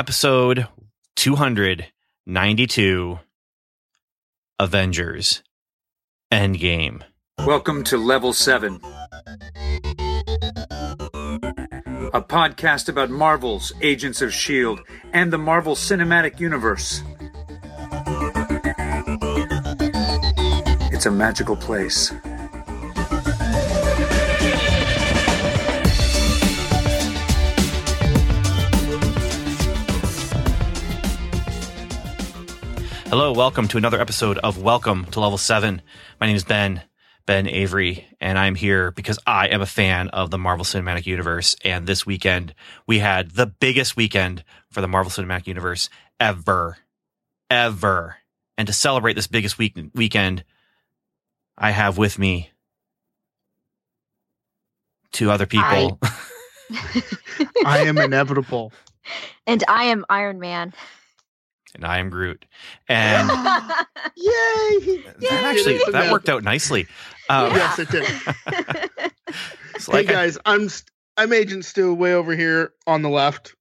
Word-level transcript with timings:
episode 0.00 0.66
292 1.16 3.18
Avengers 4.58 5.42
Endgame. 6.32 7.02
Welcome 7.40 7.84
to 7.84 7.98
Level 7.98 8.32
7, 8.32 8.80
a 12.14 12.22
podcast 12.22 12.88
about 12.88 13.10
Marvel's 13.10 13.74
Agents 13.82 14.22
of 14.22 14.30
S.H.I.E.L.D. 14.30 14.82
and 15.12 15.30
the 15.30 15.36
Marvel 15.36 15.74
Cinematic 15.74 16.40
Universe. 16.40 17.02
It's 20.94 21.04
a 21.04 21.10
magical 21.10 21.56
place. 21.56 22.10
Hello, 33.10 33.32
welcome 33.32 33.66
to 33.66 33.76
another 33.76 34.00
episode 34.00 34.38
of 34.38 34.62
Welcome 34.62 35.04
to 35.06 35.18
Level 35.18 35.36
7. 35.36 35.82
My 36.20 36.28
name 36.28 36.36
is 36.36 36.44
Ben, 36.44 36.82
Ben 37.26 37.48
Avery, 37.48 38.06
and 38.20 38.38
I'm 38.38 38.54
here 38.54 38.92
because 38.92 39.18
I 39.26 39.48
am 39.48 39.60
a 39.60 39.66
fan 39.66 40.10
of 40.10 40.30
the 40.30 40.38
Marvel 40.38 40.64
Cinematic 40.64 41.06
Universe. 41.06 41.56
And 41.64 41.88
this 41.88 42.06
weekend, 42.06 42.54
we 42.86 43.00
had 43.00 43.32
the 43.32 43.46
biggest 43.46 43.96
weekend 43.96 44.44
for 44.70 44.80
the 44.80 44.86
Marvel 44.86 45.10
Cinematic 45.10 45.48
Universe 45.48 45.90
ever, 46.20 46.78
ever. 47.50 48.18
And 48.56 48.68
to 48.68 48.72
celebrate 48.72 49.14
this 49.14 49.26
biggest 49.26 49.58
week, 49.58 49.76
weekend, 49.92 50.44
I 51.58 51.72
have 51.72 51.98
with 51.98 52.16
me 52.16 52.52
two 55.10 55.32
other 55.32 55.46
people. 55.46 55.98
I 57.66 57.78
am 57.88 57.98
inevitable. 57.98 58.72
And 59.48 59.64
I 59.66 59.86
am 59.86 60.04
Iron 60.08 60.38
Man. 60.38 60.72
And 61.74 61.84
I 61.84 61.98
am 61.98 62.10
Groot. 62.10 62.44
And 62.88 63.28
Yay! 64.16 65.02
that 65.20 65.42
actually, 65.44 65.80
that 65.92 66.10
worked 66.12 66.28
out 66.28 66.42
nicely. 66.42 66.86
Um, 67.28 67.52
Yes, 67.54 67.78
it 67.78 67.90
did. 67.90 68.06
so 69.78 69.92
hey 69.92 69.98
like 69.98 70.08
I- 70.08 70.12
guys, 70.12 70.38
I'm 70.44 70.68
I'm 71.16 71.32
Agent 71.32 71.64
Stu 71.64 71.94
way 71.94 72.14
over 72.14 72.34
here 72.34 72.72
on 72.86 73.02
the 73.02 73.08
left. 73.10 73.54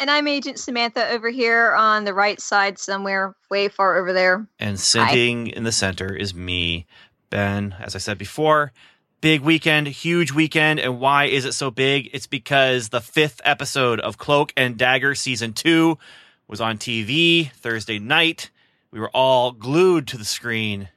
and 0.00 0.10
I'm 0.10 0.28
Agent 0.28 0.58
Samantha 0.58 1.10
over 1.10 1.30
here 1.30 1.72
on 1.72 2.04
the 2.04 2.14
right 2.14 2.40
side, 2.40 2.78
somewhere 2.78 3.34
way 3.50 3.68
far 3.68 3.96
over 3.96 4.12
there. 4.12 4.46
And 4.58 4.78
sitting 4.78 5.48
in 5.48 5.64
the 5.64 5.72
center 5.72 6.14
is 6.14 6.34
me, 6.34 6.86
Ben. 7.30 7.74
As 7.80 7.94
I 7.96 7.98
said 7.98 8.18
before, 8.18 8.72
big 9.20 9.40
weekend, 9.40 9.86
huge 9.88 10.32
weekend. 10.32 10.78
And 10.78 11.00
why 11.00 11.24
is 11.24 11.44
it 11.44 11.52
so 11.52 11.70
big? 11.70 12.10
It's 12.12 12.26
because 12.26 12.90
the 12.90 13.00
fifth 13.00 13.40
episode 13.44 13.98
of 14.00 14.18
Cloak 14.18 14.52
and 14.56 14.76
Dagger 14.76 15.14
season 15.14 15.52
two 15.54 15.98
was 16.48 16.60
on 16.60 16.78
TV 16.78 17.52
Thursday 17.52 17.98
night. 17.98 18.50
We 18.90 19.00
were 19.00 19.10
all 19.10 19.52
glued 19.52 20.08
to 20.08 20.16
the 20.18 20.24
screen. 20.24 20.88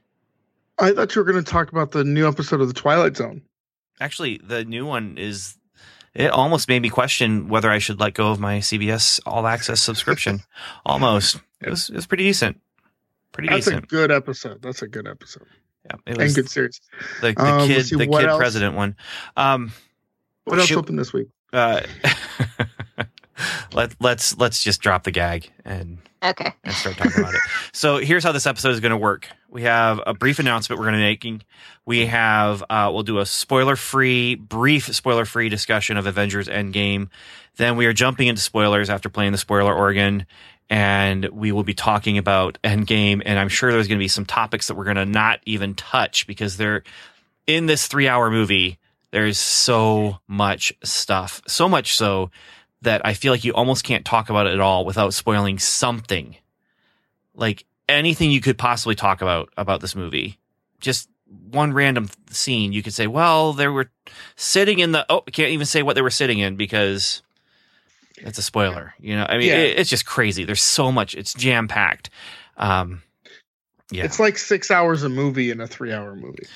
I 0.78 0.92
thought 0.92 1.14
you 1.14 1.22
were 1.22 1.30
going 1.30 1.42
to 1.44 1.48
talk 1.50 1.70
about 1.70 1.90
the 1.92 2.02
new 2.04 2.26
episode 2.26 2.60
of 2.60 2.68
the 2.68 2.74
Twilight 2.74 3.16
Zone. 3.16 3.42
Actually, 4.00 4.40
the 4.42 4.64
new 4.64 4.84
one 4.86 5.16
is. 5.18 5.56
It 6.14 6.30
almost 6.30 6.68
made 6.68 6.82
me 6.82 6.90
question 6.90 7.48
whether 7.48 7.70
I 7.70 7.78
should 7.78 7.98
let 8.00 8.12
go 8.14 8.30
of 8.32 8.40
my 8.40 8.58
CBS 8.58 9.20
All 9.24 9.46
Access 9.46 9.80
subscription. 9.80 10.40
almost. 10.86 11.36
It 11.60 11.70
was. 11.70 11.88
It 11.90 11.96
was 11.96 12.06
pretty 12.06 12.24
decent. 12.24 12.60
Pretty 13.32 13.48
That's 13.48 13.66
decent. 13.66 13.84
a 13.84 13.86
good 13.86 14.10
episode. 14.10 14.60
That's 14.60 14.82
a 14.82 14.88
good 14.88 15.06
episode 15.08 15.46
yeah, 15.86 15.96
it 16.06 16.10
and 16.12 16.18
was 16.18 16.34
good 16.34 16.50
series. 16.50 16.80
the, 17.22 17.32
the 17.32 17.42
Um, 17.42 17.66
kid, 17.66 17.86
see, 17.86 17.96
the 17.96 18.06
kid 18.06 18.26
else? 18.26 18.38
president 18.38 18.74
one. 18.76 18.94
Um, 19.36 19.72
What 20.44 20.58
else 20.58 20.68
should- 20.68 20.78
opened 20.78 20.98
this 20.98 21.12
week? 21.12 21.28
uh, 21.52 21.80
let 23.72 23.94
let's 24.00 24.36
let's 24.38 24.62
just 24.62 24.80
drop 24.80 25.04
the 25.04 25.10
gag 25.10 25.50
and 25.64 25.98
Okay. 26.22 26.52
and 26.62 26.72
start 26.74 26.96
talking 26.96 27.20
about 27.20 27.34
it. 27.34 27.40
So 27.72 27.96
here's 27.96 28.22
how 28.22 28.30
this 28.32 28.46
episode 28.46 28.70
is 28.70 28.80
going 28.80 28.90
to 28.90 28.96
work. 28.96 29.26
We 29.48 29.62
have 29.62 30.00
a 30.06 30.14
brief 30.14 30.38
announcement 30.38 30.78
we're 30.78 30.86
going 30.86 30.94
to 30.94 30.98
be 30.98 31.04
making. 31.04 31.42
We 31.84 32.06
have 32.06 32.62
uh, 32.70 32.90
we'll 32.92 33.02
do 33.02 33.18
a 33.18 33.26
spoiler 33.26 33.76
free, 33.76 34.34
brief 34.36 34.94
spoiler 34.94 35.24
free 35.24 35.48
discussion 35.48 35.96
of 35.96 36.06
Avengers 36.06 36.48
Endgame. 36.48 37.08
Then 37.56 37.76
we 37.76 37.86
are 37.86 37.92
jumping 37.92 38.28
into 38.28 38.40
spoilers 38.40 38.88
after 38.88 39.08
playing 39.08 39.32
the 39.32 39.38
spoiler 39.38 39.74
organ, 39.74 40.26
and 40.70 41.24
we 41.26 41.50
will 41.50 41.64
be 41.64 41.74
talking 41.74 42.18
about 42.18 42.58
Endgame. 42.62 43.20
And 43.24 43.38
I'm 43.38 43.48
sure 43.48 43.72
there's 43.72 43.88
going 43.88 43.98
to 43.98 44.02
be 44.04 44.08
some 44.08 44.24
topics 44.26 44.68
that 44.68 44.74
we're 44.74 44.84
going 44.84 44.96
to 44.96 45.06
not 45.06 45.40
even 45.44 45.74
touch 45.74 46.26
because 46.26 46.56
they're 46.56 46.82
in 47.46 47.66
this 47.66 47.88
three 47.88 48.06
hour 48.08 48.30
movie. 48.30 48.78
There's 49.10 49.38
so 49.38 50.18
much 50.28 50.72
stuff, 50.84 51.42
so 51.46 51.68
much 51.68 51.96
so 51.96 52.30
that 52.82 53.04
I 53.04 53.14
feel 53.14 53.32
like 53.32 53.44
you 53.44 53.52
almost 53.54 53.84
can't 53.84 54.04
talk 54.04 54.30
about 54.30 54.46
it 54.46 54.52
at 54.52 54.60
all 54.60 54.84
without 54.84 55.14
spoiling 55.14 55.58
something. 55.58 56.36
Like 57.34 57.64
anything 57.88 58.30
you 58.30 58.40
could 58.40 58.58
possibly 58.58 58.94
talk 58.94 59.22
about 59.22 59.48
about 59.56 59.80
this 59.80 59.94
movie. 59.96 60.38
Just 60.80 61.08
one 61.50 61.72
random 61.72 62.08
scene 62.30 62.72
you 62.72 62.82
could 62.82 62.92
say, 62.92 63.06
well, 63.06 63.52
they 63.52 63.68
were 63.68 63.90
sitting 64.36 64.78
in 64.80 64.92
the 64.92 65.06
oh, 65.08 65.22
I 65.26 65.30
can't 65.30 65.50
even 65.50 65.66
say 65.66 65.82
what 65.82 65.94
they 65.94 66.02
were 66.02 66.10
sitting 66.10 66.38
in 66.38 66.56
because 66.56 67.22
it's 68.18 68.38
a 68.38 68.42
spoiler. 68.42 68.94
You 69.00 69.16
know, 69.16 69.26
I 69.28 69.38
mean, 69.38 69.48
Yeah. 69.48 69.56
it, 69.58 69.78
it's 69.78 69.90
just 69.90 70.04
crazy. 70.06 70.44
There's 70.44 70.60
so 70.62 70.92
much. 70.92 71.14
It's 71.14 71.32
jam 71.34 71.68
packed. 71.68 72.10
Um, 72.56 73.02
yeah, 73.90 74.04
It's 74.04 74.20
like 74.20 74.38
six 74.38 74.70
hours 74.70 75.02
a 75.02 75.08
movie 75.08 75.50
in 75.50 75.60
a 75.60 75.66
three-hour 75.66 76.14
movie. 76.16 76.46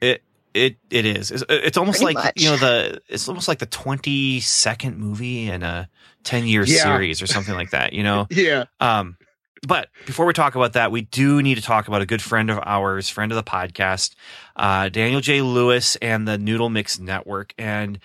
It 0.00 0.22
it 0.54 1.04
is. 1.06 1.30
It's, 1.30 1.44
it's 1.48 1.76
almost 1.76 1.98
Pretty 2.00 2.14
like 2.14 2.24
much. 2.26 2.42
you 2.42 2.50
know 2.50 2.56
the. 2.56 3.00
It's 3.08 3.28
almost 3.28 3.48
like 3.48 3.58
the 3.58 3.66
twenty 3.66 4.40
second 4.40 4.98
movie 4.98 5.48
in 5.48 5.62
a 5.62 5.88
ten 6.22 6.46
year 6.46 6.64
Yeah. 6.64 6.82
series 6.84 7.20
or 7.20 7.26
something 7.26 7.54
like 7.54 7.70
that. 7.70 7.92
You 7.92 8.02
know. 8.02 8.26
Yeah, 8.30 8.64
Um, 8.80 9.16
but 9.66 9.88
before 10.06 10.26
we 10.26 10.32
talk 10.34 10.54
about 10.56 10.74
that, 10.74 10.92
we 10.92 11.00
do 11.02 11.40
need 11.42 11.54
to 11.56 11.62
talk 11.62 11.88
about 11.88 12.02
a 12.02 12.06
good 12.06 12.20
friend 12.22 12.50
of 12.50 12.58
ours, 12.64 13.08
friend 13.08 13.32
of 13.32 13.36
the 13.36 13.42
podcast, 13.42 14.14
uh, 14.56 14.88
Daniel 14.90 15.20
J. 15.20 15.40
Lewis 15.40 15.96
and 15.96 16.28
the 16.28 16.36
Noodle 16.38 16.68
Mix 16.68 16.98
Network. 16.98 17.54
And 17.56 17.98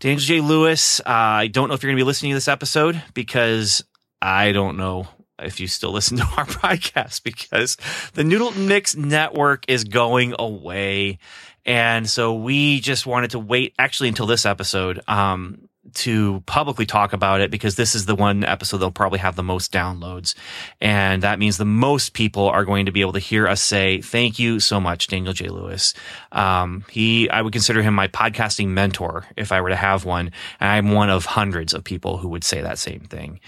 Daniel 0.00 0.18
J. 0.20 0.40
Lewis, 0.40 0.98
uh, 1.00 1.02
I 1.06 1.46
don't 1.46 1.68
know 1.68 1.74
if 1.74 1.82
you're 1.84 1.90
going 1.90 1.98
to 1.98 2.02
be 2.02 2.06
listening 2.06 2.32
to 2.32 2.36
this 2.36 2.48
episode 2.48 3.00
because 3.14 3.84
I 4.20 4.50
don't 4.52 4.76
know 4.76 5.06
if 5.38 5.60
you 5.60 5.68
still 5.68 5.92
listen 5.92 6.16
to 6.16 6.24
our 6.36 6.46
podcast 6.46 7.22
because 7.22 7.76
the 8.14 8.24
Noodle 8.24 8.50
Mix 8.52 8.96
Network 8.96 9.64
is 9.68 9.84
going 9.84 10.34
away. 10.36 11.18
And 11.66 12.08
so 12.08 12.34
we 12.34 12.80
just 12.80 13.06
wanted 13.06 13.30
to 13.32 13.38
wait 13.38 13.74
actually 13.78 14.08
until 14.08 14.26
this 14.26 14.44
episode 14.44 15.00
um, 15.08 15.68
to 15.92 16.42
publicly 16.46 16.86
talk 16.86 17.12
about 17.12 17.40
it 17.40 17.50
because 17.50 17.76
this 17.76 17.94
is 17.94 18.06
the 18.06 18.14
one 18.14 18.44
episode 18.44 18.78
that'll 18.78 18.90
probably 18.90 19.18
have 19.18 19.36
the 19.36 19.42
most 19.42 19.72
downloads. 19.72 20.34
And 20.80 21.22
that 21.22 21.38
means 21.38 21.56
the 21.56 21.64
most 21.64 22.14
people 22.14 22.48
are 22.48 22.64
going 22.64 22.86
to 22.86 22.92
be 22.92 23.00
able 23.00 23.12
to 23.12 23.18
hear 23.18 23.46
us 23.46 23.60
say, 23.60 24.00
thank 24.00 24.38
you 24.38 24.60
so 24.60 24.80
much, 24.80 25.06
Daniel 25.08 25.32
J. 25.32 25.48
Lewis. 25.48 25.94
Um, 26.32 26.84
he, 26.90 27.28
I 27.28 27.42
would 27.42 27.52
consider 27.52 27.82
him 27.82 27.94
my 27.94 28.08
podcasting 28.08 28.68
mentor 28.68 29.24
if 29.36 29.52
I 29.52 29.60
were 29.60 29.68
to 29.70 29.76
have 29.76 30.04
one. 30.04 30.32
And 30.58 30.70
I'm 30.70 30.92
one 30.92 31.10
of 31.10 31.26
hundreds 31.26 31.74
of 31.74 31.84
people 31.84 32.18
who 32.18 32.28
would 32.28 32.44
say 32.44 32.62
that 32.62 32.78
same 32.78 33.00
thing. 33.00 33.40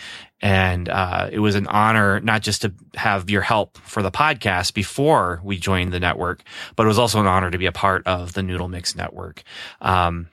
And 0.42 0.88
uh, 0.88 1.30
it 1.32 1.38
was 1.38 1.54
an 1.54 1.66
honor 1.66 2.20
not 2.20 2.42
just 2.42 2.62
to 2.62 2.72
have 2.94 3.30
your 3.30 3.42
help 3.42 3.78
for 3.78 4.02
the 4.02 4.10
podcast 4.10 4.74
before 4.74 5.40
we 5.42 5.58
joined 5.58 5.92
the 5.92 6.00
network, 6.00 6.42
but 6.76 6.84
it 6.84 6.88
was 6.88 6.98
also 6.98 7.20
an 7.20 7.26
honor 7.26 7.50
to 7.50 7.58
be 7.58 7.66
a 7.66 7.72
part 7.72 8.06
of 8.06 8.34
the 8.34 8.42
Noodle 8.42 8.68
Mix 8.68 8.94
Network. 8.94 9.42
Um, 9.80 10.28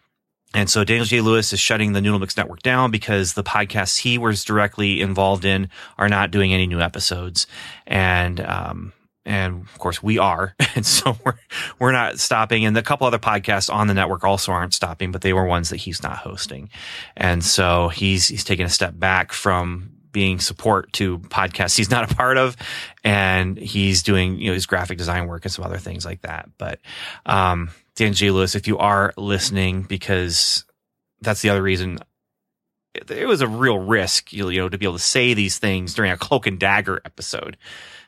and 0.54 0.70
so 0.70 0.84
Daniel 0.84 1.06
J. 1.06 1.22
Lewis 1.22 1.52
is 1.52 1.60
shutting 1.60 1.94
the 1.94 2.02
Noodle 2.02 2.20
Mix 2.20 2.38
Network 2.38 2.62
down 2.62 2.92
because 2.92 3.34
the 3.34 3.44
podcasts 3.44 4.00
he 4.00 4.18
was 4.18 4.44
directly 4.44 5.02
involved 5.02 5.46
in 5.46 5.70
are 5.98 6.10
not 6.10 6.32
doing 6.32 6.54
any 6.54 6.68
new 6.68 6.80
episodes. 6.80 7.48
And, 7.88 8.40
um, 8.40 8.94
and 9.26 9.62
of 9.62 9.80
course 9.80 10.04
we 10.04 10.20
are. 10.20 10.56
And 10.76 10.86
so 10.88 11.16
we're, 11.24 11.36
we're 11.78 11.92
not 11.92 12.20
stopping. 12.20 12.66
And 12.66 12.76
a 12.76 12.82
couple 12.82 13.06
other 13.06 13.20
podcasts 13.20 13.72
on 13.72 13.88
the 13.88 13.94
network 13.94 14.24
also 14.24 14.52
aren't 14.52 14.74
stopping, 14.74 15.12
but 15.12 15.22
they 15.22 15.32
were 15.32 15.46
ones 15.46 15.70
that 15.70 15.78
he's 15.78 16.02
not 16.02 16.18
hosting. 16.18 16.70
And 17.16 17.44
so 17.44 17.90
he's, 17.90 18.28
he's 18.28 18.44
taking 18.44 18.66
a 18.66 18.70
step 18.70 18.98
back 18.98 19.32
from 19.32 19.93
being 20.14 20.40
support 20.40 20.94
to 20.94 21.20
podcasts 21.20 21.76
he's 21.76 21.92
not 21.92 22.10
a 22.10 22.16
part 22.16 22.38
of. 22.38 22.56
And 23.04 23.58
he's 23.58 24.04
doing, 24.04 24.40
you 24.40 24.48
know, 24.48 24.54
his 24.54 24.66
graphic 24.66 24.98
design 24.98 25.28
work 25.28 25.44
and 25.44 25.52
some 25.52 25.66
other 25.66 25.78
things 25.78 26.06
like 26.06 26.22
that. 26.22 26.50
But, 26.58 26.80
um, 27.26 27.70
Dan 27.96 28.14
J. 28.14 28.32
Lewis, 28.32 28.56
if 28.56 28.68
you 28.68 28.78
are 28.78 29.14
listening, 29.18 29.84
because 29.84 30.64
that's 31.22 31.42
the 31.42 31.50
other 31.50 31.62
reason 31.62 32.00
it, 32.94 33.10
it 33.10 33.26
was 33.26 33.42
a 33.42 33.48
real 33.48 33.80
risk, 33.80 34.32
you 34.32 34.52
know, 34.52 34.70
to 34.70 34.78
be 34.78 34.86
able 34.86 34.98
to 34.98 35.04
say 35.04 35.34
these 35.34 35.60
things 35.60 35.94
during 35.94 36.12
a 36.12 36.18
cloak 36.18 36.48
and 36.48 36.60
dagger 36.60 37.02
episode, 37.06 37.58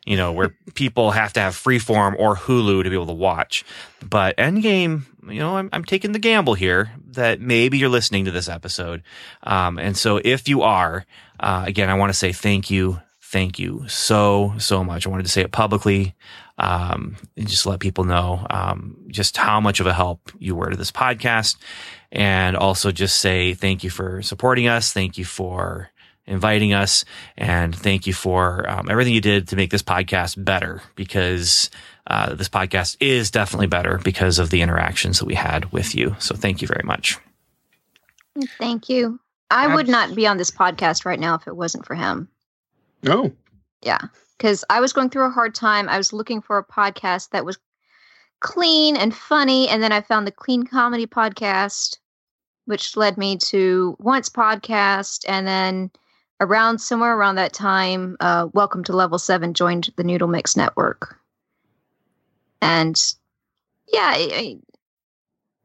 you 0.05 0.17
know, 0.17 0.31
where 0.31 0.49
people 0.75 1.11
have 1.11 1.33
to 1.33 1.39
have 1.39 1.53
freeform 1.53 2.15
or 2.17 2.35
Hulu 2.35 2.83
to 2.83 2.89
be 2.89 2.95
able 2.95 3.07
to 3.07 3.13
watch. 3.13 3.65
But 4.07 4.37
Endgame, 4.37 5.03
you 5.27 5.39
know, 5.39 5.57
I'm, 5.57 5.69
I'm 5.73 5.85
taking 5.85 6.11
the 6.11 6.19
gamble 6.19 6.53
here 6.53 6.91
that 7.15 7.41
maybe 7.41 7.77
you're 7.77 7.89
listening 7.89 8.25
to 8.25 8.31
this 8.31 8.49
episode. 8.49 9.03
Um, 9.43 9.77
and 9.79 9.97
so 9.97 10.21
if 10.23 10.47
you 10.47 10.61
are, 10.61 11.05
uh, 11.39 11.63
again, 11.67 11.89
I 11.89 11.95
want 11.95 12.11
to 12.11 12.17
say 12.17 12.31
thank 12.31 12.69
you. 12.69 13.01
Thank 13.21 13.59
you 13.59 13.85
so, 13.87 14.53
so 14.59 14.83
much. 14.83 15.05
I 15.05 15.09
wanted 15.09 15.23
to 15.25 15.31
say 15.31 15.41
it 15.41 15.51
publicly 15.51 16.15
um, 16.57 17.17
and 17.35 17.47
just 17.47 17.65
let 17.65 17.79
people 17.79 18.03
know 18.03 18.45
um, 18.49 18.97
just 19.07 19.35
how 19.35 19.59
much 19.59 19.79
of 19.79 19.87
a 19.87 19.93
help 19.93 20.31
you 20.39 20.55
were 20.55 20.69
to 20.69 20.77
this 20.77 20.91
podcast. 20.91 21.57
And 22.11 22.55
also 22.55 22.91
just 22.91 23.19
say 23.19 23.53
thank 23.53 23.83
you 23.83 23.89
for 23.89 24.21
supporting 24.21 24.67
us. 24.67 24.93
Thank 24.93 25.17
you 25.17 25.25
for 25.25 25.89
inviting 26.27 26.73
us. 26.73 27.05
And 27.37 27.75
thank 27.75 28.07
you 28.07 28.13
for 28.13 28.69
um, 28.69 28.89
everything 28.89 29.13
you 29.13 29.21
did 29.21 29.49
to 29.49 29.55
make 29.55 29.69
this 29.69 29.83
podcast 29.83 30.43
better 30.43 30.81
because 30.95 31.69
uh, 32.07 32.35
this 32.35 32.49
podcast 32.49 32.97
is 32.99 33.31
definitely 33.31 33.67
better 33.67 33.99
because 34.03 34.39
of 34.39 34.49
the 34.49 34.61
interactions 34.61 35.19
that 35.19 35.25
we 35.25 35.35
had 35.35 35.71
with 35.71 35.95
you. 35.95 36.15
So 36.19 36.35
thank 36.35 36.61
you 36.61 36.67
very 36.67 36.83
much. 36.83 37.17
Thank 38.59 38.89
you. 38.89 39.19
I 39.51 39.73
would 39.73 39.87
not 39.87 40.15
be 40.15 40.27
on 40.27 40.37
this 40.37 40.51
podcast 40.51 41.05
right 41.05 41.19
now 41.19 41.35
if 41.35 41.47
it 41.47 41.55
wasn't 41.55 41.85
for 41.85 41.95
him. 41.95 42.27
No. 43.03 43.31
Yeah. 43.81 43.99
Because 44.37 44.65
I 44.69 44.81
was 44.81 44.91
going 44.91 45.09
through 45.09 45.25
a 45.25 45.31
hard 45.31 45.55
time. 45.55 45.87
I 45.87 45.97
was 45.97 46.11
looking 46.11 46.41
for 46.41 46.57
a 46.57 46.65
podcast 46.65 47.29
that 47.29 47.45
was 47.45 47.57
clean 48.41 48.97
and 48.97 49.15
funny. 49.15 49.69
And 49.69 49.81
then 49.81 49.91
I 49.91 50.01
found 50.01 50.27
the 50.27 50.31
Clean 50.31 50.63
Comedy 50.63 51.07
Podcast, 51.07 51.97
which 52.65 52.97
led 52.97 53.17
me 53.17 53.37
to 53.37 53.95
Once 53.99 54.29
Podcast. 54.29 55.23
And 55.27 55.47
then 55.47 55.91
around 56.41 56.79
somewhere 56.79 57.15
around 57.15 57.35
that 57.35 57.53
time, 57.53 58.17
uh, 58.19 58.49
Welcome 58.53 58.83
to 58.85 58.93
Level 58.95 59.19
7 59.19 59.53
joined 59.53 59.89
the 59.95 60.03
Noodle 60.03 60.27
Mix 60.27 60.57
Network. 60.57 61.17
And 62.61 62.99
yeah, 63.91 64.13
I, 64.15 64.29
I, 64.33 64.57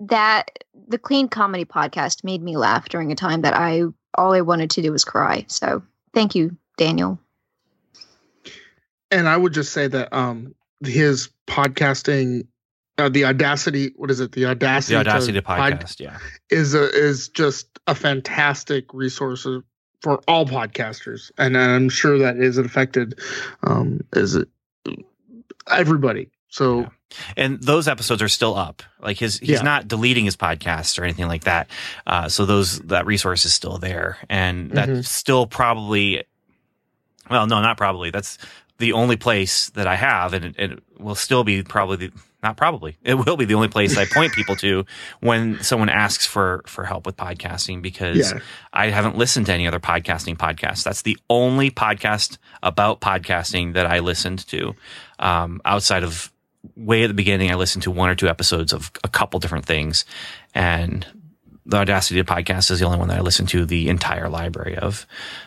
that 0.01 0.65
the 0.89 0.99
Clean 0.99 1.29
Comedy 1.29 1.65
Podcast 1.65 2.25
made 2.25 2.43
me 2.43 2.57
laugh 2.57 2.89
during 2.89 3.13
a 3.13 3.17
time 3.17 3.43
that 3.43 3.55
I 3.55 3.83
all 4.15 4.33
I 4.33 4.41
wanted 4.41 4.71
to 4.71 4.83
do 4.83 4.93
was 4.93 5.05
cry. 5.05 5.45
So 5.49 5.83
thank 6.13 6.35
you, 6.35 6.57
Daniel. 6.77 7.19
And 9.11 9.29
I 9.29 9.37
would 9.37 9.55
just 9.55 9.73
say 9.73 9.87
that 9.89 10.13
um 10.13 10.55
his 10.85 11.31
podcasting 11.47 12.47
uh, 12.99 13.09
the 13.09 13.25
audacity 13.25 13.93
what 13.97 14.11
is 14.11 14.21
it 14.21 14.33
the 14.33 14.47
audacity 14.47 14.95
the 14.95 15.01
audacity 15.01 15.33
to, 15.33 15.41
to 15.41 15.47
podcast 15.47 15.81
pod, 15.81 16.01
yeah 16.01 16.19
is 16.51 16.75
a, 16.75 16.91
is 16.91 17.29
just 17.29 17.79
a 17.87 17.95
fantastic 17.95 18.93
resource 18.93 19.47
for 20.03 20.21
all 20.29 20.47
podcasters 20.47 21.31
and 21.39 21.57
i'm 21.57 21.89
sure 21.89 22.19
that 22.19 22.37
is 22.37 22.59
affected 22.59 23.19
um 23.63 24.01
is 24.15 24.35
it 24.35 24.49
everybody 25.71 26.31
so 26.51 26.81
yeah. 26.81 26.89
and 27.37 27.63
those 27.63 27.89
episodes 27.89 28.21
are 28.21 28.29
still 28.29 28.55
up 28.55 28.83
like 29.01 29.19
his 29.19 29.39
he's 29.39 29.51
yeah. 29.51 29.63
not 29.63 29.89
deleting 29.89 30.25
his 30.25 30.37
podcast 30.37 30.99
or 30.99 31.05
anything 31.05 31.29
like 31.29 31.45
that 31.45 31.69
uh 32.07 32.29
so 32.29 32.45
those 32.45 32.81
that 32.81 33.07
resource 33.07 33.45
is 33.45 33.55
still 33.55 33.79
there 33.79 34.19
and 34.29 34.71
that's 34.71 34.91
mm-hmm. 34.91 35.01
still 35.01 35.47
probably 35.47 36.23
well 37.31 37.47
no 37.47 37.61
not 37.63 37.77
probably 37.77 38.11
that's 38.11 38.37
the 38.81 38.95
only 38.95 39.17
place 39.17 39.71
that 39.71 39.87
I 39.87 39.95
have, 39.95 40.33
and 40.33 40.45
it, 40.47 40.55
it 40.59 40.83
will 40.99 41.15
still 41.15 41.45
be 41.45 41.63
probably 41.63 42.09
the, 42.09 42.13
not 42.43 42.57
probably 42.57 42.97
it 43.05 43.15
will 43.15 43.37
be 43.37 43.45
the 43.45 43.55
only 43.55 43.69
place 43.69 43.97
I 43.97 44.07
point 44.07 44.33
people 44.33 44.57
to 44.57 44.87
when 45.21 45.63
someone 45.63 45.91
asks 45.91 46.27
for 46.27 46.63
for 46.67 46.85
help 46.85 47.07
with 47.07 47.17
podcasting 47.17 47.83
because 47.83 48.33
yeah. 48.33 48.41
I 48.73 48.89
haven't 48.89 49.17
listened 49.17 49.47
to 49.47 49.53
any 49.53 49.69
other 49.69 49.79
podcasting 49.79 50.37
podcasts. 50.37 50.83
That's 50.83 51.03
the 51.03 51.19
only 51.29 51.71
podcast 51.71 52.39
about 52.63 53.01
podcasting 53.01 53.75
that 53.75 53.87
I 53.87 53.99
listened 54.01 54.47
to. 54.49 54.75
Um, 55.19 55.61
outside 55.67 56.03
of 56.03 56.33
way 56.85 57.05
at 57.05 57.09
the 57.09 57.15
beginning, 57.15 57.51
I 57.51 57.55
listened 57.55 57.83
to 57.85 57.91
one 57.91 58.09
or 58.09 58.15
two 58.15 58.29
episodes 58.29 58.73
of 58.73 58.91
a 59.05 59.09
couple 59.09 59.41
different 59.41 59.67
things, 59.67 60.05
and 60.55 61.07
the 61.67 61.77
Audacity 61.77 62.23
podcast 62.23 62.71
is 62.71 62.81
the 62.81 62.87
only 62.87 62.99
one 62.99 63.09
that 63.09 63.19
I 63.19 63.21
listen 63.21 63.47
to 63.47 63.65
the 63.65 63.89
entire 63.89 64.29
library 64.29 64.77
of. 64.77 65.07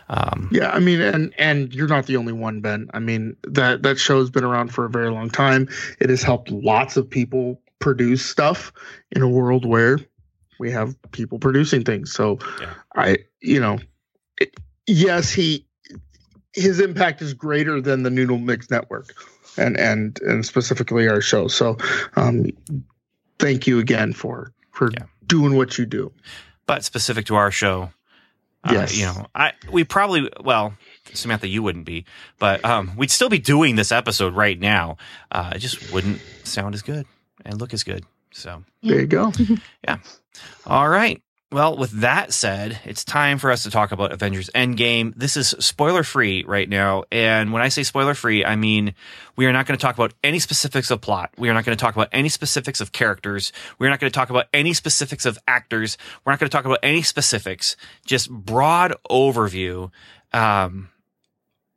Um, 0.10 0.50
yeah, 0.52 0.70
I 0.72 0.80
mean, 0.80 1.02
and 1.02 1.34
and 1.38 1.74
you're 1.74 1.88
not 1.88 2.06
the 2.06 2.18
only 2.18 2.34
one, 2.34 2.62
Ben. 2.62 2.90
I 2.94 3.00
mean 3.00 3.36
that 3.44 3.84
that 3.84 4.00
show's 4.00 4.30
been 4.30 4.44
around 4.44 4.74
for 4.74 4.86
a 4.86 4.90
very 4.90 5.10
long 5.10 5.30
time. 5.30 5.68
It 6.00 6.10
has 6.10 6.24
helped 6.24 6.50
lots 6.52 6.98
of 6.98 7.10
people 7.10 7.62
produce 7.80 8.26
stuff 8.26 8.72
in 9.12 9.22
a 9.22 9.28
world 9.28 9.66
where 9.66 10.00
we 10.60 10.72
have 10.72 10.96
people 11.12 11.40
producing 11.40 11.84
things. 11.84 12.14
So 12.14 12.40
yeah. 12.62 12.74
I, 12.96 13.18
you 13.42 13.60
know, 13.60 13.80
it, 14.40 14.54
yes, 14.88 15.32
he 15.32 15.66
his 16.54 16.80
impact 16.80 17.22
is 17.22 17.34
greater 17.34 17.82
than 17.82 18.04
the 18.04 18.10
Noodle 18.10 18.38
Mix 18.38 18.70
Network, 18.70 19.14
and 19.58 19.78
and 19.78 20.20
and 20.22 20.46
specifically 20.46 21.08
our 21.08 21.22
show. 21.22 21.48
So, 21.48 21.78
um, 22.16 22.46
thank 23.40 23.68
you 23.68 23.80
again 23.80 24.14
for 24.14 24.52
for 24.72 24.92
yeah. 24.92 25.06
doing 25.28 25.56
what 25.56 25.78
you 25.78 25.86
do. 25.86 26.12
But 26.66 26.84
specific 26.84 27.26
to 27.26 27.36
our 27.36 27.52
show, 27.52 27.92
uh, 28.64 28.72
yes. 28.72 28.94
Uh, 28.94 28.98
you 28.98 29.06
know, 29.06 29.28
I 29.36 29.54
we 29.72 29.84
probably 29.84 30.30
well, 30.42 30.74
Samantha, 31.14 31.48
you 31.48 31.62
wouldn't 31.62 31.86
be, 31.86 32.06
but 32.40 32.64
um, 32.64 32.92
we'd 32.96 33.12
still 33.12 33.30
be 33.30 33.40
doing 33.40 33.76
this 33.76 33.92
episode 33.92 34.36
right 34.36 34.60
now. 34.60 34.98
Uh, 35.32 35.52
it 35.56 35.60
just 35.60 35.92
wouldn't 35.92 36.22
sound 36.44 36.74
as 36.74 36.82
good 36.82 37.06
and 37.46 37.60
look 37.60 37.74
as 37.74 37.84
good. 37.84 38.06
So 38.32 38.64
there 38.82 39.02
you 39.02 39.08
go. 39.08 39.32
yeah. 39.84 39.98
All 40.66 40.88
right. 40.88 41.22
Well, 41.54 41.78
with 41.78 41.92
that 42.02 42.34
said, 42.34 42.80
it's 42.84 43.06
time 43.06 43.38
for 43.38 43.52
us 43.52 43.62
to 43.62 43.70
talk 43.70 43.92
about 43.92 44.12
Avengers 44.12 44.50
Endgame. 44.56 45.14
This 45.16 45.38
is 45.38 45.50
spoiler 45.60 46.02
free 46.02 46.44
right 46.48 46.68
now. 46.68 47.04
And 47.12 47.54
when 47.54 47.62
I 47.62 47.70
say 47.70 47.84
spoiler 47.84 48.16
free, 48.16 48.44
I 48.44 48.56
mean 48.56 48.96
we 49.36 49.46
are 49.46 49.54
not 49.54 49.68
going 49.68 49.78
to 49.78 49.82
talk 49.82 49.94
about 49.94 50.16
any 50.24 50.40
specifics 50.40 50.90
of 50.90 51.00
plot. 51.00 51.30
We 51.38 51.50
are 51.50 51.54
not 51.54 51.64
going 51.64 51.78
to 51.78 51.80
talk 51.80 51.96
about 51.96 52.10
any 52.12 52.30
specifics 52.30 52.82
of 52.82 52.92
characters. 52.92 53.54
We're 53.78 53.90
not 53.90 54.00
going 54.00 54.12
to 54.12 54.16
talk 54.16 54.32
about 54.32 54.48
any 54.52 54.74
specifics 54.74 55.28
of 55.28 55.38
actors. 55.48 55.96
We're 56.26 56.32
not 56.32 56.40
going 56.40 56.50
to 56.50 56.58
talk 56.58 56.66
about 56.66 56.80
any 56.82 57.04
specifics. 57.04 57.76
Just 58.04 58.32
broad 58.32 58.96
overview. 59.08 59.92
Um, 60.34 60.90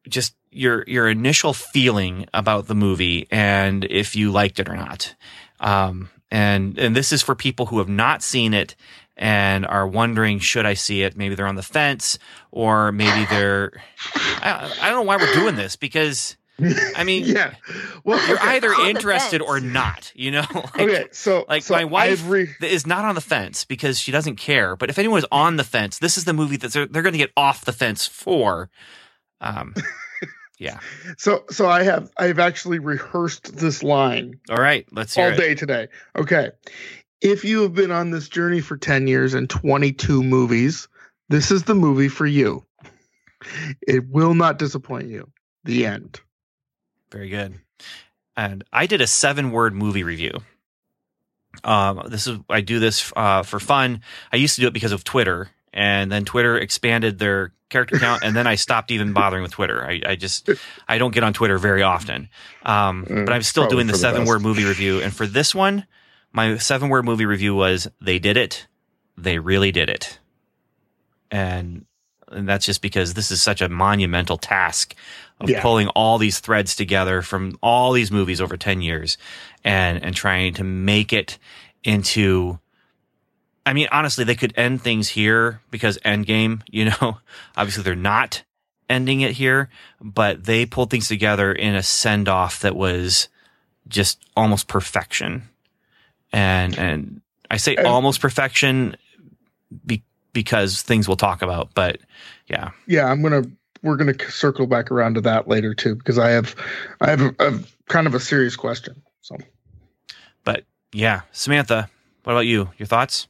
just 0.08 0.34
your, 0.50 0.84
your 0.86 1.06
initial 1.06 1.52
feeling 1.52 2.24
about 2.32 2.66
the 2.66 2.74
movie 2.74 3.28
and 3.30 3.84
if 3.84 4.16
you 4.16 4.32
liked 4.32 4.58
it 4.58 4.70
or 4.70 4.76
not. 4.76 5.14
Um, 5.60 6.08
and, 6.30 6.78
and 6.78 6.96
this 6.96 7.12
is 7.12 7.22
for 7.22 7.34
people 7.34 7.66
who 7.66 7.76
have 7.78 7.90
not 7.90 8.22
seen 8.22 8.54
it 8.54 8.74
and 9.16 9.66
are 9.66 9.86
wondering 9.86 10.38
should 10.38 10.66
I 10.66 10.74
see 10.74 11.02
it? 11.02 11.16
Maybe 11.16 11.34
they're 11.34 11.46
on 11.46 11.56
the 11.56 11.62
fence, 11.62 12.18
or 12.50 12.92
maybe 12.92 13.26
they're. 13.30 13.72
I, 14.14 14.72
I 14.80 14.88
don't 14.88 14.98
know 14.98 15.02
why 15.02 15.16
we're 15.16 15.32
doing 15.32 15.56
this 15.56 15.76
because. 15.76 16.36
I 16.96 17.04
mean, 17.04 17.24
yeah. 17.26 17.54
Well, 18.04 18.24
you're 18.28 18.38
okay. 18.38 18.56
either 18.56 18.72
interested 18.72 19.42
or 19.42 19.60
not. 19.60 20.12
You 20.14 20.32
know. 20.32 20.44
like, 20.54 20.80
okay, 20.80 21.04
so 21.12 21.44
like 21.48 21.62
so 21.62 21.74
my 21.74 21.84
wife 21.84 22.28
re- 22.28 22.54
is 22.62 22.86
not 22.86 23.04
on 23.04 23.14
the 23.14 23.20
fence 23.20 23.64
because 23.64 23.98
she 23.98 24.12
doesn't 24.12 24.36
care. 24.36 24.76
But 24.76 24.90
if 24.90 24.98
anyone 24.98 25.18
is 25.18 25.26
on 25.30 25.56
the 25.56 25.64
fence, 25.64 25.98
this 25.98 26.16
is 26.16 26.24
the 26.24 26.32
movie 26.32 26.56
that 26.58 26.72
they're, 26.72 26.86
they're 26.86 27.02
going 27.02 27.12
to 27.12 27.18
get 27.18 27.32
off 27.36 27.64
the 27.64 27.72
fence 27.72 28.06
for. 28.06 28.70
Um, 29.40 29.74
yeah. 30.58 30.78
So 31.18 31.44
so 31.50 31.68
I 31.68 31.82
have 31.82 32.10
I've 32.16 32.38
actually 32.38 32.78
rehearsed 32.78 33.56
this 33.56 33.82
line. 33.82 34.40
All 34.50 34.56
right, 34.56 34.86
let's 34.92 35.14
hear 35.14 35.26
all 35.26 35.32
it. 35.32 35.36
day 35.36 35.54
today. 35.54 35.88
Okay 36.16 36.50
if 37.20 37.44
you 37.44 37.62
have 37.62 37.74
been 37.74 37.90
on 37.90 38.10
this 38.10 38.28
journey 38.28 38.60
for 38.60 38.76
10 38.76 39.06
years 39.06 39.34
and 39.34 39.48
22 39.48 40.22
movies, 40.22 40.88
this 41.28 41.50
is 41.50 41.64
the 41.64 41.74
movie 41.74 42.08
for 42.08 42.26
you. 42.26 42.64
It 43.86 44.08
will 44.08 44.34
not 44.34 44.58
disappoint 44.58 45.08
you. 45.08 45.30
The 45.64 45.86
end. 45.86 46.20
Very 47.10 47.28
good. 47.28 47.54
And 48.36 48.64
I 48.72 48.86
did 48.86 49.00
a 49.00 49.06
seven 49.06 49.50
word 49.50 49.74
movie 49.74 50.02
review. 50.02 50.32
Um, 51.64 52.02
this 52.08 52.26
is 52.26 52.38
I 52.50 52.60
do 52.60 52.78
this 52.78 53.12
uh, 53.16 53.42
for 53.42 53.58
fun. 53.58 54.02
I 54.32 54.36
used 54.36 54.56
to 54.56 54.60
do 54.60 54.66
it 54.66 54.74
because 54.74 54.92
of 54.92 55.04
Twitter, 55.04 55.50
and 55.72 56.12
then 56.12 56.24
Twitter 56.26 56.58
expanded 56.58 57.18
their 57.18 57.52
character 57.70 57.98
count, 57.98 58.22
and 58.22 58.36
then 58.36 58.46
I 58.46 58.56
stopped 58.56 58.90
even 58.90 59.14
bothering 59.14 59.42
with 59.42 59.52
Twitter. 59.52 59.84
I, 59.84 60.02
I 60.06 60.16
just 60.16 60.50
I 60.86 60.98
don't 60.98 61.14
get 61.14 61.24
on 61.24 61.32
Twitter 61.32 61.56
very 61.56 61.82
often, 61.82 62.28
um, 62.64 63.06
mm, 63.06 63.24
but 63.24 63.32
I'm 63.32 63.42
still 63.42 63.68
doing 63.68 63.86
the, 63.86 63.94
the 63.94 63.98
seven 63.98 64.22
best. 64.22 64.28
word 64.28 64.42
movie 64.42 64.64
review. 64.64 65.00
And 65.00 65.14
for 65.14 65.26
this 65.26 65.54
one, 65.54 65.86
my 66.36 66.58
seven 66.58 66.90
word 66.90 67.06
movie 67.06 67.24
review 67.24 67.54
was 67.54 67.88
they 67.98 68.18
did 68.18 68.36
it. 68.36 68.66
They 69.16 69.38
really 69.38 69.72
did 69.72 69.88
it. 69.88 70.18
And, 71.30 71.86
and 72.28 72.46
that's 72.46 72.66
just 72.66 72.82
because 72.82 73.14
this 73.14 73.30
is 73.30 73.42
such 73.42 73.62
a 73.62 73.70
monumental 73.70 74.36
task 74.36 74.94
of 75.40 75.48
yeah. 75.48 75.62
pulling 75.62 75.88
all 75.88 76.18
these 76.18 76.38
threads 76.38 76.76
together 76.76 77.22
from 77.22 77.58
all 77.62 77.92
these 77.92 78.12
movies 78.12 78.42
over 78.42 78.58
10 78.58 78.82
years 78.82 79.16
and, 79.64 80.04
and 80.04 80.14
trying 80.14 80.52
to 80.54 80.62
make 80.62 81.10
it 81.14 81.38
into, 81.82 82.58
I 83.64 83.72
mean, 83.72 83.88
honestly, 83.90 84.22
they 84.22 84.34
could 84.34 84.52
end 84.58 84.82
things 84.82 85.08
here 85.08 85.62
because 85.70 85.96
Endgame, 86.04 86.60
you 86.70 86.84
know, 86.84 87.18
obviously 87.56 87.82
they're 87.82 87.96
not 87.96 88.42
ending 88.90 89.22
it 89.22 89.32
here, 89.32 89.70
but 90.02 90.44
they 90.44 90.66
pulled 90.66 90.90
things 90.90 91.08
together 91.08 91.50
in 91.50 91.74
a 91.74 91.82
send 91.82 92.28
off 92.28 92.60
that 92.60 92.76
was 92.76 93.28
just 93.88 94.22
almost 94.36 94.68
perfection 94.68 95.48
and 96.36 96.78
and 96.78 97.20
I 97.50 97.56
say 97.56 97.76
almost 97.76 98.20
perfection 98.20 98.96
be, 99.86 100.02
because 100.34 100.82
things 100.82 101.08
we'll 101.08 101.16
talk 101.16 101.40
about, 101.40 101.72
but 101.74 101.98
yeah, 102.46 102.70
yeah, 102.86 103.06
I'm 103.06 103.22
gonna 103.22 103.44
we're 103.82 103.96
gonna 103.96 104.14
circle 104.28 104.66
back 104.66 104.90
around 104.90 105.14
to 105.14 105.22
that 105.22 105.48
later 105.48 105.74
too 105.74 105.94
because 105.94 106.18
I 106.18 106.30
have 106.30 106.54
I 107.00 107.10
have 107.10 107.22
a, 107.22 107.34
a 107.38 107.58
kind 107.88 108.06
of 108.06 108.14
a 108.14 108.20
serious 108.20 108.54
question. 108.54 109.02
So, 109.22 109.38
but 110.44 110.64
yeah, 110.92 111.22
Samantha, 111.32 111.88
what 112.24 112.34
about 112.34 112.46
you? 112.46 112.70
Your 112.76 112.86
thoughts? 112.86 113.28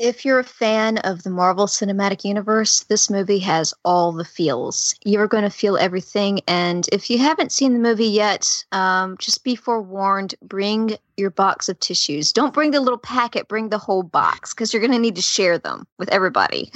If 0.00 0.24
you're 0.24 0.38
a 0.38 0.44
fan 0.44 0.96
of 0.96 1.24
the 1.24 1.30
Marvel 1.30 1.66
Cinematic 1.66 2.24
Universe, 2.24 2.84
this 2.84 3.10
movie 3.10 3.40
has 3.40 3.74
all 3.84 4.12
the 4.12 4.24
feels. 4.24 4.94
You're 5.04 5.28
going 5.28 5.44
to 5.44 5.50
feel 5.50 5.76
everything. 5.76 6.40
And 6.48 6.88
if 6.90 7.10
you 7.10 7.18
haven't 7.18 7.52
seen 7.52 7.74
the 7.74 7.78
movie 7.78 8.06
yet, 8.06 8.64
um, 8.72 9.18
just 9.18 9.44
be 9.44 9.54
forewarned 9.54 10.34
bring 10.40 10.96
your 11.18 11.28
box 11.28 11.68
of 11.68 11.78
tissues. 11.80 12.32
Don't 12.32 12.54
bring 12.54 12.70
the 12.70 12.80
little 12.80 12.96
packet, 12.96 13.46
bring 13.46 13.68
the 13.68 13.76
whole 13.76 14.02
box 14.02 14.54
because 14.54 14.72
you're 14.72 14.80
going 14.80 14.92
to 14.92 14.98
need 14.98 15.16
to 15.16 15.22
share 15.22 15.58
them 15.58 15.86
with 15.98 16.08
everybody. 16.08 16.72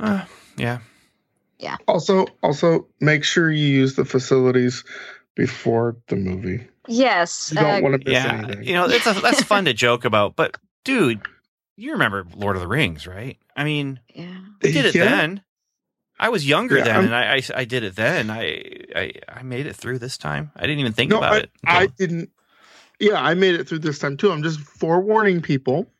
Uh, 0.00 0.24
yeah. 0.56 0.78
Also, 1.86 2.26
also 2.42 2.88
make 3.00 3.22
sure 3.22 3.52
you 3.52 3.68
use 3.68 3.94
the 3.94 4.04
facilities 4.04 4.82
before 5.36 5.96
the 6.08 6.16
movie. 6.16 6.66
Yes. 6.88 7.52
You 7.54 7.60
don't 7.60 7.78
uh, 7.78 7.80
want 7.82 8.02
to 8.02 8.10
miss 8.10 8.24
Yeah. 8.24 8.34
anything. 8.34 8.64
You 8.64 8.74
know, 8.74 8.86
it's 8.88 9.06
a, 9.06 9.12
that's 9.12 9.44
fun 9.44 9.66
to 9.66 9.72
joke 9.72 10.04
about, 10.04 10.34
but 10.34 10.56
dude, 10.84 11.20
you 11.76 11.92
remember 11.92 12.26
Lord 12.34 12.56
of 12.56 12.62
the 12.62 12.68
Rings, 12.68 13.06
right? 13.06 13.38
I 13.56 13.64
mean, 13.64 14.00
yeah. 14.14 14.38
we 14.62 14.72
did 14.72 14.86
it 14.86 14.94
Yeah. 14.94 15.04
then. 15.04 15.42
I 16.18 16.30
was 16.30 16.48
younger 16.48 16.78
Yeah, 16.78 16.84
then, 16.84 16.94
I'm- 16.96 17.04
and 17.04 17.14
I, 17.14 17.34
I 17.34 17.42
I 17.60 17.64
did 17.66 17.84
it 17.84 17.94
then. 17.94 18.30
I, 18.30 18.62
I 18.94 19.12
I 19.28 19.42
made 19.42 19.66
it 19.66 19.76
through 19.76 19.98
this 19.98 20.16
time. 20.16 20.50
I 20.56 20.62
didn't 20.62 20.78
even 20.78 20.92
think 20.94 21.10
No, 21.10 21.18
about 21.18 21.32
I, 21.34 21.36
it. 21.38 21.50
I 21.66 21.86
didn't. 21.86 22.30
Yeah, 22.98 23.20
I 23.22 23.34
made 23.34 23.54
it 23.56 23.68
through 23.68 23.80
this 23.80 23.98
time 23.98 24.16
too. 24.16 24.32
I'm 24.32 24.42
just 24.42 24.58
forewarning 24.58 25.42
people. 25.42 25.90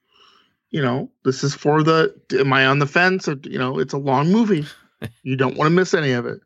You 0.70 0.80
know, 0.82 1.10
this 1.24 1.44
is 1.44 1.54
for 1.54 1.82
the. 1.82 2.14
Am 2.38 2.50
I 2.52 2.64
on 2.66 2.78
the 2.78 2.86
fence? 2.86 3.28
Or, 3.28 3.36
you 3.44 3.58
know, 3.58 3.78
it's 3.78 3.92
a 3.92 3.98
long 3.98 4.30
movie. 4.32 4.64
You 5.22 5.36
don't 5.36 5.58
want 5.58 5.66
to 5.66 5.74
miss 5.74 5.92
any 5.92 6.12
of 6.12 6.24
it. 6.24 6.40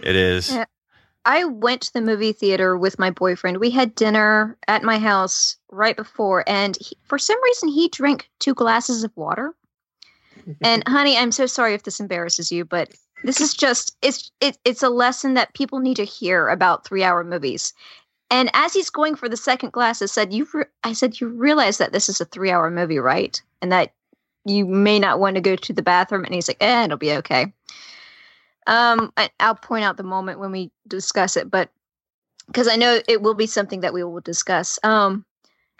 it 0.00 0.14
is. 0.14 0.56
I 1.26 1.44
went 1.44 1.82
to 1.82 1.92
the 1.92 2.00
movie 2.00 2.32
theater 2.32 2.78
with 2.78 3.00
my 3.00 3.10
boyfriend. 3.10 3.58
We 3.58 3.70
had 3.70 3.96
dinner 3.96 4.56
at 4.68 4.84
my 4.84 4.96
house 4.96 5.56
right 5.72 5.96
before, 5.96 6.44
and 6.46 6.78
he, 6.80 6.96
for 7.02 7.18
some 7.18 7.42
reason, 7.42 7.68
he 7.68 7.88
drank 7.88 8.30
two 8.38 8.54
glasses 8.54 9.04
of 9.04 9.14
water. 9.16 9.54
And 10.62 10.84
honey, 10.86 11.16
I'm 11.16 11.32
so 11.32 11.46
sorry 11.46 11.74
if 11.74 11.82
this 11.82 11.98
embarrasses 11.98 12.52
you, 12.52 12.64
but 12.64 12.92
this 13.24 13.40
is 13.40 13.52
just 13.52 13.96
it's 14.00 14.30
it, 14.40 14.56
it's 14.64 14.82
a 14.84 14.88
lesson 14.88 15.34
that 15.34 15.54
people 15.54 15.80
need 15.80 15.96
to 15.96 16.04
hear 16.04 16.46
about 16.46 16.84
three 16.84 17.02
hour 17.02 17.24
movies. 17.24 17.74
And 18.30 18.48
as 18.54 18.72
he's 18.72 18.90
going 18.90 19.16
for 19.16 19.28
the 19.28 19.36
second 19.36 19.72
glass, 19.72 20.00
I 20.02 20.06
said, 20.06 20.32
"You," 20.32 20.46
I 20.84 20.92
said, 20.92 21.20
"You 21.20 21.28
realize 21.28 21.78
that 21.78 21.92
this 21.92 22.08
is 22.08 22.20
a 22.20 22.26
three 22.26 22.52
hour 22.52 22.70
movie, 22.70 23.00
right? 23.00 23.42
And 23.60 23.72
that 23.72 23.92
you 24.44 24.64
may 24.66 25.00
not 25.00 25.18
want 25.18 25.34
to 25.34 25.40
go 25.40 25.56
to 25.56 25.72
the 25.72 25.82
bathroom." 25.82 26.24
And 26.24 26.34
he's 26.34 26.46
like, 26.46 26.58
"Eh, 26.60 26.84
it'll 26.84 26.96
be 26.96 27.14
okay." 27.14 27.52
Um, 28.66 29.12
I, 29.16 29.30
I'll 29.38 29.54
point 29.54 29.84
out 29.84 29.96
the 29.96 30.02
moment 30.02 30.40
when 30.40 30.52
we 30.52 30.70
discuss 30.88 31.36
it, 31.36 31.50
but 31.50 31.70
because 32.46 32.68
I 32.68 32.76
know 32.76 33.00
it 33.08 33.22
will 33.22 33.34
be 33.34 33.46
something 33.46 33.80
that 33.80 33.94
we 33.94 34.04
will 34.04 34.20
discuss. 34.20 34.78
Um, 34.82 35.24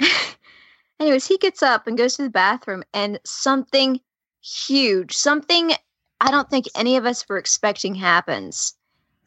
anyways, 1.01 1.27
he 1.27 1.39
gets 1.39 1.63
up 1.63 1.87
and 1.87 1.99
goes 1.99 2.17
to 2.17 2.23
the 2.23 2.31
bathroom, 2.31 2.83
and 2.93 3.21
something 3.25 4.01
huge, 4.43 5.17
something 5.17 5.73
I 6.21 6.31
don't 6.31 6.49
think 6.49 6.67
any 6.75 6.97
of 6.97 7.07
us 7.07 7.29
were 7.29 7.39
expecting 7.39 7.95
happens. 7.95 8.75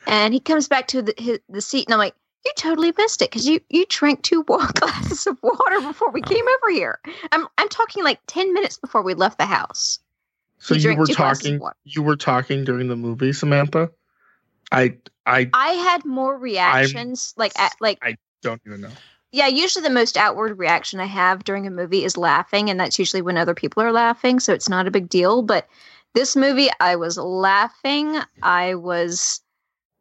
And 0.08 0.34
he 0.34 0.40
comes 0.40 0.68
back 0.68 0.88
to 0.88 1.02
the, 1.02 1.14
his, 1.18 1.40
the 1.50 1.62
seat, 1.62 1.86
and 1.88 1.94
I'm 1.94 2.00
like, 2.00 2.16
"You 2.46 2.52
totally 2.58 2.94
missed 2.98 3.22
it 3.22 3.30
because 3.30 3.48
you 3.48 3.60
you 3.70 3.86
drank 3.88 4.24
two 4.24 4.44
glasses 4.46 5.28
of 5.28 5.38
water 5.44 5.82
before 5.82 6.12
we 6.12 6.22
came 6.22 6.46
over 6.48 6.72
here. 6.72 7.00
I'm 7.32 7.48
I'm 7.58 7.70
talking 7.70 8.04
like 8.04 8.20
ten 8.26 8.54
minutes 8.54 8.78
before 8.78 9.04
we 9.04 9.14
left 9.14 9.38
the 9.38 9.46
house. 9.46 10.00
So 10.60 10.76
He 10.76 10.82
you 10.82 10.96
were 10.96 11.08
two 11.08 11.14
glasses 11.16 11.48
of 11.48 11.60
talking. 11.60 11.72
You 11.86 12.04
were 12.04 12.16
talking 12.16 12.64
during 12.64 12.88
the 12.88 12.96
movie, 12.96 13.34
Samantha. 13.34 13.92
I 14.72 14.98
I 15.26 15.50
I 15.54 15.72
had 15.72 16.06
more 16.06 16.38
reactions, 16.38 17.34
like 17.38 17.58
at, 17.58 17.74
like 17.80 17.98
I 18.02 18.18
don't 18.42 18.62
even 18.66 18.82
know. 18.82 18.92
yeah. 19.32 19.48
Usually, 19.48 19.84
the 19.84 19.90
most 19.90 20.18
outward 20.18 20.58
reaction 20.60 21.00
I 21.00 21.06
have 21.06 21.44
during 21.44 21.66
a 21.66 21.72
movie 21.72 22.04
is 22.04 22.18
laughing, 22.18 22.70
and 22.70 22.80
that's 22.80 23.00
usually 23.00 23.22
when 23.22 23.38
other 23.38 23.56
people 23.56 23.82
are 23.82 23.92
laughing, 23.92 24.40
so 24.40 24.54
it's 24.54 24.70
not 24.70 24.88
a 24.88 24.92
big 24.92 25.10
deal. 25.10 25.42
But 25.42 25.68
this 26.14 26.36
movie, 26.36 26.70
I 26.80 26.96
was 26.98 27.18
laughing, 27.18 28.18
I 28.44 28.76
was 28.76 29.42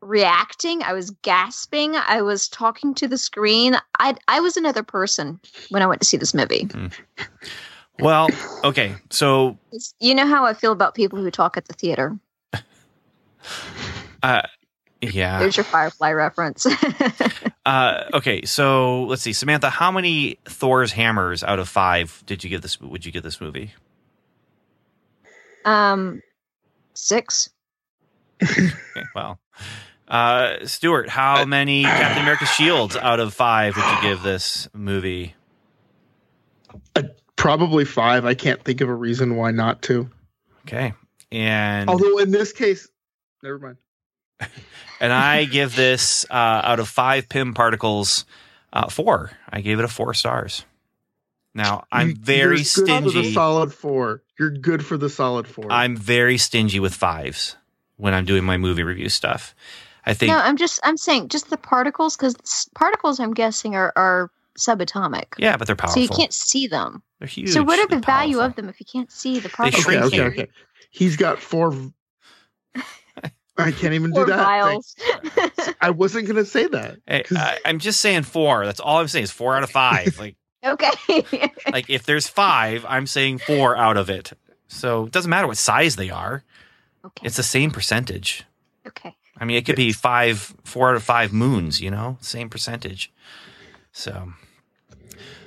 reacting, 0.01 0.83
I 0.83 0.93
was 0.93 1.11
gasping, 1.23 1.97
I 1.97 2.23
was 2.23 2.49
talking 2.49 2.95
to 2.95 3.09
the 3.09 3.19
screen. 3.19 3.77
I 3.99 4.17
I 4.27 4.41
was 4.41 4.57
another 4.57 4.83
person 4.83 5.41
when 5.71 5.83
I 5.83 5.87
went 5.87 6.01
to 6.03 6.07
see 6.07 6.17
this 6.17 6.35
movie. 6.35 6.65
Hmm. 6.65 6.87
Well, 8.01 8.29
okay. 8.65 8.95
So, 9.11 9.59
you 9.99 10.15
know 10.15 10.27
how 10.27 10.45
I 10.45 10.55
feel 10.55 10.73
about 10.73 10.95
people 10.95 11.19
who 11.19 11.31
talk 11.31 11.57
at 11.57 11.67
the 11.67 11.75
theater. 11.75 12.19
uh, 14.23 14.43
yeah. 15.01 15.39
There's 15.39 15.57
your 15.57 15.65
Firefly 15.65 16.13
reference. 16.13 16.67
Uh, 17.67 18.09
okay. 18.15 18.47
So 18.47 19.03
let's 19.03 19.21
see, 19.21 19.35
Samantha. 19.35 19.69
How 19.69 19.93
many 19.93 20.39
Thor's 20.47 20.91
hammers 20.91 21.45
out 21.45 21.59
of 21.59 21.69
five 21.69 22.23
did 22.25 22.43
you 22.43 22.49
give 22.49 22.63
this? 22.63 22.81
Would 22.81 23.05
you 23.05 23.13
give 23.13 23.23
this 23.23 23.43
movie? 23.43 23.75
um, 25.69 26.23
six. 26.95 27.51
Okay, 28.43 28.71
well, 29.15 29.39
uh, 30.09 30.65
Stuart, 30.65 31.09
how 31.09 31.45
many 31.45 31.83
Captain 31.83 32.23
America 32.23 32.47
shields 32.47 32.97
out 32.97 33.21
of 33.21 33.35
five 33.35 33.77
would 33.77 33.85
you 33.85 34.03
give 34.03 34.23
this 34.23 34.69
movie? 34.73 35.35
Probably 37.39 37.85
five. 37.85 38.25
I 38.25 38.35
can't 38.35 38.63
think 38.63 38.81
of 38.81 38.89
a 38.89 38.95
reason 38.95 39.37
why 39.37 39.53
not 39.53 39.81
to. 39.83 40.11
Okay, 40.67 40.93
and 41.31 41.89
Although 41.89 42.19
in 42.19 42.33
this 42.33 42.53
case, 42.53 42.89
never 43.43 43.59
mind. 43.59 43.77
and 45.01 45.13
I 45.13 45.45
give 45.45 45.75
this 45.75 46.27
uh, 46.29 46.35
out 46.35 46.81
of 46.81 46.89
five 46.89 47.29
Pym 47.29 47.55
particles 47.55 48.25
uh, 48.73 48.89
four. 48.89 49.31
I 49.49 49.61
gave 49.61 49.79
it 49.79 49.85
a 49.85 49.89
four 49.89 50.15
stars. 50.15 50.65
Now 51.55 51.85
I'm 51.91 52.17
very 52.17 52.59
you're 52.59 52.85
good 52.87 53.03
for 53.03 53.03
the 53.03 53.11
stingy. 53.11 53.33
solid 53.33 53.73
four. 53.73 54.23
You're 54.39 54.51
good 54.51 54.85
for 54.85 54.97
the 54.97 55.09
solid 55.09 55.47
four. 55.47 55.67
I'm 55.71 55.97
very 55.97 56.39
stingy 56.39 56.81
with 56.81 56.95
fives 56.95 57.57
when 57.97 58.15
I'm 58.15 58.25
doing 58.25 58.45
my 58.45 58.57
movie 58.57 58.83
review 58.83 59.09
stuff. 59.09 59.55
I 60.05 60.15
think 60.15 60.31
No, 60.31 60.39
I'm 60.39 60.57
just 60.57 60.81
I'm 60.83 60.97
saying 60.97 61.29
just 61.29 61.51
the 61.51 61.57
particles 61.57 62.17
because 62.17 62.69
particles 62.75 63.21
I'm 63.21 63.35
guessing 63.35 63.77
are 63.77 63.93
are 63.95 64.31
subatomic. 64.59 65.27
yeah, 65.39 65.57
but 65.57 65.67
they're 65.67 65.77
powerful. 65.77 65.95
So 65.95 66.01
you 66.01 66.09
can't 66.09 66.33
see 66.33 66.67
them. 66.67 67.03
they're 67.21 67.29
huge. 67.29 67.51
so 67.51 67.63
what 67.63 67.79
are 67.79 67.87
the 67.87 68.01
value 68.05 68.37
powerful. 68.37 68.51
of 68.51 68.55
them 68.57 68.69
if 68.69 68.81
you 68.81 68.87
can't 68.91 69.11
see 69.11 69.37
the 69.41 69.49
They 69.49 69.49
particles? 69.51 69.87
okay, 69.87 70.01
okay, 70.01 70.23
okay. 70.23 70.49
He's 70.91 71.17
got 71.17 71.39
four. 71.41 71.73
I 73.57 73.73
can't 73.73 73.95
even 73.95 74.13
Four 74.13 74.27
do 74.27 74.31
that. 74.33 74.39
vials. 74.45 74.95
I 75.81 75.91
wasn't 75.91 76.29
gonna 76.29 76.45
say 76.45 76.67
that. 76.69 76.99
Hey, 77.07 77.25
'Cause- 77.25 77.39
I, 77.39 77.59
I'm 77.65 77.79
just 77.81 78.01
saying 78.01 78.23
four. 78.23 78.65
That's 78.65 78.79
all 78.81 78.99
I'm 78.99 79.09
saying 79.09 79.25
is 79.25 79.31
four 79.33 79.57
out 79.57 79.65
of 79.65 79.71
five. 79.71 80.17
Like, 80.19 80.37
okay. 80.65 81.51
like 81.73 81.91
if 81.91 82.05
there's 82.05 82.29
five, 82.29 82.85
I'm 82.89 83.07
saying 83.09 83.39
four 83.39 83.77
out 83.77 83.97
of 83.97 84.11
it. 84.11 84.33
So 84.69 85.07
it 85.07 85.13
doesn't 85.13 85.29
matter 85.31 85.47
what 85.49 85.57
size 85.57 85.97
they 85.97 86.11
are. 86.11 86.45
okay. 87.05 87.27
It's 87.27 87.37
the 87.37 87.43
same 87.43 87.71
percentage. 87.73 88.45
okay. 88.87 89.17
I 89.41 89.45
mean, 89.45 89.57
it 89.57 89.67
could 89.67 89.77
be 89.77 89.93
five, 89.93 90.55
four 90.65 90.91
out 90.91 90.97
of 90.97 91.03
five 91.03 91.33
moons. 91.33 91.81
You 91.81 91.91
know, 91.91 92.17
same 92.21 92.49
percentage. 92.49 93.13
So, 93.93 94.33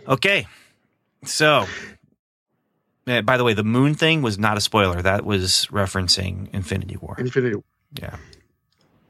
okay. 0.07 0.47
So, 1.25 1.65
uh, 3.07 3.21
by 3.21 3.37
the 3.37 3.43
way, 3.43 3.53
the 3.53 3.63
moon 3.63 3.93
thing 3.95 4.21
was 4.21 4.37
not 4.39 4.57
a 4.57 4.61
spoiler. 4.61 5.01
That 5.01 5.25
was 5.25 5.67
referencing 5.71 6.49
Infinity 6.53 6.97
War. 6.97 7.15
Infinity. 7.19 7.55
War. 7.55 7.63
Yeah. 7.99 8.17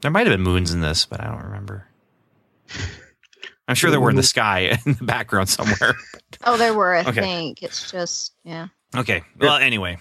There 0.00 0.10
might 0.10 0.26
have 0.26 0.34
been 0.34 0.42
moons 0.42 0.72
in 0.72 0.80
this, 0.80 1.06
but 1.06 1.20
I 1.20 1.26
don't 1.28 1.44
remember. 1.44 1.86
I'm 3.68 3.74
sure 3.76 3.90
there 3.90 4.00
were 4.00 4.10
in 4.10 4.16
the 4.16 4.22
sky 4.22 4.78
in 4.86 4.94
the 4.94 5.04
background 5.04 5.48
somewhere. 5.48 5.94
Oh, 6.44 6.56
there 6.56 6.74
were. 6.74 6.92
I 6.92 7.00
Okay. 7.02 7.20
think 7.20 7.62
it's 7.62 7.88
just 7.92 8.32
yeah. 8.42 8.66
Okay. 8.96 9.22
Well, 9.38 9.58
anyway, 9.58 9.98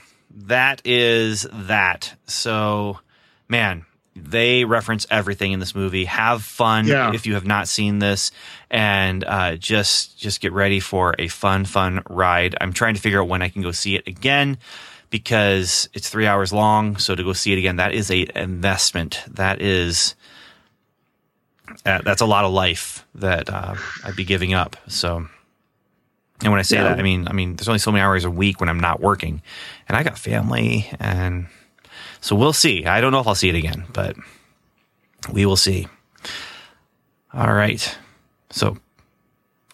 that 0.48 0.82
is 0.86 1.46
that. 1.52 2.16
So, 2.26 3.00
man, 3.48 3.86
they 4.16 4.66
reference 4.66 5.08
everything 5.10 5.52
in 5.54 5.60
this 5.60 5.74
movie. 5.74 6.06
Have 6.06 6.44
fun 6.44 6.86
Yeah. 6.88 7.14
if 7.14 7.26
you 7.26 7.34
have 7.36 7.46
not 7.46 7.68
seen 7.68 8.00
this, 8.00 8.32
and 8.70 9.24
uh, 9.24 9.56
just 9.56 10.18
just 10.20 10.42
get 10.42 10.52
ready 10.54 10.80
for 10.80 11.16
a 11.18 11.28
fun, 11.28 11.66
fun 11.66 12.04
ride. 12.10 12.56
I'm 12.60 12.74
trying 12.74 12.96
to 12.96 13.02
figure 13.02 13.22
out 13.22 13.28
when 13.30 13.42
I 13.42 13.50
can 13.50 13.62
go 13.62 13.72
see 13.72 13.96
it 13.96 14.06
again 14.08 14.58
because 15.10 15.88
it's 15.94 16.10
three 16.10 16.28
hours 16.28 16.52
long. 16.54 16.98
So 16.98 17.16
to 17.16 17.24
go 17.24 17.34
see 17.34 17.54
it 17.54 17.58
again, 17.58 17.78
that 17.78 17.94
is 17.94 18.12
a 18.12 18.28
investment. 18.36 19.24
That 19.30 19.62
is. 19.62 20.16
Uh, 21.86 22.02
that's 22.04 22.22
a 22.22 22.26
lot 22.26 22.44
of 22.44 22.52
life 22.52 23.06
that 23.16 23.50
uh, 23.50 23.76
I'd 24.04 24.16
be 24.18 24.26
giving 24.26 24.54
up. 24.54 24.76
So, 24.88 25.26
and 26.42 26.52
when 26.52 26.60
I 26.60 26.64
say 26.64 26.76
Yeah. 26.78 26.84
that, 26.84 27.00
I 27.00 27.02
mean, 27.02 27.28
I 27.30 27.34
mean, 27.34 27.56
there's 27.56 27.70
only 27.70 27.80
so 27.80 27.92
many 27.94 28.02
hours 28.02 28.26
a 28.26 28.30
week 28.30 28.60
when 28.60 28.68
I'm 28.68 28.80
not 28.82 29.00
working, 29.00 29.42
and 29.88 29.96
I 29.96 30.04
got 30.04 30.18
family, 30.18 30.90
and 31.00 31.48
so 32.22 32.36
we'll 32.36 32.54
see. 32.54 32.86
I 32.86 33.02
don't 33.02 33.12
know 33.12 33.20
if 33.20 33.28
I'll 33.28 33.36
see 33.36 33.50
it 33.50 33.56
again, 33.56 33.86
but 33.92 34.16
we 35.32 35.46
will 35.46 35.58
see. 35.58 35.88
All 37.34 37.54
right, 37.54 37.98
so 38.50 38.78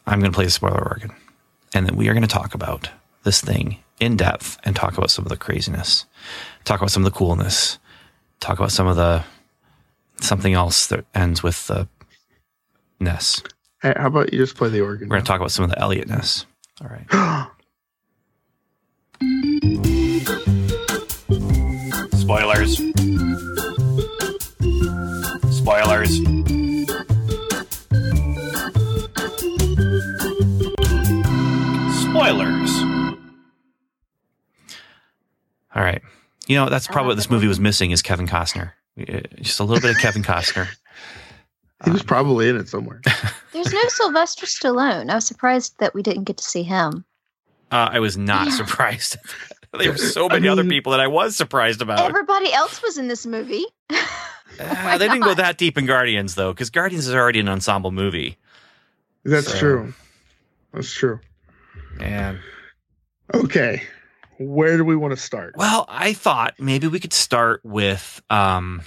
I'm 0.06 0.20
going 0.20 0.32
to 0.32 0.36
play 0.36 0.46
the 0.46 0.52
spoiler 0.52 0.88
organ, 0.88 1.12
and 1.74 1.86
then 1.86 1.96
we 1.96 2.08
are 2.08 2.14
going 2.14 2.22
to 2.22 2.28
talk 2.28 2.54
about 2.54 2.90
this 3.24 3.42
thing 3.42 3.80
in 4.00 4.16
depth 4.16 4.58
and 4.64 4.76
talk 4.76 4.98
about 4.98 5.12
some 5.12 5.26
of 5.26 5.30
the 5.30 5.38
craziness, 5.38 6.06
talk 6.64 6.80
about 6.80 6.92
some 6.92 7.06
of 7.06 7.12
the 7.12 7.18
coolness, 7.18 7.80
talk 8.40 8.60
about 8.60 8.72
some 8.72 8.88
of 8.88 8.96
the 8.96 9.24
something 10.22 10.54
else 10.54 10.88
that 10.88 11.06
ends 11.14 11.44
with 11.44 11.68
the 11.68 11.88
ness. 13.00 13.42
Hey, 13.82 13.94
how 13.96 14.08
about 14.08 14.34
you 14.34 14.40
just 14.40 14.56
play 14.56 14.70
the 14.70 14.82
organ? 14.82 15.10
We're 15.10 15.16
going 15.16 15.24
to 15.24 15.28
talk 15.28 15.40
about 15.40 15.52
some 15.52 15.66
of 15.66 15.72
the 15.72 15.78
Elliotness. 15.78 16.46
All 16.82 16.90
right. 16.90 17.48
Spoilers. 22.28 22.76
Spoilers. 25.50 26.12
Spoilers. 32.02 32.72
All 35.76 35.84
right. 35.84 36.02
You 36.48 36.56
know, 36.58 36.70
that's 36.70 36.88
probably 36.88 37.10
what 37.10 37.16
this 37.18 37.30
movie 37.30 37.48
was 37.48 37.60
missing 37.60 37.92
is 37.92 38.02
Kevin 38.02 38.28
Costner. 38.28 38.72
Just 39.42 39.60
a 39.60 39.64
little 39.64 39.82
bit 39.82 39.92
of 39.96 40.02
Kevin 40.02 40.24
Costner. 40.24 40.68
He 41.86 41.92
was 41.92 42.02
Um, 42.02 42.08
probably 42.08 42.50
in 42.50 42.56
it 42.58 42.68
somewhere. 42.68 43.02
There's 43.54 43.72
no 43.72 43.82
Sylvester 43.90 44.48
Stallone. 44.48 45.12
I 45.12 45.14
was 45.14 45.28
surprised 45.28 45.76
that 45.78 45.94
we 45.94 46.02
didn't 46.02 46.24
get 46.24 46.38
to 46.38 46.44
see 46.44 46.64
him. 46.64 47.06
uh, 47.72 47.90
I 47.92 48.00
was 48.00 48.18
not 48.18 48.48
Yeah. 48.48 48.54
surprised. 48.56 49.18
there 49.78 49.92
were 49.92 49.98
so 49.98 50.30
I 50.30 50.34
many 50.34 50.48
other 50.48 50.64
people 50.66 50.92
that 50.92 51.00
I 51.02 51.08
was 51.08 51.36
surprised 51.36 51.82
about. 51.82 52.00
Everybody 52.00 52.52
else 52.54 52.82
was 52.82 52.98
in 52.98 53.08
this 53.08 53.26
movie. 53.26 53.66
Uh, 54.60 54.98
they 54.98 55.08
didn't 55.08 55.22
go 55.22 55.36
that 55.36 55.60
deep 55.60 55.78
in 55.78 55.86
Guardians 55.86 56.34
though, 56.34 56.52
because 56.52 56.72
Guardians 56.72 57.08
is 57.08 57.14
already 57.14 57.40
an 57.40 57.48
ensemble 57.48 57.92
movie. 57.92 58.38
That's 59.24 59.52
So- 59.52 59.60
true. 59.60 59.94
That's 60.74 60.92
true. 60.92 61.20
And 62.00 62.40
Okay. 63.36 63.84
Where 64.40 64.78
do 64.78 64.84
we 64.86 64.96
want 64.96 65.12
to 65.16 65.18
start? 65.22 65.54
well, 65.58 65.86
I 65.90 66.14
thought 66.14 66.56
maybe 66.60 66.88
we 66.88 67.00
could 67.00 67.14
start 67.14 67.62
with 67.64 68.20
um, 68.32 68.82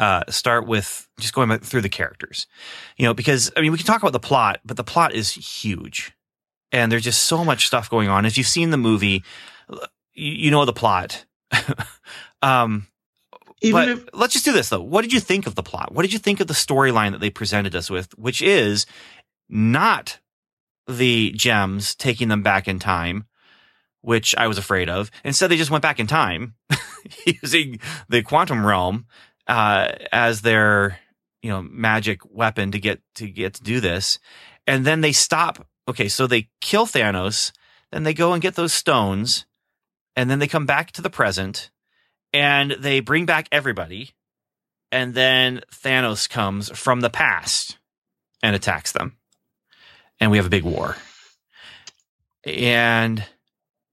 uh, 0.00 0.24
start 0.28 0.66
with 0.66 1.08
just 1.20 1.34
going 1.34 1.56
through 1.60 1.82
the 1.82 1.88
characters, 1.88 2.46
you 2.96 3.04
know, 3.06 3.14
because 3.14 3.52
I 3.56 3.60
mean 3.60 3.70
we 3.70 3.78
can 3.78 3.86
talk 3.86 4.00
about 4.02 4.12
the 4.12 4.18
plot, 4.20 4.60
but 4.64 4.76
the 4.76 4.84
plot 4.84 5.12
is 5.14 5.30
huge, 5.30 6.12
and 6.72 6.90
there's 6.90 7.04
just 7.04 7.22
so 7.24 7.44
much 7.44 7.66
stuff 7.66 7.88
going 7.90 8.08
on. 8.08 8.24
If 8.24 8.36
you've 8.38 8.46
seen 8.48 8.70
the 8.70 8.76
movie, 8.76 9.22
you, 10.14 10.32
you 10.32 10.50
know 10.50 10.64
the 10.64 10.72
plot. 10.72 11.24
um, 12.42 12.86
Even 13.60 13.72
but 13.72 13.88
if 13.88 14.08
let's 14.12 14.32
just 14.32 14.44
do 14.44 14.52
this 14.52 14.68
though. 14.68 14.82
What 14.82 15.02
did 15.02 15.12
you 15.12 15.20
think 15.20 15.46
of 15.46 15.54
the 15.54 15.62
plot? 15.62 15.92
What 15.92 16.02
did 16.02 16.12
you 16.12 16.18
think 16.18 16.40
of 16.40 16.46
the 16.46 16.54
storyline 16.54 17.12
that 17.12 17.20
they 17.20 17.30
presented 17.30 17.74
us 17.74 17.90
with, 17.90 18.16
which 18.18 18.42
is 18.42 18.86
not 19.48 20.18
the 20.88 21.32
gems 21.32 21.94
taking 21.94 22.28
them 22.28 22.42
back 22.42 22.66
in 22.66 22.78
time, 22.78 23.26
which 24.00 24.34
I 24.36 24.48
was 24.48 24.58
afraid 24.58 24.88
of. 24.88 25.10
Instead, 25.22 25.50
they 25.50 25.56
just 25.56 25.70
went 25.70 25.82
back 25.82 26.00
in 26.00 26.06
time 26.06 26.54
using 27.42 27.78
the 28.08 28.22
quantum 28.22 28.66
realm 28.66 29.06
uh, 29.46 29.92
as 30.10 30.40
their 30.40 30.98
you 31.42 31.50
know 31.50 31.62
magic 31.62 32.20
weapon 32.24 32.72
to 32.72 32.80
get 32.80 33.00
to 33.16 33.28
get 33.28 33.54
to 33.54 33.62
do 33.62 33.80
this, 33.80 34.18
and 34.66 34.84
then 34.84 35.02
they 35.02 35.12
stop. 35.12 35.66
Okay, 35.86 36.08
so 36.08 36.26
they 36.26 36.48
kill 36.60 36.86
Thanos, 36.86 37.52
then 37.92 38.02
they 38.02 38.14
go 38.14 38.32
and 38.32 38.42
get 38.42 38.54
those 38.54 38.72
stones, 38.72 39.46
and 40.18 40.28
then 40.28 40.40
they 40.40 40.48
come 40.48 40.66
back 40.66 40.90
to 40.90 41.00
the 41.00 41.08
present 41.08 41.70
and 42.34 42.72
they 42.72 42.98
bring 42.98 43.24
back 43.24 43.48
everybody 43.52 44.10
and 44.90 45.14
then 45.14 45.60
Thanos 45.72 46.28
comes 46.28 46.76
from 46.76 47.02
the 47.02 47.08
past 47.08 47.78
and 48.42 48.56
attacks 48.56 48.90
them 48.90 49.16
and 50.18 50.32
we 50.32 50.36
have 50.36 50.46
a 50.46 50.50
big 50.50 50.64
war 50.64 50.96
and 52.44 53.24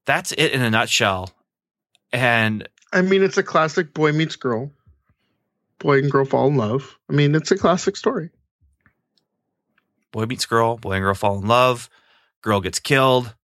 that's 0.07 0.31
it 0.31 0.51
in 0.51 0.63
a 0.63 0.71
nutshell 0.71 1.29
and 2.11 2.67
I 2.91 3.01
mean, 3.01 3.23
it's 3.23 3.37
a 3.37 3.43
classic 3.43 3.93
boy 3.93 4.13
meets 4.13 4.37
girl. 4.37 4.71
Boy 5.79 5.99
and 5.99 6.09
girl 6.09 6.23
fall 6.23 6.47
in 6.47 6.55
love. 6.55 6.97
I 7.09 7.13
mean, 7.13 7.35
it's 7.35 7.51
a 7.51 7.57
classic 7.57 7.97
story. 7.97 8.29
boy 10.11 10.25
meets 10.25 10.45
girl 10.45 10.77
boy 10.77 10.93
and 10.93 11.03
girl 11.03 11.13
fall 11.13 11.37
in 11.37 11.47
love 11.47 11.87
girl 12.41 12.61
gets 12.61 12.79
killed 12.79 13.35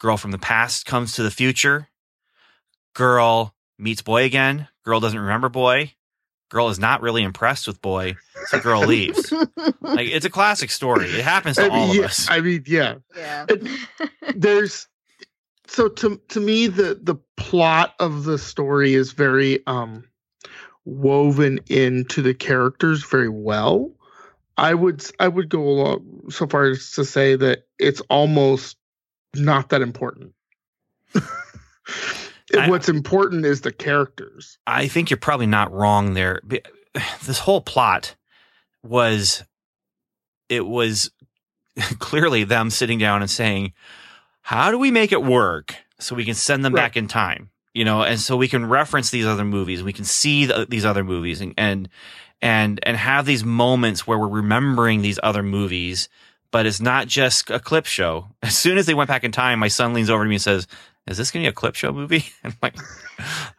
girl 0.00 0.16
from 0.16 0.32
the 0.32 0.38
past 0.38 0.86
comes 0.86 1.12
to 1.12 1.22
the 1.22 1.30
future 1.30 1.88
girl 2.96 3.54
meets 3.78 4.02
boy 4.02 4.24
again 4.24 4.68
girl 4.84 5.00
doesn't 5.00 5.18
remember 5.18 5.48
boy 5.48 5.92
girl 6.48 6.68
is 6.68 6.78
not 6.78 7.02
really 7.02 7.22
impressed 7.22 7.66
with 7.66 7.80
boy 7.82 8.16
so 8.46 8.60
girl 8.60 8.80
leaves 8.80 9.32
like 9.80 10.08
it's 10.08 10.24
a 10.24 10.30
classic 10.30 10.70
story 10.70 11.06
it 11.06 11.24
happens 11.24 11.56
to 11.56 11.64
I 11.64 11.68
all 11.68 11.88
mean, 11.88 11.98
of 11.98 12.06
us 12.06 12.30
I 12.30 12.40
mean, 12.40 12.64
yeah. 12.66 12.96
yeah. 13.16 13.46
There's 14.34 14.88
so 15.66 15.88
to 15.88 16.20
to 16.28 16.40
me 16.40 16.68
the 16.68 16.98
the 17.00 17.16
plot 17.36 17.94
of 17.98 18.24
the 18.24 18.38
story 18.38 18.94
is 18.94 19.12
very 19.12 19.64
um 19.66 20.04
woven 20.84 21.60
into 21.68 22.22
the 22.22 22.32
characters 22.32 23.04
very 23.04 23.28
well. 23.28 23.90
I 24.56 24.72
would 24.72 25.04
I 25.20 25.28
would 25.28 25.50
go 25.50 25.62
along 25.62 26.30
so 26.30 26.46
far 26.46 26.66
as 26.66 26.92
to 26.92 27.04
say 27.04 27.36
that 27.36 27.66
it's 27.78 28.00
almost 28.08 28.76
not 29.34 29.68
that 29.70 29.82
important. 29.82 30.32
I- 32.56 32.68
What's 32.70 32.88
important 32.88 33.44
is 33.44 33.62
the 33.62 33.72
characters. 33.72 34.58
I 34.66 34.88
think 34.88 35.10
you're 35.10 35.16
probably 35.16 35.46
not 35.46 35.72
wrong 35.72 36.14
there. 36.14 36.40
This 37.26 37.38
whole 37.40 37.60
plot 37.60 38.14
was 38.82 39.42
it 40.48 40.66
was 40.66 41.10
clearly 41.98 42.44
them 42.44 42.70
sitting 42.70 42.98
down 42.98 43.20
and 43.22 43.30
saying, 43.30 43.72
"How 44.42 44.70
do 44.70 44.78
we 44.78 44.90
make 44.90 45.12
it 45.12 45.22
work 45.22 45.74
so 45.98 46.14
we 46.14 46.24
can 46.24 46.34
send 46.34 46.64
them 46.64 46.72
Right. 46.74 46.82
back 46.82 46.96
in 46.96 47.06
time?" 47.08 47.50
You 47.74 47.84
know, 47.84 48.02
and 48.02 48.18
so 48.18 48.36
we 48.36 48.48
can 48.48 48.64
reference 48.66 49.10
these 49.10 49.26
other 49.26 49.44
movies, 49.44 49.82
we 49.82 49.92
can 49.92 50.06
see 50.06 50.46
the, 50.46 50.66
these 50.66 50.86
other 50.86 51.04
movies, 51.04 51.40
and 51.42 51.52
and 51.58 51.88
and 52.40 52.80
and 52.84 52.96
have 52.96 53.26
these 53.26 53.44
moments 53.44 54.06
where 54.06 54.18
we're 54.18 54.28
remembering 54.28 55.02
these 55.02 55.18
other 55.22 55.42
movies. 55.42 56.08
But 56.52 56.64
it's 56.64 56.80
not 56.80 57.08
just 57.08 57.50
a 57.50 57.58
clip 57.60 57.84
show. 57.84 58.28
As 58.42 58.56
soon 58.56 58.78
as 58.78 58.86
they 58.86 58.94
went 58.94 59.08
back 59.08 59.24
in 59.24 59.32
time, 59.32 59.58
my 59.58 59.68
son 59.68 59.92
leans 59.92 60.08
over 60.08 60.24
to 60.24 60.28
me 60.28 60.36
and 60.36 60.42
says, 60.42 60.66
"Is 61.06 61.16
this 61.18 61.30
going 61.30 61.42
to 61.42 61.46
be 61.46 61.50
a 61.50 61.52
clip 61.52 61.74
show 61.74 61.92
movie?" 61.92 62.24
And 62.42 62.52
I'm 62.52 62.58
like, 62.62 62.76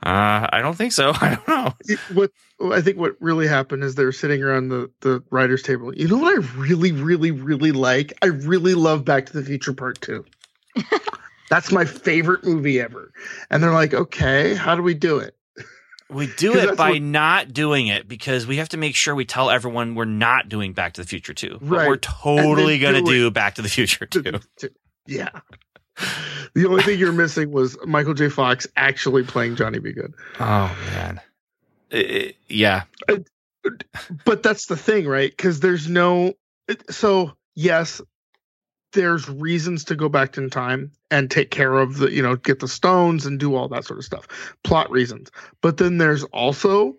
uh, 0.03 0.47
"I 0.51 0.60
don't 0.62 0.75
think 0.75 0.91
so. 0.93 1.12
I 1.21 1.36
don't 1.36 1.47
know." 1.47 1.73
It- 1.81 1.99
what 2.13 2.31
I 2.73 2.81
think 2.81 2.97
what 2.97 3.15
really 3.19 3.47
happened 3.47 3.83
is 3.83 3.95
they 3.95 4.05
were 4.05 4.12
sitting 4.12 4.41
around 4.43 4.69
the 4.69 4.89
the 5.01 5.23
writers 5.31 5.62
table. 5.63 5.93
You 5.95 6.07
know 6.07 6.17
what 6.17 6.33
I 6.33 6.47
really, 6.57 6.91
really, 6.91 7.31
really 7.31 7.71
like? 7.71 8.13
I 8.21 8.27
really 8.27 8.73
love 8.73 9.05
Back 9.05 9.27
to 9.27 9.33
the 9.33 9.43
Future 9.43 9.73
Part 9.73 10.01
Two. 10.01 10.25
That's 11.49 11.71
my 11.71 11.86
favorite 11.86 12.43
movie 12.43 12.79
ever. 12.81 13.12
And 13.49 13.63
they're 13.63 13.71
like, 13.73 13.93
okay, 13.93 14.53
how 14.53 14.75
do 14.75 14.81
we 14.83 14.93
do 14.93 15.19
it? 15.19 15.33
We 16.10 16.27
do 16.38 16.53
it 16.57 16.77
by 16.77 16.91
what- 16.91 17.01
not 17.01 17.53
doing 17.53 17.88
it 17.88 18.07
because 18.07 18.45
we 18.47 18.57
have 18.57 18.69
to 18.69 18.77
make 18.77 18.95
sure 18.95 19.13
we 19.15 19.25
tell 19.25 19.49
everyone 19.49 19.95
we're 19.95 20.05
not 20.05 20.47
doing 20.49 20.73
Back 20.73 20.93
to 20.93 21.01
the 21.01 21.07
Future 21.07 21.33
2. 21.33 21.60
But 21.62 21.69
Right. 21.69 21.88
we're 21.88 21.97
totally 21.97 22.79
going 22.79 22.95
to 22.95 23.01
do 23.01 23.12
do 23.12 23.31
Back 23.31 23.55
to 23.55 23.62
the 23.62 23.69
Future 23.69 24.05
2. 24.05 24.39
yeah. 25.05 25.29
The 26.53 26.65
only 26.65 26.83
thing 26.83 26.99
you're 26.99 27.12
missing 27.12 27.51
was 27.51 27.77
Michael 27.86 28.13
J. 28.13 28.29
Fox 28.29 28.67
actually 28.75 29.23
playing 29.23 29.55
Johnny 29.55 29.79
B. 29.79 29.93
Goode. 29.93 30.13
Oh, 30.39 30.75
man. 30.91 31.21
Uh, 31.91 32.31
yeah. 32.47 32.83
But 34.25 34.43
that's 34.43 34.67
the 34.67 34.77
thing, 34.77 35.07
right? 35.07 35.29
Because 35.29 35.60
there's 35.60 35.88
no. 35.89 36.33
So, 36.89 37.33
yes, 37.55 38.01
there's 38.93 39.29
reasons 39.29 39.83
to 39.86 39.95
go 39.95 40.10
back 40.10 40.38
in 40.38 40.49
time 40.49 40.91
and 41.12 41.29
take 41.29 41.51
care 41.51 41.73
of 41.73 41.97
the, 41.97 42.12
you 42.12 42.21
know, 42.21 42.36
get 42.36 42.60
the 42.60 42.67
stones 42.67 43.25
and 43.25 43.39
do 43.39 43.55
all 43.55 43.67
that 43.69 43.86
sort 43.86 43.99
of 43.99 44.05
stuff. 44.05 44.27
Plot 44.63 44.89
reasons. 44.89 45.29
But 45.62 45.77
then 45.77 45.97
there's 45.97 46.23
also 46.25 46.95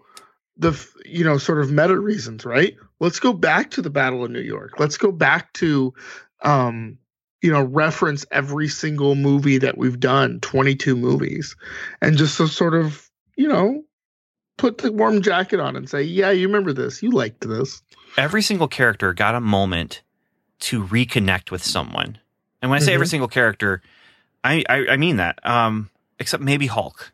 the, 0.56 0.72
you 1.04 1.24
know, 1.24 1.38
sort 1.38 1.61
of 1.61 1.70
meta 1.70 1.98
reasons, 1.98 2.44
right? 2.44 2.76
Let's 3.00 3.20
go 3.20 3.32
back 3.32 3.70
to 3.72 3.82
the 3.82 3.90
Battle 3.90 4.24
of 4.24 4.30
New 4.30 4.40
York. 4.40 4.78
Let's 4.78 4.96
go 4.96 5.12
back 5.12 5.52
to, 5.54 5.94
um, 6.42 6.98
you 7.42 7.53
know, 7.53 7.62
reference 7.62 8.24
every 8.31 8.68
single 8.68 9.14
movie 9.14 9.59
that 9.59 9.79
we've 9.79 10.01
done, 10.01 10.40
22 10.40 10.96
movies, 10.96 11.55
and 12.03 12.16
just 12.16 12.37
to 12.38 12.48
sort 12.48 12.74
of, 12.74 13.09
you 13.37 13.46
know, 13.48 13.83
put 14.57 14.79
the 14.79 14.90
warm 14.90 15.22
jacket 15.22 15.61
on 15.61 15.77
and 15.77 15.88
say, 15.88 16.03
yeah, 16.03 16.31
you 16.31 16.46
remember 16.46 16.72
this. 16.72 17.03
You 17.03 17.11
liked 17.12 17.46
this. 17.46 17.81
Every 18.16 18.42
single 18.42 18.66
character 18.66 19.12
got 19.14 19.35
a 19.37 19.40
moment 19.40 20.03
to 20.61 20.83
reconnect 20.85 21.53
with 21.53 21.62
someone. 21.62 22.18
And 22.61 22.70
when 22.70 22.81
I 22.83 22.85
say 22.85 22.92
every 22.94 23.07
Mhm. 23.07 23.11
single 23.11 23.29
character, 23.29 23.81
I, 24.42 24.64
I, 24.68 24.87
I 24.90 24.96
mean 24.96 25.16
that. 25.18 25.38
Um, 25.46 25.90
except 26.18 26.42
maybe 26.42 26.66
Hulk. 26.66 27.12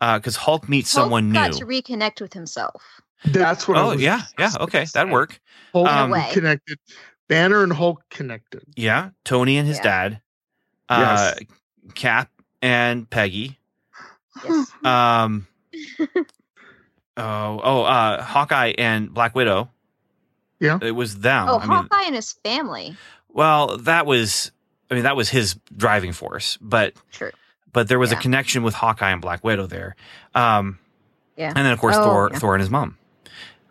Because 0.00 0.36
Hulk 0.36 0.68
meets 0.68 0.92
Hulk 0.94 1.04
someone 1.06 1.32
got 1.32 1.50
new. 1.52 1.58
to 1.58 1.66
reconnect 1.66 2.20
with 2.20 2.32
himself. 2.32 2.82
That's 3.24 3.66
what 3.66 3.76
I 3.76 3.82
Oh, 3.82 3.90
was 3.90 4.00
yeah. 4.02 4.22
Yeah. 4.38 4.50
Okay. 4.60 4.84
That'd 4.94 5.12
work. 5.12 5.40
Hulk 5.72 5.88
Um, 5.88 6.10
way. 6.10 6.28
connected. 6.32 6.78
Banner 7.32 7.62
and 7.62 7.72
Hulk 7.72 8.02
connected. 8.10 8.62
Yeah. 8.76 9.10
Tony 9.24 9.56
and 9.58 9.66
his 9.68 9.78
Yeah. 9.78 9.82
dad. 9.82 10.20
Uh, 10.88 11.32
Yes. 11.38 11.38
Cap 11.94 12.30
and 12.60 13.08
Peggy. 13.10 13.58
Yes. 14.44 14.70
Um. 14.84 15.46
oh, 17.16 17.60
oh, 17.62 17.82
uh, 17.82 18.22
Hawkeye 18.22 18.74
and 18.78 19.12
Black 19.12 19.34
Widow. 19.34 19.70
Yeah. 20.60 20.78
it 20.80 20.92
was 20.92 21.18
them. 21.18 21.48
oh, 21.48 21.56
I 21.58 21.60
mean, 21.66 21.68
Hawkeye 21.70 22.02
and 22.06 22.14
his 22.14 22.32
family. 22.44 22.96
well, 23.28 23.78
that 23.78 24.06
was. 24.06 24.52
I 24.90 24.94
mean, 24.94 25.04
that 25.04 25.16
was 25.16 25.28
his 25.30 25.56
driving 25.76 26.12
force, 26.12 26.58
but 26.60 26.92
True. 27.12 27.30
but 27.72 27.88
there 27.88 27.98
was 27.98 28.12
a 28.12 28.16
connection 28.16 28.62
with 28.62 28.74
Hawkeye 28.74 29.10
and 29.10 29.22
Black 29.22 29.42
Widow 29.42 29.66
there. 29.66 29.96
Um, 30.34 30.78
Yeah. 31.36 31.48
and 31.48 31.56
then 31.56 31.72
of 31.72 31.78
course 31.80 31.96
Oh, 31.96 32.04
Thor, 32.04 32.28
yeah. 32.32 32.38
Thor 32.38 32.54
and 32.54 32.60
his 32.60 32.68
mom. 32.70 32.98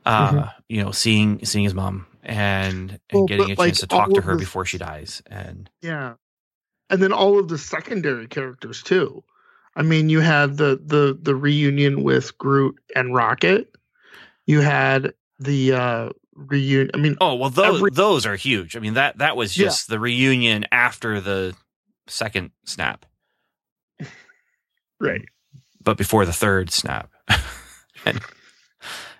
Uh, 0.05 0.31
Mhm. 0.31 0.53
you 0.67 0.83
know, 0.83 0.91
seeing 0.91 1.45
seeing 1.45 1.63
his 1.63 1.75
mom 1.75 2.07
and 2.23 2.91
and 2.91 2.99
Well, 3.13 3.25
getting 3.25 3.51
a 3.51 3.55
chance 3.55 3.79
to 3.81 3.87
talk 3.87 4.13
to 4.13 4.21
her 4.21 4.33
the- 4.33 4.39
before 4.39 4.65
she 4.65 4.77
dies, 4.77 5.21
and 5.27 5.69
Yeah. 5.81 6.13
And 6.89 7.01
then 7.01 7.13
all 7.13 7.39
of 7.39 7.47
the 7.47 7.57
secondary 7.57 8.27
characters 8.27 8.83
too. 8.83 9.23
I 9.75 9.81
mean, 9.83 10.09
you 10.09 10.19
had 10.19 10.57
the 10.57 10.79
the 10.83 11.17
the 11.21 11.35
reunion 11.35 12.03
with 12.03 12.37
Groot 12.37 12.77
and 12.95 13.13
Rocket. 13.15 13.73
You 14.45 14.59
had 14.61 15.13
the 15.39 15.71
uh 15.73 16.09
reunion. 16.33 16.91
I 16.93 16.97
mean, 16.97 17.15
Oh 17.21 17.35
well, 17.35 17.49
those 17.49 17.77
Every- 17.77 17.91
those 17.91 18.25
are 18.25 18.35
huge. 18.35 18.75
I 18.75 18.79
mean 18.79 18.95
that 18.95 19.19
that 19.19 19.37
was 19.37 19.57
Yeah. 19.57 19.65
just 19.65 19.87
the 19.87 19.99
reunion 19.99 20.65
after 20.71 21.21
the 21.21 21.55
second 22.07 22.51
snap. 22.65 23.05
right. 24.99 25.21
but 25.83 25.97
before 25.97 26.25
the 26.25 26.33
third 26.33 26.69
snap. 26.71 27.09
and, 28.05 28.19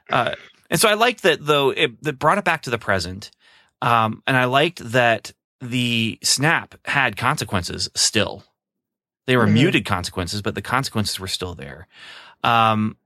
uh, 0.09 0.35
and 0.71 0.79
so 0.79 0.89
I 0.89 0.95
liked 0.95 1.21
that 1.21 1.45
though 1.45 1.69
it, 1.69 2.01
that 2.03 2.17
brought 2.17 2.39
it 2.39 2.43
back 2.43 2.63
to 2.63 2.71
the 2.71 2.79
present. 2.79 3.29
Um, 3.83 4.23
and 4.25 4.35
I 4.37 4.45
liked 4.45 4.79
that 4.91 5.33
the 5.59 6.17
snap 6.23 6.75
had 6.85 7.17
consequences 7.17 7.89
still. 7.95 8.43
They 9.27 9.37
were 9.37 9.45
Mhm. 9.47 9.53
muted 9.53 9.85
consequences, 9.85 10.41
but 10.41 10.55
the 10.55 10.61
consequences 10.63 11.19
were 11.19 11.27
still 11.27 11.53
there. 11.53 11.87
Um, 12.43 12.97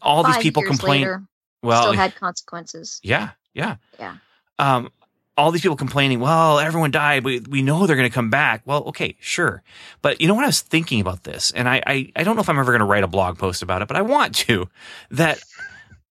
all 0.00 0.22
these 0.22 0.36
people 0.38 0.62
years 0.62 0.70
complain. 0.70 1.00
later, 1.00 1.22
well, 1.62 1.82
still 1.82 1.92
had 2.04 2.14
consequences. 2.14 3.00
yeah, 3.02 3.30
yeah, 3.54 3.76
Yeah. 3.98 4.16
Um, 4.58 4.90
all 5.36 5.50
these 5.50 5.60
people 5.60 5.76
complaining, 5.76 6.18
well, 6.18 6.58
everyone 6.58 6.90
died. 6.90 7.22
We, 7.24 7.40
we 7.40 7.60
know 7.62 7.86
they're 7.86 7.96
going 7.96 8.08
to 8.08 8.14
come 8.14 8.30
back. 8.30 8.62
Well, 8.64 8.84
okay, 8.84 9.16
sure. 9.20 9.62
But 10.00 10.18
you 10.20 10.28
know 10.28 10.34
what 10.34 10.44
I 10.44 10.48
was 10.48 10.62
thinking 10.62 11.00
about 11.00 11.24
this? 11.24 11.50
And 11.50 11.68
I, 11.68 11.82
I, 11.86 12.10
I 12.16 12.24
don't 12.24 12.36
know 12.36 12.40
if 12.42 12.48
I'm 12.48 12.58
ever 12.58 12.72
going 12.72 12.80
to 12.80 12.86
write 12.86 13.04
a 13.04 13.08
blog 13.08 13.36
post 13.38 13.62
about 13.62 13.82
it, 13.82 13.88
but 13.88 13.98
I 13.98 14.02
want 14.02 14.34
to. 14.46 14.68
That, 15.10 15.38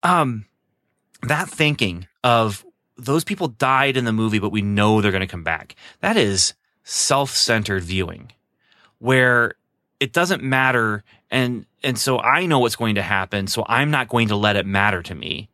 um, 0.04 0.46
that 1.28 1.50
thinking 1.50 2.08
of 2.24 2.66
those 2.98 3.24
people 3.24 3.48
died 3.48 3.98
in 3.98 4.06
the 4.06 4.14
movie, 4.14 4.40
but 4.40 4.52
we 4.52 4.62
know 4.62 5.02
they're 5.02 5.12
going 5.12 5.22
to 5.22 5.28
come 5.28 5.44
back. 5.44 5.76
That 6.00 6.18
is 6.18 6.54
self-centered 6.84 7.84
viewing 7.84 8.32
where 9.00 9.56
it 10.00 10.14
doesn't 10.14 10.44
matter. 10.44 11.04
And, 11.30 11.66
and 11.84 11.98
so 11.98 12.20
I 12.20 12.46
know 12.46 12.60
what's 12.60 12.76
going 12.76 12.96
to 12.96 13.02
happen. 13.02 13.48
So 13.48 13.66
I'm 13.68 13.92
not 13.92 14.08
going 14.08 14.30
to 14.30 14.36
let 14.36 14.56
it 14.56 14.66
matter 14.66 15.02
to 15.04 15.16
me 15.16 15.50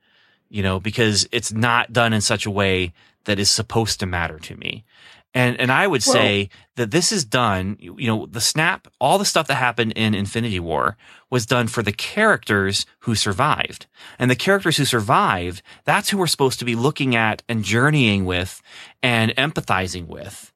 you 0.51 0.61
know, 0.61 0.79
because 0.79 1.27
it's 1.31 1.51
not 1.51 1.93
done 1.93 2.13
in 2.13 2.21
such 2.21 2.45
a 2.45 2.51
way 2.51 2.93
that 3.23 3.39
is 3.39 3.49
supposed 3.49 4.01
to 4.01 4.05
matter 4.05 4.37
to 4.37 4.55
me. 4.57 4.83
And 5.33 5.59
and 5.59 5.71
I 5.71 5.87
would 5.87 6.03
Well- 6.05 6.13
say 6.13 6.49
that 6.75 6.91
this 6.91 7.11
is 7.11 7.23
done, 7.23 7.77
you 7.79 8.07
know, 8.07 8.25
the 8.25 8.41
snap, 8.41 8.87
all 8.99 9.17
the 9.17 9.25
stuff 9.25 9.47
that 9.47 9.55
happened 9.55 9.93
in 9.93 10.13
Infinity 10.13 10.59
War 10.59 10.97
was 11.29 11.45
done 11.45 11.67
for 11.67 11.81
the 11.81 11.93
characters 11.93 12.85
who 12.99 13.15
survived. 13.15 13.87
And 14.19 14.29
the 14.29 14.35
characters 14.35 14.77
who 14.77 14.85
survived, 14.85 15.61
that's 15.85 16.09
who 16.09 16.17
we're 16.17 16.27
supposed 16.27 16.59
to 16.59 16.65
be 16.65 16.75
looking 16.75 17.15
at 17.15 17.43
and 17.47 17.63
journeying 17.63 18.25
with 18.25 18.61
and 19.01 19.33
empathizing 19.37 20.07
with. 20.07 20.51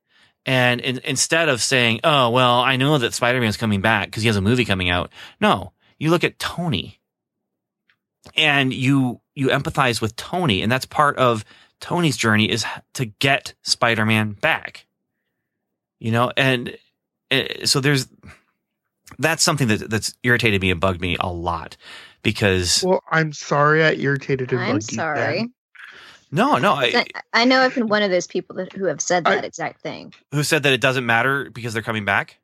And 0.46 0.82
in, 0.82 1.00
instead 1.06 1.48
of 1.50 1.62
saying, 1.62 2.02
"Oh, 2.04 2.30
well, 2.30 2.60
I 2.60 2.76
know 2.76 2.98
that 2.98 3.14
Spider-Man's 3.14 3.58
coming 3.58 3.82
back 3.82 4.08
because 4.08 4.24
he 4.24 4.28
has 4.28 4.36
a 4.38 4.42
movie 4.42 4.66
coming 4.66 4.90
out." 4.90 5.12
No, 5.40 5.72
you 5.98 6.10
look 6.10 6.24
at 6.26 6.38
Tony 6.38 7.00
and 8.36 8.74
you 8.74 9.22
you 9.36 9.48
empathize 9.48 10.02
with 10.02 10.16
Tony, 10.16 10.62
and 10.62 10.72
that's 10.72 10.86
part 10.86 11.18
of 11.18 11.44
Tony's 11.80 12.18
journey 12.18 12.50
is 12.50 12.66
to 12.94 13.06
get 13.06 13.54
Spider-Man 13.64 14.34
back. 14.34 14.86
You 16.00 16.12
know, 16.12 16.32
and 16.36 16.78
uh, 17.32 17.66
so 17.66 17.80
there's 17.80 18.08
that's 19.20 19.44
something 19.44 19.68
that 19.70 19.90
that's 19.90 20.14
irritated 20.24 20.62
me 20.62 20.72
and 20.72 20.80
bugged 20.80 21.00
me 21.02 21.16
a 21.20 21.32
lot 21.32 21.78
because 22.22 22.84
Well, 22.86 23.02
I'm 23.12 23.32
sorry 23.34 23.84
I 23.84 23.94
irritated 23.94 24.52
and 24.52 24.62
I'm 24.62 24.74
bugged 24.74 24.92
sorry. 24.92 25.40
Ben. 25.40 25.54
no, 26.32 26.58
no, 26.58 26.74
I, 26.74 26.86
I, 26.96 27.06
I 27.34 27.46
know 27.46 27.62
I've 27.62 27.76
been 27.76 27.88
one 27.88 28.04
of 28.04 28.12
those 28.12 28.28
people 28.28 28.56
that, 28.58 28.74
who 28.74 28.86
have 28.86 29.00
said 29.00 29.28
I- 29.28 29.36
that 29.36 29.46
exact 29.46 29.82
thing. 29.82 30.14
who 30.32 30.44
said 30.44 30.64
that 30.64 30.74
it 30.74 30.82
doesn't 30.82 31.06
matter 31.06 31.50
because 31.50 31.74
they're 31.74 31.82
coming 31.84 32.06
back? 32.06 32.38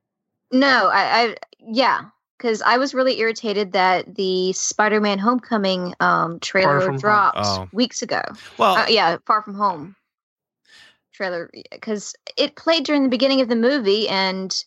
No, 0.52 0.88
I, 0.88 1.02
I 1.24 1.36
yeah, 1.60 2.02
because 2.42 2.62
I 2.64 2.78
was 2.78 2.94
really 2.96 3.20
irritated 3.20 3.74
that 3.74 4.16
the 4.16 4.52
Spider-Man 4.54 5.20
Homecoming 5.20 5.94
um, 6.00 6.40
trailer 6.40 6.98
dropped 6.98 7.38
Oh. 7.40 7.68
weeks 7.72 8.02
ago. 8.02 8.22
Well, 8.58 8.76
Uh, 8.78 8.86
yeah, 8.90 9.18
Far 9.28 9.44
From 9.44 9.54
Home 9.56 9.96
trailer 11.14 11.52
because 11.72 12.16
it 12.38 12.56
played 12.56 12.84
during 12.86 13.04
the 13.04 13.10
beginning 13.10 13.42
of 13.42 13.48
the 13.50 13.56
movie, 13.56 14.10
and 14.10 14.64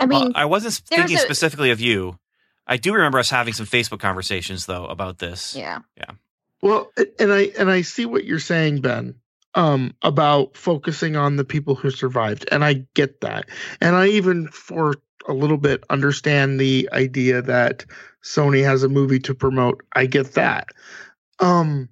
I 0.00 0.06
well, 0.06 0.24
mean, 0.24 0.32
I 0.34 0.46
wasn't 0.46 0.82
there's 0.90 1.02
thinking 1.02 1.16
a- 1.18 1.20
specifically 1.20 1.70
of 1.70 1.80
you. 1.80 2.18
I 2.66 2.76
do 2.78 2.92
remember 2.92 3.18
us 3.20 3.30
having 3.30 3.52
some 3.52 3.66
Facebook 3.66 4.00
conversations 4.00 4.66
though 4.66 4.86
about 4.86 5.18
this. 5.18 5.54
Yeah, 5.54 5.80
yeah, 5.96 6.10
Well, 6.62 6.90
and 7.20 7.32
I 7.32 7.52
and 7.58 7.70
I 7.70 7.82
see 7.82 8.06
what 8.06 8.24
you're 8.24 8.40
saying, 8.40 8.80
Ben, 8.80 9.14
um, 9.54 9.94
about 10.02 10.56
focusing 10.56 11.14
on 11.14 11.36
the 11.36 11.44
people 11.44 11.76
who 11.76 11.90
survived, 11.90 12.48
and 12.50 12.64
I 12.64 12.86
get 12.94 13.20
that, 13.20 13.48
and 13.80 13.94
I 13.94 14.08
even 14.08 14.48
for 14.48 14.94
a 15.28 15.32
little 15.32 15.56
bit 15.56 15.84
understand 15.90 16.60
the 16.60 16.88
idea 16.92 17.42
that 17.42 17.84
Sony 18.22 18.64
has 18.64 18.82
a 18.82 18.88
movie 18.88 19.20
to 19.20 19.34
promote. 19.34 19.82
I 19.94 20.06
get 20.06 20.34
that, 20.34 20.68
um, 21.40 21.88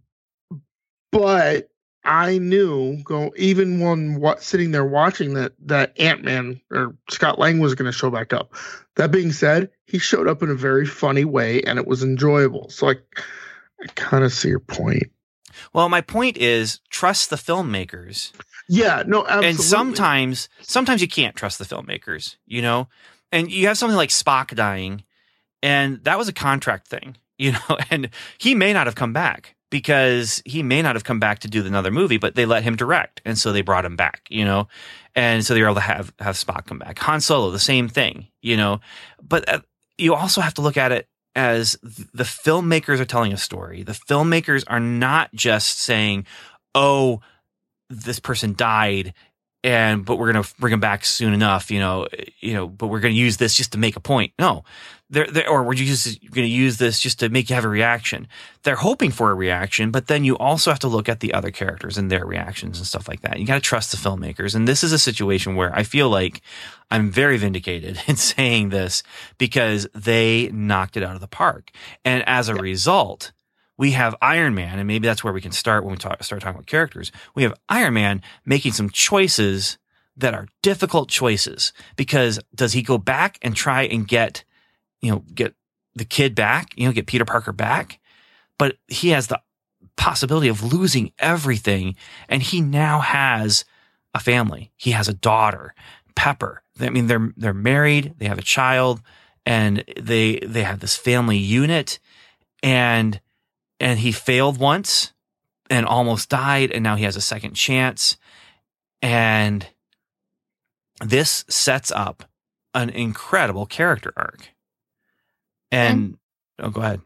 but 1.12 1.70
I 2.05 2.38
knew 2.38 3.03
go 3.03 3.33
even 3.37 3.81
when 3.81 4.20
what 4.20 4.42
sitting 4.42 4.73
there 4.73 4.85
watching 4.85 5.35
that 5.35 5.53
that 5.66 5.99
Ant 5.99 6.23
Man 6.23 6.61
or 6.70 6.94
Scott 7.09 7.38
Lang 7.38 7.61
was 7.61 7.75
going 7.75 7.90
to 7.90 7.97
show 7.97 8.11
back 8.11 8.33
up. 8.33 8.55
That 8.97 9.11
being 9.11 9.33
said, 9.33 9.70
he 9.87 9.99
showed 9.99 10.29
up 10.29 10.42
in 10.42 10.51
a 10.51 10.55
very 10.55 10.87
funny 10.87 11.25
way, 11.25 11.62
and 11.62 11.79
it 11.79 11.87
was 11.87 12.03
enjoyable. 12.03 12.68
So 12.68 12.90
I, 12.90 12.97
I 13.83 13.87
kind 13.94 14.23
of 14.23 14.33
see 14.33 14.51
your 14.51 14.61
point. 14.61 15.11
Well, 15.73 15.88
my 15.88 16.01
point 16.01 16.37
is 16.37 16.81
trust 16.90 17.31
the 17.31 17.37
filmmakers. 17.37 18.33
Yeah, 18.68 19.03
no, 19.07 19.23
absolutely. 19.23 19.49
and 19.49 19.61
sometimes 19.61 20.49
sometimes 20.61 21.01
you 21.01 21.09
can't 21.09 21.37
trust 21.37 21.59
the 21.59 21.64
filmmakers 21.64 22.37
you 22.47 22.62
know 22.62 22.88
and 23.35 23.51
you 23.51 23.66
have 23.66 23.77
something 23.77 23.97
like 23.97 24.11
spock 24.11 24.55
dying 24.55 25.05
and 25.62 26.03
that 26.05 26.16
was 26.16 26.29
a 26.29 26.33
contract 26.33 26.87
thing 26.87 27.16
you 27.38 27.53
know 27.53 27.79
and 27.90 28.09
he 28.38 28.55
may 28.55 28.73
not 28.73 28.87
have 28.87 28.94
come 28.94 29.12
back 29.12 29.57
because 29.70 30.40
he 30.44 30.62
may 30.62 30.81
not 30.83 30.94
have 30.94 31.03
come 31.03 31.18
back 31.18 31.40
to 31.40 31.49
do 31.49 31.66
another 31.66 31.90
movie 31.90 32.16
but 32.16 32.37
they 32.37 32.47
let 32.47 32.62
him 32.62 32.77
direct 32.77 33.20
and 33.25 33.37
so 33.37 33.53
they 33.53 33.61
brought 33.61 33.85
him 33.85 33.97
back 33.97 34.23
you 34.31 34.44
know? 34.44 34.68
And 35.16 35.44
so 35.44 35.55
they 35.55 35.61
were 35.61 35.66
able 35.66 35.77
to 35.77 35.81
have 35.81 36.12
have 36.18 36.37
spock 36.37 36.66
come 36.66 36.79
back. 36.79 36.99
Han 37.01 37.20
solo 37.20 37.51
the 37.51 37.59
same 37.59 37.88
thing 37.88 38.29
you 38.40 38.57
know? 38.57 38.81
But 39.23 39.49
uh, 39.49 39.61
you 39.99 40.14
also 40.14 40.40
have 40.40 40.55
to 40.55 40.61
look 40.61 40.77
at 40.77 40.92
it 40.92 41.09
as 41.35 41.77
the 41.83 42.25
filmmakers 42.25 43.01
are 43.01 43.05
telling 43.05 43.33
a 43.33 43.37
story. 43.37 43.83
The 43.83 43.92
filmmakers 43.92 44.62
are 44.68 44.81
not 44.81 45.33
just 45.35 45.81
saying 45.81 46.27
oh 46.75 47.20
this 47.90 48.20
person 48.20 48.55
died 48.55 49.12
and 49.64 50.05
but 50.05 50.16
we're 50.16 50.31
going 50.31 50.44
to 50.44 50.55
bring 50.61 50.70
them 50.70 50.81
back 50.81 51.05
soon 51.05 51.33
enough 51.33 51.70
you 51.70 51.81
know 51.81 52.07
you 52.40 52.53
know 52.53 52.68
but 52.68 52.88
we're 52.88 53.00
going 53.00 53.14
to 53.14 53.20
use 53.20 53.38
this 53.38 53.55
just 53.55 53.72
to 53.72 53.79
make 53.79 53.96
a 53.96 54.00
point. 54.00 54.33
No. 54.38 54.64
They're, 55.11 55.27
they're 55.27 55.48
or 55.48 55.62
we're 55.62 55.74
just 55.74 56.20
going 56.31 56.46
to 56.46 56.53
use 56.53 56.79
this 56.79 56.98
just 56.98 57.20
to 57.20 57.29
make 57.29 57.48
you 57.48 57.55
have 57.55 57.64
a 57.64 57.68
reaction. 57.68 58.27
They're 58.62 58.77
hoping 58.77 59.11
for 59.11 59.31
a 59.31 59.35
reaction 59.35 59.90
but 59.90 60.07
then 60.07 60.24
you 60.24 60.37
also 60.38 60.70
have 60.70 60.79
to 60.81 60.88
look 60.88 61.09
at 61.09 61.20
the 61.20 61.35
other 61.35 61.50
characters 61.50 61.98
and 61.98 62.11
their 62.11 62.24
reactions 62.24 62.79
and 62.79 62.87
stuff 62.87 63.09
like 63.09 63.20
that. 63.20 63.38
You 63.38 63.46
got 63.46 63.55
to 63.55 63.61
trust 63.61 63.90
the 63.90 63.96
filmmakers. 63.96 64.55
And 64.55 64.66
this 64.66 64.85
is 64.85 64.92
a 64.92 64.98
situation 64.98 65.57
where 65.57 65.74
i 65.74 65.83
feel 65.83 66.09
like 66.09 66.40
i'm 66.90 67.11
very 67.11 67.37
vindicated 67.37 68.00
in 68.07 68.16
saying 68.16 68.70
this 68.70 69.03
because 69.38 69.87
they 69.94 70.50
knocked 70.53 70.96
it 70.96 71.03
out 71.03 71.14
of 71.14 71.20
the 71.20 71.29
park. 71.29 71.70
And 72.05 72.27
as 72.27 72.48
a 72.48 72.55
result 72.55 73.33
we 73.77 73.93
have 73.93 74.15
Iron 74.23 74.55
Man, 74.55 74.79
and 74.79 74.87
maybe 74.87 75.07
that's 75.07 75.25
where 75.25 75.33
we 75.33 75.41
can 75.41 75.53
start 75.53 75.85
when 75.85 75.93
we 75.93 75.99
talk, 75.99 76.23
start 76.23 76.43
talking 76.43 76.57
about 76.57 76.67
characters. 76.67 77.11
We 77.35 77.43
have 77.43 77.55
Iron 77.69 77.95
Man 77.95 78.23
making 78.45 78.73
some 78.73 78.91
choices 78.91 79.79
that 80.17 80.35
are 80.35 80.47
difficult 80.63 81.09
choices 81.09 81.73
because 81.97 82.39
does 82.55 82.73
he 82.73 82.83
go 82.83 82.99
back 82.99 83.39
and 83.43 83.57
try 83.57 83.83
and 83.83 84.07
get, 84.07 84.45
you 85.01 85.11
know, 85.11 85.25
get 85.35 85.55
the 85.95 86.05
kid 86.05 86.35
back, 86.35 86.73
you 86.77 86.87
know, 86.87 86.93
get 86.93 87.07
Peter 87.07 87.25
Parker 87.25 87.53
back? 87.53 88.01
But 88.59 88.77
he 88.87 89.11
has 89.11 89.27
the 89.27 89.41
possibility 89.97 90.49
of 90.49 90.73
losing 90.73 91.13
everything, 91.19 91.97
and 92.29 92.43
he 92.43 92.61
now 92.61 93.01
has 93.01 93.65
a 94.15 94.21
family. 94.21 94.73
He 94.77 94.93
has 94.93 95.09
a 95.09 95.15
daughter, 95.15 95.75
Pepper. 96.15 96.63
I 96.81 96.91
mean, 96.91 97.09
they're 97.09 97.33
they're 97.37 97.55
married, 97.55 98.15
they 98.19 98.27
have 98.27 98.39
a 98.39 98.43
child, 98.43 99.03
and 99.45 99.85
they 100.01 100.39
they 100.39 100.63
have 100.63 100.81
this 100.81 100.97
family 100.97 101.39
unit, 101.39 101.99
and 102.63 103.21
and 103.85 103.99
he 103.99 104.12
failed 104.12 104.59
once 104.59 105.12
and 105.68 105.85
almost 105.85 106.31
died 106.31 106.73
and 106.73 106.83
now 106.83 106.97
he 106.97 107.05
has 107.05 107.16
a 107.16 107.20
second 107.20 107.53
chance. 107.53 108.16
And 109.03 109.66
this 111.05 111.44
sets 111.49 111.92
up 111.92 112.25
an 112.73 112.88
incredible 112.88 113.66
character 113.66 114.12
arc. 114.16 114.49
And 115.70 116.16
oh 116.59 116.70
go 116.70 116.81
ahead. 116.81 117.03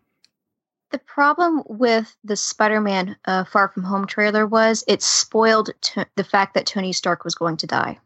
The 0.91 1.01
problem 1.01 1.65
with 1.67 2.17
the 2.23 2.37
Spider-Man 2.37 3.17
uh, 3.25 3.45
Far 3.45 3.69
From 3.69 3.83
Home 3.83 4.07
trailer 4.07 4.47
was 4.47 4.85
it 4.87 5.03
spoiled 5.03 5.71
to 5.81 6.07
the 6.15 6.25
fact 6.25 6.55
that 6.55 6.65
Tony 6.65 6.93
Stark 6.93 7.25
was 7.25 7.35
going 7.35 7.57
to 7.59 7.67
die. 7.67 7.99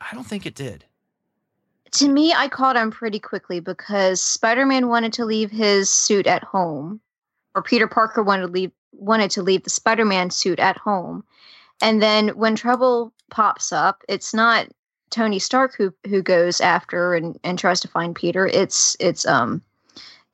i 0.00 0.14
don't 0.14 0.24
think 0.24 0.46
it 0.46 0.54
did. 0.54 0.84
To 1.92 2.08
me, 2.08 2.32
I 2.32 2.48
caught 2.48 2.76
on 2.76 2.90
pretty 2.90 3.18
quickly 3.18 3.58
because 3.60 4.22
Spider-Man 4.22 4.88
wanted 4.88 5.12
to 5.14 5.24
leave 5.24 5.50
his 5.50 5.90
suit 5.90 6.26
at 6.26 6.44
home, 6.44 7.00
or 7.56 7.62
Peter 7.62 7.88
Parker 7.88 8.22
wanted 8.22 8.42
to 8.46 8.52
leave 8.52 8.70
wanted 8.92 9.30
to 9.32 9.42
leave 9.42 9.62
the 9.64 9.70
Spider-Man 9.70 10.30
suit 10.30 10.58
at 10.60 10.76
home, 10.78 11.24
and 11.82 12.00
then 12.02 12.28
when 12.28 12.54
trouble 12.54 13.12
pops 13.30 13.72
up, 13.72 14.02
it's 14.08 14.32
not 14.32 14.68
Tony 15.10 15.38
Stark 15.38 15.74
who 15.76 15.92
who 16.08 16.22
goes 16.22 16.60
after 16.60 17.14
and, 17.14 17.38
and 17.42 17.58
tries 17.58 17.80
to 17.80 17.88
find 17.88 18.14
Peter. 18.14 18.46
It's 18.46 18.96
it's 19.00 19.26
um 19.26 19.62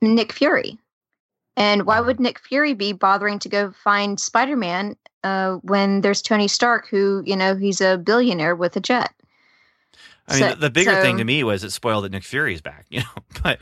Nick 0.01 0.31
Fury. 0.33 0.77
And 1.55 1.85
why 1.85 1.99
would 2.01 2.19
Nick 2.19 2.39
Fury 2.39 2.73
be 2.73 2.93
bothering 2.93 3.37
to 3.39 3.47
go 3.49 3.71
find 3.83 4.19
Spider-Man 4.19 4.95
uh, 5.23 5.57
when 5.61 6.01
there's 6.01 6.23
Tony 6.23 6.47
Stark, 6.47 6.87
who 6.89 7.21
you 7.25 7.35
know 7.35 7.55
he's 7.55 7.79
a 7.79 7.97
billionaire 7.97 8.55
with 8.55 8.75
a 8.75 8.79
jet? 8.79 9.11
I 10.27 10.39
mean, 10.39 10.49
So- 10.49 10.55
the, 10.55 10.69
bigger 10.71 10.99
thing 11.01 11.17
to 11.17 11.23
me 11.23 11.43
was 11.43 11.63
it 11.63 11.71
spoiled 11.71 12.05
that 12.05 12.11
Nick 12.11 12.23
Fury's 12.23 12.61
back, 12.61 12.85
you 12.89 13.01
know. 13.01 13.23
But 13.43 13.59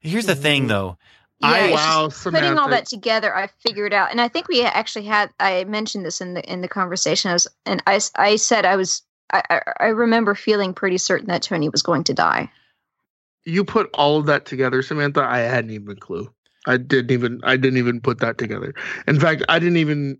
here's 0.00 0.26
the 0.26 0.36
thing, 0.36 0.64
Mhm. 0.66 0.68
though. 0.68 0.98
Yeah, 1.40 1.48
I- 1.48 1.58
it's 1.68 1.82
just 1.82 2.26
wow, 2.26 2.30
putting 2.30 2.58
all 2.58 2.68
that 2.70 2.86
together, 2.86 3.34
I 3.36 3.48
figured 3.60 3.92
out, 3.92 4.10
and 4.10 4.20
I 4.20 4.28
think 4.28 4.48
we 4.48 4.62
actually 4.62 5.04
had. 5.06 5.30
I 5.40 5.64
mentioned 5.64 6.04
this 6.06 6.20
in 6.20 6.34
the 6.34 6.42
in 6.50 6.60
the 6.60 6.68
conversation. 6.68 7.30
I 7.30 7.34
was, 7.34 7.46
and 7.66 7.82
I, 7.86 8.00
I 8.16 8.36
said 8.36 8.64
I 8.64 8.76
was. 8.76 9.02
I, 9.32 9.42
I, 9.50 9.60
I 9.80 9.86
remember 9.86 10.34
feeling 10.34 10.74
pretty 10.74 10.98
certain 10.98 11.28
that 11.28 11.42
Tony 11.42 11.68
was 11.68 11.82
going 11.82 12.04
to 12.04 12.14
die. 12.14 12.50
you 13.44 13.64
put 13.64 13.90
all 13.94 14.16
of 14.18 14.26
that 14.26 14.46
together, 14.46 14.80
Samantha. 14.82 15.22
I 15.22 15.38
hadn't 15.40 15.70
even 15.70 15.90
a 15.90 15.96
clue. 15.96 16.32
I 16.66 16.76
didn't 16.76 17.10
even 17.10 17.40
I 17.42 17.56
didn't 17.56 17.78
even 17.78 18.00
put 18.00 18.20
that 18.20 18.38
together. 18.38 18.74
In 19.06 19.18
fact, 19.20 19.42
I 19.48 19.58
didn't 19.58 19.78
even 19.78 20.18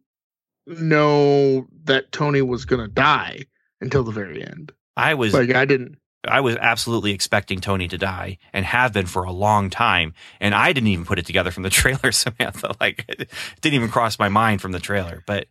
know 0.67 1.67
that 1.85 2.13
Tony 2.13 2.43
was 2.43 2.65
gonna 2.65 2.89
die 2.89 3.45
until 3.81 4.03
the 4.05 4.13
very 4.13 4.43
end. 4.43 4.73
I 4.97 5.15
was 5.15 5.35
Like 5.35 5.55
I 5.55 5.65
didn't. 5.65 5.97
I 6.27 6.41
was 6.41 6.57
absolutely 6.57 7.13
expecting 7.13 7.61
Tony 7.61 7.89
to 7.89 7.99
die 7.99 8.39
and 8.53 8.65
have 8.65 8.93
been 8.93 9.07
for 9.07 9.25
a 9.25 9.33
long 9.33 9.71
time. 9.71 10.15
And 10.41 10.55
I 10.55 10.73
didn't 10.73 10.89
even 10.89 11.05
put 11.05 11.19
it 11.19 11.27
together 11.27 11.51
from 11.51 11.63
the 11.63 11.71
trailer, 11.81 12.13
Samantha. 12.13 12.75
Like 12.81 13.05
it 13.09 13.31
didn't 13.61 13.75
even 13.75 13.91
cross 13.91 14.19
my 14.19 14.29
mind 14.29 14.61
from 14.61 14.73
the 14.73 14.81
trailer. 14.81 15.23
But 15.27 15.47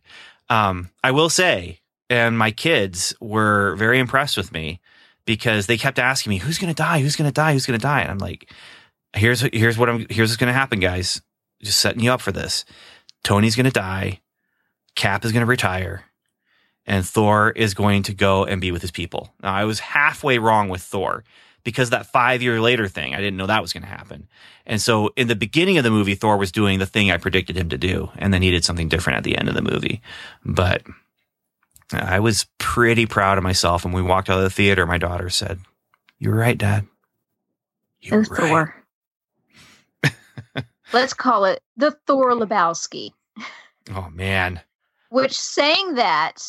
um, 0.48 0.90
I 1.02 1.10
will 1.10 1.30
say, 1.30 1.80
and 2.10 2.38
my 2.38 2.50
kids 2.50 3.14
were 3.20 3.76
very 3.76 3.98
impressed 3.98 4.36
with 4.36 4.52
me 4.52 4.80
because 5.26 5.66
they 5.66 5.78
kept 5.78 5.98
asking 5.98 6.30
me, 6.30 6.38
who's 6.38 6.58
going 6.58 6.72
to 6.72 6.76
die? 6.76 7.00
Who's 7.00 7.16
going 7.16 7.28
to 7.28 7.34
die? 7.34 7.52
Who's 7.52 7.66
going 7.66 7.78
to 7.78 7.82
die? 7.82 8.02
And 8.02 8.10
I'm 8.10 8.18
like, 8.18 8.50
here's, 9.14 9.40
here's 9.40 9.78
what 9.78 9.88
I'm, 9.88 10.06
here's 10.10 10.30
what's 10.30 10.36
going 10.36 10.52
to 10.52 10.58
happen, 10.58 10.80
guys. 10.80 11.22
Just 11.62 11.78
setting 11.78 12.02
you 12.02 12.12
up 12.12 12.20
for 12.20 12.32
this. 12.32 12.64
Tony's 13.22 13.56
going 13.56 13.64
to 13.64 13.72
die. 13.72 14.20
Cap 14.96 15.24
is 15.24 15.32
going 15.32 15.40
to 15.40 15.46
retire 15.46 16.04
and 16.86 17.04
Thor 17.04 17.50
is 17.50 17.74
going 17.74 18.02
to 18.04 18.14
go 18.14 18.44
and 18.44 18.60
be 18.60 18.72
with 18.72 18.82
his 18.82 18.90
people. 18.90 19.32
Now, 19.42 19.54
I 19.54 19.64
was 19.64 19.80
halfway 19.80 20.38
wrong 20.38 20.68
with 20.68 20.82
Thor 20.82 21.24
because 21.64 21.90
that 21.90 22.06
five 22.06 22.42
year 22.42 22.60
later 22.60 22.88
thing, 22.88 23.14
I 23.14 23.18
didn't 23.18 23.36
know 23.36 23.46
that 23.46 23.62
was 23.62 23.72
going 23.72 23.82
to 23.82 23.88
happen. 23.88 24.28
And 24.66 24.80
so 24.80 25.10
in 25.16 25.28
the 25.28 25.36
beginning 25.36 25.78
of 25.78 25.84
the 25.84 25.90
movie, 25.90 26.14
Thor 26.14 26.36
was 26.36 26.52
doing 26.52 26.78
the 26.78 26.86
thing 26.86 27.10
I 27.10 27.16
predicted 27.16 27.56
him 27.56 27.68
to 27.70 27.78
do, 27.78 28.10
and 28.16 28.32
then 28.32 28.42
he 28.42 28.50
did 28.50 28.64
something 28.64 28.88
different 28.88 29.18
at 29.18 29.24
the 29.24 29.36
end 29.36 29.48
of 29.48 29.54
the 29.54 29.62
movie. 29.62 30.00
But 30.44 30.82
I 31.92 32.20
was 32.20 32.46
pretty 32.58 33.06
proud 33.06 33.38
of 33.38 33.44
myself. 33.44 33.84
And 33.84 33.92
when 33.92 34.04
we 34.04 34.08
walked 34.08 34.30
out 34.30 34.38
of 34.38 34.44
the 34.44 34.50
theater, 34.50 34.86
my 34.86 34.98
daughter 34.98 35.28
said, 35.28 35.60
You 36.18 36.30
were 36.30 36.36
right, 36.36 36.56
Dad. 36.56 36.86
You 38.00 38.16
were 38.16 38.22
right. 38.22 38.38
Thor. 38.38 38.84
Let's 40.92 41.14
call 41.14 41.44
it 41.44 41.60
the 41.76 41.92
Thor 42.06 42.32
Lebowski. 42.32 43.12
Oh, 43.94 44.08
man. 44.10 44.60
Which 45.10 45.38
saying 45.38 45.94
that, 45.94 46.42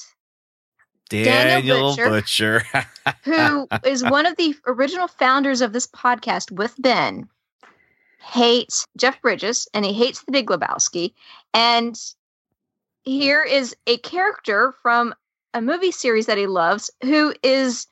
Daniel, 1.10 1.96
Daniel 1.96 2.10
Butcher. 2.10 2.63
who 3.24 3.68
is 3.84 4.04
one 4.04 4.26
of 4.26 4.36
the 4.38 4.56
original 4.68 5.08
founders 5.08 5.62
of 5.62 5.74
this 5.74 5.88
podcast 5.88 6.52
with 6.52 6.74
Ben, 6.80 7.30
hates 8.20 8.86
Jeff 8.98 9.22
Bridges 9.22 9.68
and 9.74 9.86
he 9.86 9.94
hates 9.94 10.24
the 10.24 10.32
Big 10.32 10.48
Lebowski. 10.48 11.13
And 11.54 11.96
here 13.04 13.44
is 13.44 13.76
a 13.86 13.98
character 13.98 14.74
from 14.82 15.13
a 15.54 15.62
movie 15.62 15.91
series 15.91 16.26
that 16.26 16.38
he 16.38 16.48
loves 16.48 16.91
who 17.04 17.34
is 17.44 17.88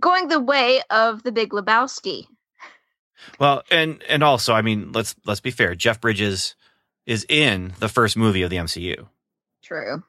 going 0.00 0.28
the 0.28 0.40
way 0.40 0.82
of 0.90 1.22
the 1.22 1.32
Big 1.32 1.50
Lebowski. 1.50 2.26
Well, 3.38 3.62
and 3.70 4.02
and 4.08 4.24
also, 4.24 4.52
I 4.52 4.62
mean, 4.62 4.90
let's 4.92 5.14
let's 5.24 5.40
be 5.40 5.52
fair. 5.52 5.74
Jeff 5.76 6.00
Bridges 6.00 6.56
is 7.06 7.24
in 7.28 7.74
the 7.78 7.88
first 7.88 8.16
movie 8.16 8.42
of 8.42 8.50
the 8.50 8.56
MCU, 8.56 9.06
True. 9.62 10.02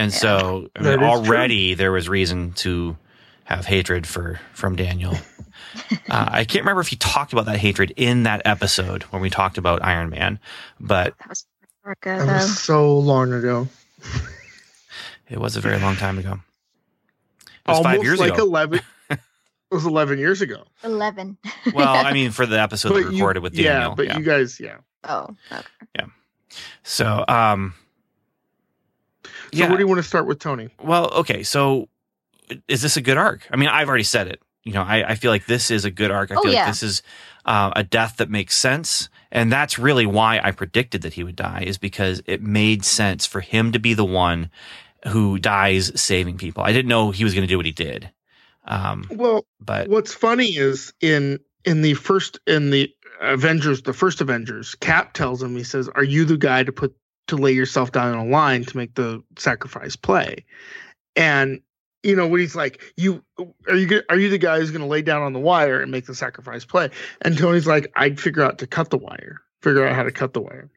And 0.00 0.12
Yeah. 0.12 0.18
so 0.18 0.68
I 0.76 0.82
mean, 0.82 0.92
is 0.94 0.98
already 1.08 1.74
there 1.74 1.92
was 1.92 2.08
reason 2.08 2.52
to 2.54 2.96
have 3.44 3.66
hatred 3.66 4.06
for 4.06 4.40
from 4.52 4.76
Daniel. 4.76 5.12
uh, 6.08 6.28
I 6.32 6.44
can't 6.44 6.62
remember 6.64 6.80
if 6.80 6.88
he 6.88 6.96
talked 6.96 7.32
about 7.32 7.46
that 7.46 7.58
hatred 7.58 7.92
in 7.96 8.22
that 8.24 8.42
episode 8.44 9.02
when 9.04 9.22
we 9.22 9.30
talked 9.30 9.58
about 9.58 9.84
Iron 9.84 10.10
Man, 10.10 10.38
but 10.78 11.14
That 11.18 11.28
was 11.28 11.46
forever 11.82 12.26
That 12.26 12.42
was 12.42 12.58
so 12.58 12.98
long 12.98 13.32
ago. 13.32 13.68
it 15.28 15.38
was 15.38 15.56
a 15.56 15.60
very 15.60 15.78
long 15.78 15.96
time 15.96 16.18
ago. 16.18 16.38
It 17.42 17.68
was 17.68 17.78
Almost 17.78 17.84
five 17.96 18.02
years 18.04 18.18
like 18.20 18.34
ago. 18.34 18.42
eleven. 18.44 18.80
it 19.10 19.18
was 19.70 19.84
eleven 19.86 20.18
years 20.18 20.40
ago. 20.42 20.64
11. 20.84 21.36
well, 21.74 21.88
I 22.06 22.12
mean, 22.12 22.30
for 22.30 22.46
the 22.46 22.60
episode 22.60 22.88
that 22.90 22.94
we 22.94 23.00
you- 23.02 23.10
recorded 23.12 23.42
with 23.42 23.54
yeah, 23.54 23.72
Daniel. 23.74 23.94
but 23.94 24.16
you 24.16 24.22
guys, 24.24 24.58
yeah. 24.58 24.78
oh, 25.04 25.28
okay. 25.52 25.62
Yeah. 25.96 26.06
So, 26.82 27.24
um, 27.28 27.74
So 27.74 27.89
yeah. 29.52 29.68
where 29.68 29.76
do 29.76 29.82
you 29.82 29.88
want 29.88 29.98
to 29.98 30.06
start 30.08 30.26
with 30.26 30.38
Tony? 30.38 30.68
Well, 30.82 31.10
okay. 31.12 31.42
So 31.42 31.88
is 32.68 32.82
this 32.82 32.96
a 32.96 33.00
good 33.00 33.16
arc? 33.16 33.46
I 33.50 33.56
mean, 33.56 33.68
I've 33.68 33.88
already 33.88 34.04
said 34.04 34.28
it. 34.28 34.40
You 34.64 34.72
know, 34.74 34.82
I, 34.82 35.10
I 35.10 35.14
feel 35.14 35.30
like 35.30 35.46
this 35.46 35.70
is 35.70 35.84
a 35.84 35.90
good 35.90 36.10
arc. 36.10 36.30
I 36.30 36.34
Oh, 36.36 36.42
feel 36.42 36.52
yeah. 36.52 36.60
like 36.64 36.70
this 36.70 36.82
is 36.82 37.02
uh, 37.46 37.70
a 37.74 37.82
death 37.82 38.18
that 38.18 38.28
makes 38.28 38.54
sense. 38.56 39.08
And 39.32 39.50
that's 39.50 39.78
really 39.78 40.04
why 40.06 40.40
I 40.42 40.50
predicted 40.50 41.02
that 41.02 41.14
he 41.14 41.24
would 41.24 41.36
die, 41.36 41.64
is 41.66 41.78
because 41.78 42.22
it 42.26 42.42
made 42.42 42.84
sense 42.84 43.24
for 43.26 43.40
him 43.40 43.72
to 43.72 43.78
be 43.78 43.94
the 43.94 44.04
one 44.04 44.50
who 45.08 45.38
dies 45.38 45.98
saving 45.98 46.36
people. 46.36 46.62
I 46.62 46.72
didn't 46.72 46.88
know 46.88 47.10
he 47.10 47.24
was 47.24 47.32
going 47.32 47.46
to 47.46 47.48
do 47.48 47.56
what 47.56 47.64
he 47.66 47.72
did. 47.72 48.10
Um, 48.66 49.06
Well, 49.10 49.46
but 49.60 49.88
what's 49.88 50.12
funny 50.12 50.46
is 50.46 50.92
in 51.00 51.38
in 51.64 51.80
the 51.82 51.94
first 51.94 52.38
in 52.46 52.70
the 52.70 52.92
Avengers, 53.22 53.82
the 53.82 53.92
first 53.92 54.20
Avengers, 54.20 54.74
Cap 54.76 55.12
tells 55.14 55.42
him 55.42 55.56
he 55.56 55.64
says, 55.64 55.88
"Are 55.88 56.04
you 56.04 56.24
the 56.24 56.36
guy 56.36 56.62
to 56.64 56.72
put 56.72 56.94
to 57.30 57.36
lay 57.36 57.52
yourself 57.52 57.90
down 57.90 58.14
on 58.14 58.26
a 58.26 58.30
line 58.30 58.64
to 58.64 58.76
make 58.76 58.94
the 58.94 59.22
sacrifice 59.38 59.96
play?" 59.96 60.44
And 61.16 61.60
you 62.02 62.14
know 62.16 62.28
when 62.28 62.40
he's 62.40 62.56
like, 62.56 62.82
"You 62.96 63.24
are 63.68 63.76
you 63.76 64.02
are 64.08 64.16
you 64.16 64.30
the 64.30 64.38
guy 64.38 64.58
who's 64.58 64.70
going 64.70 64.82
to 64.82 64.86
lay 64.86 65.02
down 65.02 65.22
on 65.22 65.32
the 65.32 65.40
wire 65.40 65.80
and 65.80 65.90
make 65.90 66.06
the 66.06 66.14
sacrifice 66.14 66.64
play?" 66.64 66.90
And 67.22 67.36
Tony's 67.36 67.66
like, 67.66 67.90
"I'd 67.96 68.20
figure 68.20 68.42
out 68.42 68.58
to 68.58 68.66
cut 68.66 68.90
the 68.90 68.98
wire, 68.98 69.40
figure 69.62 69.86
out 69.86 69.96
how 69.96 70.04
to 70.04 70.12
cut 70.12 70.32
the 70.32 70.40
wire." 70.40 70.70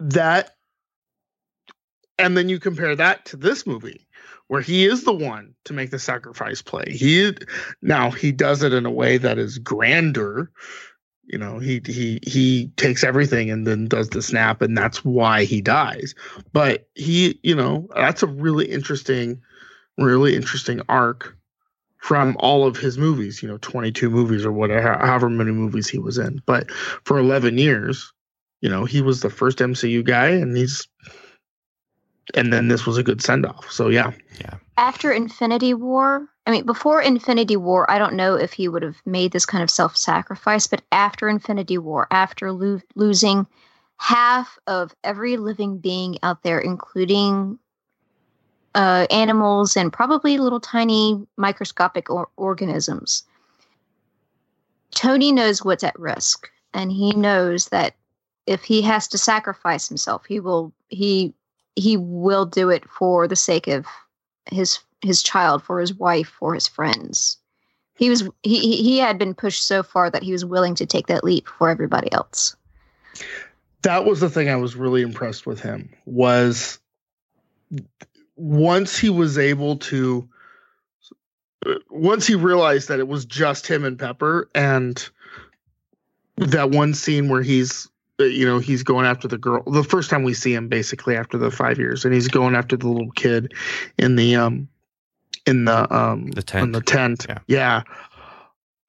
That, 0.00 0.56
and 2.18 2.36
then 2.36 2.48
you 2.48 2.58
compare 2.58 2.96
that 2.96 3.24
to 3.26 3.36
this 3.36 3.66
movie 3.66 4.06
where 4.48 4.60
he 4.60 4.84
is 4.84 5.04
the 5.04 5.12
one 5.12 5.54
to 5.64 5.72
make 5.72 5.90
the 5.90 5.98
sacrifice 5.98 6.60
play. 6.60 6.84
He 6.88 7.34
now 7.80 8.10
he 8.10 8.32
does 8.32 8.62
it 8.62 8.74
in 8.74 8.84
a 8.84 8.90
way 8.90 9.16
that 9.16 9.38
is 9.38 9.58
grander. 9.58 10.50
You 11.24 11.38
know, 11.38 11.58
he 11.58 11.80
he 11.86 12.18
he 12.22 12.68
takes 12.76 13.04
everything 13.04 13.50
and 13.50 13.66
then 13.66 13.86
does 13.86 14.10
the 14.10 14.22
snap, 14.22 14.60
and 14.60 14.76
that's 14.76 15.04
why 15.04 15.44
he 15.44 15.60
dies. 15.60 16.14
But 16.52 16.88
he, 16.94 17.38
you 17.42 17.54
know, 17.54 17.88
that's 17.94 18.22
a 18.22 18.26
really 18.26 18.66
interesting, 18.66 19.40
really 19.98 20.34
interesting 20.34 20.82
arc 20.88 21.36
from 21.98 22.36
all 22.40 22.66
of 22.66 22.76
his 22.76 22.98
movies. 22.98 23.42
You 23.42 23.48
know, 23.48 23.58
twenty 23.58 23.92
two 23.92 24.10
movies 24.10 24.44
or 24.44 24.52
whatever, 24.52 24.94
however 24.94 25.30
many 25.30 25.52
movies 25.52 25.88
he 25.88 25.98
was 25.98 26.18
in. 26.18 26.42
But 26.44 26.70
for 26.70 27.18
eleven 27.18 27.56
years, 27.56 28.12
you 28.60 28.68
know, 28.68 28.84
he 28.84 29.00
was 29.00 29.20
the 29.20 29.30
first 29.30 29.58
MCU 29.58 30.04
guy, 30.04 30.28
and 30.28 30.56
he's. 30.56 30.86
And 32.34 32.52
then 32.52 32.68
this 32.68 32.86
was 32.86 32.96
a 32.96 33.02
good 33.02 33.20
send 33.20 33.44
off. 33.44 33.70
So 33.70 33.88
yeah. 33.88 34.12
yeah, 34.40 34.54
after 34.78 35.12
Infinity 35.12 35.74
War, 35.74 36.28
I 36.46 36.50
mean, 36.50 36.66
before 36.66 37.00
Infinity 37.00 37.56
War, 37.56 37.88
I 37.90 37.98
don't 37.98 38.14
know 38.14 38.34
if 38.34 38.52
he 38.52 38.68
would 38.68 38.82
have 38.82 39.00
made 39.06 39.32
this 39.32 39.46
kind 39.46 39.62
of 39.62 39.70
self 39.70 39.96
sacrifice, 39.96 40.66
but 40.66 40.82
after 40.90 41.28
Infinity 41.28 41.78
War, 41.78 42.08
after 42.10 42.52
lo- 42.52 42.80
losing 42.96 43.46
half 43.98 44.58
of 44.66 44.94
every 45.04 45.36
living 45.36 45.78
being 45.78 46.18
out 46.22 46.42
there, 46.42 46.58
including 46.58 47.58
uh, 48.74 49.06
animals 49.10 49.76
and 49.76 49.92
probably 49.92 50.38
little 50.38 50.58
tiny 50.58 51.24
microscopic 51.36 52.10
or- 52.10 52.30
organisms, 52.36 53.22
Tony 54.90 55.30
knows 55.30 55.64
what's 55.64 55.84
at 55.84 55.98
risk. 55.98 56.50
And 56.74 56.90
he 56.90 57.12
knows 57.12 57.68
that 57.68 57.94
if 58.46 58.64
he 58.64 58.82
has 58.82 59.06
to 59.08 59.18
sacrifice 59.18 59.88
himself, 59.88 60.24
he 60.26 60.40
will, 60.40 60.72
he, 60.88 61.34
he 61.76 61.96
will 61.96 62.46
do 62.46 62.70
it 62.70 62.88
for 62.88 63.28
the 63.28 63.36
sake 63.36 63.68
of 63.68 63.86
his 64.50 64.80
his 65.02 65.22
child, 65.22 65.62
for 65.62 65.80
his 65.80 65.94
wife, 65.94 66.28
for 66.38 66.54
his 66.54 66.66
friends. 66.68 67.38
He 67.94 68.08
was 68.08 68.28
he 68.42 68.58
he- 68.76 68.98
had 68.98 69.18
been 69.18 69.34
pushed 69.34 69.66
so 69.66 69.82
far 69.82 70.10
that 70.10 70.22
he 70.22 70.32
was 70.32 70.44
willing 70.44 70.74
to 70.76 70.86
take 70.86 71.06
that 71.08 71.24
leap 71.24 71.46
for 71.46 71.68
everybody 71.68 72.10
else. 72.12 72.56
that 73.82 74.04
was 74.04 74.20
the 74.20 74.30
thing 74.30 74.48
I 74.48 74.56
was 74.56 74.76
really 74.76 75.02
impressed 75.02 75.46
with 75.46 75.60
him 75.60 75.90
was 76.06 76.78
once 78.36 78.96
he 78.98 79.10
was 79.10 79.38
able 79.38 79.76
to 79.76 80.28
once 81.90 82.26
he 82.26 82.34
realized 82.34 82.88
that 82.88 82.98
it 82.98 83.06
was 83.08 83.24
just 83.24 83.66
him 83.66 83.84
and 83.84 83.98
Pepper 83.98 84.48
and 84.54 85.08
that 86.38 86.70
one 86.70 86.94
scene 86.94 87.28
where 87.28 87.42
he's 87.42 87.88
you 88.18 88.46
know 88.46 88.58
he's 88.58 88.82
going 88.82 89.06
after 89.06 89.28
the 89.28 89.38
girl 89.38 89.62
the 89.66 89.84
first 89.84 90.10
time 90.10 90.22
we 90.22 90.34
see 90.34 90.54
him 90.54 90.68
basically 90.68 91.16
after 91.16 91.38
the 91.38 91.50
5 91.50 91.78
years 91.78 92.04
and 92.04 92.14
he's 92.14 92.28
going 92.28 92.54
after 92.54 92.76
the 92.76 92.88
little 92.88 93.10
kid 93.12 93.52
in 93.98 94.16
the 94.16 94.34
um 94.36 94.68
in 95.46 95.64
the 95.64 95.94
um 95.94 96.30
The 96.30 96.42
tent. 96.42 96.64
in 96.64 96.72
the 96.72 96.80
tent 96.80 97.26
Yeah. 97.28 97.38
yeah 97.46 97.82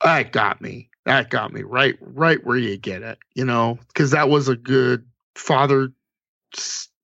that 0.03 0.31
got 0.31 0.61
me 0.61 0.89
that 1.05 1.29
got 1.29 1.51
me 1.53 1.63
right 1.63 1.97
right 2.01 2.43
where 2.45 2.57
you 2.57 2.77
get 2.77 3.01
it 3.01 3.17
you 3.35 3.45
know 3.45 3.79
because 3.87 4.11
that 4.11 4.29
was 4.29 4.47
a 4.47 4.55
good 4.55 5.05
father 5.35 5.91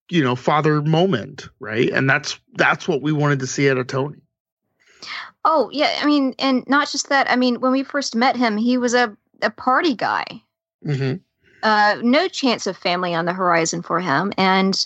you 0.09 0.23
know 0.23 0.35
father 0.35 0.81
moment 0.81 1.49
right 1.59 1.89
and 1.89 2.09
that's 2.09 2.39
that's 2.53 2.87
what 2.87 3.01
we 3.01 3.11
wanted 3.11 3.39
to 3.39 3.47
see 3.47 3.69
out 3.69 3.77
of 3.77 3.87
tony 3.87 4.19
Oh 5.45 5.69
yeah, 5.71 5.97
I 6.01 6.05
mean, 6.05 6.35
and 6.37 6.67
not 6.67 6.91
just 6.91 7.07
that. 7.09 7.31
I 7.31 7.37
mean, 7.37 7.61
when 7.61 7.71
we 7.71 7.81
first 7.83 8.13
met 8.13 8.35
him, 8.35 8.57
he 8.57 8.77
was 8.77 8.93
a 8.93 9.15
a 9.41 9.49
party 9.49 9.95
guy. 9.95 10.25
hmm 10.83 11.13
Uh, 11.63 11.95
no 12.01 12.27
chance 12.27 12.67
of 12.67 12.75
family 12.77 13.13
on 13.15 13.23
the 13.25 13.33
horizon 13.33 13.81
for 13.81 14.01
him, 14.01 14.33
and 14.37 14.85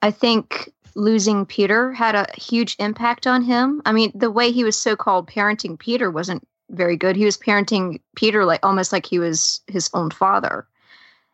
I 0.00 0.12
think 0.12 0.72
losing 1.00 1.46
Peter 1.46 1.92
had 1.92 2.14
a 2.14 2.26
huge 2.36 2.76
impact 2.78 3.26
on 3.26 3.42
him. 3.42 3.82
I 3.84 3.92
mean, 3.92 4.12
the 4.14 4.30
way 4.30 4.52
he 4.52 4.64
was 4.64 4.76
so-called 4.76 5.28
parenting 5.28 5.78
Peter 5.78 6.10
wasn't 6.10 6.46
very 6.70 6.96
good. 6.96 7.16
He 7.16 7.24
was 7.24 7.36
parenting 7.36 8.00
Peter 8.14 8.44
like 8.44 8.64
almost 8.64 8.92
like 8.92 9.06
he 9.06 9.18
was 9.18 9.60
his 9.66 9.90
own 9.94 10.10
father. 10.10 10.66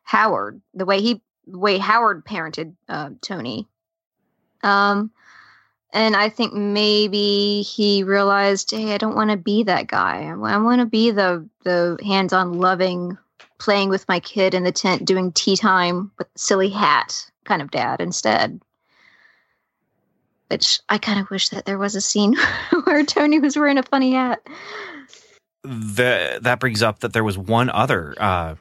Howard, 0.04 0.60
the 0.72 0.86
way 0.86 1.00
he 1.00 1.20
way 1.46 1.78
Howard 1.78 2.24
parented 2.24 2.74
uh, 2.88 3.10
Tony. 3.20 3.66
Um, 4.62 5.10
and 5.92 6.16
I 6.16 6.28
think 6.28 6.52
maybe 6.52 7.62
he 7.62 8.02
realized, 8.02 8.70
hey, 8.70 8.94
I 8.94 8.98
don't 8.98 9.16
want 9.16 9.30
to 9.30 9.36
be 9.36 9.62
that 9.64 9.86
guy. 9.86 10.24
I, 10.24 10.58
want 10.58 10.80
to 10.80 10.86
be 10.86 11.10
the 11.10 11.48
the 11.64 11.98
hands-on, 12.04 12.54
loving, 12.54 13.18
playing 13.58 13.88
with 13.88 14.08
my 14.08 14.20
kid 14.20 14.54
in 14.54 14.64
the 14.64 14.72
tent, 14.72 15.04
doing 15.04 15.32
tea 15.32 15.56
time 15.56 16.10
with 16.18 16.28
silly 16.36 16.68
hat 16.68 17.30
kind 17.44 17.62
of 17.62 17.70
dad 17.70 18.00
instead. 18.00 18.60
Which 20.48 20.80
I 20.88 20.98
kind 20.98 21.18
of 21.18 21.28
wish 21.30 21.48
that 21.48 21.64
there 21.64 21.78
was 21.78 21.96
a 21.96 22.00
scene 22.00 22.36
where 22.84 23.04
Tony 23.04 23.40
was 23.40 23.56
wearing 23.56 23.78
a 23.78 23.82
funny 23.82 24.12
hat. 24.12 24.46
The, 25.62 26.38
that 26.42 26.60
brings 26.60 26.82
up 26.82 27.00
that 27.00 27.12
there 27.12 27.24
was 27.24 27.36
one 27.36 27.68
other 27.70 28.14
uh, 28.18 28.54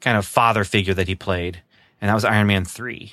kind 0.00 0.16
of 0.16 0.24
father 0.24 0.62
figure 0.62 0.94
that 0.94 1.08
he 1.08 1.16
played, 1.16 1.60
and 2.00 2.08
that 2.08 2.14
was 2.14 2.24
Iron 2.24 2.46
Man 2.46 2.64
3. 2.64 3.12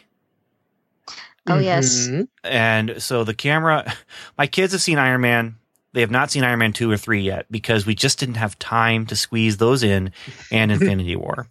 Oh 1.47 1.57
yes, 1.59 2.07
Mhm. 2.07 2.27
And 2.43 3.01
so 3.01 3.23
the 3.23 3.33
camera, 3.33 3.91
my 4.37 4.47
kids 4.47 4.71
have 4.73 4.81
seen 4.81 4.97
Iron 4.99 5.21
Man. 5.21 5.55
They 5.93 6.01
have 6.01 6.11
not 6.11 6.31
seen 6.31 6.43
Iron 6.43 6.59
Man 6.59 6.73
2 6.73 6.89
or 6.89 6.97
3 6.97 7.21
yet 7.21 7.45
because 7.51 7.85
we 7.85 7.95
just 7.95 8.17
didn't 8.19 8.35
have 8.35 8.57
time 8.59 9.05
to 9.07 9.15
squeeze 9.15 9.57
those 9.57 9.83
in 9.83 10.11
and 10.51 10.71
Infinity 10.71 11.15
War. 11.15 11.47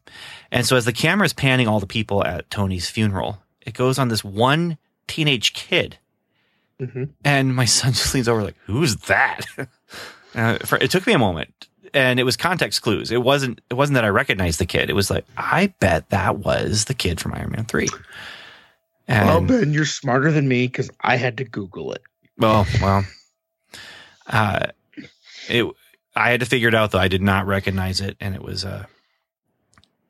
And 0.51 0.67
so 0.67 0.77
as 0.77 0.85
the 0.85 0.93
camera 0.93 1.25
is 1.27 1.33
panning 1.33 1.69
all 1.69 1.79
the 1.81 1.87
people 1.87 2.25
at 2.25 2.51
Tony's 2.51 2.89
funeral, 2.91 3.43
it 3.61 3.75
goes 3.75 3.99
on 3.99 4.09
this 4.09 4.25
one 4.25 4.79
teenage 5.07 5.53
kid. 5.53 5.99
Mhm. 6.83 7.11
And 7.25 7.55
my 7.55 7.65
son 7.79 7.93
just 7.93 8.13
leans 8.15 8.29
over 8.29 8.43
like, 8.43 8.57
who's 8.67 8.97
that? 9.07 9.47
uh, 10.35 10.59
for, 10.59 10.79
it 10.79 10.91
took 10.91 11.07
me 11.07 11.13
a 11.13 11.19
moment. 11.19 11.69
And 11.95 12.19
it 12.19 12.25
was 12.25 12.37
context 12.37 12.81
clues. 12.83 13.11
It 13.13 13.23
wasn't. 13.23 13.61
It 13.69 13.75
wasn't 13.75 13.95
that 13.97 14.05
I 14.05 14.09
recognized 14.09 14.59
the 14.59 14.65
kid. 14.67 14.89
It 14.89 14.95
was 14.95 15.11
like 15.11 15.27
I 15.37 15.67
bet 15.79 16.09
that 16.09 16.39
was 16.39 16.87
the 16.87 16.95
kid 16.95 17.21
from 17.21 17.35
Iron 17.35 17.51
Man 17.53 17.67
three. 17.67 17.89
And, 19.07 19.29
Well, 19.29 19.41
Ben, 19.43 19.73
you're 19.75 19.85
smarter 19.85 20.33
than 20.33 20.49
me 20.49 20.67
because 20.69 20.91
I 21.03 21.17
had 21.17 21.37
to 21.37 21.45
Google 21.45 21.93
it. 21.93 22.01
well, 22.39 22.67
well, 22.81 23.05
uh, 24.27 24.67
it. 25.49 25.67
I 26.17 26.31
had 26.31 26.41
to 26.41 26.47
figure 26.47 26.69
it 26.69 26.75
out 26.75 26.93
though. 26.93 26.99
I 26.99 27.09
did 27.09 27.21
not 27.23 27.47
recognize 27.47 28.01
it, 28.01 28.17
and 28.21 28.35
it 28.35 28.43
was 28.43 28.65
uh, 28.65 28.87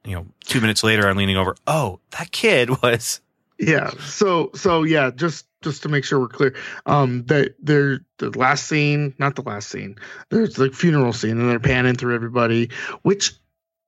you 0.04 0.14
know, 0.14 0.26
two 0.44 0.60
minutes 0.60 0.84
later, 0.84 1.08
I'm 1.08 1.16
leaning 1.16 1.36
over. 1.36 1.56
Oh, 1.66 1.98
that 2.18 2.30
kid 2.30 2.70
was. 2.82 3.20
Yeah. 3.58 3.90
So 4.06 4.50
so 4.54 4.84
yeah, 4.84 5.10
just 5.10 5.46
just 5.62 5.82
to 5.82 5.88
make 5.88 6.04
sure 6.04 6.20
we're 6.20 6.28
clear, 6.28 6.54
um, 6.86 7.24
that 7.26 7.54
they're 7.60 8.00
the 8.18 8.30
last 8.38 8.68
scene, 8.68 9.14
not 9.18 9.36
the 9.36 9.42
last 9.42 9.68
scene. 9.68 9.96
There's 10.30 10.54
the 10.54 10.70
funeral 10.70 11.12
scene, 11.12 11.38
and 11.38 11.48
they're 11.48 11.60
panning 11.60 11.94
through 11.94 12.14
everybody, 12.14 12.70
which 13.02 13.32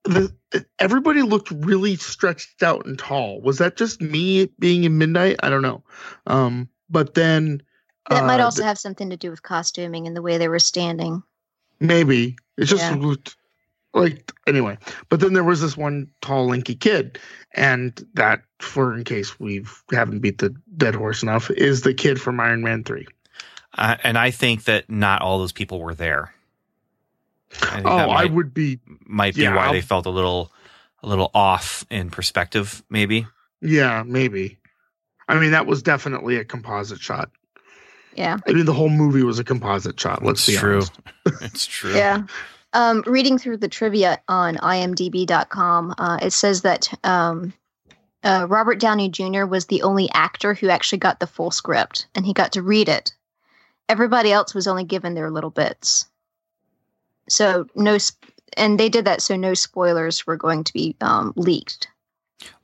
the 0.03 0.33
everybody 0.79 1.21
looked 1.21 1.51
really 1.51 1.95
stretched 1.95 2.63
out 2.63 2.85
and 2.85 2.97
tall. 2.97 3.41
Was 3.41 3.57
that 3.57 3.75
just 3.75 4.01
me 4.01 4.49
being 4.59 4.83
in 4.83 4.97
midnight? 4.97 5.37
I 5.41 5.49
don't 5.49 5.61
know. 5.61 5.83
Um, 6.27 6.69
but 6.89 7.13
then 7.15 7.61
that 8.09 8.25
might 8.25 8.39
uh, 8.39 8.45
also 8.45 8.63
have 8.63 8.77
something 8.77 9.09
to 9.09 9.17
do 9.17 9.31
with 9.31 9.41
costuming 9.41 10.05
and 10.07 10.15
the 10.15 10.21
way 10.21 10.37
they 10.37 10.47
were 10.47 10.59
standing. 10.59 11.23
Maybe 11.79 12.37
it 12.57 12.65
just 12.65 12.83
Yeah. 12.91 12.95
looked 12.95 13.35
like 13.95 14.31
anyway. 14.45 14.77
But 15.09 15.19
then 15.21 15.33
there 15.33 15.43
was 15.43 15.61
this 15.61 15.75
one 15.75 16.07
tall, 16.21 16.47
lanky 16.47 16.75
kid, 16.75 17.17
and 17.53 18.05
that, 18.13 18.41
for 18.59 18.93
in 18.95 19.03
case 19.03 19.39
we 19.39 19.65
haven't 19.91 20.19
beat 20.19 20.37
the 20.37 20.53
dead 20.77 20.93
horse 20.93 21.23
enough, 21.23 21.49
is 21.49 21.81
the 21.81 21.93
kid 21.93 22.21
from 22.21 22.39
Iron 22.39 22.61
Man 22.61 22.83
Three. 22.83 23.07
Uh, 23.77 23.97
and 24.03 24.17
I 24.17 24.31
think 24.31 24.65
that 24.65 24.89
not 24.89 25.21
all 25.21 25.39
those 25.39 25.51
people 25.51 25.79
were 25.81 25.95
there. 25.95 26.33
I 27.61 27.75
think 27.75 27.87
Oh, 27.87 27.97
that 27.97 28.09
I 28.09 28.25
would 28.25 28.53
be. 28.53 28.79
might 29.05 29.35
be 29.35 29.41
yeah, 29.43 29.55
why 29.55 29.65
I'll- 29.65 29.73
they 29.73 29.81
felt 29.81 30.05
a 30.05 30.09
little, 30.09 30.51
a 31.03 31.07
little 31.07 31.31
off 31.33 31.85
in 31.89 32.09
perspective. 32.09 32.83
Maybe. 32.89 33.27
Yeah, 33.61 34.03
maybe. 34.05 34.59
I 35.27 35.39
mean, 35.39 35.51
that 35.51 35.65
was 35.65 35.81
definitely 35.81 36.37
a 36.37 36.45
composite 36.45 36.99
shot. 37.01 37.31
Yeah. 38.15 38.37
I 38.47 38.51
mean, 38.53 38.65
the 38.65 38.73
whole 38.73 38.89
movie 38.89 39.23
was 39.23 39.39
a 39.39 39.43
composite 39.43 39.99
shot. 39.99 40.23
Let's 40.23 40.47
it's 40.47 40.55
be 40.55 40.59
true. 40.59 40.75
honest. 40.75 40.91
it's 41.41 41.65
true. 41.65 41.93
Yeah. 41.95 42.23
Um, 42.75 43.03
reading 43.05 43.37
through 43.37 43.57
the 43.57 43.69
trivia 43.69 44.21
on 44.27 44.57
imdb.com, 44.57 45.95
uh, 45.97 46.19
it 46.21 46.33
says 46.33 46.63
that 46.63 46.93
um, 47.05 47.53
uh, 48.21 48.47
Robert 48.49 48.81
Downey 48.81 49.07
Jr. 49.07 49.45
was 49.45 49.67
the 49.67 49.83
only 49.83 50.09
actor 50.13 50.53
who 50.53 50.67
actually 50.67 50.97
got 50.97 51.21
the 51.21 51.25
full 51.25 51.51
script 51.51 52.07
and 52.15 52.25
he 52.25 52.33
got 52.33 52.51
to 52.51 52.61
read 52.61 52.89
it. 52.89 53.13
Everybody 53.87 54.33
else 54.33 54.53
was 54.53 54.67
only 54.67 54.83
given 54.83 55.13
their 55.13 55.31
little 55.31 55.51
bits. 55.51 56.05
So, 57.29 57.65
no, 57.75 57.97
sp- 57.97 58.27
and 58.57 58.77
they 58.77 58.89
did 58.89 59.05
that 59.05 59.21
so 59.21 59.37
no 59.37 59.53
spoilers 59.53 60.27
were 60.27 60.35
going 60.35 60.65
to 60.65 60.73
be 60.73 60.97
um, 60.99 61.31
leaked. 61.37 61.87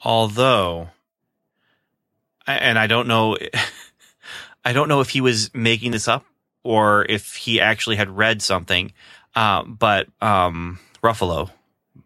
Although, 0.04 0.90
and 2.46 2.78
I 2.78 2.88
don't 2.88 3.08
know, 3.08 3.38
I 4.66 4.74
don't 4.74 4.90
know 4.90 5.00
if 5.00 5.10
he 5.10 5.22
was 5.22 5.54
making 5.54 5.92
this 5.92 6.10
up 6.10 6.26
or 6.64 7.06
if 7.08 7.36
he 7.36 7.62
actually 7.62 7.96
had 7.96 8.10
read 8.10 8.42
something. 8.42 8.92
Um, 9.36 9.76
but 9.80 10.08
um, 10.22 10.80
Ruffalo, 11.04 11.50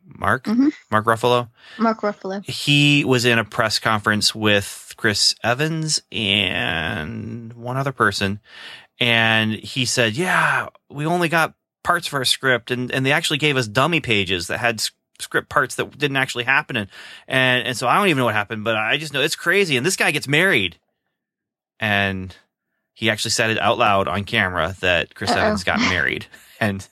Mark, 0.06 0.44
Mhm. 0.46 0.72
Mark 0.92 1.06
Ruffalo, 1.06 1.50
Mark 1.78 2.02
Ruffalo. 2.02 2.44
he 2.46 3.04
was 3.04 3.26
in 3.26 3.40
a 3.40 3.44
press 3.44 3.80
conference 3.80 4.34
with 4.36 4.94
Chris 4.98 5.36
Evans 5.44 6.02
and 6.12 7.52
one 7.54 7.78
other 7.78 7.92
person, 7.92 8.40
and 9.00 9.54
he 9.54 9.86
said, 9.86 10.14
"Yeah, 10.16 10.68
we 10.90 11.06
only 11.06 11.28
got 11.30 11.54
parts 11.84 12.08
of 12.08 12.14
our 12.14 12.26
script, 12.26 12.72
and 12.72 12.92
and 12.92 13.06
they 13.06 13.12
actually 13.12 13.40
gave 13.40 13.58
us 13.58 13.68
dummy 13.68 14.00
pages 14.02 14.48
that 14.48 14.60
had." 14.60 14.82
script 15.18 15.48
parts 15.48 15.76
that 15.76 15.98
didn't 15.98 16.18
actually 16.18 16.44
happen 16.44 16.76
and, 16.76 16.90
and 17.26 17.66
and 17.70 17.78
so 17.78 17.88
I 17.88 17.96
don't 17.96 18.10
even 18.10 18.18
know 18.18 18.26
what 18.26 18.34
happened 18.34 18.66
but 18.66 18.76
I 18.76 18.98
just 18.98 19.14
know 19.14 19.22
it's 19.22 19.38
crazy 19.38 19.78
and 19.78 19.86
this 19.86 19.96
guy 19.96 20.12
gets 20.12 20.28
married 20.28 20.76
and 21.80 22.36
he 22.94 23.10
actually 23.10 23.32
said 23.32 23.50
it 23.50 23.58
out 23.60 23.78
loud 23.78 24.10
on 24.10 24.26
camera 24.26 24.76
that 24.82 25.16
Chris 25.16 25.32
Uh-oh. 25.32 25.40
Evans 25.40 25.64
got 25.64 25.80
married 25.80 26.26
and 26.60 26.86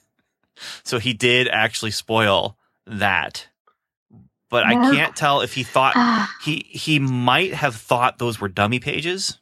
so 0.84 1.00
he 1.00 1.14
did 1.14 1.48
actually 1.48 1.92
spoil 1.92 2.58
that 2.86 3.48
but 4.50 4.66
I 4.66 4.74
can't 4.94 5.16
tell 5.16 5.42
if 5.42 5.54
he 5.54 5.64
thought 5.64 5.96
he 6.44 6.66
he 6.70 7.00
might 7.00 7.54
have 7.54 7.76
thought 7.76 8.18
those 8.20 8.40
were 8.40 8.50
dummy 8.50 8.80
pages 8.80 9.40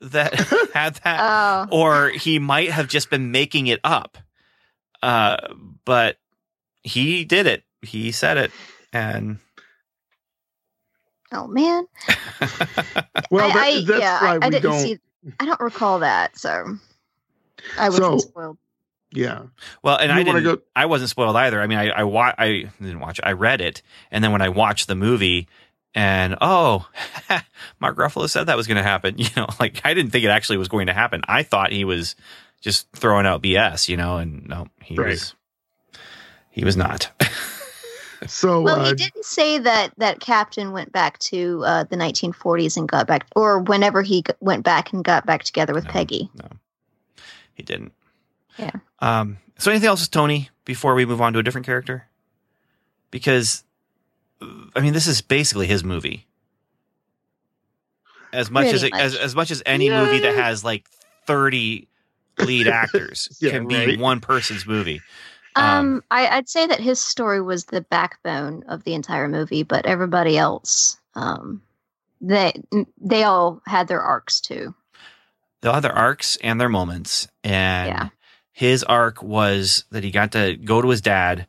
that 0.00 0.34
had 0.74 0.94
that 1.04 1.18
oh, 1.20 1.76
or 1.76 2.10
he 2.10 2.38
might 2.38 2.70
have 2.70 2.86
just 2.88 3.10
been 3.10 3.30
making 3.32 3.66
it 3.66 3.80
up 3.82 4.16
uh 5.02 5.36
but 5.84 6.18
he 6.82 7.24
did 7.24 7.46
it 7.46 7.64
he 7.82 8.12
said 8.12 8.36
it 8.38 8.50
and 8.92 9.38
oh 11.32 11.46
man. 11.46 11.84
Well, 13.30 13.50
I, 13.50 13.52
that, 13.52 13.56
I- 13.56 13.84
that's 13.84 14.00
yeah, 14.00 14.20
why 14.22 14.28
I, 14.28 14.32
I 14.34 14.38
we 14.38 14.50
didn't 14.50 14.62
don't. 14.62 14.80
see. 14.80 14.98
I 15.38 15.44
don't 15.44 15.60
recall 15.60 15.98
that, 15.98 16.38
so 16.38 16.76
I 17.78 17.88
wasn't 17.90 18.22
So- 18.22 18.28
spoiled. 18.28 18.58
Yeah, 19.12 19.42
well 19.82 19.96
and 19.96 20.10
you 20.12 20.18
i 20.18 20.22
didn't 20.22 20.42
go? 20.44 20.58
i 20.76 20.84
wasn't 20.86 21.08
spoiled 21.10 21.34
either 21.36 21.60
i 21.62 21.66
mean 21.66 21.78
i 21.78 21.88
i, 21.88 22.02
wa- 22.02 22.34
I 22.36 22.70
didn't 22.80 23.00
watch 23.00 23.18
it 23.18 23.24
i 23.24 23.32
read 23.32 23.60
it 23.60 23.80
and 24.10 24.22
then 24.22 24.32
when 24.32 24.42
i 24.42 24.48
watched 24.50 24.86
the 24.86 24.94
movie 24.94 25.48
and 25.94 26.36
oh 26.40 26.86
mark 27.80 27.96
ruffalo 27.96 28.28
said 28.28 28.44
that 28.44 28.56
was 28.56 28.66
going 28.66 28.76
to 28.76 28.82
happen 28.82 29.14
you 29.18 29.28
know 29.36 29.46
like 29.58 29.80
i 29.84 29.94
didn't 29.94 30.10
think 30.10 30.24
it 30.24 30.28
actually 30.28 30.58
was 30.58 30.68
going 30.68 30.86
to 30.88 30.92
happen 30.92 31.22
i 31.26 31.42
thought 31.42 31.72
he 31.72 31.84
was 31.84 32.16
just 32.60 32.86
throwing 32.94 33.24
out 33.26 33.42
bs 33.42 33.88
you 33.88 33.96
know 33.96 34.16
and 34.18 34.46
no 34.46 34.66
he 34.82 34.94
Right. 34.96 35.08
was 35.08 35.34
he 36.50 36.64
was 36.64 36.76
not 36.76 37.10
So 38.26 38.62
Well, 38.62 38.80
uh, 38.80 38.86
he 38.88 38.94
didn't 38.94 39.24
say 39.24 39.58
that 39.58 39.92
that 39.98 40.18
Captain 40.18 40.72
went 40.72 40.90
back 40.90 41.20
to 41.20 41.62
uh, 41.64 41.84
the 41.84 41.94
1940s 41.94 42.76
and 42.76 42.88
got 42.88 43.06
back, 43.06 43.24
or 43.36 43.60
whenever 43.60 44.02
he 44.02 44.22
g- 44.22 44.32
went 44.40 44.64
back 44.64 44.92
and 44.92 45.04
got 45.04 45.24
back 45.24 45.44
together 45.44 45.72
with 45.72 45.84
No. 45.84 45.90
Peggy. 45.92 46.28
No, 46.34 46.48
he 47.54 47.62
didn't. 47.62 47.92
Yeah. 48.58 48.72
Um. 49.00 49.38
So 49.58 49.70
anything 49.70 49.88
else 49.88 50.00
with 50.02 50.10
Tony 50.10 50.50
before 50.64 50.94
we 50.94 51.04
move 51.04 51.20
on 51.20 51.32
to 51.32 51.38
a 51.40 51.42
different 51.42 51.66
character? 51.66 52.06
Because, 53.10 53.64
uh, 54.40 54.46
I 54.76 54.80
mean, 54.80 54.92
this 54.92 55.06
is 55.06 55.20
basically 55.20 55.66
his 55.66 55.82
movie. 55.82 56.26
As 58.32 58.50
much 58.50 58.66
as 58.66 58.80
Pretty 58.82 58.96
it, 58.96 59.00
as 59.00 59.12
much. 59.14 59.22
as 59.22 59.36
much 59.36 59.50
as 59.50 59.62
any 59.64 59.88
movie 59.88 60.20
that 60.20 60.34
has 60.34 60.62
like 60.62 60.86
thirty 61.26 61.88
lead 62.38 62.68
actors 62.68 63.36
Yeah, 63.40 63.50
can 63.52 63.66
be 63.66 63.74
right. 63.86 63.98
one 63.98 64.20
person's 64.20 64.66
movie. 64.66 65.00
Um, 65.56 65.64
Um, 65.64 66.02
I, 66.10 66.28
I'd 66.28 66.48
say 66.48 66.66
that 66.66 66.78
his 66.78 67.00
story 67.00 67.40
was 67.40 67.64
the 67.64 67.80
backbone 67.80 68.64
of 68.68 68.84
the 68.84 68.94
entire 68.94 69.28
movie, 69.28 69.62
but 69.62 69.86
everybody 69.86 70.36
else, 70.36 70.98
um, 71.14 71.62
they 72.20 72.52
they 73.00 73.22
all 73.24 73.62
had 73.66 73.88
their 73.88 74.02
arcs 74.02 74.40
too. 74.40 74.74
they'll 75.62 75.72
have 75.72 75.82
their 75.82 75.96
arcs 75.96 76.36
and 76.42 76.60
their 76.60 76.68
moments. 76.68 77.26
And 77.42 77.88
Yeah. 77.88 78.08
His 78.58 78.82
arc 78.82 79.22
was 79.22 79.84
that 79.92 80.02
he 80.02 80.10
got 80.10 80.32
to 80.32 80.56
go 80.56 80.82
to 80.82 80.88
his 80.88 81.00
dad. 81.00 81.46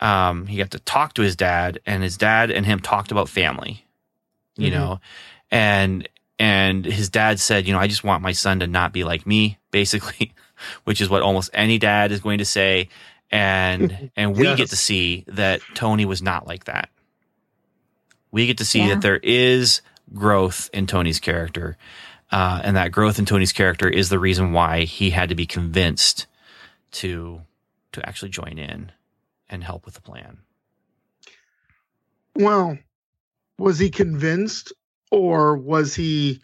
Um, 0.00 0.48
he 0.48 0.56
got 0.56 0.72
to 0.72 0.80
talk 0.80 1.14
to 1.14 1.22
his 1.22 1.36
dad, 1.36 1.78
and 1.86 2.02
his 2.02 2.16
dad 2.16 2.50
and 2.50 2.66
him 2.66 2.80
talked 2.80 3.12
about 3.12 3.28
family. 3.28 3.86
You 4.56 4.70
Mhm. 4.70 4.72
know, 4.72 5.00
and 5.52 6.08
and 6.40 6.84
his 6.84 7.08
dad 7.10 7.38
said, 7.38 7.68
you 7.68 7.72
know, 7.72 7.78
I 7.78 7.86
just 7.86 8.02
want 8.02 8.24
my 8.24 8.32
son 8.32 8.58
to 8.58 8.66
not 8.66 8.92
be 8.92 9.04
like 9.04 9.24
me, 9.24 9.58
basically, 9.70 10.32
which 10.82 11.00
is 11.00 11.08
what 11.08 11.22
almost 11.22 11.50
any 11.54 11.78
dad 11.78 12.10
is 12.10 12.18
going 12.18 12.38
to 12.38 12.44
say. 12.44 12.88
And 13.30 14.10
and 14.16 14.36
we 14.36 14.52
get 14.56 14.70
to 14.70 14.76
see 14.76 15.24
that 15.28 15.60
Tony 15.74 16.04
was 16.06 16.22
not 16.22 16.48
like 16.48 16.64
that. 16.64 16.88
We 18.32 18.48
get 18.48 18.58
to 18.58 18.64
see 18.64 18.80
Yeah. 18.80 18.94
that 18.94 19.02
there 19.02 19.20
is 19.22 19.80
growth 20.12 20.68
in 20.72 20.88
Tony's 20.88 21.20
character. 21.20 21.76
Uh, 22.32 22.60
and 22.64 22.76
that 22.76 22.90
growth 22.90 23.18
in 23.20 23.26
Tony's 23.26 23.52
character 23.52 23.88
is 23.88 24.08
the 24.08 24.18
reason 24.18 24.52
why 24.52 24.82
he 24.84 25.10
had 25.10 25.28
to 25.28 25.34
be 25.34 25.46
convinced 25.46 26.26
to 26.92 27.42
to 27.92 28.08
actually 28.08 28.30
join 28.30 28.58
in 28.58 28.92
and 29.48 29.62
help 29.62 29.84
with 29.84 29.94
the 29.94 30.00
plan. 30.00 30.38
Well, 32.34 32.78
was 33.58 33.78
he 33.78 33.90
convinced 33.90 34.72
or 35.10 35.56
was 35.56 35.94
he 35.94 36.40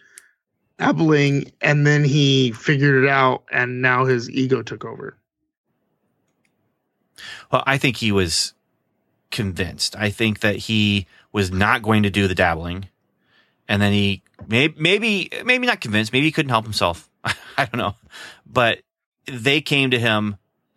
dabbling 0.79 1.51
and 1.61 1.87
then 1.87 2.05
he 2.05 2.53
figured 2.53 3.05
it 3.05 3.09
out 3.09 3.45
and 3.51 3.81
now 3.81 4.05
his 4.05 4.31
ego 4.31 4.63
took 4.63 4.85
over? 4.85 5.17
Well, 7.51 7.65
I 7.67 7.79
think 7.79 7.97
he 7.97 8.13
was 8.13 8.53
convinced. 9.31 9.97
I 9.97 10.11
think 10.11 10.41
that 10.41 10.57
he 10.57 11.07
was 11.33 11.51
not 11.51 11.83
going 11.83 12.03
to 12.05 12.11
do 12.11 12.29
the 12.29 12.35
dabbling, 12.35 12.89
and 13.67 13.83
then 13.83 13.93
he 13.93 14.23
maybe 14.47 14.75
maybe 14.79 15.31
maybe 15.45 15.67
not 15.67 15.81
convinced. 15.81 16.13
Maybe 16.13 16.27
he 16.27 16.33
couldn't 16.33 16.51
help 16.51 16.65
himself. 16.65 17.09
I 17.25 17.65
don't 17.65 17.77
know, 17.77 17.95
but 18.47 18.81
they 19.31 19.61
came 19.61 19.91
to 19.91 19.99
him. 19.99 20.37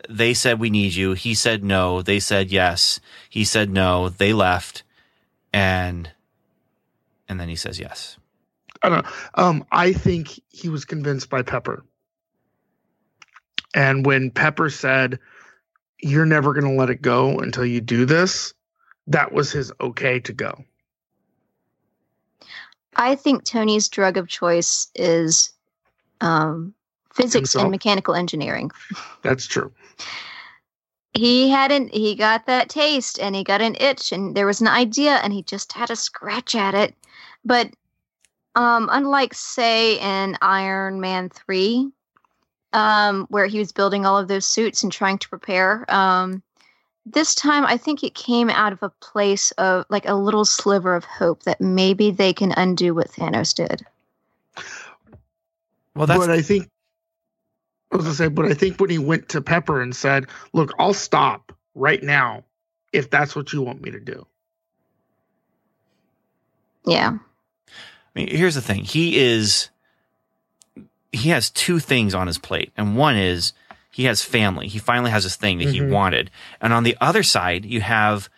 They 0.10 0.34
said, 0.34 0.60
"We 0.60 0.70
need 0.70 0.94
you." 0.94 1.14
He 1.14 1.34
said 1.34 1.64
no. 1.64 2.02
They 2.02 2.20
said 2.20 2.52
yes. 2.52 3.00
He 3.30 3.44
said 3.44 3.70
no. 3.70 4.10
They 4.10 4.34
left, 4.34 4.84
and 5.54 6.12
and 7.30 7.40
then 7.40 7.50
he 7.50 7.56
says 7.56 7.80
yes. 7.80 8.18
I 8.84 8.90
don't 8.90 9.06
know. 9.06 9.12
Um, 9.36 9.66
I 9.72 9.94
think 9.94 10.40
he 10.50 10.70
was 10.70 10.86
convinced 10.86 11.30
by 11.30 11.44
Pepper. 11.44 11.84
And 13.74 14.06
when 14.06 14.32
Pepper 14.32 14.70
said, 14.70 15.20
You're 16.02 16.26
never 16.26 16.54
going 16.54 16.66
to 16.66 16.78
let 16.78 16.90
it 16.90 17.02
go 17.02 17.40
until 17.40 17.66
you 17.66 17.80
do 17.80 18.06
this, 18.06 18.54
that 19.08 19.32
was 19.32 19.52
his 19.52 19.72
okay 19.80 20.20
to 20.22 20.34
go. 20.34 20.64
I 22.96 23.16
think 23.16 23.44
Tony's 23.44 23.88
drug 23.88 24.18
of 24.18 24.28
choice 24.28 24.90
is 24.96 25.54
um, 26.20 26.74
physics 27.14 27.54
Himself? 27.54 27.64
and 27.64 27.72
mechanical 27.72 28.16
engineering. 28.16 28.72
That's 29.22 29.46
true. 29.46 29.72
He 31.14 31.50
hadn't. 31.50 31.94
He 31.94 32.16
got 32.16 32.46
that 32.46 32.70
taste, 32.70 33.20
and 33.20 33.36
he 33.36 33.44
got 33.44 33.62
an 33.62 33.76
itch, 33.80 34.12
and 34.12 34.36
there 34.36 34.46
was 34.46 34.62
an 34.62 34.68
idea, 34.68 35.16
and 35.16 35.34
he 35.34 35.44
just 35.44 35.74
had 35.74 35.92
a 35.92 35.96
scratch 35.96 36.56
at 36.56 36.74
it. 36.74 36.96
But 37.44 37.70
um, 38.56 38.90
unlike, 38.92 39.34
say, 39.34 40.00
in 40.00 40.38
Iron 40.42 41.02
Man 41.02 41.30
three, 41.30 41.90
um, 42.72 43.26
where 43.30 43.48
he 43.48 43.60
was 43.60 43.74
building 43.74 44.06
all 44.06 44.18
of 44.18 44.30
those 44.30 44.46
suits 44.46 44.84
and 44.84 44.92
trying 44.92 45.18
to 45.18 45.30
prepare, 45.30 45.86
um, 45.94 46.42
this 47.06 47.36
time 47.36 47.66
I 47.66 47.78
think 47.78 48.04
it 48.04 48.14
came 48.14 48.50
out 48.50 48.74
of 48.74 48.84
a 48.84 48.90
place 49.02 49.52
of 49.52 49.86
like 49.90 50.08
a 50.08 50.16
little 50.16 50.46
sliver 50.46 50.96
of 50.96 51.04
hope 51.04 51.44
that 51.44 51.60
maybe 51.60 52.12
they 52.12 52.32
can 52.32 52.54
undo 52.54 52.94
what 52.94 53.12
Thanos 53.12 53.54
did. 53.54 53.86
Well, 55.96 56.08
that's 56.08 56.20
but 56.20 56.30
I 56.30 56.42
think, 56.42 56.70
I 57.92 57.98
was 57.98 58.06
going 58.06 58.14
to 58.14 58.18
say, 58.18 58.28
but 58.30 58.46
I 58.46 58.54
think 58.54 58.80
when 58.80 58.90
he 58.90 58.98
went 58.98 59.30
to 59.30 59.42
Pepper 59.42 59.82
and 59.82 59.96
said, 59.96 60.28
Look, 60.54 60.72
I'll 60.80 60.94
stop 60.94 61.52
right 61.76 62.02
now 62.02 62.44
if 62.94 63.10
that's 63.10 63.36
what 63.36 63.52
you 63.54 63.62
want 63.62 63.82
me 63.82 63.92
to 63.92 64.00
do. 64.00 64.26
Yeah. 66.86 67.18
I 67.18 68.20
mean, 68.20 68.28
here's 68.30 68.56
the 68.56 68.62
thing. 68.62 68.84
He 68.84 69.20
is 69.20 69.70
he 71.12 71.30
has 71.30 71.50
two 71.50 71.80
things 71.80 72.16
on 72.16 72.28
his 72.28 72.38
plate. 72.38 72.72
And 72.78 72.96
one 72.96 73.18
is 73.18 73.54
he 73.92 74.06
has 74.06 74.24
family. 74.24 74.68
He 74.68 74.80
finally 74.80 75.12
has 75.12 75.24
this 75.24 75.36
thing 75.36 75.58
that 75.58 75.68
he 75.70 75.80
Mhm. 75.80 75.90
wanted. 75.90 76.32
And 76.62 76.72
on 76.72 76.84
the 76.84 76.98
other 77.02 77.24
side, 77.24 77.66
you 77.66 77.82
have 77.82 78.30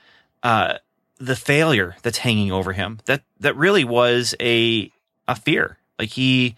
uh 0.42 0.78
the 1.20 1.36
failure 1.36 1.96
that's 2.02 2.18
hanging 2.20 2.52
over 2.52 2.74
him. 2.74 3.00
That 3.06 3.24
that 3.40 3.56
really 3.56 3.84
was 3.84 4.36
a 4.40 4.92
a 5.28 5.36
fear. 5.36 5.78
Like 6.00 6.10
he 6.10 6.56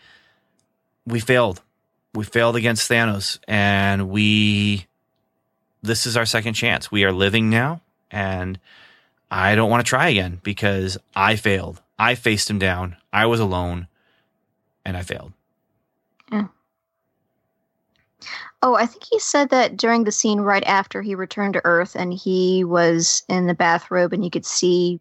we 1.05 1.19
failed. 1.19 1.61
We 2.15 2.23
failed 2.23 2.55
against 2.55 2.89
Thanos 2.89 3.39
and 3.47 4.09
we 4.09 4.87
this 5.83 6.07
is 6.07 6.17
our 6.17 6.25
second 6.25 6.55
chance. 6.55 6.91
We 6.91 7.03
are 7.03 7.11
living 7.11 7.49
now 7.49 7.81
and 8.09 8.59
I 9.29 9.55
don't 9.55 9.69
want 9.69 9.85
to 9.85 9.89
try 9.89 10.09
again 10.09 10.39
because 10.43 10.97
I 11.15 11.35
failed. 11.35 11.81
I 11.99 12.15
faced 12.15 12.49
him 12.49 12.57
down. 12.57 12.95
I 13.13 13.25
was 13.27 13.39
alone 13.39 13.87
and 14.83 14.97
I 14.97 15.03
failed. 15.03 15.33
Oh, 18.65 18.73
I 18.73 18.87
think 18.87 19.03
he 19.03 19.19
said 19.19 19.51
that 19.51 19.77
during 19.77 20.05
the 20.05 20.11
scene 20.11 20.39
right 20.39 20.63
after 20.65 21.03
he 21.03 21.13
returned 21.13 21.53
to 21.53 21.61
Earth 21.65 21.95
and 21.95 22.11
he 22.11 22.63
was 22.63 23.21
in 23.29 23.45
the 23.45 23.53
bathrobe 23.53 24.11
and 24.11 24.25
you 24.25 24.31
could 24.31 24.43
see 24.43 24.99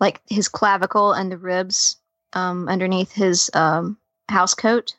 like 0.00 0.22
his 0.26 0.48
clavicle 0.48 1.12
and 1.12 1.30
the 1.30 1.36
ribs 1.36 1.96
um, 2.32 2.66
underneath 2.66 3.12
his 3.12 3.50
um, 3.52 3.98
house 4.30 4.54
coat. 4.54 4.94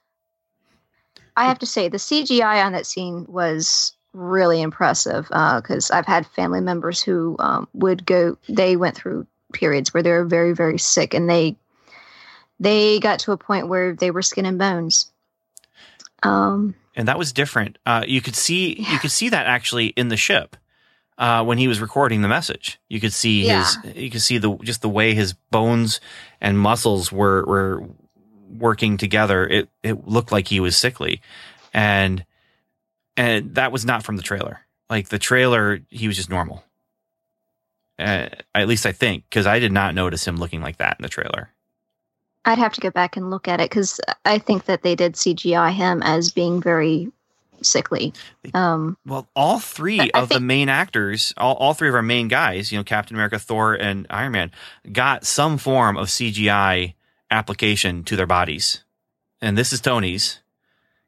I 1.37 1.45
have 1.45 1.59
to 1.59 1.65
say, 1.65 1.89
the 1.89 1.97
CGI 1.97 2.63
on 2.63 2.73
that 2.73 2.85
scene 2.85 3.25
was 3.27 3.93
really 4.13 4.61
impressive 4.61 5.27
because 5.27 5.91
I've 5.91 6.05
had 6.05 6.25
family 6.27 6.61
members 6.61 7.01
who 7.01 7.35
um, 7.39 7.67
would 7.73 8.05
go, 8.05 8.37
they 8.47 8.77
went 8.77 8.95
through 8.95 9.27
periods 9.53 9.93
where 9.93 10.03
they 10.03 10.11
were 10.11 10.25
very, 10.25 10.53
very 10.53 10.79
sick 10.79 11.13
and 11.13 11.29
they 11.29 11.57
they 12.59 12.99
got 12.99 13.19
to 13.19 13.31
a 13.31 13.37
point 13.37 13.67
where 13.67 13.93
they 13.93 14.11
were 14.11 14.21
skin 14.21 14.45
and 14.45 14.57
bones. 14.57 15.11
Um, 16.23 16.75
and 16.95 17.07
that 17.07 17.17
was 17.17 17.33
different. 17.33 17.77
Uh, 17.85 18.03
you 18.07 18.21
could 18.21 18.35
see 18.35 18.73
you 18.79 18.99
could 18.99 19.11
see 19.11 19.29
that 19.29 19.45
actually 19.45 19.87
in 19.87 20.07
the 20.07 20.17
ship 20.17 20.55
uh, 21.17 21.43
when 21.43 21.57
he 21.57 21.67
was 21.67 21.81
recording 21.81 22.21
the 22.21 22.27
message. 22.27 22.79
You 22.87 22.99
could 22.99 23.13
see 23.13 23.45
his 23.45 23.77
you 23.95 24.09
could 24.09 24.21
see 24.21 24.37
the 24.37 24.55
just 24.57 24.81
the 24.81 24.89
way 24.89 25.13
his 25.13 25.33
bones 25.33 25.99
and 26.39 26.57
muscles 26.57 27.11
were 27.11 27.43
were 27.45 27.83
working 28.59 28.97
together. 28.97 29.47
It 29.47 29.69
it 29.83 30.07
looked 30.07 30.31
like 30.31 30.47
he 30.47 30.59
was 30.59 30.77
sickly, 30.77 31.21
and 31.73 32.25
and 33.17 33.55
that 33.55 33.71
was 33.71 33.85
not 33.85 34.03
from 34.03 34.17
the 34.17 34.23
trailer. 34.23 34.61
Like 34.89 35.09
the 35.09 35.19
trailer, 35.19 35.79
he 35.89 36.07
was 36.07 36.15
just 36.15 36.29
normal. 36.29 36.63
Uh, 37.97 38.27
at 38.53 38.67
least 38.67 38.85
I 38.85 38.91
think 38.91 39.23
because 39.29 39.47
I 39.47 39.59
did 39.59 39.71
not 39.71 39.95
notice 39.95 40.27
him 40.27 40.37
looking 40.37 40.61
like 40.61 40.77
that 40.77 40.97
in 40.99 41.03
the 41.03 41.09
trailer. 41.09 41.49
I'd 42.43 42.59
have 42.59 42.73
to 42.73 42.81
go 42.81 42.91
back 42.91 43.17
and 43.17 43.31
look 43.31 43.47
at 43.47 43.59
it 43.59 43.69
because 43.69 43.99
I 44.23 44.37
think 44.37 44.65
that 44.65 44.83
they 44.83 44.95
did 44.95 45.13
CGI 45.13 45.71
him 45.71 46.03
as 46.03 46.31
being 46.31 46.61
very 46.61 47.11
sickly. 47.61 48.13
Um, 48.53 48.97
Well, 49.05 49.27
all 49.35 49.59
three 49.59 50.11
of 50.11 50.29
the 50.29 50.39
main 50.39 50.69
actors, 50.69 51.33
all, 51.37 51.55
all 51.55 51.73
three 51.73 51.89
of 51.89 51.95
our 51.95 52.03
main 52.03 52.27
guys, 52.27 52.71
you 52.71 52.77
know, 52.77 52.83
Captain 52.83 53.15
America, 53.15 53.39
Thor, 53.39 53.73
and 53.73 54.05
Iron 54.09 54.33
Man, 54.33 54.51
got 54.91 55.25
some 55.25 55.57
form 55.57 55.97
of 55.97 56.07
CGI 56.07 56.93
application 57.35 58.03
to 58.05 58.15
their 58.15 58.25
bodies. 58.25 58.83
And 59.41 59.57
this 59.57 59.73
is 59.73 59.81
Tony's. 59.81 60.39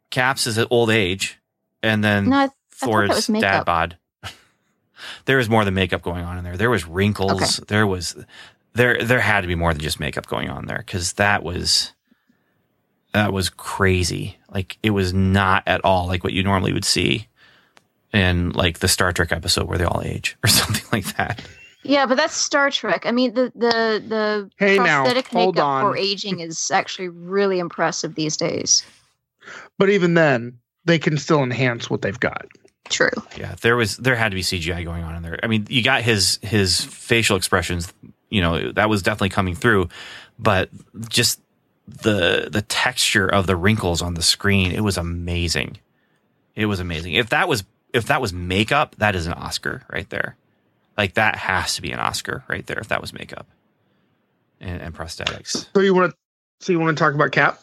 Cap's 0.10 0.48
is 0.48 0.58
at 0.58 0.68
old 0.70 0.90
age. 0.90 1.40
And 1.82 2.04
then 2.04 2.30
no, 2.30 2.38
I, 2.38 2.50
dad 3.40 3.66
bod. 3.66 3.98
there 5.26 5.38
was 5.38 5.50
more 5.50 5.66
than 5.66 5.74
makeup 5.74 6.02
going 6.02 6.26
on 6.26 6.38
in 6.38 6.44
there. 6.44 6.58
There 6.58 6.70
was 6.70 6.86
wrinkles. 6.86 7.58
There 7.68 7.88
was 7.88 8.16
there 8.74 9.04
there 9.04 9.20
had 9.20 9.42
to 9.42 9.48
be 9.48 9.56
more 9.56 9.74
than 9.74 9.82
just 9.82 10.00
makeup 10.00 10.28
going 10.28 10.50
on 10.50 10.66
there 10.66 10.78
because 10.78 11.14
that 11.14 11.44
was 11.44 11.94
that 13.14 13.34
was 13.34 13.50
crazy. 13.50 14.38
Like 14.50 14.78
it 14.84 14.92
was 14.92 15.14
not 15.14 15.64
at 15.66 15.84
all 15.84 16.08
like 16.08 16.24
what 16.24 16.34
you 16.34 16.44
normally 16.44 16.74
would 16.74 16.86
see 16.86 17.28
in 18.14 18.52
like 18.52 18.80
the 18.80 18.88
Star 18.88 19.12
Trek 19.14 19.32
episode 19.32 19.68
where 19.68 19.78
they 19.78 19.86
all 19.86 20.02
age 20.04 20.38
or 20.44 20.48
something 20.50 20.86
like 20.92 21.16
that. 21.18 21.42
Yeah, 21.88 22.06
but 22.06 22.16
that's 22.18 22.36
Star 22.36 22.70
Trek. 22.70 23.06
I 23.06 23.12
mean, 23.12 23.34
the 23.34 23.52
the 23.56 24.04
the 24.08 24.50
Hey, 24.58 24.78
prosthetic 24.78 25.28
hold 25.28 25.56
makeup 25.56 25.68
on. 25.68 25.82
for 25.84 25.98
aging 25.98 26.40
is 26.40 26.70
actually 26.72 27.10
really 27.10 27.60
impressive 27.60 28.16
these 28.16 28.38
days. 28.38 28.84
But 29.78 29.90
even 29.90 30.14
then, 30.14 30.60
they 30.86 31.00
can 31.00 31.18
still 31.18 31.44
enhance 31.44 31.90
what 31.90 32.02
they've 32.02 32.20
got. 32.20 32.48
True. 32.90 33.10
Yeah, 33.38 33.56
there 33.62 33.76
was 33.76 33.98
there 33.98 34.16
had 34.16 34.30
to 34.32 34.36
be 34.36 34.42
CGI 34.42 34.84
going 34.84 35.04
on 35.04 35.16
in 35.16 35.24
there. 35.24 35.40
I 35.44 35.48
mean, 35.48 35.66
you 35.70 35.84
got 35.84 36.04
his 36.04 36.40
his 36.42 36.84
facial 36.84 37.36
expressions, 37.38 37.94
you 38.30 38.42
know, 38.42 38.72
that 38.72 38.90
was 38.90 39.02
definitely 39.02 39.30
coming 39.30 39.56
through, 39.56 39.90
but 40.40 40.70
just 41.10 41.42
the 41.88 42.50
the 42.52 42.62
texture 42.64 43.28
of 43.28 43.48
the 43.48 43.56
wrinkles 43.56 44.02
on 44.02 44.14
the 44.14 44.22
screen, 44.22 44.72
it 44.72 44.82
was 44.82 44.98
amazing. 44.98 45.78
It 46.56 46.66
was 46.66 46.80
amazing. 46.80 47.14
If 47.14 47.30
that 47.30 47.48
was 47.48 47.64
if 47.94 48.06
that 48.08 48.22
was 48.22 48.34
makeup, 48.34 48.96
that 48.98 49.16
is 49.16 49.28
an 49.28 49.34
Oscar 49.34 49.84
right 49.92 50.10
there. 50.10 50.36
Like 50.98 51.14
that 51.14 51.36
has 51.36 51.76
to 51.76 51.82
be 51.82 51.92
an 51.92 52.00
Oscar 52.00 52.44
right 52.48 52.66
there 52.66 52.80
if 52.80 52.88
that 52.88 53.02
was 53.02 53.14
makeup 53.14 53.48
and, 54.60 54.82
and 54.82 54.96
prosthetics. 54.96 55.68
So 55.76 55.82
you 55.82 55.94
want 55.94 56.12
to, 56.12 56.18
so 56.60 56.72
you 56.72 56.80
want 56.80 56.98
to 56.98 57.04
talk 57.04 57.14
about 57.14 57.32
Cap? 57.32 57.60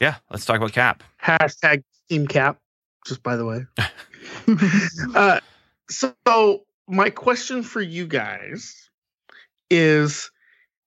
Yeah, 0.00 0.16
let's 0.30 0.44
talk 0.44 0.56
about 0.56 0.72
Cap. 0.72 1.02
Hashtag 1.22 1.82
Team 2.08 2.26
Cap. 2.26 2.58
Just 3.06 3.22
by 3.22 3.36
the 3.36 3.44
way. 3.44 3.66
uh, 5.14 5.40
so 5.88 6.64
my 6.88 7.10
question 7.10 7.62
for 7.62 7.80
you 7.80 8.06
guys 8.06 8.88
is: 9.70 10.30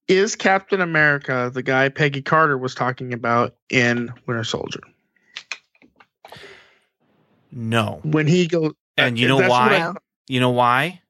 Is 0.08 0.36
Captain 0.36 0.82
America 0.82 1.52
the 1.54 1.64
guy 1.64 1.90
Peggy 1.90 2.22
Carter 2.22 2.58
was 2.58 2.76
talking 2.76 3.14
about 3.14 3.56
in 3.70 4.12
Winter 4.26 4.44
Soldier? 4.44 4.82
No. 7.52 8.00
When 8.04 8.28
he 8.28 8.48
goes, 8.48 8.74
And 8.98 9.18
you 9.18 9.28
know 9.28 9.38
why? 9.38 9.94
You 10.28 10.40
know 10.40 10.52
why? 10.52 11.02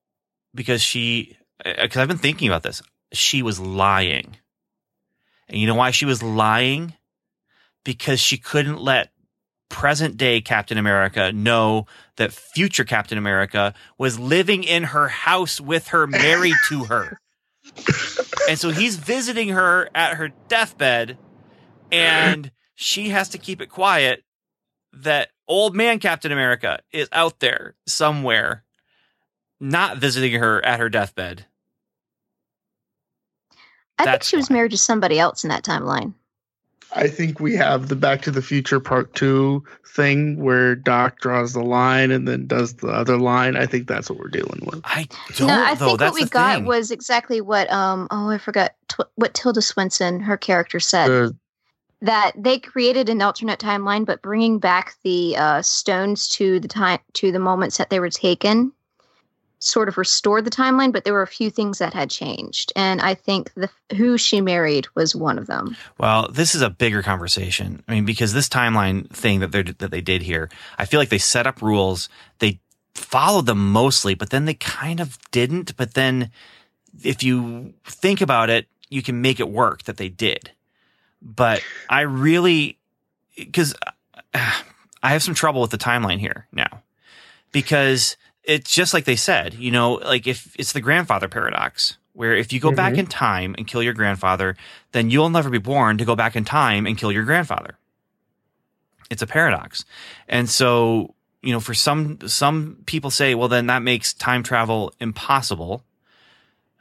Because 0.54 0.82
she, 0.82 1.38
uh, 1.66 1.74
because 1.82 1.98
I've 1.98 2.08
been 2.08 2.18
thinking 2.18 2.48
about 2.48 2.64
this. 2.64 2.82
She 3.14 3.42
was 3.42 3.60
lying. 3.60 4.38
And 5.48 5.60
you 5.60 5.68
know 5.68 5.76
why 5.76 5.92
she 5.92 6.06
was 6.06 6.22
lying? 6.22 6.94
Because 7.84 8.20
she 8.20 8.38
couldn't 8.38 8.82
let 8.82 9.12
present 9.70 10.18
day 10.18 10.42
Captain 10.42 10.78
America 10.78 11.32
know 11.32 11.86
that 12.18 12.34
future 12.34 12.84
Captain 12.84 13.18
America 13.18 13.74
was 13.98 14.20
living 14.20 14.64
in 14.64 14.84
her 14.84 15.08
house 15.08 15.62
with 15.62 15.90
her, 15.90 16.06
married 16.08 16.56
to 16.68 16.86
her. 16.86 17.20
And 18.50 18.58
so 18.58 18.72
he's 18.72 18.96
visiting 18.96 19.50
her 19.50 19.90
at 19.94 20.16
her 20.16 20.30
deathbed, 20.48 21.18
and 21.92 22.52
she 22.76 23.10
has 23.10 23.30
to 23.30 23.38
keep 23.38 23.62
it 23.62 23.68
quiet 23.68 24.24
that 24.92 25.30
old 25.48 25.76
man 25.76 26.00
Captain 26.00 26.32
America 26.32 26.80
is 26.92 27.08
out 27.12 27.40
there 27.40 27.76
somewhere, 27.86 28.64
not 29.60 29.98
visiting 29.98 30.34
her 30.40 30.64
at 30.66 30.80
her 30.80 30.90
deathbed. 30.90 31.46
I 33.98 34.06
think 34.06 34.24
she 34.24 34.38
was 34.38 34.50
why. 34.50 34.56
married 34.56 34.72
to 34.72 34.78
somebody 34.78 35.20
else 35.20 35.44
in 35.44 35.50
that 35.50 35.64
timeline. 35.64 36.14
I 36.96 37.08
think 37.08 37.40
we 37.40 37.56
have 37.56 37.88
the 37.88 37.96
Back 37.96 38.22
to 38.24 38.32
the 38.32 38.42
Future 38.42 38.80
Part 38.80 39.14
Two 39.14 39.64
thing 39.86 40.42
where 40.42 40.76
Doc 40.76 41.20
draws 41.20 41.54
the 41.54 41.62
line 41.62 42.10
and 42.10 42.28
then 42.28 42.48
does 42.48 42.76
the 42.76 42.88
other 42.88 43.18
line. 43.18 43.56
I 43.56 43.66
think 43.66 43.88
that's 43.88 44.10
what 44.10 44.18
we're 44.18 44.30
dealing 44.30 44.62
with. 44.66 44.82
I 44.86 45.08
don't 45.36 45.48
no, 45.50 45.62
I 45.64 45.76
though. 45.76 45.88
think 45.88 46.00
That's 46.00 46.14
what 46.14 46.24
we 46.24 46.30
got 46.30 46.56
thing. 46.58 46.66
was 46.66 46.90
exactly 46.92 47.42
what 47.42 47.72
um 47.72 48.08
oh 48.10 48.30
I 48.30 48.38
forgot 48.40 48.74
tw- 48.88 49.10
what 49.16 49.34
Tilda 49.34 49.62
Swinton 49.62 50.20
her 50.22 50.38
character 50.38 50.80
said 50.80 51.08
The- 51.10 51.38
that 52.02 52.32
they 52.38 52.58
created 52.58 53.10
an 53.10 53.22
alternate 53.22 53.60
timeline, 53.60 54.06
but 54.06 54.22
bringing 54.22 54.58
back 54.58 54.96
the 55.04 55.36
uh, 55.38 55.62
stones 55.62 56.30
to 56.30 56.60
the 56.62 56.68
time 56.70 57.00
to 57.16 57.32
the 57.32 57.40
moments 57.40 57.78
that 57.78 57.90
they 57.90 58.00
were 58.00 58.10
taken 58.10 58.72
sort 59.60 59.90
of 59.90 59.98
restored 59.98 60.46
the 60.46 60.52
timeline, 60.52 60.92
but 60.92 61.04
there 61.04 61.14
were 61.14 61.22
a 61.22 61.28
few 61.28 61.50
things 61.50 61.78
that 61.80 61.94
had 61.94 62.10
changed, 62.10 62.72
and 62.76 63.02
I 63.02 63.14
think 63.14 63.54
the 63.54 63.70
who 63.96 64.18
she 64.18 64.42
married 64.42 64.88
was 64.96 65.16
one 65.16 65.38
of 65.38 65.48
them. 65.48 65.76
Well, 65.98 66.30
this 66.32 66.56
is 66.56 66.62
a 66.62 66.70
bigger 66.70 67.04
conversation. 67.04 67.84
I 67.88 67.94
mean, 67.94 68.06
because 68.06 68.34
this 68.34 68.50
timeline 68.50 69.10
thing 69.10 69.42
that 69.42 69.52
they 69.52 69.64
that 69.64 69.92
they 69.92 70.02
did 70.02 70.22
here, 70.22 70.50
I 70.78 70.86
feel 70.86 71.00
like 71.00 71.10
they 71.10 71.18
set 71.18 71.46
up 71.46 71.62
rules. 71.62 72.10
They 72.40 72.60
followed 72.94 73.46
them 73.46 73.72
mostly, 73.72 74.16
but 74.16 74.30
then 74.30 74.46
they 74.46 74.54
kind 74.56 75.00
of 75.00 75.18
didn't. 75.32 75.76
But 75.76 75.94
then, 75.94 76.32
if 77.04 77.22
you 77.24 77.74
think 77.86 78.22
about 78.22 78.50
it, 78.50 78.68
you 78.90 79.02
can 79.02 79.22
make 79.22 79.40
it 79.40 79.50
work 79.50 79.84
that 79.84 79.98
they 79.98 80.10
did. 80.10 80.52
But 81.22 81.64
I 81.90 82.02
really, 82.02 82.78
because 83.36 83.76
I 84.34 85.12
have 85.14 85.24
some 85.24 85.36
trouble 85.36 85.62
with 85.62 85.72
the 85.72 85.78
timeline 85.78 86.20
here 86.20 86.48
now, 86.52 86.84
because 87.52 88.18
it's 88.50 88.72
just 88.72 88.94
like 88.96 89.06
they 89.06 89.16
said, 89.16 89.54
you 89.54 89.70
know, 89.72 89.94
like 89.94 90.26
if 90.26 90.56
it's 90.58 90.74
the 90.74 90.82
grandfather 90.82 91.28
paradox, 91.28 91.98
where 92.14 92.36
if 92.36 92.52
you 92.52 92.60
go 92.60 92.72
back 92.72 92.94
Mhm. 92.94 92.98
in 92.98 93.08
time 93.08 93.56
and 93.58 93.68
kill 93.68 93.84
your 93.84 93.94
grandfather, 93.94 94.56
then 94.92 95.10
you'll 95.12 95.30
never 95.30 95.50
be 95.52 95.60
born 95.60 95.98
to 96.00 96.06
go 96.06 96.16
back 96.16 96.36
in 96.36 96.44
time 96.46 96.88
and 96.88 96.98
kill 96.98 97.12
your 97.12 97.24
grandfather. 97.24 97.78
It's 99.10 99.22
a 99.22 99.28
paradox. 99.28 99.86
And 100.28 100.50
so, 100.50 101.14
you 101.42 101.52
know, 101.54 101.60
for 101.60 101.74
some 101.74 102.18
some 102.28 102.78
people 102.86 103.12
say, 103.12 103.36
well 103.36 103.48
then 103.48 103.68
that 103.68 103.84
makes 103.84 104.14
time 104.14 104.42
travel 104.44 104.94
impossible. 105.00 105.84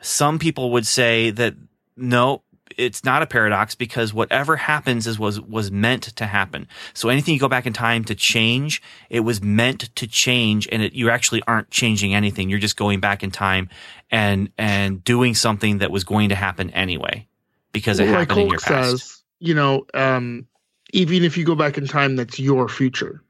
Some 0.01 0.39
people 0.39 0.71
would 0.73 0.87
say 0.87 1.31
that 1.31 1.55
no, 1.97 2.43
it's 2.79 3.05
not 3.05 3.23
a 3.23 3.27
paradox 3.27 3.75
because 3.75 4.15
whatever 4.15 4.57
happens 4.57 5.07
is 5.07 5.19
was 5.19 5.41
was 5.41 5.71
meant 5.71 6.05
to 6.05 6.27
happen. 6.27 6.67
So 6.95 7.09
anything 7.09 7.35
you 7.35 7.41
go 7.41 7.49
back 7.49 7.67
in 7.67 7.73
time 7.73 8.05
to 8.05 8.15
change, 8.15 8.81
it 9.11 9.21
was 9.21 9.43
meant 9.43 9.95
to 9.97 10.07
change 10.07 10.69
and 10.71 10.83
it, 10.83 10.93
you 10.95 11.11
actually 11.11 11.43
aren't 11.47 11.71
changing 11.71 12.15
anything. 12.15 12.49
You're 12.49 12.59
just 12.61 12.77
going 12.77 13.01
back 13.01 13.23
in 13.23 13.31
time 13.31 13.69
and 14.11 14.51
and 14.57 15.03
doing 15.05 15.35
something 15.35 15.79
that 15.79 15.91
was 15.91 16.05
going 16.05 16.31
to 16.31 16.35
happen 16.35 16.71
anyway 16.71 17.27
because 17.73 18.01
it 18.01 18.07
like 18.07 18.29
happened 18.29 18.41
in 18.43 18.49
your 18.49 18.61
past. 18.61 18.91
says, 18.91 19.23
you 19.41 19.55
know, 19.55 19.85
um, 19.93 20.47
even 20.93 21.25
if 21.25 21.37
you 21.37 21.45
go 21.45 21.55
back 21.55 21.77
in 21.77 21.87
time, 21.87 22.17
that's 22.17 22.39
your 22.39 22.69
future. 22.69 23.23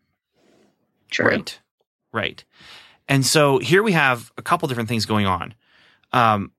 Right. 1.18 1.59
Right. 2.12 2.44
And 3.09 3.24
so 3.24 3.59
here 3.59 3.82
we 3.82 3.92
have 3.92 4.30
a 4.36 4.42
couple 4.42 4.68
different 4.68 4.88
things 4.88 5.07
going 5.07 5.26
on. 5.26 5.55
Um, 6.12 6.53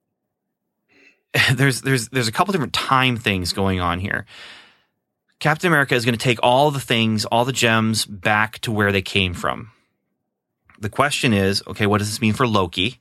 there's 1.54 1.82
there's 1.82 2.10
there's 2.10 2.28
a 2.28 2.32
couple 2.32 2.52
different 2.52 2.74
time 2.74 3.18
things 3.18 3.54
going 3.54 3.80
on 3.80 4.00
here. 4.00 4.26
Captain 5.40 5.68
America 5.68 5.96
is 5.96 6.04
going 6.04 6.18
to 6.18 6.24
take 6.24 6.40
all 6.44 6.70
the 6.70 6.80
things, 6.82 7.24
all 7.26 7.46
the 7.46 7.54
gems 7.54 8.06
back 8.06 8.60
to 8.60 8.72
where 8.72 8.92
they 8.92 9.02
came 9.02 9.34
from. 9.34 9.72
The 10.80 10.90
question 10.90 11.32
is, 11.34 11.64
okay, 11.68 11.86
what 11.86 12.00
does 12.00 12.10
this 12.10 12.20
mean 12.20 12.34
for 12.34 12.46
Loki? 12.46 13.00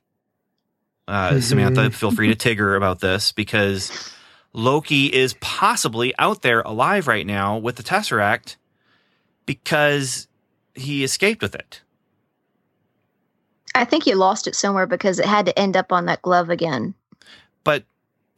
Uh, 1.08 1.32
Mhm. 1.32 1.42
Samantha, 1.42 1.90
feel 1.90 2.10
free 2.10 2.32
to 2.32 2.36
tigger 2.36 2.76
about 2.76 3.00
this 3.00 3.32
because 3.32 4.12
Loki 4.52 5.06
is 5.12 5.34
possibly 5.40 6.14
out 6.18 6.42
there 6.42 6.60
alive 6.60 7.08
right 7.08 7.26
now 7.26 7.56
with 7.56 7.76
the 7.76 7.82
Tesseract 7.82 8.56
because 9.46 10.28
he 10.74 11.02
escaped 11.02 11.42
with 11.42 11.54
it. 11.54 11.80
I 13.74 13.84
think 13.84 14.04
he 14.04 14.14
lost 14.14 14.46
it 14.46 14.54
somewhere 14.54 14.86
because 14.86 15.18
it 15.18 15.26
had 15.26 15.46
to 15.46 15.58
end 15.58 15.76
up 15.76 15.92
on 15.92 16.06
that 16.06 16.22
glove 16.22 16.50
again. 16.50 16.94
But 17.64 17.84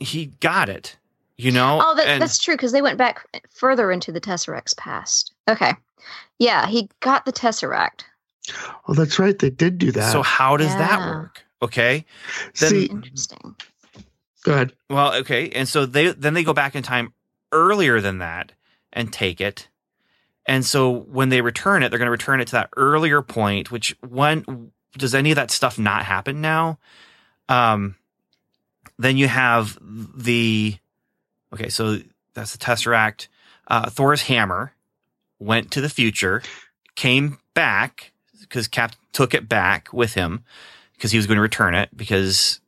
he 0.01 0.27
got 0.41 0.69
it, 0.69 0.97
you 1.39 1.53
know? 1.53 1.81
Oh, 1.83 1.95
that, 1.95 2.09
And- 2.09 2.23
that's 2.23 2.39
true 2.39 2.55
because 2.55 2.73
they 2.73 2.83
went 2.83 2.99
back 2.99 3.25
further 3.51 3.93
into 3.93 4.11
the 4.13 4.21
Tesseract's 4.21 4.75
past. 4.75 5.33
Okay. 5.49 5.75
Yeah, 6.39 6.67
he 6.67 6.89
got 7.01 7.25
the 7.27 7.33
Tesseract. 7.33 8.03
Oh, 8.89 8.95
that's 8.95 9.19
right. 9.19 9.39
They 9.39 9.51
did 9.51 9.79
do 9.79 9.93
that. 9.93 10.11
so 10.13 10.23
how 10.23 10.57
does 10.57 10.75
that 10.75 10.99
work? 11.01 11.45
Okay. 11.63 12.07
then- 12.59 12.71
See, 12.71 12.87
Interesting. 12.87 13.55
go 14.43 14.53
ahead. 14.55 14.73
Well, 14.89 15.15
okay. 15.17 15.51
And 15.51 15.69
so 15.69 15.85
they 15.87 16.13
then 16.13 16.33
they 16.35 16.43
go 16.43 16.55
back 16.55 16.75
in 16.75 16.83
time 16.83 17.13
earlier 17.53 18.01
than 18.01 18.19
that 18.19 18.53
and 18.93 19.13
take 19.13 19.41
it. 19.41 19.69
And 20.47 20.65
so 20.65 20.91
when 20.91 21.29
they 21.29 21.43
return 21.43 21.83
it, 21.83 21.91
they're 21.91 21.99
going 21.99 22.07
to 22.07 22.11
return 22.11 22.41
it 22.41 22.47
to 22.47 22.53
that 22.53 22.71
earlier 22.77 23.21
point, 23.23 23.71
which 23.71 23.95
when 24.01 24.73
does 24.97 25.15
any 25.15 25.31
of 25.33 25.37
that 25.37 25.51
stuff 25.51 25.79
not 25.79 26.05
happen 26.05 26.41
now? 26.41 26.79
Um, 27.49 27.95
then 29.01 29.17
you 29.17 29.29
have 29.29 29.79
the, 29.81 30.77
okay, 31.55 31.71
so 31.71 31.99
that's 32.35 32.53
the 32.53 32.59
Tesseract. 32.59 33.29
Uh, 33.67 33.89
Thor's 33.89 34.23
hammer 34.23 34.75
went 35.39 35.71
to 35.71 35.81
the 35.81 35.89
future, 35.89 36.43
came 36.97 37.39
back 37.55 38.13
because 38.41 38.69
Cap 38.69 38.95
took 39.13 39.33
it 39.33 39.49
back 39.49 39.91
with 39.93 40.15
him 40.15 40.45
because 40.95 41.13
he 41.13 41.17
was 41.17 41.27
going 41.27 41.37
to 41.37 41.43
return 41.43 41.75
it 41.75 41.89
because 41.97 42.61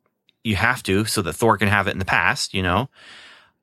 you 0.43 0.55
have 0.55 0.81
to 0.83 1.05
so 1.05 1.21
that 1.21 1.33
Thor 1.33 1.55
can 1.57 1.67
have 1.67 1.87
it 1.87 1.91
in 1.91 1.99
the 1.99 2.05
past, 2.05 2.53
you 2.53 2.63
know. 2.63 2.89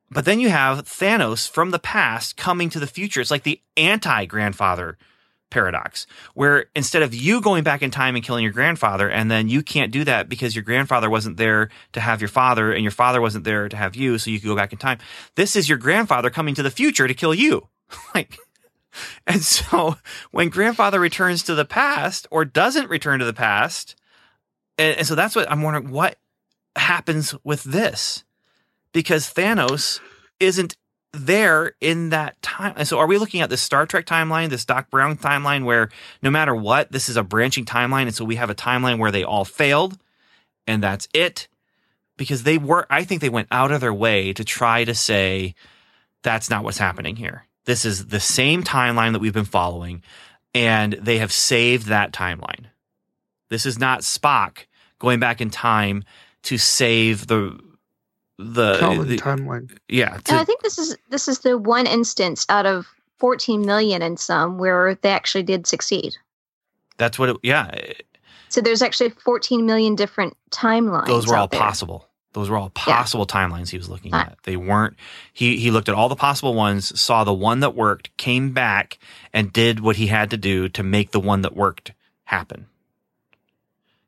But 0.09 0.23
then 0.23 0.39
you 0.39 0.49
have 0.49 0.85
Thanos 0.85 1.49
from 1.49 1.71
the 1.71 1.79
past 1.79 2.37
coming 2.37 2.69
to 2.69 2.79
the 2.79 2.87
future. 2.87 3.19
It's 3.19 3.31
like 3.31 3.43
the 3.43 3.61
anti 3.75 4.25
grandfather 4.25 4.97
paradox, 5.51 6.07
where 6.33 6.65
instead 6.75 7.03
of 7.03 7.13
you 7.13 7.41
going 7.41 7.63
back 7.63 7.83
in 7.83 7.91
time 7.91 8.15
and 8.15 8.25
killing 8.25 8.43
your 8.43 8.53
grandfather, 8.53 9.07
and 9.09 9.29
then 9.29 9.47
you 9.47 9.61
can't 9.61 9.91
do 9.91 10.03
that 10.03 10.27
because 10.27 10.55
your 10.55 10.63
grandfather 10.63 11.09
wasn't 11.09 11.37
there 11.37 11.69
to 11.93 11.99
have 11.99 12.19
your 12.19 12.27
father, 12.27 12.71
and 12.71 12.81
your 12.81 12.91
father 12.91 13.21
wasn't 13.21 13.43
there 13.43 13.69
to 13.69 13.77
have 13.77 13.95
you, 13.95 14.17
so 14.17 14.31
you 14.31 14.39
could 14.39 14.47
go 14.47 14.55
back 14.55 14.73
in 14.73 14.79
time. 14.79 14.97
This 15.35 15.55
is 15.55 15.69
your 15.69 15.77
grandfather 15.77 16.31
coming 16.31 16.55
to 16.55 16.63
the 16.63 16.71
future 16.71 17.07
to 17.07 17.13
kill 17.13 17.35
you. 17.35 17.67
like, 18.15 18.39
and 19.27 19.43
so 19.43 19.97
when 20.31 20.49
grandfather 20.49 20.99
returns 20.99 21.43
to 21.43 21.53
the 21.53 21.65
past 21.65 22.27
or 22.31 22.43
doesn't 22.43 22.89
return 22.89 23.19
to 23.19 23.25
the 23.25 23.33
past, 23.33 23.95
and, 24.77 24.97
and 24.97 25.07
so 25.07 25.13
that's 25.13 25.35
what 25.35 25.49
I'm 25.51 25.61
wondering 25.61 25.91
what 25.91 26.17
happens 26.75 27.35
with 27.43 27.63
this 27.63 28.23
because 28.93 29.33
Thanos 29.33 29.99
isn't 30.39 30.75
there 31.13 31.73
in 31.81 32.09
that 32.09 32.41
time. 32.41 32.73
And 32.77 32.87
so 32.87 32.99
are 32.99 33.07
we 33.07 33.17
looking 33.17 33.41
at 33.41 33.49
this 33.49 33.61
Star 33.61 33.85
Trek 33.85 34.05
timeline, 34.05 34.49
this 34.49 34.65
Doc 34.65 34.89
Brown 34.89 35.17
timeline 35.17 35.65
where 35.65 35.89
no 36.21 36.29
matter 36.29 36.55
what, 36.55 36.91
this 36.91 37.09
is 37.09 37.17
a 37.17 37.23
branching 37.23 37.65
timeline 37.65 38.03
and 38.03 38.15
so 38.15 38.23
we 38.23 38.35
have 38.35 38.49
a 38.49 38.55
timeline 38.55 38.97
where 38.97 39.11
they 39.11 39.23
all 39.23 39.45
failed 39.45 39.97
and 40.67 40.81
that's 40.81 41.07
it? 41.13 41.47
Because 42.17 42.43
they 42.43 42.57
were 42.57 42.85
I 42.89 43.03
think 43.03 43.21
they 43.21 43.29
went 43.29 43.49
out 43.51 43.71
of 43.71 43.81
their 43.81 43.93
way 43.93 44.31
to 44.33 44.43
try 44.43 44.83
to 44.85 44.95
say 44.95 45.55
that's 46.23 46.49
not 46.49 46.63
what's 46.63 46.77
happening 46.77 47.15
here. 47.15 47.45
This 47.65 47.83
is 47.83 48.07
the 48.07 48.19
same 48.19 48.63
timeline 48.63 49.11
that 49.11 49.19
we've 49.19 49.33
been 49.33 49.45
following 49.45 50.03
and 50.53 50.93
they 50.93 51.17
have 51.17 51.31
saved 51.31 51.87
that 51.87 52.13
timeline. 52.13 52.65
This 53.49 53.65
is 53.65 53.77
not 53.77 54.01
Spock 54.01 54.65
going 54.99 55.19
back 55.19 55.41
in 55.41 55.49
time 55.49 56.03
to 56.43 56.57
save 56.57 57.27
the 57.27 57.59
the, 58.41 59.03
the- 59.05 59.17
timeline. 59.17 59.77
yeah 59.87 60.15
And 60.27 60.37
I 60.37 60.43
think 60.43 60.61
this 60.61 60.77
is 60.77 60.97
this 61.09 61.27
is 61.27 61.39
the 61.39 61.57
one 61.57 61.85
instance 61.87 62.45
out 62.49 62.65
of 62.65 62.87
14 63.19 63.65
million 63.65 64.01
in 64.01 64.17
some 64.17 64.57
where 64.57 64.95
they 64.95 65.11
actually 65.11 65.43
did 65.43 65.67
succeed. 65.67 66.13
That's 66.97 67.17
what 67.19 67.29
it, 67.29 67.37
yeah. 67.43 67.69
So 68.49 68.61
there's 68.61 68.81
actually 68.81 69.11
14 69.11 69.65
million 69.65 69.95
different 69.95 70.35
timelines. 70.49 71.05
Those 71.07 71.27
were 71.27 71.37
all 71.37 71.47
there. 71.47 71.59
possible. 71.59 72.07
Those 72.33 72.49
were 72.49 72.57
all 72.57 72.69
possible 72.71 73.25
timelines 73.27 73.69
he 73.69 73.77
was 73.77 73.89
looking 73.89 74.13
Ah. 74.13 74.21
at. 74.31 74.37
They 74.43 74.55
weren't, 74.55 74.95
he, 75.33 75.57
he 75.57 75.69
looked 75.69 75.89
at 75.89 75.95
all 75.95 76.09
the 76.09 76.15
possible 76.15 76.53
ones, 76.53 76.99
saw 76.99 77.23
the 77.23 77.33
one 77.33 77.59
that 77.59 77.75
worked, 77.75 78.15
came 78.17 78.51
back 78.53 78.97
and 79.33 79.51
did 79.53 79.79
what 79.81 79.97
he 79.97 80.07
had 80.07 80.29
to 80.31 80.37
do 80.37 80.67
to 80.69 80.81
make 80.83 81.11
the 81.11 81.19
one 81.19 81.41
that 81.41 81.55
worked 81.55 81.91
happen. 82.25 82.67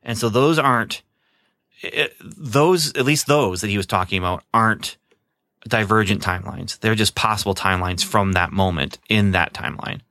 And 0.01 0.17
so 0.17 0.29
those 0.29 0.57
aren't, 0.59 1.01
it, 1.83 2.15
those, 2.19 2.93
at 2.93 3.05
least 3.05 3.27
those 3.27 3.61
that 3.61 3.69
he 3.69 3.77
was 3.77 3.85
talking 3.85 4.17
about 4.17 4.43
aren't 4.53 4.97
divergent 5.67 6.21
timelines. 6.21 6.79
They're 6.79 6.95
just 6.95 7.15
possible 7.15 7.55
timelines 7.55 8.03
from 8.03 8.33
that 8.33 8.51
moment 8.51 8.99
in 9.09 9.31
that 9.31 9.53
timeline. 9.53 10.01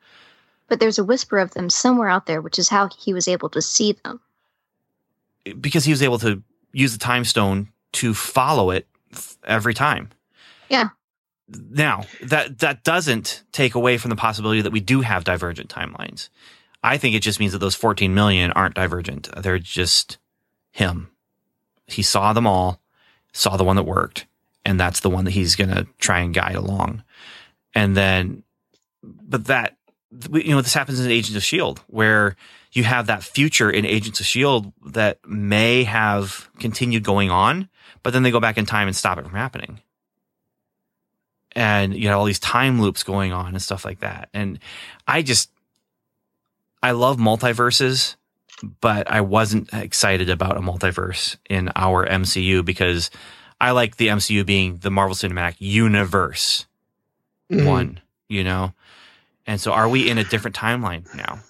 But 0.69 0.81
there's 0.81 0.99
a 0.99 1.05
whisper 1.05 1.39
of 1.39 1.53
them 1.53 1.69
somewhere 1.69 2.09
out 2.09 2.27
there, 2.27 2.41
which 2.41 2.59
is 2.59 2.69
how 2.69 2.89
he 2.99 3.13
was 3.13 3.29
able 3.29 3.51
to 3.51 3.61
see 3.61 3.93
them. 4.05 4.21
because 5.61 5.85
he 5.85 5.93
was 5.93 6.03
able 6.03 6.19
to 6.21 6.43
use 6.73 6.93
the 6.93 6.99
time 6.99 7.25
stone 7.25 7.69
to 7.93 8.15
follow 8.15 8.71
it 8.71 8.87
every 9.45 9.75
time. 9.75 10.09
Yeah. 10.69 10.91
Now 11.49 12.05
that 12.23 12.61
that 12.61 12.85
doesn't 12.85 13.43
take 13.53 13.75
away 13.75 13.99
from 13.99 14.09
the 14.09 14.17
possibility 14.17 14.63
that 14.63 14.73
we 14.73 14.81
do 14.81 15.03
have 15.03 15.25
divergent 15.25 15.69
timelines. 15.69 16.31
I 16.83 16.97
think 16.97 17.15
it 17.15 17.21
just 17.21 17.39
means 17.39 17.53
that 17.53 17.59
those 17.59 17.75
14 17.75 18.15
million 18.15 18.51
aren't 18.53 18.75
divergent. 18.75 19.29
They're 19.37 19.59
just 19.59 20.19
him. 20.71 21.12
He 21.93 22.03
saw 22.03 22.33
them 22.33 22.47
all, 22.47 22.81
saw 23.33 23.57
the 23.57 23.65
one 23.65 23.77
that 23.77 23.85
worked, 23.85 24.27
and 24.65 24.79
that's 24.79 25.01
the 25.01 25.11
one 25.11 25.25
that 25.25 25.33
he's 25.33 25.57
going 25.57 25.71
to 25.71 25.87
try 25.99 26.21
and 26.21 26.35
guide 26.35 26.57
along. 26.57 27.03
And 27.75 27.97
then, 27.97 28.43
but 29.03 29.47
that, 29.47 29.77
you 30.33 30.51
know, 30.51 30.61
this 30.61 30.75
happens 30.75 31.01
in 31.01 31.11
Agents 31.11 31.31
of 31.31 31.37
S.H.I.E.L.D., 31.37 31.81
where 31.87 32.37
you 32.73 32.85
have 32.85 33.07
that 33.07 33.23
future 33.23 33.71
in 33.71 33.85
Agents 33.85 34.21
of 34.21 34.25
S.H.I.E.L.D. 34.25 34.73
That 34.87 35.19
may 35.27 35.85
have 35.85 36.51
continued 36.59 37.03
going 37.03 37.31
on, 37.31 37.69
but 38.03 38.13
then 38.13 38.23
they 38.23 38.31
go 38.31 38.41
back 38.41 38.59
in 38.59 38.67
time 38.67 38.89
and 38.89 38.97
stop 38.97 39.19
it 39.19 39.25
from 39.25 39.35
happening. 39.35 39.81
And 41.55 41.95
you 41.95 42.09
have 42.09 42.19
all 42.19 42.25
these 42.25 42.39
time 42.39 42.81
loops 42.81 43.03
going 43.03 43.33
on 43.33 43.49
and 43.49 43.63
stuff 43.63 43.85
like 43.85 44.01
that. 44.01 44.29
And 44.33 44.59
I 45.07 45.23
just, 45.23 45.51
I 46.83 46.93
love 46.93 47.19
multiverses, 47.19 48.17
but 48.81 49.11
I 49.11 49.21
wasn't 49.21 49.73
excited 49.73 50.31
about 50.31 50.57
a 50.57 50.61
multiverse 50.61 51.37
in 51.51 51.71
our 51.77 52.07
MCU 52.07 52.65
because 52.65 53.11
I 53.61 53.71
like 53.73 53.97
the 53.97 54.09
MCU 54.09 54.45
being 54.47 54.79
the 54.79 54.91
Marvel 54.91 55.15
Cinematic 55.15 55.57
Universe 55.59 56.67
Mhm. 57.51 57.67
one, 57.67 58.01
you 58.29 58.45
know? 58.45 58.73
And 59.47 59.61
so 59.61 59.73
are 59.73 59.89
we 59.89 60.09
in 60.09 60.19
a 60.19 60.25
different 60.25 60.57
timeline 60.57 61.13
now? 61.15 61.41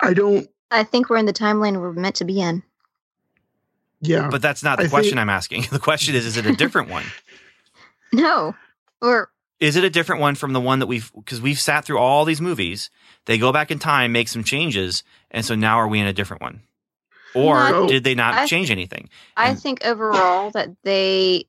I 0.00 0.12
don't. 0.14 0.48
I 0.70 0.82
think 0.84 1.08
we're 1.10 1.16
in 1.18 1.26
the 1.26 1.32
timeline 1.32 1.80
we're 1.80 1.92
meant 1.92 2.16
to 2.16 2.24
be 2.24 2.40
in. 2.40 2.62
Yeah. 4.00 4.28
But 4.30 4.40
that's 4.42 4.62
not 4.62 4.78
the 4.78 4.84
I 4.84 4.88
question 4.88 5.10
think- 5.12 5.20
I'm 5.20 5.30
asking. 5.30 5.62
The 5.70 5.78
question 5.78 6.14
is, 6.14 6.24
is 6.26 6.36
it 6.36 6.46
a 6.46 6.54
different 6.56 6.88
one? 6.90 7.04
No. 8.12 8.56
Or 9.00 9.30
Is 9.60 9.76
it 9.76 9.84
a 9.84 9.90
different 9.90 10.20
one 10.20 10.34
from 10.34 10.52
the 10.52 10.60
one 10.60 10.80
that 10.80 10.86
we've, 10.88 11.12
because 11.14 11.40
we've 11.40 11.60
sat 11.60 11.84
through 11.84 11.98
all 11.98 12.24
these 12.24 12.40
movies. 12.40 12.90
They 13.26 13.38
go 13.38 13.52
back 13.52 13.70
in 13.70 13.78
time, 13.78 14.10
make 14.10 14.26
some 14.26 14.42
changes. 14.42 15.04
And 15.30 15.44
so 15.44 15.54
now 15.54 15.76
are 15.78 15.88
we 15.88 16.00
in 16.00 16.06
a 16.06 16.12
different 16.12 16.42
one? 16.42 16.60
Or 17.34 17.70
No. 17.70 17.86
did 17.88 18.02
they 18.04 18.14
not 18.14 18.34
I- 18.34 18.46
change 18.46 18.70
anything? 18.70 19.08
I 19.36 19.50
And- 19.50 19.60
think 19.62 19.84
overall 19.84 20.50
that 20.50 20.70
they 20.82 21.46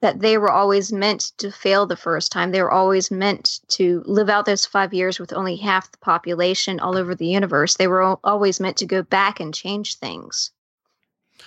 that 0.00 0.20
they 0.20 0.38
were 0.38 0.50
always 0.50 0.92
meant 0.92 1.32
to 1.38 1.50
fail 1.50 1.84
the 1.84 1.96
first 1.96 2.30
time. 2.30 2.52
They 2.52 2.62
were 2.62 2.70
always 2.70 3.10
meant 3.10 3.58
to 3.70 4.00
live 4.06 4.28
out 4.28 4.44
those 4.46 4.64
five 4.64 4.94
years 4.94 5.18
with 5.18 5.32
only 5.32 5.56
half 5.56 5.90
the 5.90 5.98
population 5.98 6.78
all 6.78 6.96
over 6.96 7.16
the 7.16 7.26
universe. 7.26 7.74
They 7.74 7.88
were 7.88 8.04
al- 8.04 8.20
always 8.22 8.60
meant 8.60 8.76
to 8.76 8.86
go 8.86 9.02
back 9.02 9.40
and 9.40 9.52
change 9.52 9.96
things. 9.96 10.52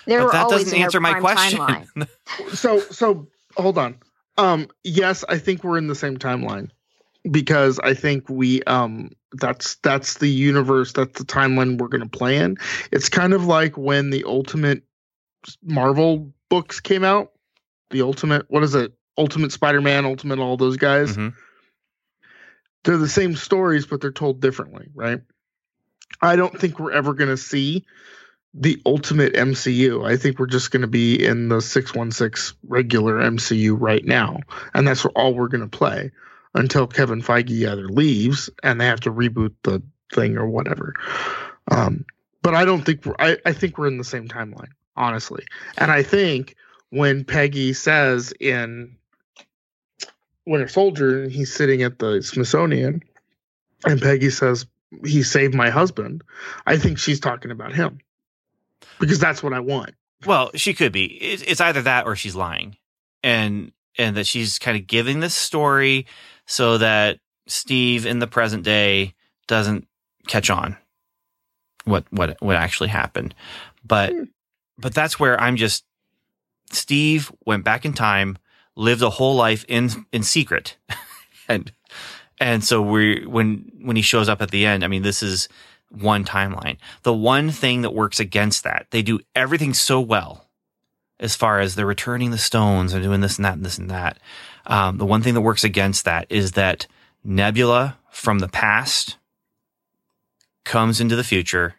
They 0.04 0.16
But 0.18 0.24
were 0.26 0.32
that 0.32 0.44
always 0.44 0.64
doesn't 0.64 0.76
in 0.76 0.84
answer 0.84 1.00
my 1.00 1.18
question. 1.18 2.06
so 2.52 2.78
so 2.80 3.26
hold 3.56 3.78
on. 3.78 3.96
Um 4.36 4.68
yes, 4.84 5.24
I 5.28 5.38
think 5.38 5.64
we're 5.64 5.78
in 5.78 5.86
the 5.86 5.94
same 5.94 6.18
timeline 6.18 6.68
because 7.30 7.78
I 7.78 7.94
think 7.94 8.28
we 8.28 8.62
um 8.64 9.10
that's 9.32 9.76
that's 9.76 10.18
the 10.18 10.28
universe, 10.28 10.92
that's 10.92 11.18
the 11.18 11.24
timeline 11.24 11.78
we're 11.78 11.88
going 11.88 12.02
to 12.02 12.18
play 12.18 12.38
in. 12.38 12.56
It's 12.90 13.08
kind 13.08 13.32
of 13.32 13.44
like 13.46 13.76
when 13.76 14.10
the 14.10 14.24
Ultimate 14.24 14.82
Marvel 15.62 16.32
books 16.48 16.80
came 16.80 17.04
out. 17.04 17.32
The 17.90 18.02
Ultimate, 18.02 18.46
what 18.48 18.62
is 18.62 18.74
it? 18.74 18.92
Ultimate 19.18 19.52
Spider-Man, 19.52 20.04
Ultimate 20.04 20.38
all 20.38 20.56
those 20.56 20.76
guys. 20.76 21.16
Mhm. 21.16 21.34
They're 22.84 22.96
the 22.96 23.08
same 23.08 23.36
stories 23.36 23.86
but 23.86 24.00
they're 24.00 24.10
told 24.10 24.40
differently, 24.40 24.88
right? 24.94 25.20
I 26.20 26.36
don't 26.36 26.58
think 26.58 26.78
we're 26.78 26.92
ever 26.92 27.14
going 27.14 27.30
to 27.30 27.36
see 27.36 27.84
the 28.54 28.80
ultimate 28.84 29.32
MCU. 29.32 30.04
I 30.04 30.16
think 30.16 30.38
we're 30.38 30.46
just 30.46 30.70
going 30.70 30.82
to 30.82 30.86
be 30.88 31.24
in 31.24 31.48
the 31.48 31.60
616 31.60 32.58
regular 32.68 33.14
MCU 33.18 33.76
right 33.78 34.04
now. 34.04 34.40
And 34.74 34.86
that's 34.86 35.06
all 35.06 35.34
we're 35.34 35.48
going 35.48 35.68
to 35.68 35.74
play 35.74 36.10
until 36.54 36.86
Kevin 36.86 37.22
Feige 37.22 37.50
either 37.50 37.88
leaves 37.88 38.50
and 38.62 38.80
they 38.80 38.86
have 38.86 39.00
to 39.00 39.12
reboot 39.12 39.54
the 39.62 39.82
thing 40.12 40.36
or 40.36 40.46
whatever. 40.46 40.94
Um, 41.70 42.04
but 42.42 42.54
I 42.54 42.64
don't 42.64 42.82
think 42.82 43.04
we're, 43.06 43.16
I, 43.18 43.38
I 43.46 43.52
think 43.52 43.78
we're 43.78 43.86
in 43.86 43.98
the 43.98 44.04
same 44.04 44.28
timeline, 44.28 44.70
honestly. 44.96 45.44
And 45.78 45.90
I 45.90 46.02
think 46.02 46.56
when 46.90 47.24
Peggy 47.24 47.72
says 47.72 48.32
in 48.40 48.96
Winter 50.46 50.68
Soldier, 50.68 51.28
he's 51.28 51.54
sitting 51.54 51.82
at 51.82 51.98
the 51.98 52.22
Smithsonian 52.22 53.02
and 53.86 54.00
Peggy 54.00 54.30
says, 54.30 54.66
he 55.06 55.22
saved 55.22 55.54
my 55.54 55.70
husband. 55.70 56.22
I 56.66 56.76
think 56.76 56.98
she's 56.98 57.20
talking 57.20 57.50
about 57.50 57.72
him 57.72 57.98
because 59.00 59.18
that's 59.18 59.42
what 59.42 59.54
I 59.54 59.60
want. 59.60 59.94
Well, 60.26 60.50
she 60.54 60.74
could 60.74 60.92
be. 60.92 61.04
It's 61.04 61.60
either 61.60 61.82
that 61.82 62.06
or 62.06 62.14
she's 62.14 62.36
lying, 62.36 62.76
and 63.22 63.72
and 63.98 64.16
that 64.16 64.26
she's 64.26 64.58
kind 64.58 64.76
of 64.76 64.86
giving 64.86 65.20
this 65.20 65.34
story 65.34 66.06
so 66.52 66.76
that 66.76 67.18
Steve 67.46 68.04
in 68.04 68.18
the 68.18 68.26
present 68.26 68.62
day 68.62 69.14
doesn't 69.48 69.88
catch 70.26 70.50
on 70.50 70.76
what 71.86 72.04
what 72.10 72.36
what 72.40 72.56
actually 72.56 72.90
happened. 72.90 73.34
But 73.82 74.12
Hmm. 74.12 74.24
but 74.76 74.92
that's 74.92 75.18
where 75.18 75.40
I'm 75.40 75.56
just 75.56 75.84
Steve 76.70 77.32
went 77.46 77.64
back 77.64 77.86
in 77.86 77.94
time, 77.94 78.36
lived 78.76 79.00
a 79.00 79.08
whole 79.08 79.34
life 79.34 79.64
in 79.66 80.04
in 80.12 80.22
secret, 80.22 80.76
and 81.48 81.72
and 82.38 82.62
so 82.62 82.82
we 82.82 83.24
when 83.24 83.72
when 83.80 83.96
he 83.96 84.02
shows 84.02 84.28
up 84.28 84.42
at 84.42 84.50
the 84.50 84.66
end, 84.66 84.84
I 84.84 84.88
mean, 84.88 85.02
this 85.02 85.22
is 85.22 85.48
one 85.88 86.22
timeline. 86.22 86.76
The 87.02 87.14
one 87.14 87.50
thing 87.50 87.80
that 87.80 87.94
works 87.94 88.20
against 88.20 88.62
that, 88.64 88.86
they 88.90 89.00
do 89.00 89.20
everything 89.34 89.72
so 89.72 90.00
well 90.00 90.50
as 91.18 91.34
far 91.34 91.60
as 91.60 91.74
they're 91.76 91.86
returning 91.86 92.30
the 92.30 92.38
stones 92.38 92.92
and 92.92 93.02
doing 93.02 93.22
this 93.22 93.36
and 93.36 93.44
that 93.46 93.54
and 93.54 93.64
this 93.64 93.78
and 93.78 93.90
that. 93.90 94.18
Um, 94.66 94.98
the 94.98 95.06
one 95.06 95.22
thing 95.22 95.34
that 95.34 95.40
works 95.40 95.64
against 95.64 96.04
that 96.04 96.26
is 96.28 96.52
that 96.52 96.86
Nebula 97.24 97.98
from 98.10 98.38
the 98.38 98.48
past 98.48 99.16
comes 100.64 101.00
into 101.00 101.16
the 101.16 101.24
future. 101.24 101.74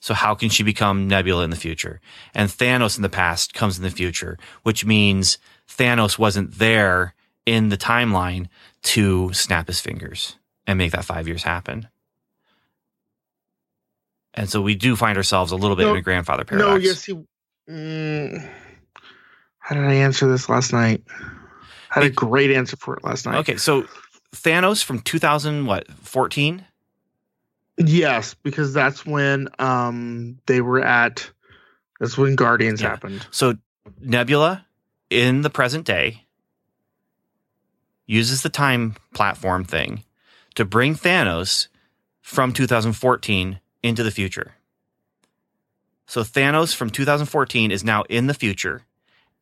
So 0.00 0.14
how 0.14 0.34
can 0.34 0.48
she 0.48 0.62
become 0.62 1.08
Nebula 1.08 1.44
in 1.44 1.50
the 1.50 1.56
future? 1.56 2.00
And 2.34 2.48
Thanos 2.48 2.96
in 2.96 3.02
the 3.02 3.08
past 3.08 3.54
comes 3.54 3.76
in 3.78 3.84
the 3.84 3.90
future, 3.90 4.38
which 4.62 4.84
means 4.84 5.38
Thanos 5.68 6.18
wasn't 6.18 6.58
there 6.58 7.14
in 7.46 7.68
the 7.68 7.76
timeline 7.76 8.46
to 8.82 9.32
snap 9.32 9.66
his 9.66 9.80
fingers 9.80 10.36
and 10.66 10.78
make 10.78 10.92
that 10.92 11.04
five 11.04 11.26
years 11.26 11.42
happen. 11.42 11.88
And 14.34 14.48
so 14.48 14.60
we 14.60 14.76
do 14.76 14.94
find 14.94 15.16
ourselves 15.16 15.50
a 15.50 15.56
little 15.56 15.76
bit 15.76 15.84
No, 15.84 15.92
in 15.92 15.96
a 15.96 16.02
grandfather 16.02 16.44
paradox. 16.44 16.70
No, 16.70 16.76
yes, 16.76 17.04
he. 17.04 17.18
Mm, 17.68 18.48
how 19.58 19.74
did 19.74 19.84
I 19.84 19.94
answer 19.94 20.28
this 20.28 20.48
last 20.48 20.72
night? 20.72 21.02
I 21.98 22.02
had 22.04 22.12
a 22.12 22.14
great 22.14 22.50
answer 22.50 22.76
for 22.76 22.94
it 22.96 23.04
last 23.04 23.26
night. 23.26 23.36
Okay, 23.38 23.56
so 23.56 23.84
Thanos 24.34 24.84
from 24.84 25.00
2000 25.00 25.66
what 25.66 25.90
14? 25.90 26.64
Yes, 27.76 28.34
because 28.34 28.72
that's 28.72 29.06
when 29.06 29.48
um 29.58 30.38
they 30.46 30.60
were 30.60 30.80
at. 30.80 31.30
That's 32.00 32.16
when 32.18 32.36
Guardians 32.36 32.80
Yeah. 32.80 32.90
happened. 32.90 33.26
So 33.30 33.54
Nebula 34.00 34.66
in 35.10 35.42
the 35.42 35.50
present 35.50 35.84
day 35.84 36.24
uses 38.06 38.42
the 38.42 38.48
time 38.48 38.96
platform 39.14 39.64
thing 39.64 40.04
to 40.54 40.64
bring 40.64 40.94
Thanos 40.94 41.68
from 42.22 42.52
2014 42.52 43.60
into 43.82 44.02
the 44.02 44.10
future. 44.10 44.54
So 46.06 46.22
Thanos 46.22 46.74
from 46.74 46.90
2014 46.90 47.70
is 47.70 47.84
now 47.84 48.02
in 48.08 48.26
the 48.28 48.34
future 48.34 48.82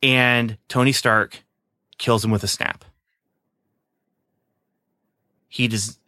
and 0.03 0.59
Tony 0.69 0.93
Stark 0.93 1.43
kills 1.99 2.25
him 2.25 2.31
with 2.31 2.45
a 2.45 2.49
snap. 2.49 2.85
He 5.49 5.69
does 5.69 5.99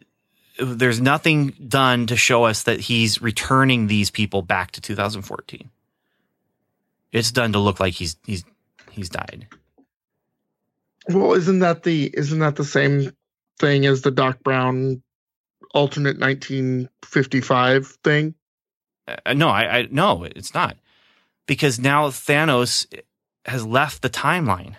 there's 0.59 0.99
nothing 0.99 1.53
done 1.67 2.07
to 2.07 2.17
show 2.17 2.43
us 2.43 2.63
that 2.63 2.81
he's 2.81 3.21
returning 3.21 3.87
these 3.87 4.11
people 4.11 4.41
back 4.41 4.71
to 4.71 4.81
2014. 4.81 5.69
It's 7.11 7.31
done 7.31 7.53
to 7.53 7.59
look 7.59 7.79
like 7.79 7.93
he's 7.93 8.17
he's 8.25 8.43
he's 8.91 9.09
died. 9.09 9.47
Well, 11.07 11.33
isn't 11.33 11.59
that 11.59 11.83
the 11.83 12.11
isn't 12.13 12.39
that 12.39 12.55
the 12.55 12.65
same 12.65 13.11
thing 13.57 13.85
as 13.85 14.01
the 14.01 14.11
Doc 14.11 14.43
Brown 14.43 15.01
alternate 15.73 16.19
1955 16.19 17.87
thing? 18.03 18.35
Uh, 19.07 19.33
no, 19.33 19.49
I, 19.49 19.77
I 19.79 19.87
no, 19.89 20.23
it's 20.23 20.53
not 20.53 20.77
because 21.47 21.79
now 21.79 22.09
Thanos 22.09 22.85
has 23.45 23.65
left 23.65 24.03
the 24.03 24.09
timeline. 24.09 24.75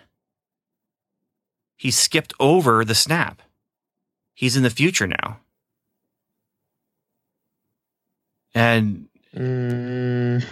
He 1.80 1.90
skipped 1.90 2.34
over 2.38 2.84
the 2.84 2.94
snap. 2.94 3.40
He's 4.34 4.54
in 4.54 4.62
the 4.62 4.68
future 4.68 5.06
now. 5.06 5.40
And 8.54 9.08
Mm, 9.34 10.44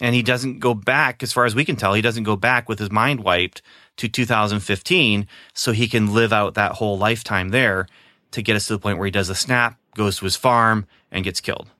and 0.00 0.14
he 0.14 0.22
doesn't 0.22 0.58
go 0.58 0.74
back 0.74 1.22
as 1.22 1.32
far 1.32 1.46
as 1.46 1.54
we 1.54 1.64
can 1.64 1.74
tell 1.74 1.94
he 1.94 2.02
doesn't 2.02 2.24
go 2.24 2.36
back 2.36 2.68
with 2.68 2.78
his 2.78 2.90
mind 2.90 3.24
wiped 3.24 3.62
to 3.96 4.08
2015 4.08 5.26
so 5.54 5.72
he 5.72 5.88
can 5.88 6.12
live 6.12 6.34
out 6.34 6.52
that 6.52 6.72
whole 6.72 6.98
lifetime 6.98 7.48
there 7.48 7.86
to 8.32 8.42
get 8.42 8.56
us 8.56 8.66
to 8.66 8.74
the 8.74 8.78
point 8.78 8.98
where 8.98 9.06
he 9.06 9.10
does 9.10 9.30
a 9.30 9.34
snap 9.34 9.78
goes 9.96 10.18
to 10.18 10.26
his 10.26 10.36
farm 10.36 10.86
and 11.10 11.24
gets 11.24 11.40
killed 11.40 11.70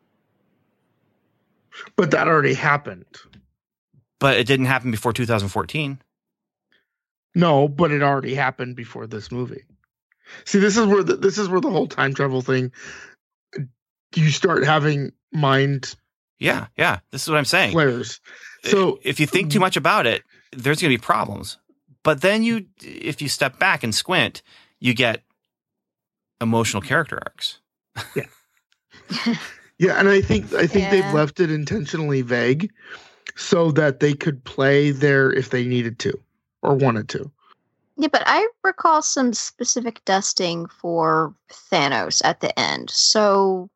but 1.95 2.11
that 2.11 2.27
already 2.27 2.55
happened. 2.55 3.05
but 4.19 4.39
it 4.39 4.47
didn't 4.47 4.67
happen 4.67 4.91
before 4.91 5.13
2014 5.13 6.01
No, 7.35 7.69
but 7.69 7.91
it 7.91 8.03
already 8.03 8.35
happened 8.35 8.77
before 8.77 9.07
this 9.07 9.31
movie. 9.31 9.65
See, 10.45 10.59
this 10.59 10.77
is 10.77 10.87
where 10.87 11.03
the, 11.03 11.17
this 11.17 11.39
is 11.39 11.49
where 11.49 11.61
the 11.61 11.71
whole 11.71 11.87
time 11.87 12.15
travel 12.15 12.43
thing. 12.43 12.73
You 14.15 14.31
start 14.31 14.65
having 14.65 15.13
mind 15.33 15.95
yeah 16.39 16.67
yeah 16.77 16.99
this 17.11 17.23
is 17.23 17.29
what 17.29 17.39
i'm 17.39 17.45
saying 17.45 17.73
Players. 17.73 18.21
So 18.65 19.01
if 19.03 19.19
you 19.19 19.27
think 19.27 19.51
too 19.51 19.57
mm-hmm. 19.57 19.63
much 19.63 19.77
about 19.77 20.07
it 20.07 20.23
there's 20.53 20.81
going 20.83 20.93
to 20.93 20.99
be 20.99 21.03
problems 21.03 21.59
but 22.03 22.21
then 22.21 22.43
you 22.43 22.67
if 22.83 23.23
you 23.23 23.29
step 23.29 23.59
back 23.59 23.83
and 23.83 23.95
squint 23.95 24.43
you 24.79 24.93
get 24.93 25.23
emotional 26.41 26.83
character 26.83 27.19
arcs 27.25 27.61
yeah. 28.15 29.35
Yeah, 29.79 29.99
and 29.99 30.09
I 30.09 30.21
think 30.21 30.53
I 30.55 30.69
think 30.69 30.85
Yeah. 30.85 30.91
they've 30.91 31.13
left 31.15 31.41
it 31.41 31.51
intentionally 31.51 32.23
vague 32.23 32.71
so 33.35 33.73
that 33.73 33.99
they 33.99 34.15
could 34.15 34.45
play 34.45 34.93
there 34.93 35.33
if 35.33 35.51
they 35.51 35.65
needed 35.65 35.99
to 36.01 36.21
or 36.63 36.75
wanted 36.75 37.09
to. 37.11 37.31
Yeah, 37.97 38.09
but 38.11 38.23
I 38.27 38.47
recall 38.65 39.03
some 39.03 39.33
specific 39.35 40.03
dusting 40.05 40.67
for 40.67 41.35
Thanos 41.51 42.23
at 42.25 42.41
the 42.41 42.59
end. 42.59 42.91
So, 42.91 43.69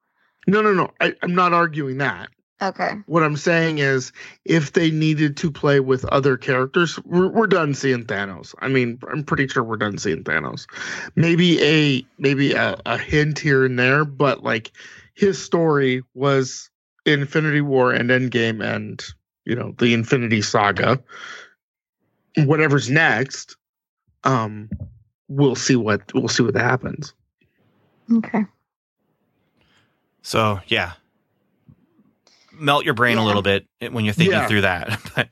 No, 0.47 0.63
no, 0.63 0.73
no. 0.73 0.91
I, 1.01 1.15
I'm 1.23 1.35
not 1.35 1.53
arguing 1.53 1.99
that. 1.99 2.31
okay. 2.63 2.93
What 3.07 3.23
I'm 3.23 3.37
saying 3.37 3.79
is, 3.79 4.13
if 4.47 4.73
they 4.73 4.91
needed 4.91 5.37
to 5.37 5.51
play 5.51 5.81
with 5.81 6.07
other 6.07 6.39
characters, 6.39 6.99
we're, 7.05 7.29
we're 7.29 7.47
done 7.47 7.75
seeing 7.75 8.05
Thanos. 8.07 8.55
I 8.61 8.69
mean, 8.69 8.99
I'm 9.13 9.23
pretty 9.23 9.49
sure 9.49 9.63
we're 9.63 9.77
done 9.77 9.99
seeing 9.99 10.25
Thanos. 10.25 10.67
Maybe 11.15 11.63
a 11.63 12.07
maybe 12.19 12.53
a, 12.55 12.81
a 12.87 12.97
hint 12.97 13.39
here 13.39 13.67
and 13.67 13.79
there, 13.79 14.07
but 14.07 14.43
like 14.43 14.73
his 15.15 15.41
story 15.43 16.03
was 16.15 16.71
Infinity 17.05 17.61
War 17.61 17.93
and 17.93 18.09
Endgame, 18.09 18.65
and 18.65 19.05
you 19.45 19.55
know 19.55 19.75
the 19.79 19.93
Infinity 19.93 20.41
Saga. 20.41 21.03
Whatever's 22.37 22.91
next, 22.91 23.57
um, 24.25 24.69
we'll 25.29 25.55
see 25.55 25.77
what 25.77 26.13
we'll 26.15 26.29
see 26.29 26.43
what 26.43 26.55
happens. 26.57 27.15
Okay. 28.13 28.45
so 30.23 30.61
yeah 30.69 30.93
melt 32.53 32.85
your 32.85 32.95
brain 32.95 33.19
a 33.19 33.25
little 33.25 33.43
bit 33.43 33.67
when 33.91 34.05
you're 34.05 34.15
thinking 34.15 34.33
Yeah. 34.39 34.47
through 34.47 34.61
that 34.63 34.99
but 35.17 35.29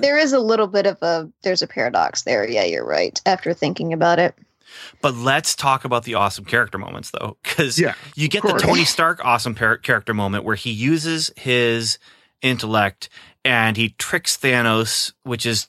There 0.00 0.16
is 0.18 0.32
a 0.32 0.40
little 0.40 0.66
bit 0.66 0.86
of 0.86 0.98
a 1.02 1.30
there's 1.42 1.62
a 1.62 1.66
paradox 1.66 2.22
there. 2.22 2.48
Yeah, 2.48 2.64
you're 2.64 2.84
right. 2.86 3.20
After 3.26 3.52
thinking 3.54 3.92
about 3.92 4.18
it. 4.18 4.34
but 5.02 5.14
let's 5.14 5.54
talk 5.54 5.84
about 5.84 6.04
the 6.04 6.14
awesome 6.14 6.44
character 6.44 6.78
moments 6.78 7.10
though 7.10 7.36
because 7.42 7.78
Yeah, 7.78 7.94
you 8.16 8.28
get 8.28 8.42
the. 8.42 8.52
Tony 8.54 8.84
Stark 8.84 9.24
awesome 9.24 9.54
par- 9.54 9.76
character 9.78 10.14
moment 10.14 10.44
where 10.44 10.56
he 10.56 10.70
uses 10.72 11.30
his 11.36 11.98
intellect 12.40 13.08
and 13.44 13.76
he 13.76 13.90
tricks 13.90 14.36
Thanos, 14.36 15.12
which 15.24 15.44
is 15.46 15.68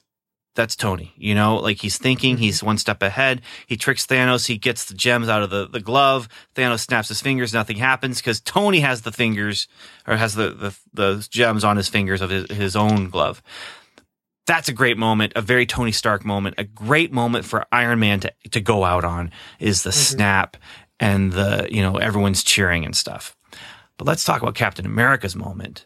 that's 0.56 0.76
Tony, 0.76 1.14
you 1.18 1.34
know, 1.34 1.58
like 1.58 1.78
he's 1.82 1.98
thinking, 1.98 2.38
he's 2.38 2.58
mm-hmm. 2.58 2.68
one 2.68 2.78
step 2.78 3.02
ahead. 3.02 3.42
He 3.66 3.78
tricks 3.78 4.06
Thanos, 4.06 4.46
he 4.48 4.58
gets 4.58 4.86
the 4.86 4.94
gems 4.94 5.30
out 5.30 5.42
of 5.42 5.50
the, 5.50 5.68
the 5.68 5.80
glove. 5.80 6.30
Thanos 6.56 6.82
snaps 6.82 7.08
his 7.08 7.22
fingers, 7.22 7.54
nothing 7.54 7.78
happens 7.78 8.20
because 8.20 8.40
Tony 8.40 8.80
has 8.82 9.02
the 9.02 9.12
fingers 9.12 9.68
or 10.08 10.16
has 10.16 10.36
the, 10.36 10.52
the, 10.52 10.78
the 10.94 11.28
gems 11.30 11.64
on 11.64 11.78
his 11.78 11.90
fingers 11.90 12.22
of 12.22 12.30
his, 12.30 12.50
his 12.52 12.76
own 12.76 13.10
glove. 13.10 13.42
That's 14.46 14.68
a 14.68 14.74
great 14.74 14.98
moment, 14.98 15.34
a 15.36 15.42
very 15.42 15.66
Tony 15.66 15.94
Stark 15.94 16.26
moment, 16.26 16.56
a 16.58 16.66
great 16.66 17.12
moment 17.14 17.46
for 17.46 17.66
Iron 17.72 18.00
Man 18.00 18.20
to, 18.20 18.34
to 18.52 18.62
go 18.62 18.84
out 18.84 19.06
on 19.06 19.32
is 19.60 19.84
the 19.84 19.90
mm-hmm. 19.90 20.16
snap 20.16 20.58
and 21.00 21.32
the, 21.32 21.68
you 21.72 21.82
know, 21.82 21.98
everyone's 21.98 22.44
cheering 22.44 22.86
and 22.86 22.96
stuff. 22.96 23.36
But 23.98 24.06
let's 24.06 24.24
talk 24.24 24.42
about 24.42 24.56
Captain 24.56 24.86
America's 24.86 25.36
moment. 25.36 25.86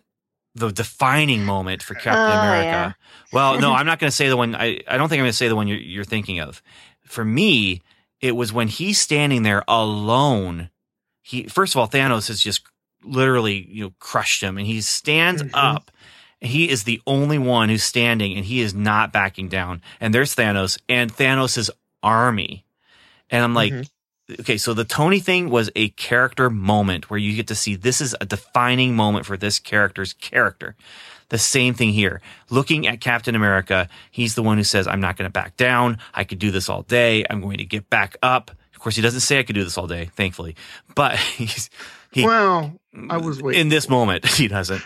The 0.58 0.72
defining 0.72 1.43
moment 1.45 1.84
for 1.84 1.93
Captain 1.95 2.34
Oh, 2.34 2.39
America. 2.39 2.72
yeah. 2.72 2.93
Well, 3.32 3.60
no, 3.60 3.74
I'm 3.78 3.86
not 3.86 3.99
going 3.99 4.10
to 4.10 4.16
say 4.16 4.28
the 4.30 4.38
one. 4.38 4.55
I, 4.55 4.82
I 4.88 4.97
don't 4.97 5.08
think 5.10 5.20
I'm 5.20 5.26
going 5.26 5.30
to 5.32 5.38
say 5.38 5.47
the 5.47 5.55
one 5.55 5.68
you're, 5.68 5.78
you're 5.78 6.03
thinking 6.03 6.39
of. 6.39 6.62
For 7.05 7.24
me, 7.24 7.82
it 8.22 8.36
was 8.36 8.51
when 8.51 8.68
he's 8.68 8.99
standing 8.99 9.43
there 9.43 9.64
alone. 9.68 10.70
He 11.22 11.43
first 11.43 11.76
of 11.76 11.80
all, 11.80 11.88
Thanos 11.88 12.28
has 12.30 12.41
just 12.41 12.62
literally 13.03 13.68
you 13.70 13.84
know 13.86 13.93
crushed 13.99 14.41
him, 14.41 14.58
and 14.58 14.66
he 14.66 14.82
stands 14.82 15.43
Mhm. 15.43 15.49
up. 15.53 15.91
He 16.41 16.70
is 16.70 16.84
the 16.84 17.01
only 17.08 17.38
one 17.38 17.70
who's 17.70 17.84
standing, 17.84 18.36
and 18.36 18.45
he 18.45 18.62
is 18.62 18.74
not 18.74 19.12
backing 19.14 19.49
down. 19.49 19.82
And 19.99 20.14
there's 20.14 20.36
Thanos 20.36 20.80
and 20.88 21.12
Thanos' 21.16 21.70
army, 22.03 22.66
and 23.30 23.43
I'm 23.43 23.53
like, 23.53 23.74
Mhm. 23.74 23.89
Okay, 24.39 24.57
so 24.57 24.73
the 24.73 24.84
Tony 24.84 25.19
thing 25.19 25.49
was 25.49 25.69
a 25.75 25.89
character 25.89 26.49
moment 26.49 27.09
where 27.09 27.19
you 27.19 27.36
get 27.36 27.47
to 27.47 27.55
see 27.55 27.75
this 27.75 28.01
is 28.01 28.15
a 28.19 28.25
defining 28.25 28.95
moment 28.95 29.25
for 29.25 29.38
this 29.38 29.59
character's 29.59 30.13
character. 30.13 30.75
The 31.30 31.38
same 31.38 31.73
thing 31.73 31.89
here. 31.89 32.21
Looking 32.49 32.88
at 32.88 33.01
Captain 33.01 33.36
America, 33.36 33.89
he's 34.11 34.36
the 34.36 34.43
one 34.43 34.57
who 34.57 34.63
says, 34.63 34.88
I'm 34.88 35.01
not 35.01 35.17
going 35.17 35.28
to 35.28 35.34
back 35.34 35.57
down. 35.57 35.97
I 36.13 36.23
could 36.23 36.39
do 36.39 36.51
this 36.51 36.69
all 36.69 36.84
day. 36.84 37.25
I'm 37.30 37.41
going 37.41 37.57
to 37.57 37.65
get 37.65 37.89
back 37.89 38.15
up. 38.23 38.51
Of 38.73 38.80
course, 38.80 38.95
he 38.95 39.01
doesn't 39.01 39.21
say 39.21 39.39
I 39.39 39.43
could 39.43 39.55
do 39.55 39.63
this 39.63 39.78
all 39.78 39.88
day, 39.88 40.09
thankfully, 40.15 40.55
but 40.95 41.17
he's, 41.38 41.69
he, 42.11 42.23
well, 42.25 42.80
I 43.09 43.17
was 43.17 43.41
waiting 43.41 43.61
in 43.61 43.69
this 43.69 43.89
moment, 43.89 44.25
he 44.36 44.47
doesn't. 44.47 44.84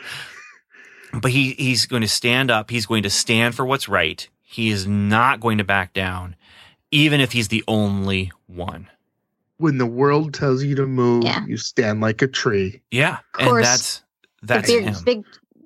But 1.14 1.32
he, 1.32 1.52
he's 1.52 1.88
going 1.88 2.04
to 2.04 2.08
stand 2.08 2.50
up. 2.50 2.72
He's 2.72 2.86
going 2.86 3.04
to 3.04 3.10
stand 3.10 3.54
for 3.54 3.66
what's 3.66 3.89
right. 3.89 4.28
He 4.44 4.70
is 4.70 4.88
not 4.88 5.42
going 5.42 5.58
to 5.58 5.66
back 5.66 5.94
down, 5.94 6.38
even 6.89 7.20
if 7.20 7.34
he's 7.34 7.50
the 7.50 7.66
only 7.68 8.32
one. 8.48 8.88
When 9.62 9.78
the 9.78 9.86
world 9.86 10.34
tells 10.34 10.64
you 10.64 10.76
to 10.76 10.86
move, 10.88 11.24
Yeah. 11.24 11.45
you 11.45 11.57
stand 11.57 12.01
like 12.01 12.22
a 12.22 12.28
tree. 12.28 12.82
Yeah, 12.91 13.20
Of 13.39 13.47
and 13.47 13.64
that's 13.64 14.03
that's 14.43 14.68
the 14.68 14.80
big, 14.80 14.84
him. 14.86 14.95
big 15.05 15.26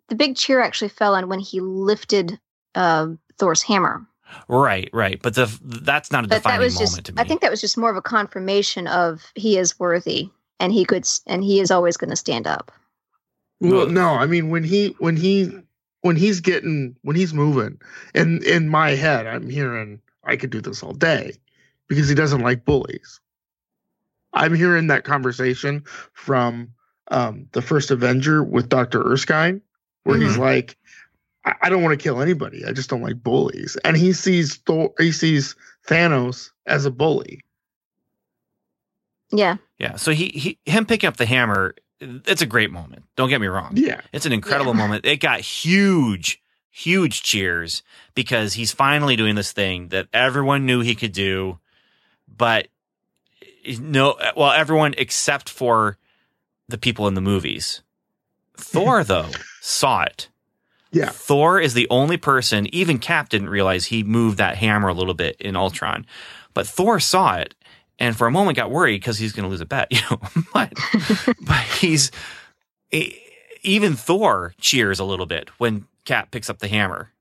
the 0.09 0.15
big 0.15 0.35
cheer 0.35 0.61
actually 0.61 0.89
fell 0.89 1.15
on 1.15 1.27
when 1.29 1.39
he 1.39 1.59
lifted 1.61 2.39
uh, 2.75 3.07
Thor's 3.39 3.61
hammer. 3.63 4.05
right, 4.47 4.89
right. 4.93 5.19
But 5.21 5.35
the 5.35 5.45
that's 5.63 6.11
not 6.11 6.25
a 6.25 6.27
But 6.27 6.43
that 6.43 6.43
defining 6.43 6.61
was 6.61 6.73
moment 6.75 6.89
just 6.91 7.05
to 7.05 7.13
me. 7.13 7.21
I 7.21 7.23
think 7.25 7.41
that 7.41 7.51
was 7.51 7.61
just 7.61 7.77
more 7.77 7.89
of 7.89 7.95
a 7.97 8.01
confirmation 8.01 8.87
of 8.87 9.23
he 9.35 9.57
is 9.57 9.79
worthy 9.79 10.29
and 10.59 10.71
he 10.73 10.85
could 10.85 11.07
and 11.27 11.43
he 11.43 11.59
is 11.59 11.71
always 11.71 11.97
going 11.97 12.09
to 12.11 12.15
stand 12.15 12.45
up. 12.47 12.71
Well, 13.61 13.87
No. 13.87 13.91
no, 13.93 14.09
I 14.15 14.25
mean 14.25 14.49
when 14.49 14.63
he 14.63 14.95
when 14.99 15.15
he 15.15 15.51
when 16.01 16.15
he's 16.17 16.39
getting 16.41 16.95
when 17.01 17.15
he's 17.15 17.33
moving, 17.33 17.79
and 18.13 18.43
in 18.43 18.69
my 18.69 18.91
head, 18.91 19.25
I'm 19.25 19.49
hearing 19.49 20.01
I 20.23 20.35
could 20.35 20.49
do 20.51 20.61
this 20.61 20.83
all 20.83 20.93
day 20.93 21.33
because 21.87 22.07
he 22.09 22.15
doesn't 22.15 22.41
like 22.41 22.65
bullies. 22.65 23.19
I'm 24.35 24.53
hearing 24.53 24.87
that 24.87 25.03
conversation 25.03 25.83
from 26.13 26.73
um, 27.09 27.47
the 27.53 27.61
first 27.61 27.89
Avenger 27.91 28.43
with 28.43 28.69
Doctor 28.69 29.01
Erskine, 29.01 29.61
where 30.03 30.17
he's 30.19 30.37
like, 30.37 30.77
I, 31.45 31.53
"I 31.63 31.69
don't 31.69 31.81
want 31.81 31.97
to 31.97 32.03
kill 32.03 32.21
anybody. 32.21 32.65
I 32.65 32.71
just 32.73 32.89
don't 32.89 33.01
like 33.01 33.23
bullies." 33.23 33.77
And 33.83 33.95
he 33.97 34.13
sees 34.13 34.55
Thor, 34.55 34.93
he 34.99 35.11
sees 35.11 35.55
Thanos 35.87 36.51
as 36.65 36.85
a 36.85 36.91
bully. 36.91 37.41
Yeah. 39.31 39.57
yeah. 39.77 39.95
So 39.95 40.11
he, 40.11 40.27
he 40.29 40.59
him 40.65 40.85
picking 40.85 41.07
up 41.07 41.17
the 41.17 41.25
hammer, 41.25 41.75
it's 41.99 42.41
a 42.41 42.45
great 42.45 42.71
moment. 42.71 43.03
Don't 43.15 43.29
get 43.29 43.41
me 43.41 43.47
wrong. 43.47 43.73
Yeah, 43.75 44.01
It's 44.13 44.25
an 44.25 44.33
incredible 44.33 44.73
Yeah. 44.73 44.77
moment. 44.79 45.05
It 45.05 45.17
got 45.17 45.39
huge, 45.39 46.41
huge 46.69 47.23
cheers 47.23 47.83
because 48.13 48.53
he's 48.53 48.71
finally 48.71 49.15
doing 49.15 49.35
this 49.35 49.51
thing 49.51 49.89
that 49.89 50.07
everyone 50.13 50.65
knew 50.65 50.81
he 50.81 50.95
could 50.95 51.11
do, 51.11 51.59
but 52.27 52.67
no, 53.79 54.15
well, 54.35 54.51
everyone 54.51 54.93
except 54.97 55.49
for 55.49 55.97
the 56.67 56.77
people 56.77 57.07
in 57.07 57.13
the 57.13 57.21
movies. 57.21 57.81
Thor, 58.57 59.03
though, 59.03 59.29
saw 59.61 60.03
it. 60.03 60.29
yeah. 60.91 61.09
Thor 61.09 61.59
is 61.59 61.73
the 61.73 61.87
only 61.89 62.17
person, 62.17 62.73
even 62.73 62.99
Cap 62.99 63.29
didn't 63.29 63.49
realize 63.49 63.85
he 63.85 64.03
moved 64.03 64.37
that 64.37 64.57
hammer 64.57 64.87
a 64.87 64.93
little 64.93 65.13
bit 65.13 65.35
in 65.39 65.55
Ultron, 65.55 66.05
but 66.53 66.65
Thor 66.65 66.99
saw 66.99 67.35
it 67.35 67.53
and 67.99 68.15
for 68.15 68.27
a 68.27 68.31
moment 68.31 68.57
got 68.57 68.71
worried 68.71 68.99
because 68.99 69.17
he's 69.17 69.33
going 69.33 69.43
to 69.43 69.49
lose 69.49 69.61
a 69.61 69.65
bet, 69.65 69.87
you 69.91 69.99
know. 70.09 70.19
but, 70.53 70.73
but 71.41 71.63
he's 71.79 72.11
even 73.61 73.95
Thor 73.95 74.53
cheers 74.59 74.99
a 74.99 75.05
little 75.05 75.25
bit 75.25 75.49
when 75.57 75.85
Cap 76.05 76.31
picks 76.31 76.49
up 76.49 76.59
the 76.59 76.67
hammer. 76.67 77.11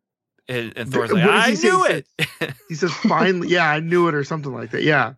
And, 0.47 0.74
and 0.76 0.92
Thor's 0.92 1.11
like, 1.11 1.24
I 1.24 1.55
knew 1.55 1.86
it. 1.86 2.07
He 2.68 2.74
says, 2.74 2.92
"Finally, 2.92 3.49
yeah, 3.49 3.66
I 3.66 3.80
knew 3.80 4.09
it," 4.09 4.14
or 4.14 4.24
something 4.24 4.53
like 4.53 4.72
that. 4.72 4.82
Yeah. 4.82 5.14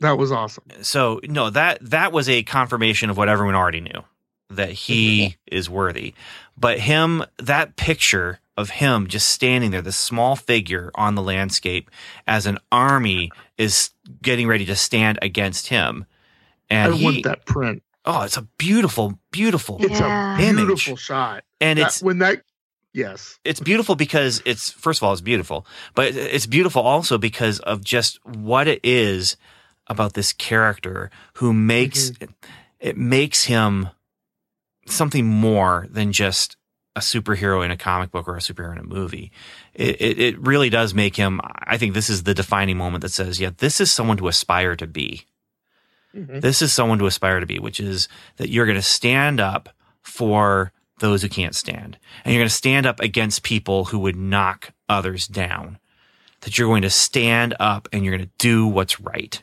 That 0.00 0.18
was 0.18 0.32
awesome. 0.32 0.64
so 0.82 1.20
no 1.24 1.50
that 1.50 1.78
that 1.80 2.12
was 2.12 2.28
a 2.28 2.42
confirmation 2.42 3.10
of 3.10 3.16
what 3.16 3.28
everyone 3.28 3.54
already 3.54 3.80
knew 3.80 4.02
that 4.50 4.70
he 4.70 5.36
is 5.46 5.68
worthy 5.70 6.14
but 6.56 6.78
him 6.78 7.24
that 7.38 7.76
picture 7.76 8.38
of 8.56 8.70
him 8.70 9.06
just 9.08 9.28
standing 9.30 9.70
there 9.70 9.82
this 9.82 9.96
small 9.96 10.36
figure 10.36 10.90
on 10.94 11.14
the 11.14 11.22
landscape 11.22 11.90
as 12.26 12.46
an 12.46 12.58
army 12.70 13.30
is 13.58 13.90
getting 14.22 14.46
ready 14.46 14.64
to 14.66 14.76
stand 14.76 15.18
against 15.22 15.68
him 15.68 16.04
and 16.70 16.92
I 16.92 16.96
he, 16.96 17.04
want 17.04 17.24
that 17.24 17.46
print. 17.46 17.82
oh 18.04 18.22
it's 18.22 18.36
a 18.36 18.42
beautiful 18.58 19.18
beautiful 19.30 19.78
It's 19.80 19.98
Yeah. 19.98 20.38
a 20.38 20.42
Image. 20.42 20.66
beautiful 20.66 20.96
shot. 20.96 21.44
and 21.60 21.78
That- 21.78 21.86
it's 21.88 22.02
when 22.02 22.18
that 22.18 22.42
yes. 22.92 23.38
it's 23.44 23.60
beautiful 23.60 23.96
because 23.96 24.40
it's 24.44 24.70
first 24.70 25.00
of 25.00 25.04
all 25.04 25.12
it's 25.12 25.20
beautiful 25.22 25.66
but 25.94 26.14
it's 26.14 26.46
beautiful 26.46 26.82
also 26.82 27.18
because 27.18 27.58
of 27.60 27.82
just 27.82 28.24
what 28.26 28.68
it 28.68 28.80
is 28.84 29.36
about 29.86 30.14
this 30.14 30.32
character 30.32 31.10
who 31.34 31.52
makes 31.52 32.12
it 32.80 32.96
makes 32.96 33.44
him 33.44 33.88
something 34.86 35.26
more 35.26 35.86
than 35.90 36.12
just 36.12 36.56
a 36.96 37.00
superhero 37.00 37.64
in 37.64 37.70
a 37.70 37.76
comic 37.76 38.10
book 38.10 38.28
or 38.28 38.36
a 38.36 38.40
superhero 38.40 38.72
in 38.72 38.78
a 38.78 38.82
movie 38.84 39.32
it, 39.74 40.00
it, 40.00 40.18
it 40.18 40.38
really 40.38 40.70
does 40.70 40.94
make 40.94 41.16
him 41.16 41.40
i 41.44 41.76
think 41.76 41.92
this 41.92 42.08
is 42.08 42.22
the 42.22 42.34
defining 42.34 42.76
moment 42.76 43.02
that 43.02 43.08
says 43.10 43.40
yeah 43.40 43.50
this 43.58 43.80
is 43.80 43.90
someone 43.90 44.16
to 44.16 44.28
aspire 44.28 44.76
to 44.76 44.86
be 44.86 45.24
Mhm. 46.14 46.40
this 46.42 46.62
is 46.62 46.72
someone 46.72 47.00
to 47.00 47.06
aspire 47.06 47.40
to 47.40 47.46
be, 47.46 47.58
which 47.58 47.80
is 47.80 48.06
that 48.36 48.48
you're 48.48 48.66
going 48.66 48.76
to 48.76 48.82
stand 48.82 49.40
up 49.40 49.70
for 50.00 50.70
those 51.00 51.22
who 51.22 51.28
can't 51.28 51.56
stand. 51.56 51.98
And 52.24 52.32
you're 52.32 52.40
going 52.40 52.48
to 52.48 52.54
stand 52.54 52.86
up 52.86 53.00
against 53.00 53.42
people 53.42 53.86
who 53.86 53.98
would 53.98 54.14
knock 54.14 54.70
others 54.88 55.26
down. 55.26 55.80
That 56.42 56.56
you're 56.56 56.68
going 56.68 56.82
to 56.82 56.90
stand 56.90 57.56
up 57.58 57.88
and 57.92 58.04
you're 58.04 58.16
going 58.16 58.28
to 58.28 58.34
do 58.38 58.64
what's 58.64 59.00
right. 59.00 59.42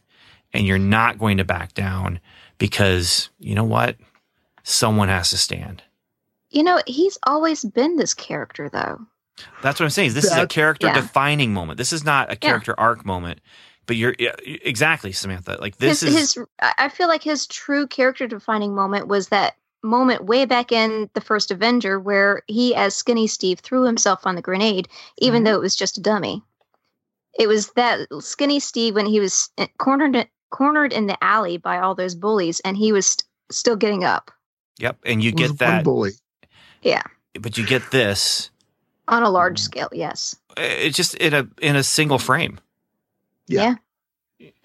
And 0.54 0.68
you're 0.68 0.80
not 0.80 1.18
going 1.18 1.38
to 1.38 1.46
back 1.46 1.74
down 1.74 2.20
because 2.58 3.30
you 3.40 3.56
know 3.56 3.64
what? 3.64 3.96
Someone 4.64 5.08
has 5.08 5.30
to 5.32 5.38
stand. 5.38 5.82
You 6.50 6.64
know, 6.64 6.82
he's 6.86 7.18
always 7.24 7.64
been 7.64 7.96
this 7.96 8.14
character, 8.14 8.70
though. 8.70 9.00
That's 9.62 9.80
what 9.80 9.86
I'm 9.86 9.90
saying. 9.90 10.14
This 10.14 10.26
is 10.26 10.36
a 10.36 10.46
character 10.48 10.88
yeah. 10.88 10.94
defining 10.94 11.54
moment. 11.54 11.78
This 11.78 11.94
is 11.94 12.04
not 12.04 12.32
a 12.32 12.36
character 12.36 12.78
arc 12.80 13.06
moment. 13.06 13.40
But 13.88 13.96
you're 13.96 14.16
yeah, 14.20 14.36
exactly, 14.46 15.12
Samantha. 15.12 15.58
Like 15.60 15.78
this 15.78 16.02
his, 16.02 16.14
is 16.14 16.34
his, 16.34 16.46
I 16.62 16.74
I 16.78 16.90
feel 16.90 17.08
like 17.08 17.24
his 17.24 17.48
true 17.48 17.88
character 17.88 18.28
defining 18.28 18.76
moment 18.76 19.08
was 19.08 19.30
that 19.30 19.56
moment 19.84 20.26
way 20.26 20.46
back 20.46 20.72
in 20.72 21.10
the 21.14 21.22
first 21.22 21.50
Avenger 21.50 22.00
where 22.00 22.44
he, 22.48 22.76
as 22.76 22.96
Skinny 22.96 23.28
Steve, 23.28 23.60
threw 23.60 23.84
himself 23.84 24.28
on 24.28 24.36
the 24.36 24.42
grenade, 24.42 24.88
even 25.18 25.42
Mhm. 25.42 25.46
though 25.46 25.56
it 25.56 25.62
was 25.62 25.76
just 25.76 25.98
a 25.98 26.02
dummy. 26.02 26.44
It 27.40 27.48
was 27.48 27.72
that 27.72 28.08
Skinny 28.20 28.60
Steve 28.60 28.94
when 28.96 29.08
he 29.08 29.20
was 29.20 29.50
eh, 29.58 29.68
cornered 29.78 30.28
cornered 30.52 30.94
in 30.94 31.08
the 31.08 31.22
alley 31.24 31.58
by 31.58 31.80
all 31.80 31.96
those 31.96 32.14
bullies, 32.16 32.60
and 32.62 32.78
he 32.78 32.92
was 32.92 33.08
st- 33.08 33.24
still 33.52 33.76
getting 33.76 34.04
up 34.04 34.32
Yep. 34.80 34.98
And 35.06 35.24
you 35.24 35.30
It 35.30 35.40
was 35.40 35.52
get 35.52 35.62
one 35.68 35.76
that 35.78 35.84
bully. 35.84 36.12
Yeah, 36.82 37.04
but 37.40 37.58
you 37.58 37.66
get 37.66 37.92
this 37.92 38.50
on 39.08 39.24
a 39.24 39.30
large 39.30 39.60
Mm. 39.60 39.64
scale. 39.64 39.90
Yes. 39.92 40.36
it's 40.58 40.96
just 40.98 41.16
in 41.16 41.34
a 41.34 41.48
in 41.62 41.76
a 41.76 41.84
single 41.84 42.20
frame 42.20 42.60
Yeah. 43.48 43.76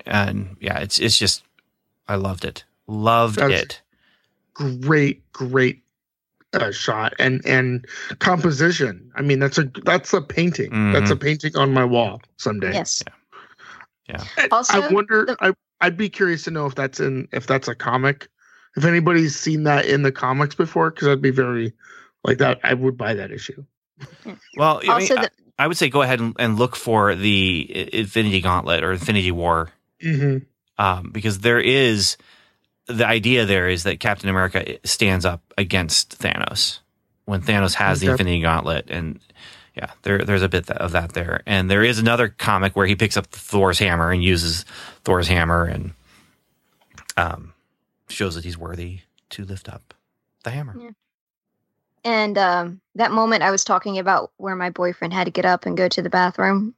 and 0.04 0.56
yeah 0.60 0.78
it's 0.80 0.98
it's 0.98 1.16
just 1.18 1.42
i 2.08 2.16
loved 2.16 2.44
it 2.44 2.64
loved 2.86 3.36
That's- 3.38 3.60
it 3.62 3.82
Great, 4.54 5.20
great 5.32 5.82
uh, 6.54 6.72
shot 6.72 7.12
and 7.18 7.44
and 7.44 7.84
composition. 8.20 9.12
I 9.14 9.20
mean, 9.20 9.38
that's 9.38 9.58
a 9.58 9.64
that's 9.84 10.14
a 10.14 10.22
painting. 10.22 10.70
That's 10.94 11.04
Mm-hmm. 11.04 11.12
a 11.12 11.16
painting 11.16 11.56
on 11.56 11.74
my 11.74 11.84
wall 11.84 12.22
someday. 12.38 12.72
Yes. 12.72 13.02
Yeah. 14.08 14.24
Also, 14.50 14.80
I 14.80 14.88
wonder. 14.88 15.26
the- 15.26 15.36
I 15.42 15.52
I'd 15.80 15.96
be 15.96 16.08
curious 16.08 16.44
to 16.44 16.50
know 16.50 16.66
if 16.66 16.74
that's 16.74 17.00
in 17.00 17.28
if 17.32 17.46
that's 17.46 17.68
a 17.68 17.74
comic. 17.74 18.28
If 18.76 18.84
anybody's 18.84 19.34
seen 19.38 19.62
that 19.64 19.86
in 19.86 20.02
the 20.02 20.12
comics 20.12 20.54
before, 20.54 20.90
because 20.90 21.08
I'd 21.08 21.22
be 21.22 21.30
very 21.30 21.72
like 22.24 22.38
that. 22.38 22.60
I 22.62 22.74
would 22.74 22.96
buy 22.96 23.14
that 23.14 23.30
issue. 23.30 23.64
well 24.56 24.78
I, 24.78 24.80
mean, 24.82 24.90
Also, 24.90 25.16
I, 25.16 25.28
I 25.58 25.66
would 25.66 25.76
say 25.76 25.88
go 25.88 26.02
ahead 26.02 26.20
and, 26.20 26.36
and 26.38 26.58
look 26.58 26.76
for 26.76 27.14
the 27.14 27.94
infinity 27.94 28.40
gauntlet 28.42 28.82
or 28.84 28.92
infinity 28.92 29.30
war 29.30 29.70
Mm-hmm. 30.04 30.44
um, 30.84 31.10
because 31.10 31.38
there 31.38 31.58
is 31.58 32.18
the 32.86 33.06
idea 33.06 33.46
there 33.46 33.66
is 33.66 33.84
that 33.84 33.98
captain 33.98 34.28
america 34.28 34.76
stands 34.84 35.24
up 35.24 35.40
against 35.56 36.18
thanos 36.18 36.80
when 37.24 37.40
thanos 37.40 37.72
has 37.72 38.00
the 38.00 38.10
infinity 38.10 38.42
gauntlet 38.42 38.90
and 38.90 39.18
yeah 39.76 39.90
there, 40.02 40.24
there's 40.24 40.42
a 40.42 40.48
bit 40.48 40.70
of 40.70 40.92
that 40.92 41.12
there 41.12 41.42
and 41.46 41.70
there 41.70 41.82
is 41.84 41.98
another 41.98 42.28
comic 42.28 42.74
where 42.74 42.86
he 42.86 42.96
picks 42.96 43.16
up 43.16 43.26
thor's 43.26 43.78
hammer 43.78 44.10
and 44.10 44.24
uses 44.24 44.64
thor's 45.04 45.28
hammer 45.28 45.64
and 45.64 45.92
um, 47.16 47.52
shows 48.08 48.34
that 48.34 48.44
he's 48.44 48.58
worthy 48.58 49.00
to 49.30 49.44
lift 49.44 49.68
up 49.68 49.94
the 50.44 50.50
hammer 50.50 50.74
Yeah. 50.78 50.90
And 52.04 52.38
um, 52.38 52.80
that 52.94 53.10
moment 53.10 53.42
I 53.42 53.50
was 53.50 53.64
talking 53.64 53.98
about 53.98 54.30
where 54.36 54.54
my 54.54 54.70
boyfriend 54.70 55.12
had 55.12 55.24
to 55.24 55.32
get 55.32 55.44
up 55.44 55.66
and 55.66 55.76
go 55.76 55.88
to 55.88 56.00
the 56.02 56.08
bathroom 56.08 56.76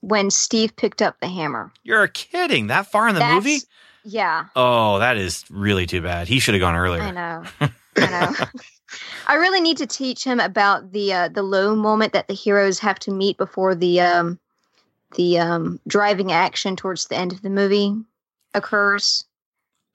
when 0.00 0.30
Steve 0.30 0.76
picked 0.76 1.00
up 1.00 1.18
the 1.20 1.28
hammer. 1.28 1.72
You're 1.82 2.08
kidding. 2.08 2.66
That 2.66 2.86
far 2.86 3.08
in 3.08 3.14
the 3.14 3.24
movie? 3.24 3.60
Yeah, 4.04 4.48
Oh, 4.54 4.98
that 4.98 5.16
is 5.16 5.46
really 5.48 5.86
too 5.86 6.02
bad. 6.02 6.28
He 6.28 6.40
should 6.40 6.52
have 6.52 6.60
gone 6.60 6.74
earlier. 6.74 7.00
I 7.04 7.10
know. 7.10 7.44
I 7.96 8.06
know. 8.10 8.46
I 9.26 9.34
really 9.34 9.60
need 9.60 9.78
to 9.78 9.86
teach 9.86 10.24
him 10.24 10.40
about 10.40 10.92
the 10.92 11.12
uh, 11.12 11.28
the 11.28 11.42
low 11.42 11.74
moment 11.74 12.12
that 12.12 12.28
the 12.28 12.34
heroes 12.34 12.78
have 12.80 12.98
to 13.00 13.10
meet 13.10 13.36
before 13.36 13.74
the 13.74 14.00
um, 14.00 14.38
the 15.16 15.38
um, 15.38 15.80
driving 15.86 16.32
action 16.32 16.76
towards 16.76 17.06
the 17.06 17.16
end 17.16 17.32
of 17.32 17.42
the 17.42 17.50
movie 17.50 17.94
occurs. 18.54 19.24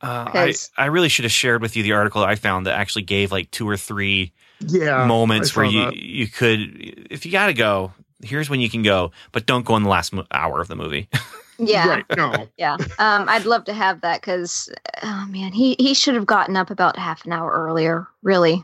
Uh, 0.02 0.32
I, 0.34 0.54
I 0.78 0.86
really 0.86 1.10
should 1.10 1.26
have 1.26 1.32
shared 1.32 1.62
with 1.62 1.76
you 1.76 1.84
the 1.84 1.92
article 1.92 2.24
I 2.24 2.36
found 2.36 2.66
that 2.66 2.78
actually 2.78 3.02
gave 3.02 3.32
like 3.32 3.52
two 3.52 3.68
or 3.68 3.76
three 3.76 4.32
Yeah. 4.62 5.06
moments 5.06 5.56
where 5.56 5.66
you 5.66 5.86
that. 5.86 5.96
you 5.98 6.28
could, 6.28 7.08
if 7.12 7.26
you 7.26 7.34
got 7.34 7.48
to 7.48 7.54
go, 7.54 7.92
here's 8.24 8.50
when 8.50 8.62
you 8.62 8.70
can 8.70 8.82
go, 8.82 9.12
but 9.34 9.46
don't 9.46 9.66
go 9.66 9.76
in 9.76 9.84
the 9.84 9.90
last 9.90 10.14
mo- 10.14 10.26
hour 10.32 10.62
of 10.62 10.68
the 10.68 10.76
movie. 10.76 11.10
Yeah, 11.62 11.90
Right. 11.90 12.06
No. 12.16 12.48
yeah. 12.58 12.76
Um, 13.00 13.28
I'd 13.28 13.46
love 13.46 13.66
to 13.66 13.74
have 13.74 14.00
that 14.00 14.22
because, 14.22 14.70
oh 15.04 15.28
man, 15.30 15.52
he 15.52 15.76
he 15.78 15.94
should 15.94 16.16
have 16.16 16.26
gotten 16.26 16.56
up 16.56 16.70
about 16.70 16.98
half 16.98 17.26
an 17.26 17.34
hour 17.34 17.52
earlier. 17.52 18.08
Really. 18.24 18.64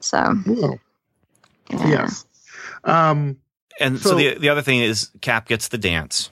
So 0.00 0.34
Well, 0.46 0.78
yeah. 1.70 1.88
yes. 1.88 2.24
Um. 2.84 3.36
and 3.80 3.98
so, 3.98 4.10
So- 4.10 4.16
the 4.16 4.38
the 4.38 4.48
other 4.48 4.62
thing 4.62 4.80
is 4.80 5.10
Cap 5.20 5.48
gets 5.48 5.68
the 5.68 5.78
dance, 5.78 6.30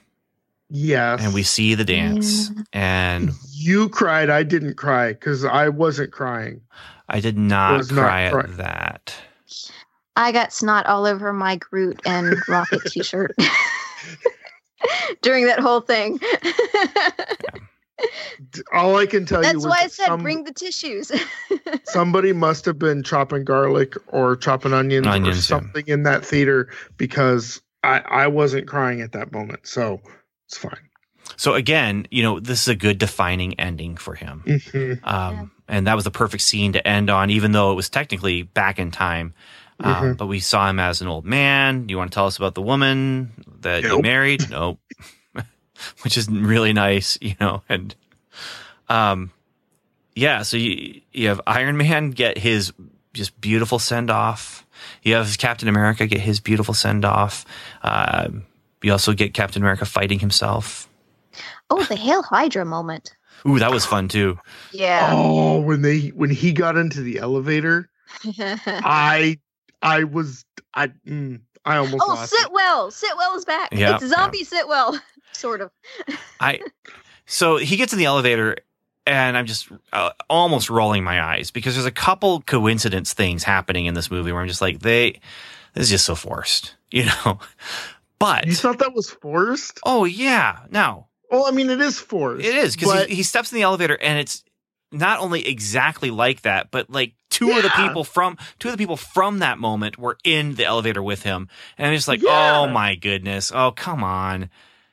Yes. 0.70 1.20
and 1.22 1.34
we 1.34 1.42
see 1.42 1.74
the 1.74 1.84
dance, 1.84 2.50
and 2.72 3.30
You 3.52 3.88
cried. 3.88 4.30
I 4.30 4.42
didn't 4.42 4.74
cry 4.74 5.12
because 5.12 5.44
I 5.44 5.68
wasn't 5.68 6.12
crying. 6.12 6.60
I 7.08 7.20
did 7.20 7.36
not 7.38 7.78
Was 7.78 7.92
not 7.92 8.02
cry 8.02 8.30
cry- 8.30 8.40
at 8.42 8.56
that. 8.56 9.14
I 10.16 10.32
got 10.32 10.52
snot 10.52 10.86
all 10.86 11.04
over 11.06 11.32
my 11.32 11.56
Groot 11.56 12.00
and 12.06 12.34
Rocket 12.48 12.80
T-shirt 12.86 13.34
during 15.22 15.46
that 15.46 15.60
whole 15.60 15.80
thing. 15.82 16.16
D- 16.18 17.60
All 18.72 18.96
I 18.96 19.06
can 19.06 19.24
tell 19.24 19.38
you 19.40 19.44
That's 19.44 19.54
was 19.56 19.66
why 19.66 19.78
I 19.80 19.82
that 19.84 19.92
said 19.92 20.06
some- 20.06 20.22
bring 20.22 20.44
the 20.44 20.52
tissues. 20.52 21.10
somebody 21.84 22.32
must 22.32 22.64
have 22.66 22.78
been 22.78 23.02
chopping 23.02 23.44
garlic 23.44 23.94
or 24.08 24.36
chopping 24.36 24.72
onions, 24.74 25.06
Onions, 25.06 25.36
or 25.36 25.38
yeah. 25.38 25.42
something 25.60 25.84
in 25.86 26.02
that 26.04 26.24
theater 26.24 26.68
because 26.98 27.60
I 27.82 28.00
I 28.00 28.26
wasn't 28.26 28.66
crying 28.66 29.00
at 29.00 29.12
that 29.12 29.32
moment. 29.32 29.66
So 29.66 30.00
it's 30.46 30.58
fine. 30.58 30.76
So 31.36 31.54
again, 31.54 32.06
you 32.10 32.22
know, 32.22 32.38
this 32.40 32.62
is 32.62 32.68
a 32.68 32.74
good 32.76 32.98
defining 32.98 33.58
ending 33.58 33.96
for 33.96 34.14
him. 34.14 34.42
Mhm. 34.46 35.00
Um, 35.06 35.50
And 35.68 35.86
that 35.88 35.94
was 35.94 36.04
the 36.04 36.10
perfect 36.12 36.42
scene 36.44 36.72
to 36.74 36.86
end 36.86 37.10
on, 37.10 37.30
even 37.30 37.50
though 37.52 37.72
it 37.72 37.74
was 37.74 37.88
technically 37.88 38.42
back 38.42 38.78
in 38.78 38.90
time. 38.92 39.34
Um, 39.80 39.94
Mhm. 39.94 40.16
But 40.16 40.26
we 40.26 40.38
saw 40.40 40.70
him 40.70 40.78
as 40.78 41.00
an 41.00 41.08
old 41.08 41.24
man. 41.26 41.88
You 41.88 41.98
want 41.98 42.10
to 42.12 42.14
tell 42.14 42.26
us 42.26 42.36
about 42.36 42.54
the 42.54 42.62
woman 42.62 43.32
that 43.62 43.82
you 43.82 44.00
married? 44.00 44.48
Nope. 44.50 44.78
Which 46.02 46.16
is 46.16 46.28
really 46.28 46.72
nice, 46.72 47.18
you 47.20 47.34
know. 47.40 47.62
And 47.68 47.94
um, 48.88 49.30
yeah, 50.14 50.42
so 50.42 50.56
you, 50.56 51.00
you 51.12 51.28
have 51.28 51.40
Iron 51.46 51.76
Man 51.76 52.10
get 52.10 52.38
his 52.38 52.72
just 53.12 53.40
beautiful 53.40 53.78
send 53.78 54.10
off. 54.10 54.66
You 55.02 55.14
have 55.14 55.38
Captain 55.38 55.68
America 55.68 56.06
get 56.06 56.20
his 56.20 56.40
beautiful 56.40 56.74
send 56.74 57.04
off. 57.04 57.44
Um, 57.82 58.44
you 58.82 58.92
also 58.92 59.12
get 59.12 59.34
Captain 59.34 59.62
America 59.62 59.84
fighting 59.84 60.18
himself. 60.18 60.88
oh, 61.70 61.82
the 61.84 61.96
Hail 61.96 62.22
Hydra 62.22 62.64
moment. 62.64 63.16
Ooh, 63.46 63.58
that 63.58 63.70
was 63.70 63.84
fun 63.84 64.08
too. 64.08 64.38
Yeah. 64.72 65.10
Oh, 65.12 65.60
when 65.60 65.82
they 65.82 66.08
when 66.08 66.30
he 66.30 66.52
got 66.52 66.76
into 66.76 67.00
the 67.00 67.18
elevator, 67.18 67.88
I 68.24 69.38
I 69.82 70.04
was 70.04 70.44
I 70.74 70.88
mm, 71.06 71.40
I 71.64 71.76
almost 71.76 72.02
oh, 72.06 72.14
lost 72.14 72.32
it. 72.32 72.46
Sitwell. 72.46 72.90
Sitwell 72.90 73.36
is 73.36 73.44
back. 73.44 73.68
Yeah, 73.72 73.96
it's 73.96 74.06
zombie 74.06 74.44
Sitwell, 74.44 74.98
sort 75.36 75.60
of. 75.60 75.70
I 76.40 76.60
so 77.26 77.56
he 77.56 77.76
gets 77.76 77.92
in 77.92 77.98
the 77.98 78.04
elevator 78.06 78.56
and 79.06 79.36
I'm 79.36 79.46
just 79.46 79.68
uh, 79.92 80.10
almost 80.28 80.68
rolling 80.70 81.04
my 81.04 81.22
eyes 81.22 81.50
because 81.50 81.74
there's 81.74 81.86
a 81.86 81.90
couple 81.92 82.40
coincidence 82.42 83.12
things 83.12 83.44
happening 83.44 83.86
in 83.86 83.94
this 83.94 84.10
movie 84.10 84.32
where 84.32 84.42
I'm 84.42 84.48
just 84.48 84.60
like 84.60 84.80
they 84.80 85.20
this 85.74 85.84
is 85.84 85.90
just 85.90 86.06
so 86.06 86.14
forced, 86.14 86.74
you 86.90 87.04
know. 87.04 87.38
But 88.18 88.46
You 88.46 88.54
thought 88.54 88.78
that 88.78 88.94
was 88.94 89.10
forced? 89.10 89.78
oh 89.84 90.04
yeah, 90.04 90.60
no. 90.70 91.06
Well, 91.30 91.46
I 91.46 91.50
mean, 91.50 91.70
it 91.70 91.80
is 91.80 91.98
forced. 91.98 92.44
It 92.44 92.54
is 92.54 92.76
because 92.76 92.92
but- 92.92 93.08
he, 93.08 93.16
he 93.16 93.22
steps 93.22 93.52
in 93.52 93.56
the 93.56 93.62
elevator 93.62 93.98
and 94.00 94.18
it's 94.18 94.42
not 94.92 95.18
only 95.18 95.46
exactly 95.46 96.10
like 96.10 96.42
that, 96.42 96.70
but 96.70 96.88
like 96.88 97.14
two 97.28 97.50
of 97.50 97.62
the 97.64 97.68
people 97.70 98.04
from 98.04 98.38
two 98.60 98.68
of 98.68 98.72
the 98.72 98.78
people 98.78 98.96
from 98.96 99.40
that 99.40 99.58
moment 99.58 99.98
were 99.98 100.16
in 100.24 100.54
the 100.54 100.64
elevator 100.64 101.02
with 101.02 101.22
him, 101.24 101.48
and 101.76 101.94
it's 101.94 102.06
like, 102.08 102.22
Yeah. 102.22 102.60
oh 102.60 102.68
my 102.68 102.94
goodness, 102.94 103.50
oh 103.54 103.72
come 103.72 104.02
on, 104.04 104.48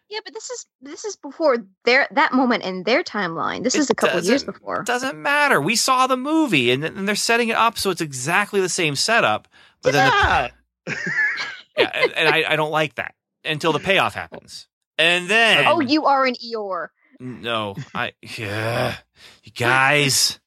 Yeah, 0.09 0.19
but 0.23 0.33
this 0.33 0.49
is 0.49 0.65
this 0.81 1.05
is 1.05 1.15
before 1.15 1.57
their 1.85 2.07
that 2.11 2.33
moment 2.33 2.63
in 2.63 2.83
their 2.83 3.03
timeline. 3.03 3.63
This 3.63 3.75
It 3.75 3.79
is 3.79 3.89
a 3.89 3.95
couple 3.95 4.19
years 4.21 4.43
before. 4.43 4.81
it 4.81 4.85
doesn't 4.85 5.19
matter. 5.19 5.59
We 5.61 5.75
saw 5.75 6.05
the 6.07 6.17
movie, 6.17 6.71
and, 6.71 6.83
and 6.83 7.07
they're 7.07 7.15
setting 7.15 7.49
it 7.49 7.55
up 7.55 7.77
so 7.77 7.89
it's 7.89 8.01
exactly 8.01 8.61
the 8.61 8.69
same 8.69 8.95
setup, 8.95 9.47
but 9.81 9.93
then 9.93 10.09
the 10.11 10.15
yeah. 10.15 10.95
Yeah, 11.77 11.91
and, 11.95 12.11
and 12.11 12.29
I, 12.29 12.43
I 12.51 12.55
don't 12.55 12.69
like 12.71 12.95
that 12.95 13.15
until 13.43 13.71
the 13.73 13.79
payoff 13.79 14.13
happens. 14.13 14.67
And 14.99 15.25
oh, 15.25 15.27
then 15.27 15.65
Oh, 15.67 15.79
you 15.79 16.05
are 16.05 16.25
an 16.25 16.35
Eeyore. 16.35 16.89
no, 17.19 17.75
I 17.95 18.11
yeah, 18.37 18.97
you 19.43 19.51
guys, 19.53 20.39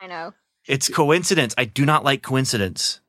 I 0.00 0.06
know. 0.06 0.34
it's 0.68 0.88
coincidence. 0.88 1.52
I 1.58 1.64
do 1.64 1.84
not 1.84 2.04
like 2.04 2.22
coincidence. 2.22 3.00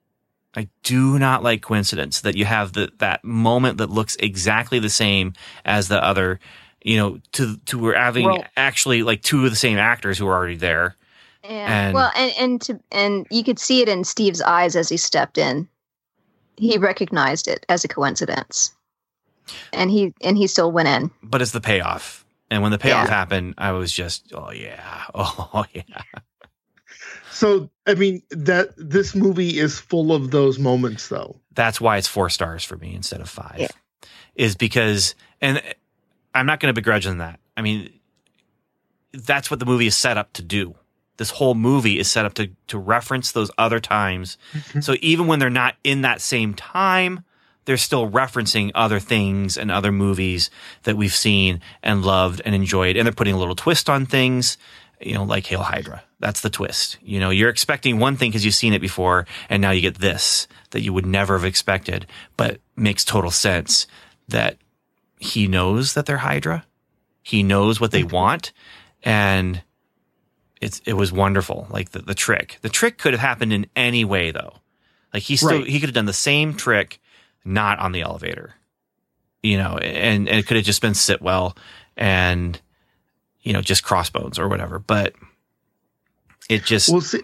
I 0.56 0.68
do 0.84 1.20
not 1.20 1.43
like 1.43 1.62
coincidence 1.62 2.22
that 2.22 2.36
you 2.36 2.45
have 2.45 2.74
the 2.74 2.91
that 2.97 3.24
moment 3.24 3.78
that 3.78 3.89
looks 3.89 4.16
exactly 4.20 4.80
the 4.80 4.89
same 4.89 5.34
as 5.66 5.88
the 5.88 6.04
other. 6.04 6.39
You 6.84 6.97
know, 6.97 7.20
to 7.34 7.58
to 7.66 7.78
we're 7.78 7.95
having 7.95 8.26
Well- 8.26 8.43
actually 8.58 9.04
like 9.04 9.22
two 9.22 9.43
of 9.45 9.52
the 9.52 9.56
same 9.58 9.78
actors 9.78 10.18
who 10.18 10.28
are 10.28 10.34
already 10.36 10.56
there. 10.56 10.95
Yeah. 11.43 11.50
And- 11.86 11.93
well, 11.93 12.12
and 12.16 12.32
and 12.39 12.62
to 12.62 12.80
and 12.91 13.28
you 13.30 13.43
could 13.43 13.60
see 13.60 13.82
it 13.82 13.89
in 13.89 14.04
Steve's 14.04 14.41
eyes 14.41 14.76
as 14.76 14.89
he 14.89 14.97
stepped 14.97 15.38
in. 15.38 15.68
He 16.58 16.78
recognized 16.78 17.47
it 17.47 17.66
as 17.70 17.86
a 17.86 17.88
coincidence, 17.88 18.74
and 19.72 19.89
he 19.91 20.14
and 20.22 20.36
he 20.38 20.47
still 20.47 20.72
went 20.72 20.88
in. 20.89 21.12
But 21.24 21.41
it's 21.41 21.52
the 21.52 21.62
payoff, 21.62 22.26
and 22.50 22.62
when 22.64 22.72
the 22.72 22.78
payoff 22.78 23.08
Yeah. 23.08 23.14
happened, 23.14 23.54
I 23.58 23.72
was 23.74 23.91
just, 23.93 24.34
oh 24.34 24.52
yeah, 24.52 25.04
oh 25.16 25.66
yeah. 25.74 25.84
So, 27.39 27.69
I 27.87 27.93
mean, 27.93 28.21
that 28.31 28.73
this 28.75 29.15
movie 29.15 29.59
is 29.59 29.79
full 29.79 30.11
of 30.11 30.29
those 30.31 30.59
moments, 30.59 31.07
though. 31.07 31.39
that's 31.53 31.79
why 31.79 31.95
it's 31.95 32.05
four 32.07 32.29
stars 32.29 32.65
for 32.65 32.75
me 32.75 32.93
instead 32.93 33.21
of 33.21 33.29
five. 33.29 33.55
Yeah. 33.59 33.67
is 34.35 34.55
because 34.55 35.15
and 35.39 35.61
i'm 36.35 36.45
not 36.45 36.59
going 36.59 36.69
to 36.73 36.79
begrudge 36.81 37.05
them 37.05 37.19
that. 37.19 37.39
I 37.55 37.61
mean 37.61 37.91
that's 39.13 39.49
what 39.49 39.61
the 39.61 39.65
movie 39.65 39.87
is 39.87 39.95
set 39.95 40.17
up 40.17 40.33
to 40.33 40.41
do. 40.41 40.75
This 41.15 41.29
whole 41.31 41.55
movie 41.55 41.97
is 41.97 42.11
set 42.11 42.25
up 42.25 42.33
to 42.33 42.49
to 42.67 42.77
reference 42.77 43.31
those 43.31 43.51
other 43.57 43.79
times. 43.79 44.37
Mm-hmm. 44.51 44.81
So 44.81 44.95
even 44.99 45.27
when 45.27 45.39
they're 45.39 45.49
not 45.49 45.75
in 45.85 46.01
that 46.01 46.19
same 46.19 46.53
time 46.53 47.23
they're 47.63 47.77
still 47.77 48.09
referencing 48.09 48.71
other 48.75 48.99
things 48.99 49.55
and 49.57 49.71
other 49.71 49.91
movies 49.93 50.49
that 50.83 50.97
we've 50.97 51.15
seen 51.15 51.61
and 51.83 52.03
loved 52.03 52.41
and 52.43 52.53
enjoyed. 52.53 52.97
And 52.97 53.05
they're 53.05 53.13
putting 53.13 53.35
a 53.35 53.39
little 53.39 53.55
twist 53.55 53.89
on 53.89 54.05
things 54.05 54.57
you 54.99 55.13
know 55.13 55.23
like 55.23 55.45
hail 55.45 55.63
hydra 55.63 56.03
that's 56.20 56.41
the 56.41 56.49
twist. 56.49 56.97
You 57.01 57.20
know 57.20 57.30
you're 57.30 57.49
expecting 57.49 57.99
one 57.99 58.15
thing 58.17 58.30
because 58.32 58.43
you've 58.45 58.55
seen 58.55 58.74
it 58.74 58.80
before 58.82 59.26
and 59.49 59.61
now 59.61 59.72
you 59.72 59.82
get 59.82 59.99
this 59.99 60.47
that 60.72 60.82
you 60.82 60.93
would 60.93 61.05
never 61.05 61.38
have 61.38 61.45
expected. 61.45 62.05
But 62.38 62.59
makes 62.76 63.03
total 63.05 63.32
sense 63.32 63.88
that 64.28 64.57
he 65.20 65.47
knows 65.47 65.93
that 65.93 66.05
they're 66.05 66.17
hydra. 66.17 66.65
He 67.22 67.43
knows 67.43 67.80
what 67.80 67.91
they 67.91 68.03
want 68.03 68.51
and 69.03 69.61
it's 70.61 70.82
it 70.86 70.93
was 70.93 71.11
wonderful. 71.11 71.67
Like 71.70 71.91
the, 71.91 71.99
the 71.99 72.13
trick. 72.15 72.57
The 72.61 72.70
trick 72.70 72.97
could 72.97 73.13
have 73.13 73.22
happened 73.22 73.53
in 73.53 73.67
any 73.76 74.03
way 74.03 74.32
though. 74.32 74.55
Like 75.13 75.24
he 75.24 75.36
still 75.38 75.59
Right. 75.59 75.67
he 75.67 75.80
could 75.80 75.89
have 75.89 75.95
done 75.95 76.05
the 76.05 76.13
same 76.13 76.53
trick 76.53 76.99
not 77.45 77.80
on 77.80 77.93
the 77.93 78.01
elevator. 78.01 78.55
You 79.41 79.57
know 79.57 79.78
and, 79.78 80.28
and 80.28 80.38
it 80.39 80.47
could 80.47 80.57
have 80.57 80.65
just 80.65 80.82
been 80.82 80.93
sit 80.93 81.22
well 81.22 81.55
and 81.95 82.59
you 83.41 83.53
know 83.53 83.61
just 83.61 83.84
crossbones 83.86 84.38
or 84.38 84.49
whatever. 84.49 84.80
But 84.80 85.13
it 86.50 86.64
just 86.66 86.89
Well, 86.89 87.02
see, 87.02 87.22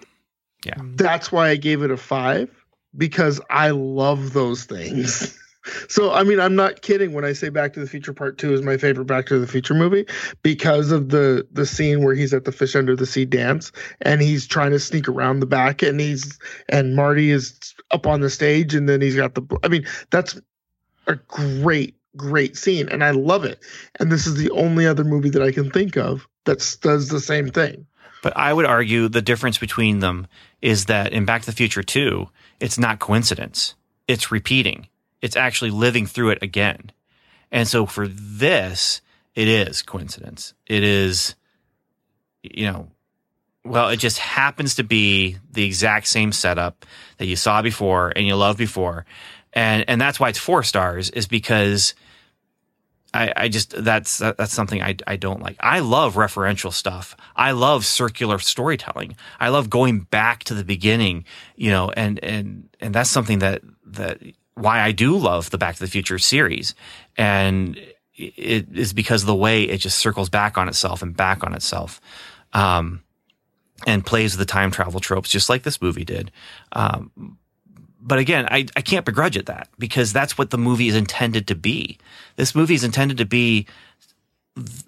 Yeah. 0.64 0.76
that's 0.96 1.32
why 1.32 1.50
I 1.50 1.56
gave 1.56 1.82
it 1.84 1.92
a 1.92 1.98
five 1.98 2.50
because 2.98 3.42
I 3.50 3.72
love 3.72 4.34
those 4.34 4.64
things. 4.64 5.38
So, 5.90 6.12
I 6.14 6.22
mean, 6.22 6.40
I'm 6.40 6.56
not 6.56 6.84
kidding 6.84 7.14
when 7.14 7.26
I 7.26 7.34
say 7.34 7.50
Back 7.50 7.74
to 7.74 7.80
the 7.80 7.88
Future 7.88 8.14
Part 8.14 8.38
Two 8.38 8.54
is 8.54 8.62
my 8.62 8.78
favorite 8.78 9.06
Back 9.06 9.26
to 9.26 9.40
the 9.40 9.48
Future 9.48 9.74
movie 9.74 10.06
because 10.44 10.92
of 10.92 11.10
the 11.10 11.48
the 11.52 11.66
scene 11.66 12.04
where 12.04 12.14
he's 12.14 12.36
at 12.36 12.46
the 12.46 12.52
fish 12.52 12.76
under 12.76 12.96
the 12.96 13.08
sea 13.08 13.26
dance 13.26 13.72
and 14.02 14.22
he's 14.22 14.46
trying 14.46 14.70
to 14.70 14.80
sneak 14.80 15.08
around 15.08 15.40
the 15.40 15.48
back 15.48 15.82
and 15.82 16.00
he's 16.00 16.38
and 16.70 16.96
Marty 16.96 17.32
is 17.32 17.74
up 17.90 18.06
on 18.06 18.22
the 18.22 18.30
stage 18.30 18.76
and 18.76 18.88
then 18.88 19.02
he's 19.02 19.16
got 19.16 19.34
the. 19.34 19.42
I 19.64 19.68
mean, 19.68 19.88
that's 20.12 20.40
a 21.08 21.16
great 21.16 21.96
great 22.16 22.56
scene 22.56 22.88
and 22.90 23.04
I 23.04 23.10
love 23.10 23.44
it. 23.44 23.58
And 24.00 24.12
this 24.12 24.28
is 24.28 24.36
the 24.36 24.52
only 24.52 24.86
other 24.86 25.04
movie 25.04 25.32
that 25.32 25.42
I 25.42 25.52
can 25.52 25.72
think 25.72 25.98
of 25.98 26.28
that 26.46 26.78
does 26.82 27.10
the 27.10 27.20
same 27.20 27.50
thing. 27.50 27.88
But 28.26 28.36
I 28.36 28.52
would 28.52 28.66
argue 28.66 29.08
the 29.08 29.22
difference 29.22 29.60
between 29.60 30.00
them 30.00 30.26
is 30.60 30.86
that 30.86 31.14
in 31.14 31.26
Back 31.26 31.42
to 31.42 31.46
the 31.46 31.56
Future 31.56 31.84
2, 31.84 32.28
it's 32.60 32.80
not 32.80 32.98
coincidence. 32.98 33.76
It's 34.08 34.32
repeating. 34.32 34.88
It's 35.22 35.36
actually 35.36 35.70
living 35.70 36.08
through 36.08 36.32
it 36.32 36.42
again. 36.42 36.92
And 37.52 37.68
so 37.68 37.86
for 37.86 38.08
this, 38.08 39.02
it 39.36 39.48
is 39.48 39.84
coincidence. 39.84 40.56
It 40.66 40.82
is, 40.82 41.36
you 42.42 42.66
know, 42.66 42.88
well, 43.64 43.90
it 43.90 43.98
just 43.98 44.18
happens 44.18 44.74
to 44.78 44.84
be 44.84 45.38
the 45.52 45.64
exact 45.64 46.08
same 46.08 46.32
setup 46.32 46.84
that 47.18 47.28
you 47.28 47.36
saw 47.36 47.62
before 47.62 48.12
and 48.16 48.26
you 48.26 48.36
loved 48.36 48.58
before. 48.58 49.06
And, 49.54 49.86
and 49.88 50.02
that's 50.02 50.20
why 50.20 50.30
it's 50.30 50.40
four 50.40 50.64
stars 50.64 51.12
is 51.12 51.28
because 51.28 51.94
I, 53.16 53.34
I 53.36 53.48
just 53.48 53.72
that's 53.84 54.20
that's 54.20 54.54
something 54.54 54.82
I, 54.82 54.96
I 55.08 55.16
don't 55.16 55.42
like. 55.42 55.56
I 55.60 55.80
love 55.80 56.16
referential 56.16 56.72
stuff. 56.72 57.16
I 57.36 57.52
love 57.52 57.86
circular 57.86 58.40
storytelling. 58.40 59.16
I 59.40 59.50
love 59.50 59.70
going 59.70 60.02
back 60.02 60.44
to 60.46 60.54
the 60.54 60.64
beginning, 60.64 61.26
you 61.56 61.72
know, 61.72 61.90
and 61.90 62.24
and 62.24 62.70
and 62.80 62.94
that's 62.94 63.10
something 63.10 63.40
that 63.40 63.62
that 63.86 64.20
why 64.56 64.82
I 64.82 64.92
do 64.92 65.18
love 65.18 65.50
the 65.50 65.58
Back 65.58 65.76
to 65.76 65.82
the 65.82 65.90
Future 65.90 66.20
series, 66.20 66.76
and 67.18 67.78
it 68.16 68.68
is 68.74 68.94
because 68.94 69.24
of 69.24 69.28
the 69.28 69.36
way 69.36 69.64
it 69.64 69.78
just 69.78 69.98
circles 69.98 70.30
back 70.30 70.58
on 70.58 70.68
itself 70.68 71.02
and 71.02 71.16
back 71.16 71.44
on 71.44 71.54
itself, 71.54 72.02
um, 72.54 73.04
and 73.88 74.06
plays 74.06 74.38
the 74.38 74.46
time 74.46 74.72
travel 74.72 75.00
tropes 75.00 75.30
just 75.30 75.50
like 75.50 75.64
this 75.64 75.82
movie 75.82 76.06
did. 76.06 76.32
Um, 76.74 77.38
but 78.06 78.20
again, 78.20 78.48
I, 78.52 78.68
I 78.76 78.82
can't 78.82 79.06
begrudge 79.06 79.36
it 79.36 79.48
that 79.48 79.68
because 79.80 80.14
that's 80.14 80.38
what 80.38 80.52
the 80.52 80.58
movie 80.58 80.88
is 80.88 80.96
intended 80.96 81.48
to 81.48 81.56
be. 81.56 81.98
This 82.36 82.54
movie 82.54 82.76
is 82.76 82.84
intended 82.84 83.18
to 83.18 83.26
be 83.26 83.66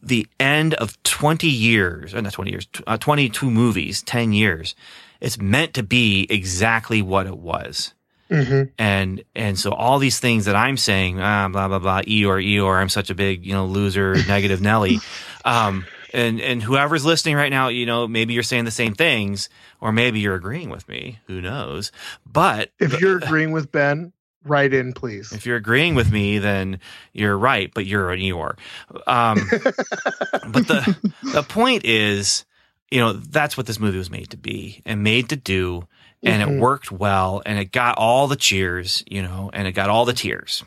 the 0.01 0.27
end 0.39 0.75
of 0.75 1.01
20 1.03 1.47
years, 1.47 2.13
or 2.13 2.21
not 2.21 2.33
20 2.33 2.51
years, 2.51 2.67
uh, 2.85 2.97
22 2.97 3.49
movies, 3.49 4.03
10 4.03 4.33
years. 4.33 4.75
It's 5.19 5.39
meant 5.39 5.73
to 5.73 5.83
be 5.83 6.27
exactly 6.29 7.01
what 7.01 7.25
it 7.25 7.37
was. 7.37 7.93
Mm-hmm. 8.29 8.69
And, 8.77 9.23
and 9.35 9.57
so 9.57 9.71
all 9.71 9.97
these 9.97 10.19
things 10.19 10.45
that 10.45 10.55
I'm 10.55 10.77
saying, 10.77 11.19
ah, 11.19 11.49
blah, 11.49 11.67
blah, 11.67 11.79
blah, 11.79 12.01
Eeyore, 12.01 12.45
Eeyore, 12.45 12.79
I'm 12.79 12.89
such 12.89 13.09
a 13.09 13.15
big, 13.15 13.45
you 13.45 13.53
know, 13.53 13.65
loser, 13.65 14.15
negative 14.27 14.61
Nelly. 14.61 14.99
Um, 15.43 15.85
and, 16.13 16.39
and 16.41 16.63
whoever's 16.63 17.05
listening 17.05 17.35
right 17.35 17.49
now, 17.51 17.67
you 17.67 17.85
know, 17.85 18.07
maybe 18.07 18.33
you're 18.33 18.43
saying 18.43 18.65
the 18.65 18.71
same 18.71 18.93
things, 18.93 19.49
or 19.81 19.91
maybe 19.91 20.19
you're 20.19 20.35
agreeing 20.35 20.69
with 20.69 20.87
me. 20.87 21.19
Who 21.27 21.41
knows? 21.41 21.91
But 22.25 22.71
If 22.79 22.99
you're 23.01 23.17
agreeing 23.17 23.51
with 23.51 23.71
Ben, 23.71 24.13
write 24.43 24.73
in, 24.73 24.93
please. 24.93 25.31
if 25.33 25.45
you're 25.45 25.57
agreeing 25.57 25.95
with 25.95 26.11
me, 26.11 26.37
then 26.39 26.79
you're 27.13 27.37
right, 27.37 27.71
but 27.73 27.85
you're 27.85 28.11
an 28.11 28.19
Eeyore. 28.19 28.57
Um, 29.05 29.49
but 30.47 30.67
the 30.67 30.95
the 31.33 31.43
point 31.43 31.83
is, 31.85 32.45
you 32.89 32.99
know, 32.99 33.13
that's 33.13 33.57
what 33.57 33.65
this 33.65 33.79
movie 33.79 33.97
was 33.97 34.09
made 34.09 34.29
to 34.29 34.37
be 34.37 34.81
and 34.85 35.03
made 35.03 35.29
to 35.29 35.35
do, 35.35 35.87
and 36.23 36.41
it 36.41 36.47
Mhm. 36.47 36.59
worked 36.59 36.91
well, 36.91 37.41
and 37.45 37.59
it 37.59 37.71
got 37.71 37.97
all 37.97 38.27
the 38.27 38.35
cheers, 38.37 39.03
you 39.09 39.21
know, 39.21 39.49
and 39.53 39.67
it 39.67 39.73
got 39.73 39.89
all 39.89 40.05
the 40.05 40.13
tears. 40.13 40.63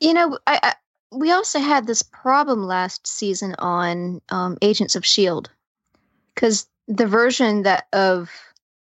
You 0.00 0.14
know, 0.14 0.36
I, 0.48 0.58
I 0.62 0.74
we 1.12 1.30
also 1.30 1.58
had 1.58 1.86
this 1.86 2.02
problem 2.02 2.64
last 2.64 3.06
season 3.06 3.54
on 3.58 4.20
um, 4.30 4.56
Agents 4.62 4.96
of 4.96 5.04
Shield 5.04 5.50
because 6.34 6.66
the 6.88 7.06
version 7.06 7.62
that 7.62 7.86
of 7.92 8.30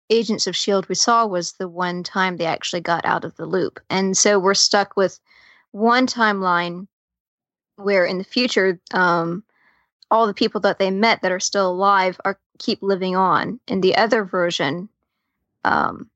Agents 0.10 0.48
of 0.48 0.56
Shield 0.56 0.88
we 0.90 0.96
saw 0.96 1.26
was 1.26 1.54
the 1.54 1.68
one 1.68 2.04
time 2.04 2.38
they 2.38 2.46
actually 2.46 2.82
got 2.82 3.06
out 3.06 3.26
of 3.26 3.36
the 3.36 3.46
loop, 3.46 3.80
and 3.90 4.18
so 4.18 4.40
we're 4.40 4.54
stuck 4.56 4.98
with 4.98 5.20
one 5.72 6.08
timeline 6.08 6.88
where 7.76 8.06
in 8.06 8.18
the 8.18 8.24
future, 8.24 8.80
um, 8.94 9.44
all 10.10 10.28
the 10.28 10.34
people 10.34 10.62
that 10.62 10.80
they 10.80 10.92
met 10.92 11.22
that 11.22 11.32
are 11.32 11.40
still 11.40 11.70
alive 11.70 12.20
are 12.26 12.40
keep 12.58 12.82
living 12.82 13.16
on, 13.16 13.60
and 13.68 13.84
the 13.84 13.96
other 13.96 14.24
version. 14.24 14.90
Um, 15.64 16.10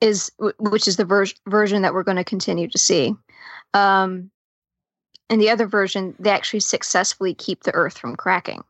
is 0.00 0.30
which 0.58 0.86
is 0.86 0.96
the 0.96 1.04
ver- 1.04 1.24
version 1.46 1.80
that 1.82 1.94
we're 1.94 2.02
going 2.02 2.18
to 2.18 2.24
continue 2.24 2.68
to 2.68 2.76
see. 2.76 3.14
Um, 3.72 4.30
in 5.34 5.40
the 5.40 5.50
other 5.50 5.66
version, 5.66 6.14
they 6.20 6.30
actually 6.30 6.60
successfully 6.60 7.34
keep 7.34 7.64
the 7.64 7.74
Earth 7.74 7.98
from 7.98 8.14
cracking. 8.14 8.62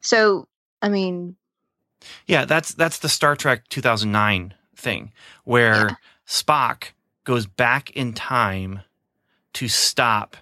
So, 0.00 0.48
I 0.82 0.88
mean, 0.88 1.36
Yeah, 2.26 2.44
that's 2.44 2.74
that's 2.74 2.98
the 2.98 3.08
Star 3.08 3.36
Trek 3.36 3.68
2009 3.68 4.54
thing 4.74 5.12
where 5.44 5.74
Yeah. 5.90 5.94
Spock 6.26 6.84
goes 7.22 7.46
back 7.46 7.90
in 7.90 8.12
time 8.12 8.80
to 9.52 9.68
stop 9.68 10.36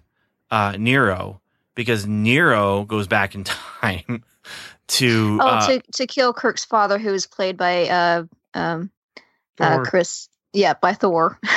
uh, 0.51 0.77
Nero 0.79 1.43
because 1.75 2.07
Nero 2.07 2.85
goes 2.85 3.07
back 3.07 3.35
in 3.35 3.45
time 3.83 4.25
to 4.87 5.39
Oh, 5.43 5.49
uh, 5.49 5.67
to 5.67 5.83
to 5.97 6.07
kill 6.07 6.33
Kirk's 6.33 6.65
father, 6.65 6.99
who 6.99 7.11
was 7.13 7.27
played 7.27 7.59
by 7.59 7.89
uh 7.89 8.25
um 8.55 8.91
uh, 9.61 9.81
Chris. 9.85 10.31
Yeah, 10.55 10.73
by 10.81 10.95
Thor. 10.95 11.39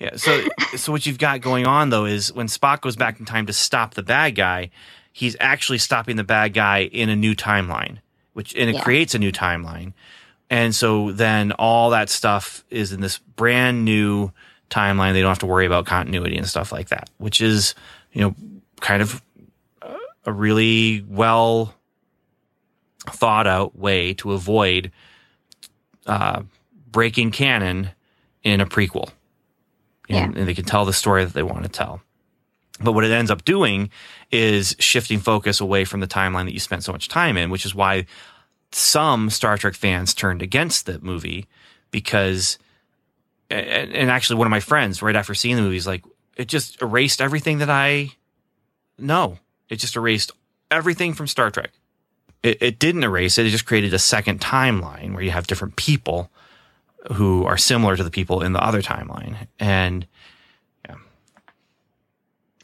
Yeah. 0.00 0.16
So, 0.16 0.42
so 0.76 0.92
what 0.92 1.04
you've 1.04 1.18
got 1.18 1.40
going 1.42 1.66
on 1.66 1.90
though 1.90 2.06
is 2.06 2.32
when 2.32 2.46
Spock 2.46 2.80
goes 2.80 2.96
back 2.96 3.20
in 3.20 3.26
time 3.26 3.46
to 3.46 3.52
stop 3.52 3.94
the 3.94 4.02
bad 4.02 4.34
guy, 4.34 4.70
he's 5.12 5.36
actually 5.38 5.78
stopping 5.78 6.16
the 6.16 6.24
bad 6.24 6.54
guy 6.54 6.84
in 6.84 7.08
a 7.10 7.16
new 7.16 7.34
timeline, 7.36 7.98
which 8.32 8.54
and 8.56 8.70
it 8.70 8.76
Yeah. 8.76 8.82
creates 8.82 9.14
a 9.14 9.18
new 9.18 9.30
timeline. 9.30 9.92
And 10.48 10.74
so 10.74 11.12
then 11.12 11.52
all 11.52 11.90
that 11.90 12.08
stuff 12.08 12.64
is 12.70 12.92
in 12.92 13.00
this 13.02 13.18
brand 13.18 13.84
new 13.84 14.32
timeline. 14.70 15.12
They 15.12 15.20
don't 15.20 15.28
have 15.30 15.38
to 15.40 15.46
worry 15.46 15.66
about 15.66 15.84
continuity 15.86 16.36
and 16.36 16.48
stuff 16.48 16.72
like 16.72 16.88
that, 16.88 17.10
which 17.18 17.40
is, 17.40 17.74
you 18.12 18.22
know, 18.22 18.34
kind 18.80 19.02
of 19.02 19.22
a 20.24 20.32
really 20.32 21.04
well 21.08 21.74
thought 23.10 23.46
out 23.46 23.76
way 23.78 24.14
to 24.14 24.32
avoid 24.32 24.90
uh, 26.06 26.42
breaking 26.90 27.30
canon 27.30 27.90
in 28.42 28.60
a 28.60 28.66
prequel 28.66 29.10
and, 30.10 30.36
and 30.36 30.48
they 30.48 30.54
can 30.54 30.64
tell 30.64 30.84
the 30.84 30.92
story 30.92 31.24
that 31.24 31.34
they 31.34 31.42
want 31.42 31.62
to 31.62 31.68
tell. 31.68 32.00
But 32.80 32.92
what 32.92 33.04
it 33.04 33.10
ends 33.10 33.30
up 33.30 33.44
doing 33.44 33.90
is 34.30 34.74
shifting 34.78 35.18
focus 35.18 35.60
away 35.60 35.84
from 35.84 36.00
the 36.00 36.06
timeline 36.06 36.46
that 36.46 36.54
you 36.54 36.60
spent 36.60 36.82
so 36.82 36.92
much 36.92 37.08
time 37.08 37.36
in, 37.36 37.50
which 37.50 37.66
is 37.66 37.74
why 37.74 38.06
some 38.72 39.28
Star 39.30 39.58
Trek 39.58 39.74
fans 39.74 40.14
turned 40.14 40.42
against 40.42 40.86
the 40.86 40.98
movie 41.00 41.46
because, 41.90 42.58
and, 43.50 43.92
and 43.92 44.10
actually 44.10 44.36
one 44.36 44.46
of 44.46 44.50
my 44.50 44.60
friends 44.60 45.02
right 45.02 45.16
after 45.16 45.34
seeing 45.34 45.56
the 45.56 45.62
movie 45.62 45.76
is 45.76 45.86
like, 45.86 46.04
it 46.36 46.48
just 46.48 46.80
erased 46.80 47.20
everything 47.20 47.58
that 47.58 47.70
I 47.70 48.12
know. 48.98 49.38
It 49.68 49.76
just 49.76 49.96
erased 49.96 50.32
everything 50.70 51.12
from 51.12 51.26
Star 51.26 51.50
Trek. 51.50 51.72
It, 52.42 52.62
it 52.62 52.78
didn't 52.78 53.04
erase 53.04 53.36
it. 53.36 53.46
It 53.46 53.50
just 53.50 53.66
created 53.66 53.92
a 53.92 53.98
second 53.98 54.40
timeline 54.40 55.12
where 55.12 55.22
you 55.22 55.32
have 55.32 55.46
different 55.46 55.76
people 55.76 56.30
who 57.12 57.44
are 57.44 57.56
similar 57.56 57.96
to 57.96 58.04
the 58.04 58.10
people 58.10 58.42
in 58.42 58.52
the 58.52 58.62
other 58.62 58.82
timeline. 58.82 59.36
And 59.58 60.06
yeah. 60.88 60.96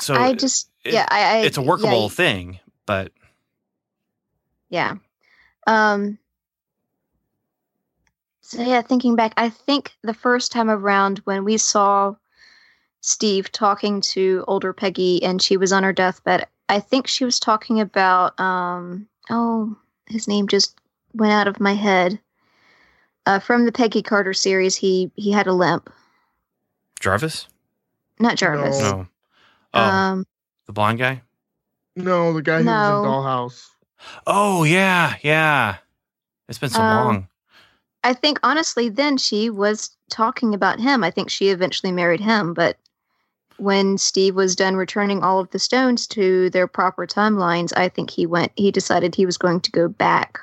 So 0.00 0.14
I 0.14 0.34
just 0.34 0.70
it- 0.84 0.94
yeah, 0.94 1.06
I, 1.08 1.20
I 1.20 1.36
it's 1.40 1.58
a 1.58 1.62
workable 1.62 2.04
yeah, 2.04 2.08
thing, 2.08 2.60
but 2.84 3.12
Yeah. 4.68 4.96
Um 5.66 6.18
so 8.42 8.62
yeah, 8.62 8.82
thinking 8.82 9.16
back, 9.16 9.32
I 9.36 9.48
think 9.48 9.92
the 10.02 10.14
first 10.14 10.52
time 10.52 10.70
around 10.70 11.18
when 11.24 11.44
we 11.44 11.56
saw 11.56 12.14
Steve 13.00 13.50
talking 13.50 14.00
to 14.12 14.44
older 14.46 14.72
Peggy 14.72 15.22
and 15.22 15.42
she 15.42 15.56
was 15.56 15.72
on 15.72 15.82
her 15.82 15.92
deathbed, 15.92 16.46
I 16.68 16.78
think 16.78 17.08
she 17.08 17.24
was 17.24 17.40
talking 17.40 17.80
about 17.80 18.38
um 18.38 19.08
oh, 19.30 19.76
his 20.06 20.28
name 20.28 20.46
just 20.46 20.78
went 21.14 21.32
out 21.32 21.48
of 21.48 21.60
my 21.60 21.72
head. 21.72 22.20
Uh, 23.26 23.40
from 23.40 23.66
the 23.66 23.72
Peggy 23.72 24.02
Carter 24.02 24.32
series, 24.32 24.76
he 24.76 25.10
he 25.16 25.32
had 25.32 25.46
a 25.46 25.52
limp. 25.52 25.92
Jarvis? 27.00 27.48
Not 28.20 28.36
Jarvis. 28.36 28.80
No. 28.80 28.90
No. 28.92 29.08
Oh, 29.74 29.80
Um, 29.80 30.26
the 30.66 30.72
blonde 30.72 30.98
guy? 30.98 31.22
No, 31.96 32.32
the 32.32 32.42
guy 32.42 32.58
who 32.58 32.64
No. 32.64 32.72
was 32.72 32.88
in 32.88 33.10
Dollhouse. 33.10 33.68
Oh 34.26 34.64
yeah, 34.64 35.16
yeah. 35.22 35.76
It's 36.48 36.58
been 36.58 36.70
so 36.70 36.80
Um, 36.80 36.88
long. 36.90 37.28
I 38.04 38.12
think 38.14 38.38
honestly, 38.42 38.88
then 38.88 39.16
she 39.18 39.50
was 39.50 39.90
talking 40.10 40.54
about 40.54 40.78
him. 40.78 41.02
I 41.02 41.10
think 41.10 41.28
she 41.28 41.48
eventually 41.48 41.90
married 41.90 42.20
him, 42.20 42.54
but 42.54 42.78
when 43.56 43.98
Steve 43.98 44.36
was 44.36 44.54
done 44.54 44.76
returning 44.76 45.22
all 45.24 45.40
of 45.40 45.50
the 45.50 45.58
stones 45.58 46.06
to 46.08 46.48
their 46.50 46.68
proper 46.68 47.06
timelines, 47.06 47.72
I 47.76 47.88
think 47.88 48.10
he 48.10 48.26
went. 48.26 48.52
He 48.54 48.70
decided 48.70 49.14
he 49.14 49.26
was 49.26 49.38
going 49.38 49.60
to 49.62 49.70
go 49.72 49.88
back 49.88 50.38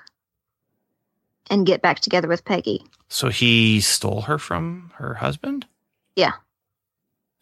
and 1.53 1.65
get 1.67 1.81
back 1.83 1.99
together 1.99 2.27
with 2.27 2.43
Peggy. 2.43 2.83
So 3.09 3.29
he 3.29 3.79
stole 3.79 4.21
her 4.21 4.39
from 4.39 4.91
her 4.95 5.13
husband? 5.13 5.67
Yeah. 6.15 6.33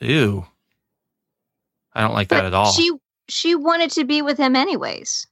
Ew. 0.01 0.45
I 1.93 2.01
don't 2.01 2.13
like 2.13 2.27
that 2.29 2.45
at 2.45 2.53
all. 2.53 2.71
She 2.71 2.91
she 3.29 3.55
wanted 3.55 3.91
to 3.91 4.03
be 4.03 4.21
with 4.21 4.37
him 4.37 4.55
anyways. 4.55 5.27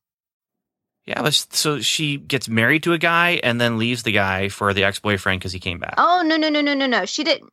yeah, 1.05 1.21
but 1.21 1.33
so 1.33 1.81
she 1.81 2.17
gets 2.17 2.47
married 2.47 2.83
to 2.83 2.93
a 2.93 2.97
guy 2.97 3.39
and 3.43 3.59
then 3.59 3.77
leaves 3.77 4.03
the 4.03 4.11
guy 4.13 4.47
for 4.47 4.73
the 4.73 4.83
ex-boyfriend 4.85 5.39
because 5.41 5.51
he 5.51 5.59
came 5.59 5.79
back. 5.79 5.95
Oh 5.97 6.23
no 6.25 6.37
no 6.37 6.49
no 6.49 6.61
no 6.61 6.73
no 6.73 6.85
no! 6.87 7.05
She 7.05 7.23
didn't. 7.23 7.51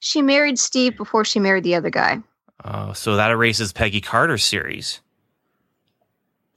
She 0.00 0.20
married 0.20 0.58
Steve 0.58 0.96
before 0.96 1.24
she 1.24 1.40
married 1.40 1.64
the 1.64 1.74
other 1.76 1.90
guy. 1.90 2.20
Oh, 2.64 2.92
so 2.92 3.16
that 3.16 3.30
erases 3.30 3.72
Peggy 3.72 4.00
Carter's 4.00 4.44
series. 4.44 5.00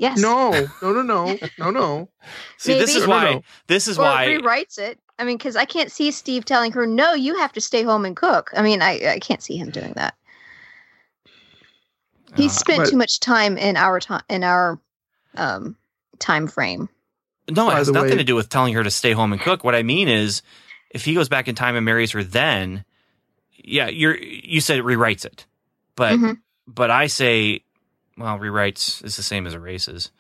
Yes. 0.02 0.18
No, 0.20 0.50
no, 0.82 0.92
no, 0.94 1.02
no, 1.04 1.38
no, 1.60 1.70
no. 1.70 2.10
See, 2.58 2.74
this 2.74 2.96
is 2.96 3.04
No, 3.06 3.08
no, 3.08 3.12
why. 3.16 3.32
no. 3.36 3.44
This 3.68 3.88
is 3.88 4.00
or 4.00 4.02
why. 4.02 4.26
rewrites 4.28 4.80
it. 4.80 5.00
I 5.20 5.24
mean, 5.24 5.38
because 5.38 5.56
I 5.56 5.66
can't 5.66 5.92
see 5.92 6.10
Steve 6.10 6.44
telling 6.44 6.72
her, 6.72 6.88
"No, 6.88 7.14
you 7.14 7.38
have 7.38 7.54
to 7.54 7.62
stay 7.62 7.84
home 7.84 8.04
and 8.06 8.16
cook." 8.16 8.50
I 8.56 8.64
mean, 8.64 8.82
I 8.82 9.00
I 9.14 9.20
can't 9.20 9.44
see 9.44 9.58
him 9.58 9.70
doing 9.70 9.94
that. 9.94 10.16
He 12.36 12.46
Uh, 12.48 12.50
spent 12.50 12.78
but- 12.84 12.90
too 12.90 12.98
much 12.98 13.20
time 13.20 13.58
in 13.58 13.78
our 13.78 14.00
time 14.00 14.24
in 14.30 14.44
our 14.44 14.80
um 15.38 15.76
time 16.20 16.48
frame. 16.48 16.90
No, 17.50 17.70
it 17.70 17.74
has 17.74 17.92
nothing 17.92 18.12
way- 18.12 18.18
to 18.18 18.24
do 18.24 18.36
with 18.36 18.50
telling 18.50 18.74
her 18.74 18.84
to 18.84 18.92
stay 18.92 19.12
home 19.12 19.34
and 19.34 19.42
cook. 19.42 19.64
What 19.64 19.76
I 19.76 19.84
mean 19.84 20.08
is, 20.08 20.42
if 20.92 21.04
he 21.06 21.14
goes 21.14 21.28
back 21.30 21.48
in 21.48 21.56
time 21.56 21.76
and 21.76 21.86
marries 21.86 22.12
her, 22.12 22.24
then 22.24 22.86
yeah, 23.56 23.88
you're 23.88 24.18
you 24.18 24.62
said 24.62 24.80
it 24.80 24.86
rewrites 24.86 25.26
it, 25.26 25.46
but 25.96 26.14
Mhm. 26.18 26.38
but 26.68 26.90
I 26.90 27.08
say, 27.08 27.64
well, 28.22 28.40
rewrites 28.40 29.04
is 29.04 29.16
the 29.16 29.24
same 29.24 29.48
as 29.48 29.54
erases. 29.54 30.12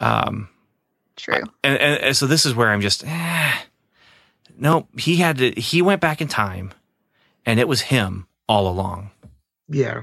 Um, 0.00 0.48
True. 1.16 1.42
and, 1.62 1.78
and, 1.78 2.02
and 2.02 2.16
so 2.16 2.26
this 2.26 2.44
is 2.46 2.54
where 2.54 2.70
I'm 2.70 2.80
just, 2.80 3.04
eh, 3.06 3.54
no, 4.58 4.88
he 4.98 5.16
had 5.16 5.38
to. 5.38 5.50
He 5.52 5.82
went 5.82 6.00
back 6.00 6.20
in 6.20 6.28
time, 6.28 6.72
and 7.44 7.60
it 7.60 7.68
was 7.68 7.82
him 7.82 8.26
all 8.48 8.68
along. 8.68 9.10
Yeah. 9.68 10.02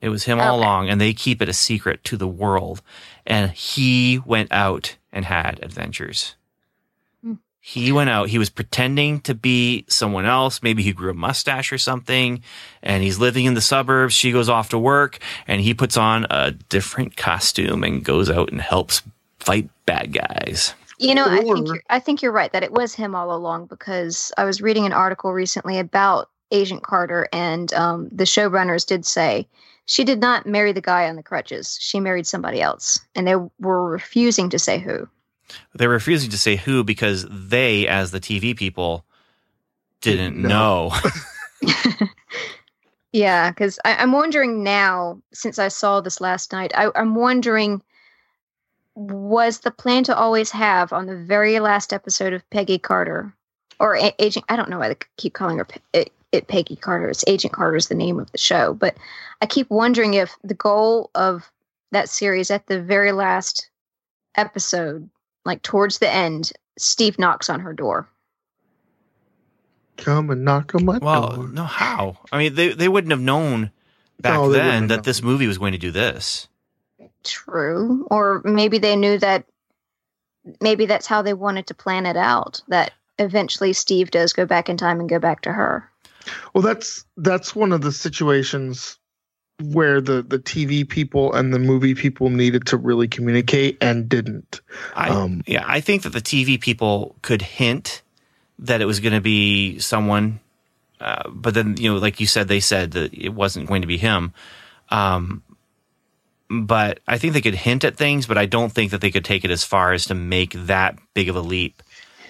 It 0.00 0.08
was 0.08 0.24
him 0.24 0.40
all 0.40 0.58
along, 0.58 0.88
and 0.88 1.00
they 1.00 1.14
keep 1.14 1.40
it 1.40 1.48
a 1.48 1.52
secret 1.52 2.02
to 2.04 2.16
the 2.16 2.26
world. 2.26 2.82
And 3.24 3.52
he 3.52 4.18
went 4.18 4.50
out 4.50 4.96
and 5.12 5.24
had 5.24 5.60
adventures. 5.62 6.34
He 7.64 7.92
went 7.92 8.10
out. 8.10 8.28
He 8.28 8.38
was 8.38 8.50
pretending 8.50 9.20
to 9.20 9.36
be 9.36 9.84
someone 9.88 10.26
else. 10.26 10.64
Maybe 10.64 10.82
he 10.82 10.92
grew 10.92 11.12
a 11.12 11.14
mustache 11.14 11.72
or 11.72 11.78
something, 11.78 12.42
and 12.82 13.04
he's 13.04 13.20
living 13.20 13.44
in 13.44 13.54
the 13.54 13.60
suburbs. 13.60 14.14
She 14.14 14.32
goes 14.32 14.48
off 14.48 14.70
to 14.70 14.78
work, 14.80 15.20
and 15.46 15.60
he 15.60 15.72
puts 15.72 15.96
on 15.96 16.26
a 16.28 16.50
different 16.50 17.16
costume 17.16 17.84
and 17.84 18.04
goes 18.04 18.28
out 18.28 18.50
and 18.50 18.60
helps 18.60 19.02
fight 19.38 19.70
bad 19.86 20.12
guys. 20.12 20.74
You 20.98 21.14
know, 21.14 21.24
I 21.24 21.40
think 21.40 21.68
you're, 21.68 21.82
I 21.88 22.00
think 22.00 22.20
you're 22.20 22.32
right 22.32 22.52
that 22.52 22.64
it 22.64 22.72
was 22.72 22.96
him 22.96 23.14
all 23.14 23.32
along 23.32 23.66
because 23.66 24.32
I 24.36 24.44
was 24.44 24.60
reading 24.60 24.84
an 24.84 24.92
article 24.92 25.32
recently 25.32 25.78
about 25.78 26.30
Agent 26.50 26.82
Carter, 26.82 27.28
and 27.32 27.72
um, 27.74 28.08
the 28.10 28.24
showrunners 28.24 28.84
did 28.84 29.06
say 29.06 29.46
she 29.86 30.02
did 30.02 30.20
not 30.20 30.46
marry 30.46 30.72
the 30.72 30.80
guy 30.80 31.08
on 31.08 31.14
the 31.14 31.22
crutches. 31.22 31.78
She 31.80 32.00
married 32.00 32.26
somebody 32.26 32.60
else, 32.60 32.98
and 33.14 33.24
they 33.24 33.36
were 33.60 33.88
refusing 33.88 34.50
to 34.50 34.58
say 34.58 34.80
who. 34.80 35.08
They're 35.74 35.88
refusing 35.88 36.30
to 36.30 36.38
say 36.38 36.56
who 36.56 36.84
because 36.84 37.26
they, 37.30 37.86
as 37.86 38.10
the 38.10 38.20
TV 38.20 38.56
people, 38.56 39.04
didn't 40.00 40.34
Didn't 40.34 40.48
know. 40.48 40.92
Yeah, 43.12 43.50
because 43.50 43.78
I'm 43.84 44.12
wondering 44.12 44.62
now, 44.62 45.20
since 45.34 45.58
I 45.58 45.68
saw 45.68 46.00
this 46.00 46.20
last 46.20 46.50
night, 46.50 46.72
I, 46.74 46.90
I'm 46.94 47.14
wondering 47.14 47.82
was 48.94 49.60
the 49.60 49.70
plan 49.70 50.04
to 50.04 50.16
always 50.16 50.50
have 50.50 50.92
on 50.92 51.06
the 51.06 51.16
very 51.16 51.60
last 51.60 51.92
episode 51.92 52.32
of 52.32 52.48
Peggy 52.50 52.78
Carter 52.78 53.34
or 53.78 53.96
A- 53.96 54.14
Agent, 54.18 54.44
I 54.48 54.56
don't 54.56 54.68
know 54.68 54.78
why 54.78 54.88
they 54.88 54.96
keep 55.16 55.34
calling 55.34 55.58
her 55.58 55.64
Pe- 55.64 55.80
it, 55.92 56.12
it 56.30 56.48
Peggy 56.48 56.76
Carter. 56.76 57.08
It's 57.08 57.24
Agent 57.26 57.52
Carter 57.52 57.76
is 57.76 57.88
the 57.88 57.94
name 57.94 58.18
of 58.18 58.30
the 58.32 58.38
show, 58.38 58.74
but 58.74 58.96
I 59.40 59.46
keep 59.46 59.70
wondering 59.70 60.14
if 60.14 60.34
the 60.42 60.54
goal 60.54 61.10
of 61.14 61.50
that 61.90 62.08
series 62.08 62.50
at 62.50 62.66
the 62.66 62.80
very 62.80 63.12
last 63.12 63.70
episode, 64.36 65.08
like 65.44 65.62
towards 65.62 65.98
the 65.98 66.10
end, 66.10 66.52
Steve 66.78 67.18
knocks 67.18 67.50
on 67.50 67.60
her 67.60 67.72
door. 67.72 68.08
Come 69.96 70.30
and 70.30 70.44
knock 70.44 70.74
on 70.74 70.84
my 70.84 70.98
well, 70.98 71.36
door. 71.36 71.48
no, 71.48 71.64
how? 71.64 72.18
I 72.30 72.38
mean, 72.38 72.54
they 72.54 72.72
they 72.72 72.88
wouldn't 72.88 73.12
have 73.12 73.20
known 73.20 73.70
back 74.20 74.34
No, 74.34 74.50
then 74.50 74.82
have 74.82 74.88
that 74.88 75.04
this 75.04 75.22
movie 75.22 75.46
was 75.46 75.58
going 75.58 75.72
to 75.72 75.78
do 75.78 75.90
this. 75.90 76.48
True. 77.24 78.06
Or 78.10 78.42
maybe 78.44 78.78
they 78.78 78.96
knew 78.96 79.18
that 79.18 79.44
maybe 80.60 80.86
that's 80.86 81.06
how 81.06 81.22
they 81.22 81.34
wanted 81.34 81.66
to 81.68 81.74
plan 81.74 82.06
it 82.06 82.16
out. 82.16 82.62
That 82.68 82.92
eventually 83.18 83.72
Steve 83.72 84.10
does 84.10 84.32
go 84.32 84.46
back 84.46 84.68
in 84.68 84.76
time 84.76 84.98
and 84.98 85.08
go 85.08 85.18
back 85.18 85.42
to 85.42 85.52
her. 85.52 85.88
Well, 86.54 86.62
that's 86.62 87.04
that's 87.16 87.54
one 87.54 87.72
of 87.72 87.82
the 87.82 87.92
situations 87.92 88.98
where 89.62 90.00
the 90.00 90.22
the 90.22 90.38
TV 90.38 90.88
people 90.88 91.32
and 91.32 91.52
the 91.52 91.58
movie 91.58 91.94
people 91.94 92.30
needed 92.30 92.66
to 92.66 92.76
really 92.76 93.08
communicate 93.08 93.78
and 93.80 94.08
didn't. 94.08 94.60
I, 94.94 95.10
Um, 95.10 95.42
yeah, 95.46 95.64
I 95.66 95.80
think 95.80 96.02
that 96.02 96.12
the 96.12 96.20
TV 96.20 96.60
people 96.60 97.16
could 97.22 97.42
hint 97.42 98.02
that 98.58 98.80
it 98.80 98.86
was 98.86 99.00
going 99.00 99.14
to 99.14 99.20
be 99.20 99.78
someone, 99.78 100.40
uh, 101.00 101.28
but 101.28 101.54
then 101.54 101.76
you 101.76 101.92
know, 101.92 101.98
like 101.98 102.20
you 102.20 102.26
said, 102.26 102.48
they 102.48 102.60
said 102.60 102.92
that 102.92 103.12
it 103.14 103.30
wasn't 103.30 103.66
going 103.66 103.82
to 103.82 103.88
be 103.88 103.98
him. 103.98 104.32
Um, 104.90 105.42
but 106.50 107.00
I 107.08 107.18
think 107.18 107.32
they 107.32 107.40
could 107.40 107.54
hint 107.54 107.82
at 107.84 107.96
things, 107.96 108.26
but 108.26 108.36
I 108.36 108.46
don't 108.46 108.70
think 108.70 108.90
that 108.90 109.00
they 109.00 109.10
could 109.10 109.24
take 109.24 109.44
it 109.44 109.50
as 109.50 109.64
far 109.64 109.92
as 109.92 110.06
to 110.06 110.14
make 110.14 110.52
that 110.52 110.98
big 111.14 111.28
of 111.28 111.36
a 111.36 111.40
leap. 111.40 111.82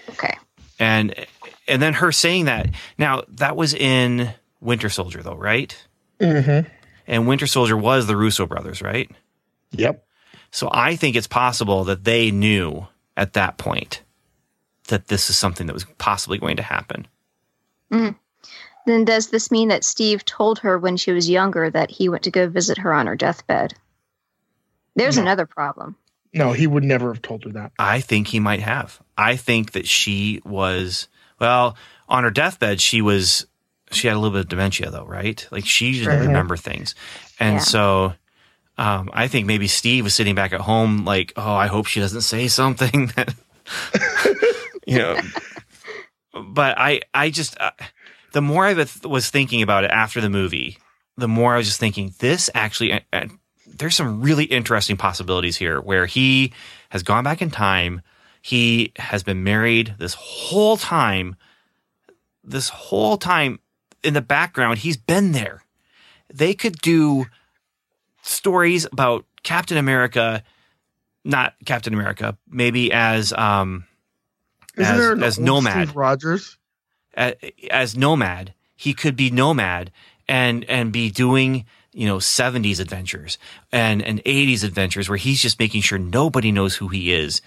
Okay. 0.09 0.33
And 0.79 1.13
and 1.67 1.81
then 1.81 1.93
her 1.95 2.11
saying 2.11 2.45
that 2.45 2.69
now 2.97 3.23
that 3.27 3.55
was 3.55 3.73
in 3.73 4.33
Winter 4.61 4.89
Soldier 4.89 5.21
though, 5.21 5.35
right? 5.35 5.77
Mm-hmm. 6.19 6.67
And 7.07 7.27
Winter 7.27 7.47
Soldier 7.47 7.75
was 7.77 8.07
the 8.07 8.15
Russo 8.17 8.45
brothers, 8.45 8.81
right? 8.81 9.09
Yep. 9.71 10.05
So 10.51 10.69
I 10.71 10.95
think 10.95 11.15
it's 11.15 11.27
possible 11.27 11.83
that 11.85 12.03
they 12.03 12.31
knew 12.31 12.87
at 13.17 13.33
that 13.33 13.57
point 13.57 14.01
that 14.87 15.07
this 15.07 15.29
is 15.29 15.37
something 15.37 15.67
that 15.67 15.73
was 15.73 15.85
possibly 15.97 16.37
going 16.37 16.57
to 16.57 16.63
happen. 16.63 17.07
Mm-hmm. 17.91 18.17
Then 18.85 19.05
does 19.05 19.29
this 19.29 19.49
mean 19.49 19.69
that 19.69 19.83
Steve 19.85 20.25
told 20.25 20.59
her 20.59 20.77
when 20.77 20.97
she 20.97 21.11
was 21.11 21.29
younger 21.29 21.69
that 21.69 21.89
he 21.89 22.09
went 22.09 22.23
to 22.23 22.31
go 22.31 22.47
visit 22.49 22.77
her 22.79 22.93
on 22.93 23.07
her 23.07 23.15
deathbed? 23.15 23.73
There's 24.95 25.15
No. 25.17 25.23
another 25.23 25.45
problem. 25.45 25.95
No, 26.33 26.51
he 26.51 26.67
would 26.67 26.83
never 26.83 27.13
have 27.13 27.21
told 27.21 27.43
her 27.45 27.51
that. 27.51 27.71
I 27.79 27.99
think 28.01 28.27
he 28.27 28.39
might 28.39 28.59
have. 28.59 28.99
I 29.17 29.35
think 29.35 29.71
that 29.73 29.87
she 29.87 30.41
was 30.43 31.07
well 31.39 31.77
on 32.09 32.23
her 32.23 32.31
deathbed. 32.31 32.81
She 32.81 33.01
was 33.01 33.45
she 33.93 34.07
had 34.07 34.15
a 34.15 34.19
little 34.19 34.31
bit 34.35 34.41
of 34.41 34.49
dementia 34.49 34.89
though, 34.91 35.05
right? 35.05 35.45
Like 35.51 35.65
she 35.65 35.93
didn't 35.99 36.19
Mhm. 36.19 36.27
remember 36.27 36.57
things, 36.57 36.95
and 37.39 37.55
Yeah. 37.55 37.59
so 37.59 38.13
um, 38.77 39.09
I 39.13 39.27
think 39.27 39.45
maybe 39.45 39.67
Steve 39.67 40.03
was 40.03 40.15
sitting 40.15 40.33
back 40.33 40.51
at 40.51 40.61
home, 40.61 41.05
like, 41.05 41.31
oh, 41.35 41.53
I 41.53 41.67
hope 41.67 41.85
she 41.85 41.99
doesn't 41.99 42.21
say 42.21 42.47
something 42.47 43.07
that 43.15 43.35
you 44.87 44.97
know. 44.97 45.17
But 46.33 46.77
I 46.79 47.01
I 47.13 47.29
just 47.29 47.55
uh, 47.59 47.71
the 48.31 48.41
more 48.41 48.65
I 48.65 48.73
was- 48.73 49.01
was 49.03 49.29
thinking 49.29 49.61
about 49.61 49.83
it 49.83 49.91
after 49.91 50.19
the 50.21 50.29
movie, 50.29 50.77
the 51.17 51.27
more 51.27 51.53
I 51.53 51.57
was 51.57 51.67
just 51.67 51.79
thinking 51.79 52.13
this 52.19 52.49
actually. 52.55 52.93
Uh, 53.13 53.25
there's 53.75 53.95
some 53.95 54.21
really 54.21 54.45
interesting 54.45 54.97
possibilities 54.97 55.57
here 55.57 55.79
where 55.81 56.05
he 56.05 56.53
has 56.89 57.01
gone 57.03 57.23
back 57.23 57.41
in 57.41 57.49
time. 57.49 58.01
He 58.41 58.91
has 58.97 59.23
been 59.23 59.43
married 59.43 59.95
this 59.99 60.13
whole 60.15 60.77
time. 60.77 61.35
This 62.43 62.69
whole 62.69 63.17
time 63.17 63.59
in 64.03 64.13
the 64.13 64.21
background, 64.21 64.79
he's 64.79 64.97
been 64.97 65.31
there. 65.31 65.63
They 66.33 66.53
could 66.53 66.77
do 66.81 67.25
stories 68.21 68.85
about 68.85 69.25
Captain 69.43 69.77
America, 69.77 70.43
not 71.23 71.53
Captain 71.65 71.93
America, 71.93 72.37
maybe 72.49 72.91
as 72.91 73.33
um 73.33 73.85
Isn't 74.77 75.23
as, 75.23 75.37
as 75.37 75.39
Nomad 75.39 75.87
Steve 75.87 75.95
Rogers? 75.95 76.57
a- 77.17 77.71
as 77.71 77.95
nomad 77.95 78.53
he 78.75 78.93
could 78.93 79.15
be 79.15 79.29
nomad 79.29 79.91
and 80.27 80.63
and 80.65 80.91
be 80.91 81.09
doing 81.11 81.65
you 81.91 82.07
know 82.07 82.17
70s 82.17 82.79
adventures 82.79 83.37
and 83.71 84.01
and 84.01 84.23
80s 84.23 84.63
adventures 84.63 85.09
where 85.09 85.17
he's 85.17 85.41
just 85.41 85.59
making 85.59 85.81
sure 85.81 85.99
nobody 85.99 86.51
knows 86.51 86.75
who 86.75 86.87
he 86.87 87.13
is 87.13 87.41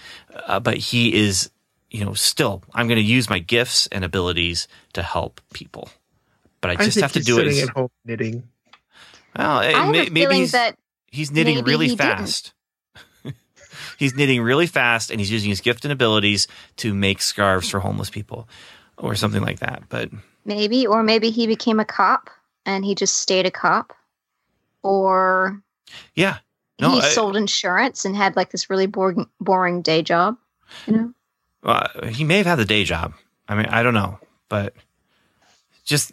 uh, 0.47 0.61
but 0.61 0.77
he 0.77 1.15
is 1.15 1.51
you 1.91 2.05
know 2.05 2.15
still 2.15 2.63
i'm 2.75 2.87
going 2.87 2.99
to 3.01 3.05
use 3.05 3.29
my 3.29 3.39
gifts 3.41 3.89
and 3.89 4.05
abilities 4.05 4.69
to 4.93 5.03
help 5.03 5.41
people 5.53 5.89
but 6.61 6.71
i 6.71 6.75
I 6.75 6.77
just 6.77 6.95
think 6.95 7.03
have 7.03 7.13
to 7.13 7.21
do 7.21 7.39
it 7.39 7.45
sitting 7.45 7.59
as, 7.63 7.69
at 7.69 7.75
home 7.75 7.91
knitting. 8.05 8.43
well 9.37 9.59
I 9.59 9.65
have 9.73 9.91
may- 9.93 10.07
a 10.07 10.11
maybe 10.11 10.35
he's, 10.37 10.53
that 10.53 10.77
he's 11.11 11.31
knitting 11.31 11.57
maybe 11.57 11.71
really 11.71 11.89
he 11.89 11.97
didn't. 11.97 12.19
fast 12.19 12.53
he's 13.99 14.15
knitting 14.15 14.43
really 14.43 14.67
fast 14.67 15.11
and 15.11 15.21
he's 15.21 15.31
using 15.31 15.51
his 15.51 15.61
gift 15.61 15.85
and 15.85 15.93
abilities 15.93 16.47
to 16.77 16.95
make 16.95 17.21
scarves 17.23 17.69
for 17.71 17.81
homeless 17.81 18.11
people 18.11 18.49
or 18.99 19.15
something 19.15 19.43
like 19.43 19.59
that 19.61 19.83
but 19.89 20.11
maybe, 20.45 20.87
or 20.87 21.03
maybe 21.03 21.31
he 21.31 21.47
became 21.47 21.81
a 21.81 21.85
cop 21.85 22.31
and 22.65 22.85
he 22.85 22.95
just 22.95 23.15
stayed 23.19 23.47
a 23.47 23.51
cop, 23.51 23.93
or 24.83 25.61
yeah 26.15 26.39
no 26.81 26.91
he 26.93 27.01
I- 27.01 27.09
sold 27.11 27.37
insurance 27.37 28.05
and 28.05 28.17
had 28.17 28.37
like 28.37 28.51
this 28.51 28.69
really 28.71 28.87
boring, 28.87 29.27
boring 29.41 29.83
day 29.83 30.03
job. 30.03 30.37
You 30.87 30.93
know, 30.93 31.13
Uh, 31.63 32.09
he 32.09 32.25
may 32.25 32.39
have 32.39 32.47
had 32.47 32.57
the 32.57 32.65
day 32.65 32.83
job. 32.85 33.15
I 33.49 33.55
mean, 33.55 33.67
I 33.67 33.83
don't 33.85 33.95
know, 33.95 34.19
but 34.49 34.75
just 35.87 36.13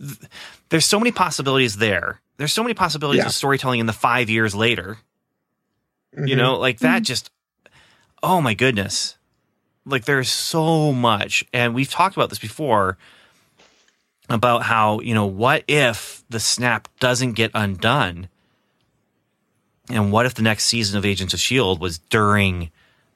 there's 0.69 0.85
so 0.85 0.99
many 0.99 1.11
possibilities 1.11 1.75
there. 1.77 2.21
There's 2.37 2.53
so 2.53 2.63
many 2.63 2.73
possibilities 2.73 3.23
Yeah. 3.23 3.27
of 3.27 3.33
storytelling 3.33 3.79
in 3.81 3.85
the 3.85 3.93
five 3.93 4.29
years 4.29 4.55
later. 4.55 4.99
You 6.15 6.35
Mhm. 6.35 6.37
know, 6.37 6.55
like 6.55 6.79
that. 6.79 7.01
Just 7.03 7.29
oh 8.21 8.39
my 8.39 8.53
goodness, 8.53 9.17
like 9.85 10.05
there's 10.05 10.31
so 10.31 10.93
much, 10.93 11.43
and 11.51 11.73
we've 11.73 11.89
talked 11.89 12.15
about 12.15 12.29
this 12.29 12.39
before 12.39 12.97
about 14.29 14.63
how 14.63 14.99
you 15.01 15.13
know 15.13 15.25
what 15.25 15.63
if 15.67 16.23
the 16.29 16.39
snap 16.39 16.87
doesn't 16.99 17.33
get 17.33 17.51
undone, 17.53 18.29
and 19.89 20.11
what 20.11 20.25
if 20.25 20.33
the 20.35 20.41
next 20.43 20.65
season 20.65 20.97
of 20.97 21.05
Agents 21.05 21.33
of 21.33 21.39
Shield 21.39 21.79
was 21.81 21.97
during 21.97 22.71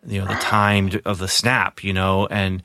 you 0.06 0.20
know 0.22 0.28
the 0.28 0.36
time 0.36 0.92
of 1.06 1.20
the 1.20 1.28
snap, 1.28 1.84
you 1.84 1.94
know, 1.94 2.26
and 2.28 2.64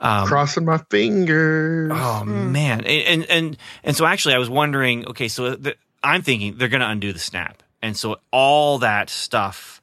um, 0.00 0.26
crossing 0.26 0.64
my 0.64 0.78
fingers. 0.90 1.92
Oh 1.92 2.22
Mm. 2.24 2.50
man, 2.52 2.80
and, 2.84 2.88
and 3.06 3.30
and 3.30 3.56
and 3.82 3.96
so 3.96 4.06
actually, 4.06 4.34
I 4.34 4.38
was 4.38 4.50
wondering. 4.50 5.06
Okay, 5.08 5.28
so 5.28 5.54
the, 5.56 5.76
I'm 6.02 6.22
thinking 6.22 6.56
they're 6.56 6.68
going 6.68 6.80
to 6.82 6.88
undo 6.88 7.12
the 7.12 7.18
snap, 7.18 7.62
and 7.82 7.96
so 7.96 8.18
all 8.30 8.78
that 8.78 9.08
stuff, 9.10 9.80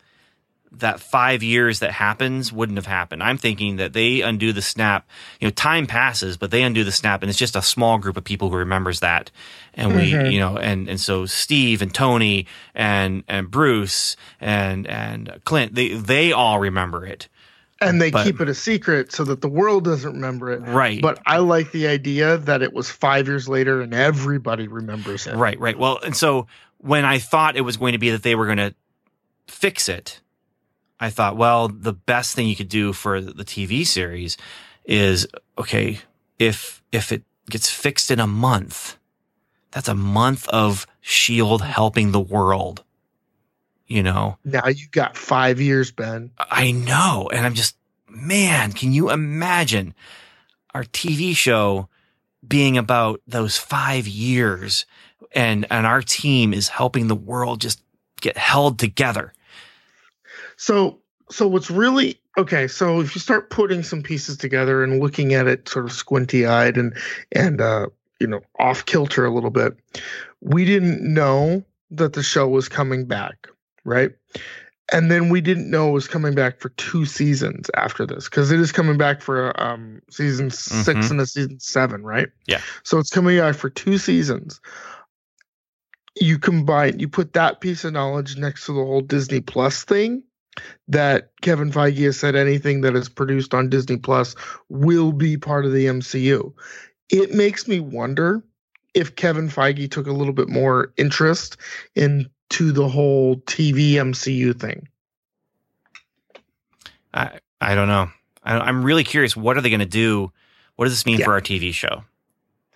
that 0.73 0.99
five 0.99 1.43
years 1.43 1.79
that 1.79 1.91
happens, 1.91 2.51
wouldn't 2.51 2.77
have 2.77 2.85
happened. 2.85 3.21
I'm 3.23 3.37
thinking 3.37 3.75
that 3.77 3.93
they 3.93 4.21
undo 4.21 4.53
the 4.53 4.61
snap. 4.61 5.07
You 5.39 5.47
know, 5.47 5.51
time 5.51 5.85
passes, 5.87 6.37
but 6.37 6.49
they 6.51 6.63
undo 6.63 6.83
the 6.83 6.91
snap, 6.91 7.21
and 7.23 7.29
it's 7.29 7.39
just 7.39 7.55
a 7.55 7.61
small 7.61 7.97
group 7.97 8.17
of 8.17 8.23
people 8.23 8.49
who 8.49 8.55
remembers 8.57 8.99
that, 9.01 9.31
and 9.73 9.95
we, 9.95 10.11
Mhm. 10.13 10.31
you 10.31 10.39
know, 10.39 10.57
and 10.57 10.87
and 10.89 10.99
so 10.99 11.25
Steve 11.25 11.81
and 11.81 11.93
Tony 11.93 12.45
and 12.75 13.23
and 13.27 13.49
Bruce 13.51 14.15
and 14.39 14.87
and 14.87 15.39
Clint, 15.45 15.75
they 15.75 15.89
they 15.89 16.31
all 16.31 16.59
remember 16.59 17.05
it, 17.05 17.27
and 17.81 18.01
they 18.01 18.11
but- 18.11 18.25
keep 18.25 18.39
it 18.39 18.47
a 18.47 18.53
secret 18.53 19.11
so 19.11 19.23
that 19.25 19.41
the 19.41 19.49
world 19.49 19.83
doesn't 19.83 20.13
remember 20.13 20.51
it. 20.51 20.61
right? 20.61 21.01
But 21.01 21.19
I 21.25 21.37
like 21.37 21.71
the 21.71 21.87
idea 21.87 22.37
that 22.37 22.61
it 22.61 22.73
was 22.73 22.89
five 22.89 23.27
years 23.27 23.49
later 23.49 23.81
and 23.81 23.93
everybody 23.93 24.67
remembers 24.67 25.27
it. 25.27 25.35
Right, 25.35 25.59
right. 25.59 25.77
Well, 25.77 25.99
and 26.03 26.15
so 26.15 26.47
when 26.77 27.05
I 27.05 27.19
thought 27.19 27.57
it 27.57 27.61
was 27.61 27.77
going 27.77 27.93
to 27.93 27.99
be 27.99 28.11
that 28.11 28.23
they 28.23 28.35
were 28.35 28.45
going 28.45 28.57
to 28.57 28.73
fix 29.47 29.89
it, 29.89 30.21
I 30.99 31.09
thought, 31.09 31.35
well, 31.35 31.67
the 31.67 31.93
best 31.93 32.35
thing 32.35 32.47
you 32.47 32.55
could 32.55 32.69
do 32.69 32.93
for 32.93 33.19
the 33.19 33.43
TV 33.43 33.85
series 33.85 34.37
is 34.85 35.27
okay, 35.57 35.99
if 36.37 36.81
if 36.91 37.11
it 37.11 37.23
gets 37.49 37.69
fixed 37.69 38.11
in 38.11 38.19
a 38.19 38.27
month, 38.27 38.97
that's 39.71 39.87
a 39.87 39.95
month 39.95 40.47
of 40.49 40.85
Shield 41.01 41.63
helping 41.63 42.11
the 42.11 42.19
world. 42.19 42.83
You 43.91 44.03
know, 44.03 44.37
Now 44.45 44.67
you 44.69 44.87
got 44.91 45.17
five 45.17 45.59
years, 45.59 45.91
Ben. 45.91 46.31
I 46.37 46.71
know. 46.71 47.29
And 47.33 47.45
I'm 47.45 47.53
just, 47.53 47.75
man, 48.09 48.71
can 48.71 48.93
you 48.93 49.11
imagine 49.11 49.93
our 50.73 50.85
TV 50.85 51.35
show 51.35 51.89
being 52.47 52.77
about 52.77 53.19
those 53.27 53.57
five 53.57 54.07
years 54.07 54.85
and, 55.33 55.67
and 55.69 55.85
our 55.85 56.01
team 56.01 56.53
is 56.53 56.69
helping 56.69 57.07
the 57.07 57.15
world 57.15 57.59
just 57.59 57.83
get 58.21 58.37
held 58.37 58.79
together. 58.79 59.33
So, 60.55 60.99
so 61.29 61.45
what's 61.47 61.69
really 61.69 62.17
okay? 62.37 62.69
So 62.69 63.01
if 63.01 63.13
you 63.13 63.19
start 63.19 63.49
putting 63.49 63.83
some 63.83 64.03
pieces 64.03 64.37
together 64.37 64.85
and 64.85 65.01
looking 65.01 65.33
at 65.33 65.47
it 65.47 65.67
sort 65.67 65.83
of 65.83 65.91
squinty 65.91 66.45
eyed 66.45 66.77
and 66.77 66.95
and 67.33 67.59
uh, 67.59 67.87
you 68.19 68.27
know 68.27 68.41
off 68.59 68.85
kilter 68.85 69.25
a 69.25 69.33
little 69.33 69.49
bit, 69.49 69.75
we 70.39 70.63
didn't 70.65 71.01
know 71.01 71.63
that 71.89 72.13
the 72.13 72.23
show 72.23 72.47
was 72.47 72.69
coming 72.69 73.05
back, 73.05 73.47
right? 73.85 74.11
And 74.93 75.09
then 75.09 75.29
we 75.29 75.39
didn't 75.39 75.69
know 75.69 75.89
it 75.89 75.93
was 75.93 76.07
coming 76.07 76.35
back 76.35 76.59
for 76.59 76.69
two 76.69 77.05
seasons 77.05 77.69
after 77.75 78.05
this 78.05 78.25
because 78.25 78.51
it 78.51 78.59
is 78.59 78.71
coming 78.73 78.97
back 78.97 79.21
for 79.21 79.59
um 79.61 80.01
season 80.09 80.49
6 80.49 80.87
Mhm. 81.07 81.11
and 81.11 81.21
a 81.21 81.25
season 81.25 81.59
seven, 81.59 82.03
right? 82.03 82.27
Yeah. 82.45 82.59
So 82.83 82.99
it's 82.99 83.09
coming 83.09 83.37
back 83.37 83.55
for 83.55 83.69
two 83.69 83.97
seasons. 83.97 84.59
You 86.19 86.37
combine, 86.39 86.99
you 86.99 87.07
put 87.07 87.33
that 87.33 87.61
piece 87.61 87.85
of 87.85 87.93
knowledge 87.93 88.35
next 88.37 88.65
to 88.65 88.73
the 88.73 88.83
whole 88.83 89.01
Disney 89.01 89.39
Plus 89.39 89.85
thing 89.85 90.23
that 90.89 91.31
Kevin 91.41 91.71
Feige 91.71 92.03
has 92.03 92.19
said 92.19 92.35
anything 92.35 92.81
that 92.81 92.95
is 92.95 93.07
produced 93.07 93.53
on 93.53 93.69
Disney 93.69 93.95
Plus 93.95 94.35
will 94.67 95.13
be 95.13 95.37
part 95.37 95.65
of 95.65 95.71
the 95.71 95.85
MCU. 95.85 96.53
It 97.09 97.33
makes 97.33 97.65
me 97.65 97.79
wonder 97.79 98.43
if 98.93 99.15
Kevin 99.15 99.47
Feige 99.47 99.89
took 99.89 100.07
a 100.07 100.11
little 100.11 100.33
bit 100.33 100.49
more 100.49 100.91
interest 100.97 101.55
into 102.51 102.71
the 102.71 102.87
whole 102.87 103.37
TV 103.37 103.93
MCU 103.93 104.59
thing. 104.59 104.87
I, 107.13 107.39
I 107.59 107.75
don't 107.75 107.87
know. 107.87 108.09
I, 108.43 108.59
I'm 108.59 108.83
really 108.83 109.03
curious. 109.03 109.35
What 109.35 109.57
are 109.57 109.61
they 109.61 109.69
going 109.69 109.79
to 109.79 109.85
do? 109.85 110.31
What 110.75 110.85
does 110.85 110.93
this 110.93 111.05
mean 111.05 111.19
Yeah. 111.19 111.25
for 111.25 111.33
our 111.33 111.41
TV 111.41 111.73
show? 111.73 112.03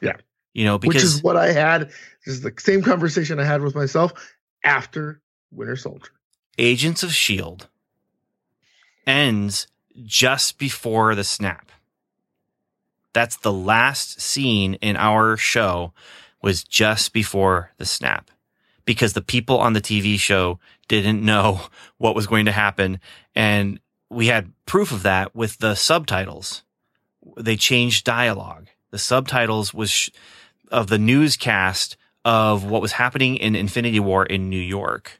Yeah. 0.02 0.16
You 0.54 0.66
know, 0.66 0.76
which 0.76 0.82
because 0.84 1.04
is 1.04 1.24
what 1.24 1.36
I 1.36 1.52
had. 1.52 1.90
This 2.26 2.36
is 2.36 2.42
the 2.42 2.54
same 2.58 2.82
conversation 2.82 3.40
I 3.40 3.44
had 3.44 3.62
with 3.62 3.76
myself 3.76 4.14
after 4.64 5.22
Winter 5.52 5.76
Soldier. 5.76 6.12
Agents 6.58 7.04
of 7.04 7.10
S.H.I.E.L.D. 7.10 7.66
Ends 9.06 9.68
just 10.06 10.58
before 10.58 11.16
the 11.16 11.24
snap. 11.24 11.72
That's 13.14 13.38
the 13.38 13.52
last 13.52 14.22
scene 14.22 14.76
in 14.76 14.96
our 14.96 15.36
show 15.38 15.94
was 16.42 16.64
just 16.64 17.12
before 17.12 17.72
the 17.78 17.86
snap. 17.86 18.32
Because 18.86 19.14
the 19.14 19.22
people 19.22 19.60
on 19.60 19.74
the 19.74 19.82
TV 19.82 20.20
show 20.20 20.60
didn't 20.88 21.24
know 21.24 21.62
what 21.98 22.16
was 22.16 22.28
going 22.28 22.46
to 22.46 22.52
happen. 22.52 23.00
And 23.36 23.80
we 24.10 24.28
had 24.28 24.52
proof 24.66 24.92
of 24.92 25.04
that 25.04 25.36
with 25.36 25.58
the 25.58 25.76
subtitles. 25.76 26.64
They 27.38 27.56
changed 27.56 28.06
dialogue. 28.06 28.68
The 28.92 29.00
subtitles 29.00 29.74
was 29.74 29.90
sh- 29.90 30.10
of 30.72 30.88
the 30.88 31.00
newscast 31.00 31.98
of 32.24 32.64
what 32.64 32.82
was 32.82 32.94
happening 32.94 33.38
in 33.38 33.56
Infinity 33.56 34.00
War 34.00 34.26
in 34.26 34.50
New 34.50 34.60
York 34.62 35.20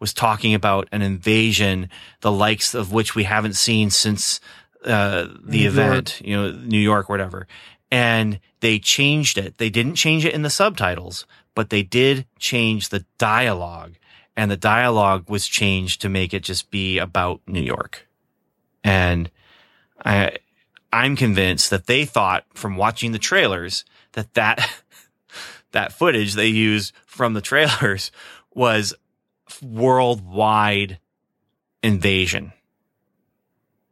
was 0.00 0.12
talking 0.12 0.54
about 0.54 0.88
an 0.92 1.02
invasion, 1.02 1.88
the 2.20 2.30
likes 2.30 2.74
of 2.74 2.92
which 2.92 3.14
we 3.14 3.24
haven't 3.24 3.54
seen 3.54 3.88
since 3.88 4.38
uh, 4.84 5.26
the 5.42 5.60
New 5.60 5.68
event, 5.68 6.20
you 6.22 6.36
know, 6.36 6.50
New 6.50 6.78
York, 6.78 7.08
whatever. 7.08 7.46
And 7.94 8.40
they 8.58 8.80
changed 8.80 9.38
it. 9.38 9.58
They 9.58 9.70
didn't 9.70 9.94
change 9.94 10.24
it 10.24 10.34
in 10.34 10.42
the 10.42 10.50
subtitles, 10.50 11.26
but 11.54 11.70
they 11.70 11.84
did 11.84 12.26
change 12.40 12.88
the 12.88 13.04
dialogue. 13.18 13.94
And 14.36 14.50
the 14.50 14.56
dialogue 14.56 15.30
was 15.30 15.46
changed 15.46 16.00
to 16.00 16.08
make 16.08 16.34
it 16.34 16.42
just 16.42 16.72
be 16.72 16.98
about 16.98 17.40
New 17.46 17.62
York. 17.62 18.08
And 18.82 19.30
I, 20.04 20.38
I'm 20.92 21.14
convinced 21.14 21.70
that 21.70 21.86
they 21.86 22.04
thought 22.04 22.44
from 22.52 22.76
watching 22.76 23.12
the 23.12 23.18
trailers 23.20 23.84
that 24.14 24.34
that, 24.34 24.68
that 25.70 25.92
footage 25.92 26.34
they 26.34 26.48
used 26.48 26.92
from 27.06 27.34
the 27.34 27.40
trailers 27.40 28.10
was 28.52 28.92
worldwide 29.62 30.98
invasion. 31.80 32.52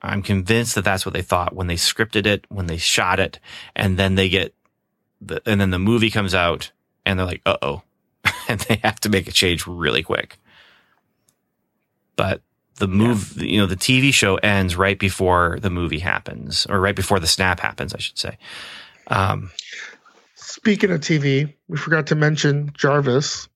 I'm 0.02 0.22
convinced 0.22 0.74
that 0.74 0.84
that's 0.84 1.06
what 1.06 1.12
they 1.12 1.22
thought 1.22 1.54
when 1.54 1.68
they 1.68 1.76
scripted 1.76 2.26
it, 2.26 2.44
when 2.48 2.66
they 2.66 2.76
shot 2.76 3.20
it, 3.20 3.38
and 3.76 3.96
then 3.98 4.16
they 4.16 4.28
get 4.28 4.54
the, 5.20 5.40
and 5.46 5.60
then 5.60 5.70
the 5.70 5.78
movie 5.78 6.10
comes 6.10 6.34
out 6.34 6.72
and 7.06 7.18
they're 7.18 7.26
like, 7.26 7.42
uh 7.46 7.56
oh. 7.62 7.82
and 8.48 8.60
they 8.60 8.80
have 8.82 8.98
to 9.00 9.08
make 9.08 9.28
a 9.28 9.32
change 9.32 9.66
really 9.66 10.02
quick. 10.02 10.38
But 12.16 12.42
the 12.76 12.88
move, 12.88 13.40
you 13.40 13.58
know, 13.58 13.66
the 13.66 13.76
TV 13.76 14.12
show 14.12 14.36
ends 14.36 14.76
right 14.76 14.98
before 14.98 15.58
the 15.60 15.70
movie 15.70 16.00
happens 16.00 16.66
or 16.68 16.80
right 16.80 16.96
before 16.96 17.20
the 17.20 17.26
snap 17.26 17.60
happens, 17.60 17.94
I 17.94 17.98
should 17.98 18.18
say. 18.18 18.38
Um, 19.06 19.50
Speaking 20.34 20.90
of 20.90 21.00
TV, 21.00 21.54
we 21.68 21.76
forgot 21.78 22.08
to 22.08 22.14
mention 22.14 22.72
Jarvis 22.74 23.48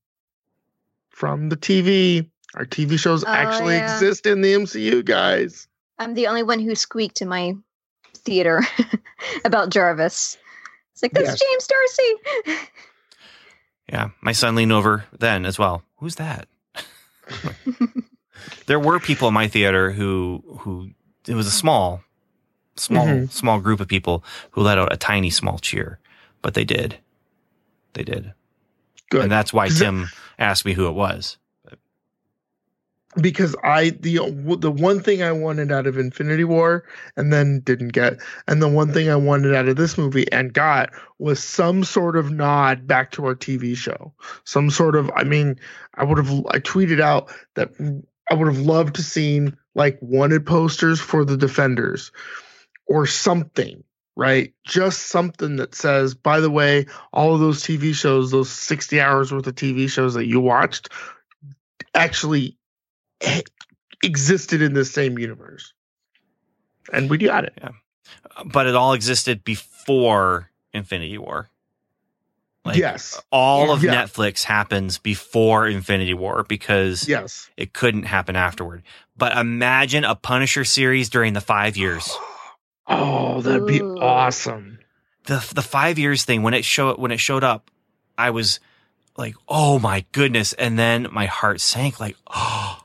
from 1.09 1.49
the 1.49 1.57
TV. 1.57 2.29
Our 2.55 2.65
TV 2.65 2.97
shows 2.97 3.23
Oh, 3.23 3.27
actually 3.27 3.75
yeah. 3.75 3.93
exist 3.93 4.25
in 4.25 4.41
the 4.41 4.53
MCU, 4.53 5.03
guys. 5.05 5.67
I'm 5.99 6.13
the 6.13 6.27
only 6.27 6.43
one 6.43 6.59
who 6.59 6.75
squeaked 6.75 7.21
in 7.21 7.27
my 7.27 7.55
theater 8.15 8.61
about 9.45 9.69
Jarvis. 9.69 10.37
It's 10.93 11.01
like, 11.03 11.11
that's 11.13 11.27
Yes. 11.29 11.39
James 11.39 11.67
D'Arcy. 11.67 12.59
yeah. 13.91 14.09
My 14.21 14.31
son 14.31 14.55
leaned 14.55 14.71
over 14.71 15.05
then 15.17 15.45
as 15.45 15.57
well. 15.59 15.83
Who's 15.97 16.15
that? 16.15 16.47
there 18.67 18.79
were 18.79 18.99
people 18.99 19.27
in 19.27 19.33
my 19.33 19.47
theater 19.47 19.91
who 19.91 20.43
who 20.59 20.89
it 21.27 21.33
was 21.35 21.47
a 21.47 21.51
small 21.51 22.01
small 22.75 23.05
Mhm. 23.07 23.31
small 23.31 23.59
group 23.59 23.79
of 23.79 23.87
people 23.87 24.23
who 24.51 24.61
let 24.61 24.77
out 24.77 24.93
a 24.93 24.97
tiny 24.97 25.29
small 25.29 25.57
cheer 25.59 25.99
but 26.41 26.53
they 26.53 26.63
did 26.63 26.97
they 27.93 28.03
did 28.03 28.33
Good. 29.09 29.23
and 29.23 29.31
that's 29.31 29.51
why 29.51 29.67
tim 29.69 30.09
asked 30.39 30.63
me 30.63 30.73
who 30.73 30.87
it 30.87 30.93
was 30.93 31.37
because 33.21 33.55
I 33.63 33.91
the 33.91 34.17
the 34.59 34.71
one 34.71 35.01
thing 35.01 35.23
I 35.23 35.31
wanted 35.31 35.71
out 35.71 35.87
of 35.87 35.97
Infinity 35.97 36.43
War 36.43 36.83
and 37.15 37.33
then 37.33 37.61
didn't 37.61 37.89
get, 37.89 38.17
and 38.47 38.61
the 38.61 38.67
one 38.67 38.93
thing 38.93 39.09
I 39.09 39.15
wanted 39.15 39.55
out 39.55 39.67
of 39.67 39.75
this 39.75 39.97
movie 39.97 40.31
and 40.31 40.53
got 40.53 40.91
was 41.19 41.43
some 41.43 41.83
sort 41.83 42.15
of 42.15 42.31
nod 42.31 42.87
back 42.87 43.11
to 43.11 43.25
our 43.25 43.35
TV 43.35 43.75
show. 43.75 44.13
Some 44.43 44.69
sort 44.69 44.95
of, 44.95 45.09
I 45.15 45.23
mean, 45.23 45.59
I 45.95 46.03
would 46.03 46.17
have 46.17 46.29
I 46.49 46.59
tweeted 46.59 47.01
out 47.01 47.31
that 47.55 47.71
I 48.29 48.33
would 48.33 48.47
have 48.47 48.59
loved 48.59 48.95
to 48.95 49.03
seen 49.03 49.57
like 49.73 49.97
wanted 50.01 50.45
posters 50.45 50.99
for 50.99 51.25
the 51.25 51.37
Defenders 51.37 52.11
or 52.85 53.05
something. 53.05 53.83
Right, 54.19 54.51
just 54.65 55.09
something 55.09 55.57
that 55.57 55.75
says, 55.75 56.15
by 56.15 56.39
the 56.39 56.49
way, 56.49 56.87
all 57.13 57.35
of 57.35 57.39
those 57.39 57.61
TV 57.61 57.93
shows, 57.93 58.31
those 58.31 58.49
60 58.49 58.99
hours 58.99 59.31
worth 59.31 59.45
of 59.45 59.53
TV 59.53 59.87
shows 59.87 60.15
that 60.15 60.25
you 60.25 60.39
watched, 60.39 60.89
actually 61.93 62.57
existed 64.03 64.61
in 64.61 64.73
the 64.73 64.85
same 64.85 65.17
universe. 65.17 65.73
And 66.91 67.09
we 67.09 67.17
got 67.17 67.43
it. 67.45 67.53
Yeah. 67.57 67.69
but 68.45 68.67
it 68.67 68.75
all 68.75 68.93
existed 68.93 69.43
before 69.43 70.49
infinity 70.73 71.17
war 71.17 71.49
like 72.63 72.77
yes. 72.77 73.21
all 73.31 73.71
of 73.71 73.83
Yeah. 73.83 73.95
netflix 74.05 74.43
happens 74.43 74.97
before 74.97 75.67
infinity 75.67 76.13
war 76.13 76.45
because 76.47 77.07
Yes. 77.07 77.49
it 77.57 77.73
couldn't 77.73 78.03
happen 78.03 78.35
afterward 78.35 78.83
but 79.17 79.35
imagine 79.37 80.03
a 80.05 80.15
punisher 80.15 80.63
series 80.63 81.09
during 81.09 81.33
the 81.33 81.41
five 81.41 81.75
years 81.75 82.15
Oh, 82.87 83.41
that'd 83.41 83.65
be 83.67 83.81
Ooh. 83.81 83.97
awesome. 83.99 84.79
the 85.25 85.45
the 85.53 85.61
five 85.61 85.97
years 85.99 86.23
thing 86.23 86.43
when 86.43 86.53
it 86.53 86.63
show 86.63 86.95
when 86.95 87.11
it 87.11 87.19
showed 87.19 87.43
up, 87.43 87.69
I 88.17 88.29
was 88.29 88.61
like, 89.17 89.35
oh 89.49 89.77
my 89.79 90.05
goodness, 90.13 90.53
and 90.53 90.79
then 90.79 91.07
my 91.11 91.25
heart 91.25 91.59
sank. 91.59 91.99
Like, 91.99 92.15
oh, 92.27 92.79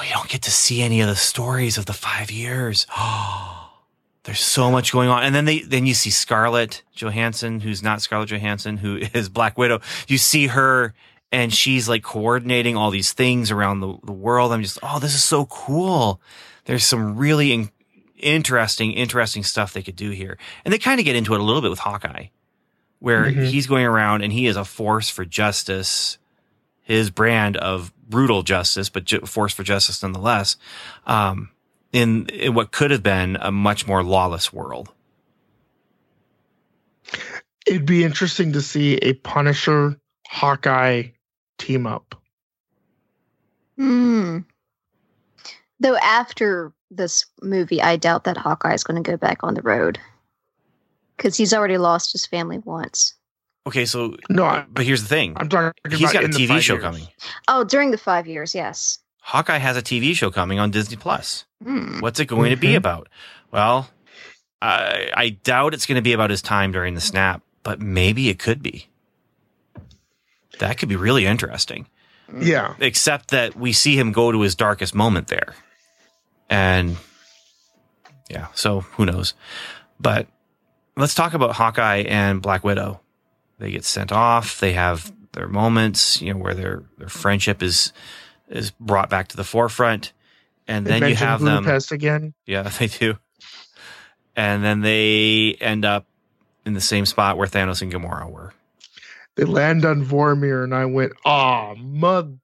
well, 0.00 0.08
you 0.08 0.14
don't 0.14 0.28
get 0.28 0.42
to 0.42 0.50
see 0.50 0.80
any 0.82 1.00
of 1.02 1.08
the 1.08 1.16
stories 1.16 1.76
of 1.78 1.84
the 1.86 1.92
five 1.92 2.30
years. 2.30 2.86
Oh, 2.96 3.70
there's 4.24 4.40
so 4.40 4.70
much 4.70 4.92
going 4.92 5.08
on, 5.10 5.22
and 5.22 5.34
then 5.34 5.44
they 5.44 5.60
then 5.60 5.84
you 5.86 5.94
see 5.94 6.10
Scarlett 6.10 6.82
Johansson, 6.94 7.60
who's 7.60 7.82
not 7.82 8.00
Scarlett 8.02 8.30
Johansson, 8.30 8.78
who 8.78 8.96
is 9.14 9.28
Black 9.28 9.58
Widow. 9.58 9.80
You 10.08 10.18
see 10.18 10.46
her. 10.48 10.94
And 11.32 11.54
she's 11.54 11.88
like 11.88 12.02
coordinating 12.02 12.76
all 12.76 12.90
these 12.90 13.12
things 13.12 13.52
around 13.52 13.78
the, 13.78 13.96
the 14.02 14.10
world. 14.10 14.50
I'm 14.52 14.62
just, 14.64 14.78
oh, 14.82 14.98
this 14.98 15.14
is 15.14 15.22
so 15.22 15.46
cool. 15.46 16.20
There's 16.64 16.82
some 16.82 17.16
really 17.16 17.52
in- 17.52 17.70
interesting, 18.16 18.90
interesting 18.92 19.44
stuff 19.44 19.72
they 19.72 19.82
could 19.82 19.94
do 19.94 20.10
here. 20.10 20.38
And 20.64 20.74
they 20.74 20.78
kind 20.78 20.98
of 20.98 21.04
get 21.06 21.14
into 21.14 21.34
it 21.34 21.40
a 21.40 21.42
little 21.44 21.62
bit 21.62 21.70
with 21.70 21.78
Hawkeye, 21.78 22.26
where 22.98 23.26
Mhm. 23.26 23.46
he's 23.46 23.68
going 23.68 23.86
around 23.86 24.22
and 24.22 24.32
he 24.32 24.46
is 24.46 24.56
a 24.56 24.64
force 24.64 25.08
for 25.08 25.24
justice, 25.24 26.18
his 26.90 27.08
brand 27.08 27.56
of 27.56 27.92
brutal 28.08 28.42
justice, 28.42 28.88
but 28.88 29.04
ju- 29.04 29.20
force 29.20 29.54
for 29.54 29.62
justice 29.62 30.02
nonetheless, 30.02 30.56
um, 31.06 31.48
in, 31.92 32.26
in 32.30 32.52
what 32.52 32.72
could 32.72 32.90
have 32.90 33.02
been 33.02 33.36
a 33.40 33.52
much 33.52 33.86
more 33.86 34.02
lawless 34.02 34.52
world. 34.52 34.90
It'd 37.64 37.86
be 37.86 38.02
interesting 38.02 38.52
to 38.54 38.60
see 38.60 38.96
a 38.96 39.12
Punisher 39.12 39.96
Hawkeye 40.26 41.04
team 41.58 41.86
up. 41.86 42.20
Hmm. 43.76 44.38
Though 45.78 45.96
after 45.96 46.72
this 46.90 47.24
movie, 47.40 47.80
I 47.80 47.96
doubt 47.96 48.24
that 48.24 48.36
Hawkeye 48.36 48.74
is 48.74 48.82
going 48.82 49.00
to 49.02 49.08
go 49.08 49.16
back 49.16 49.44
on 49.44 49.54
the 49.54 49.62
road 49.62 50.00
because 51.16 51.36
he's 51.36 51.54
already 51.54 51.78
lost 51.78 52.10
his 52.10 52.26
family 52.26 52.58
once. 52.58 53.14
Okay, 53.66 53.84
so, 53.84 54.16
No, 54.30 54.44
I, 54.44 54.64
but 54.70 54.84
here's 54.86 55.02
the 55.02 55.08
thing. 55.08 55.34
I'm 55.36 55.48
talking 55.48 55.72
He's 55.90 56.00
about 56.00 56.12
got 56.14 56.22
a 56.22 56.24
in 56.26 56.30
the 56.30 56.38
TV 56.38 56.60
show 56.60 56.74
years. 56.74 56.82
coming. 56.82 57.06
Oh, 57.46 57.62
during 57.64 57.90
the 57.90 57.98
five 57.98 58.26
years, 58.26 58.54
yes. 58.54 58.98
Hawkeye 59.20 59.58
has 59.58 59.76
a 59.76 59.82
TV 59.82 60.14
show 60.14 60.30
coming 60.30 60.58
on 60.58 60.70
Disney 60.70 60.96
Plus. 60.96 61.44
Hmm. 61.62 62.00
What's 62.00 62.18
it 62.20 62.24
going 62.26 62.50
to 62.50 62.56
be 62.56 62.68
Mhm. 62.68 62.76
about? 62.76 63.08
Well, 63.52 63.90
I, 64.62 65.10
I 65.14 65.28
doubt 65.30 65.74
it's 65.74 65.86
going 65.86 65.96
to 65.96 66.02
be 66.02 66.12
about 66.14 66.30
his 66.30 66.40
time 66.42 66.72
during 66.72 66.94
the 66.94 67.00
snap, 67.02 67.42
but 67.62 67.80
maybe 67.80 68.28
it 68.30 68.38
could 68.38 68.62
be. 68.62 68.88
That 70.58 70.78
could 70.78 70.88
be 70.88 70.96
really 70.96 71.26
interesting. 71.26 71.86
Yeah. 72.38 72.74
Except 72.80 73.28
that 73.30 73.56
we 73.56 73.72
see 73.72 73.98
him 73.98 74.12
go 74.12 74.32
to 74.32 74.40
his 74.40 74.54
darkest 74.54 74.94
moment 74.94 75.28
there. 75.28 75.54
And 76.48 76.96
yeah, 78.30 78.46
so 78.54 78.80
who 78.80 79.04
knows? 79.06 79.34
But 79.98 80.26
let's 80.96 81.14
talk 81.14 81.34
about 81.34 81.52
Hawkeye 81.56 82.04
and 82.08 82.40
Black 82.42 82.64
Widow. 82.64 83.00
They 83.60 83.70
get 83.70 83.84
sent 83.84 84.10
off. 84.10 84.58
They 84.58 84.72
have 84.72 85.12
their 85.32 85.46
moments, 85.46 86.20
you 86.20 86.32
know, 86.34 86.40
where 86.40 86.54
their 86.54 86.82
their 86.98 87.08
friendship 87.08 87.62
is 87.62 87.92
is 88.48 88.72
brought 88.72 89.08
back 89.10 89.28
to 89.28 89.36
the 89.36 89.44
forefront. 89.44 90.12
And 90.66 90.86
They 90.86 90.98
then 90.98 91.10
you 91.10 91.14
have 91.16 91.40
them 91.40 91.62
Budapest 91.64 91.92
again. 91.92 92.34
yeah, 92.46 92.62
they 92.78 92.88
do. 92.88 93.18
And 94.34 94.64
then 94.64 94.80
they 94.80 95.56
end 95.60 95.84
up 95.84 96.06
in 96.64 96.74
the 96.74 96.80
same 96.80 97.04
spot 97.06 97.36
where 97.36 97.46
Thanos 97.46 97.82
and 97.82 97.92
Gamora 97.92 98.30
were. 98.30 98.54
They 99.36 99.44
land 99.44 99.84
on 99.84 100.04
Vormir, 100.04 100.64
and 100.64 100.74
I 100.74 100.86
went, 100.86 101.12
"Ah, 101.24 101.74
mud." 101.76 102.40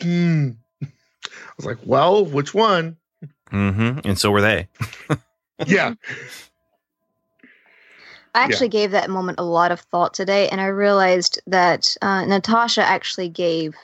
Mm. 0.00 0.56
I 0.82 0.86
was 1.56 1.66
like, 1.66 1.78
"Well, 1.84 2.24
which 2.24 2.52
one?" 2.54 2.96
hmm 3.50 3.98
And 4.04 4.18
so 4.18 4.30
were 4.30 4.40
they. 4.40 4.68
Yeah. 5.66 5.94
I 8.34 8.42
actually 8.44 8.68
gave 8.68 8.92
that 8.92 9.10
moment 9.10 9.38
a 9.38 9.44
lot 9.44 9.72
of 9.72 9.80
thought 9.80 10.14
today, 10.14 10.48
and 10.48 10.60
I 10.60 10.66
realized 10.66 11.40
that 11.46 11.96
uh, 12.00 12.24
Natasha 12.24 12.82
actually 12.82 13.28
gave 13.28 13.74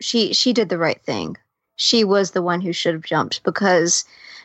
she 0.00 0.34
she 0.34 0.52
did 0.52 0.68
the 0.68 0.78
right 0.78 1.00
thing. 1.00 1.36
She 1.76 2.04
was 2.04 2.30
the 2.30 2.42
one 2.42 2.60
who 2.60 2.72
should 2.72 2.94
have 2.94 3.02
jumped 3.02 3.42
because 3.44 4.04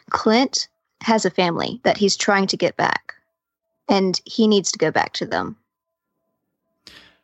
Clint 0.10 0.70
has 1.02 1.26
a 1.26 1.30
family 1.30 1.82
that 1.84 1.98
he's 1.98 2.16
trying 2.16 2.48
to 2.48 2.58
get 2.58 2.78
back, 2.78 3.14
and 3.90 4.20
he 4.26 4.48
needs 4.48 4.72
to 4.72 4.80
go 4.80 4.92
back 4.92 5.14
to 5.14 5.26
them. 5.26 5.58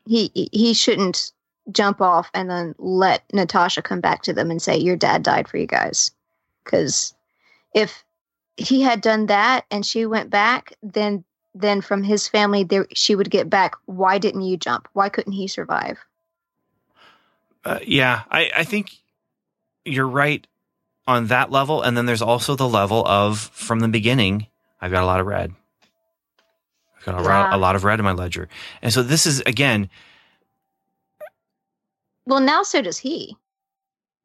He 0.05 0.31
he 0.33 0.73
shouldn't 0.73 1.31
jump 1.71 2.01
off 2.01 2.29
and 2.33 2.49
then 2.49 2.75
let 2.77 3.23
Natasha 3.33 3.81
come 3.81 4.01
back 4.01 4.23
to 4.23 4.33
them 4.33 4.51
and 4.51 4.61
say, 4.61 4.77
Your 4.77 4.95
dad 4.95 5.23
died 5.23 5.47
for 5.47 5.57
you 5.57 5.67
guys. 5.67 6.11
Because 6.63 7.13
if 7.73 8.03
he 8.57 8.81
had 8.81 9.01
done 9.01 9.27
that 9.27 9.65
and 9.71 9.85
she 9.85 10.05
went 10.05 10.29
back, 10.29 10.73
then 10.81 11.23
then 11.55 11.81
from 11.81 12.03
his 12.03 12.27
family 12.27 12.63
there 12.63 12.85
she 12.93 13.15
would 13.15 13.31
get 13.31 13.49
back, 13.49 13.75
why 13.85 14.17
didn't 14.19 14.41
you 14.41 14.57
jump? 14.57 14.87
Why 14.93 15.09
couldn't 15.09 15.33
he 15.33 15.47
survive? 15.47 15.97
Uh, 17.63 17.79
yeah, 17.85 18.23
I, 18.29 18.51
I 18.57 18.63
think 18.63 18.91
you're 19.85 20.07
right 20.07 20.45
on 21.07 21.27
that 21.27 21.49
level. 21.51 21.81
And 21.81 21.95
then 21.97 22.05
there's 22.05 22.21
also 22.21 22.55
the 22.55 22.67
level 22.69 23.03
of 23.07 23.39
from 23.39 23.79
the 23.79 23.87
beginning, 23.87 24.47
I've 24.81 24.91
got 24.91 25.01
a 25.03 25.05
lot 25.07 25.19
of 25.19 25.25
red. 25.25 25.53
I've 26.99 27.05
got 27.05 27.19
a, 27.19 27.23
Yeah. 27.23 27.55
a 27.55 27.57
lot 27.57 27.75
of 27.75 27.83
red 27.83 27.99
in 27.99 28.05
my 28.05 28.11
ledger. 28.11 28.49
And 28.81 28.91
so 28.93 29.01
this 29.01 29.25
is, 29.25 29.39
again, 29.41 29.89
Well, 32.25 32.39
now 32.41 32.63
so 32.63 32.81
does 32.81 32.97
he. 32.97 33.37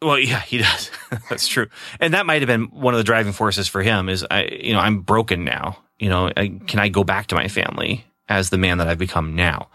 well, 0.02 0.18
yeah, 0.18 0.40
he 0.40 0.58
does. 0.58 0.90
That's 1.30 1.46
true. 1.46 1.68
And 2.00 2.14
that 2.14 2.26
might 2.26 2.40
have 2.42 2.46
been 2.46 2.64
one 2.70 2.94
of 2.94 2.98
the 2.98 3.04
driving 3.04 3.32
forces 3.32 3.68
for 3.68 3.82
him 3.82 4.08
is 4.08 4.26
I, 4.30 4.44
you 4.44 4.72
know, 4.72 4.80
I'm 4.80 5.00
broken 5.00 5.44
now. 5.44 5.78
You 6.00 6.08
know, 6.08 6.30
I, 6.36 6.58
can 6.66 6.80
I 6.80 6.88
go 6.88 7.04
back 7.04 7.28
to 7.28 7.34
my 7.34 7.46
family 7.46 8.04
as 8.28 8.50
the 8.50 8.58
man 8.58 8.78
that 8.78 8.88
I've 8.88 8.98
become 8.98 9.36
now? 9.36 9.68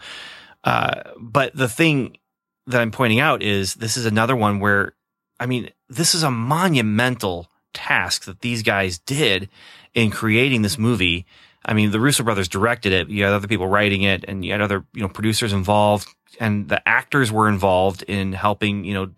Uh, 0.64 1.02
but 1.18 1.56
the 1.56 1.68
thing 1.68 2.18
that 2.66 2.80
I'm 2.80 2.90
pointing 2.90 3.20
out 3.20 3.42
is 3.42 3.74
this 3.74 3.96
is 3.96 4.06
another 4.06 4.34
one 4.34 4.58
where, 4.58 4.94
I 5.38 5.46
mean, 5.46 5.70
this 5.88 6.14
is 6.14 6.24
a 6.24 6.30
monumental 6.30 7.48
task 7.72 8.24
that 8.24 8.40
these 8.40 8.62
guys 8.62 8.98
did 8.98 9.48
in 9.94 10.10
creating 10.10 10.62
this 10.62 10.76
movie. 10.76 11.26
I 11.64 11.74
mean, 11.74 11.92
the 11.92 12.00
Russo 12.00 12.24
brothers 12.24 12.48
directed 12.48 12.92
it. 12.92 13.08
You 13.08 13.22
had 13.22 13.32
other 13.32 13.46
people 13.46 13.68
writing 13.68 14.02
it 14.02 14.24
and 14.26 14.44
you 14.44 14.50
had 14.50 14.60
other, 14.60 14.84
you 14.94 15.02
know, 15.02 15.08
producers 15.08 15.52
involved 15.52 16.08
and 16.40 16.68
the 16.68 16.86
actors 16.88 17.30
were 17.30 17.48
involved 17.48 18.02
in 18.02 18.32
helping, 18.32 18.84
you 18.84 18.94
know, 18.94 19.10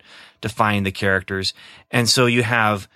define 0.43 0.83
the 0.83 0.93
characters. 0.93 1.55
And 1.91 2.07
so 2.07 2.27
you 2.27 2.43
have 2.43 2.87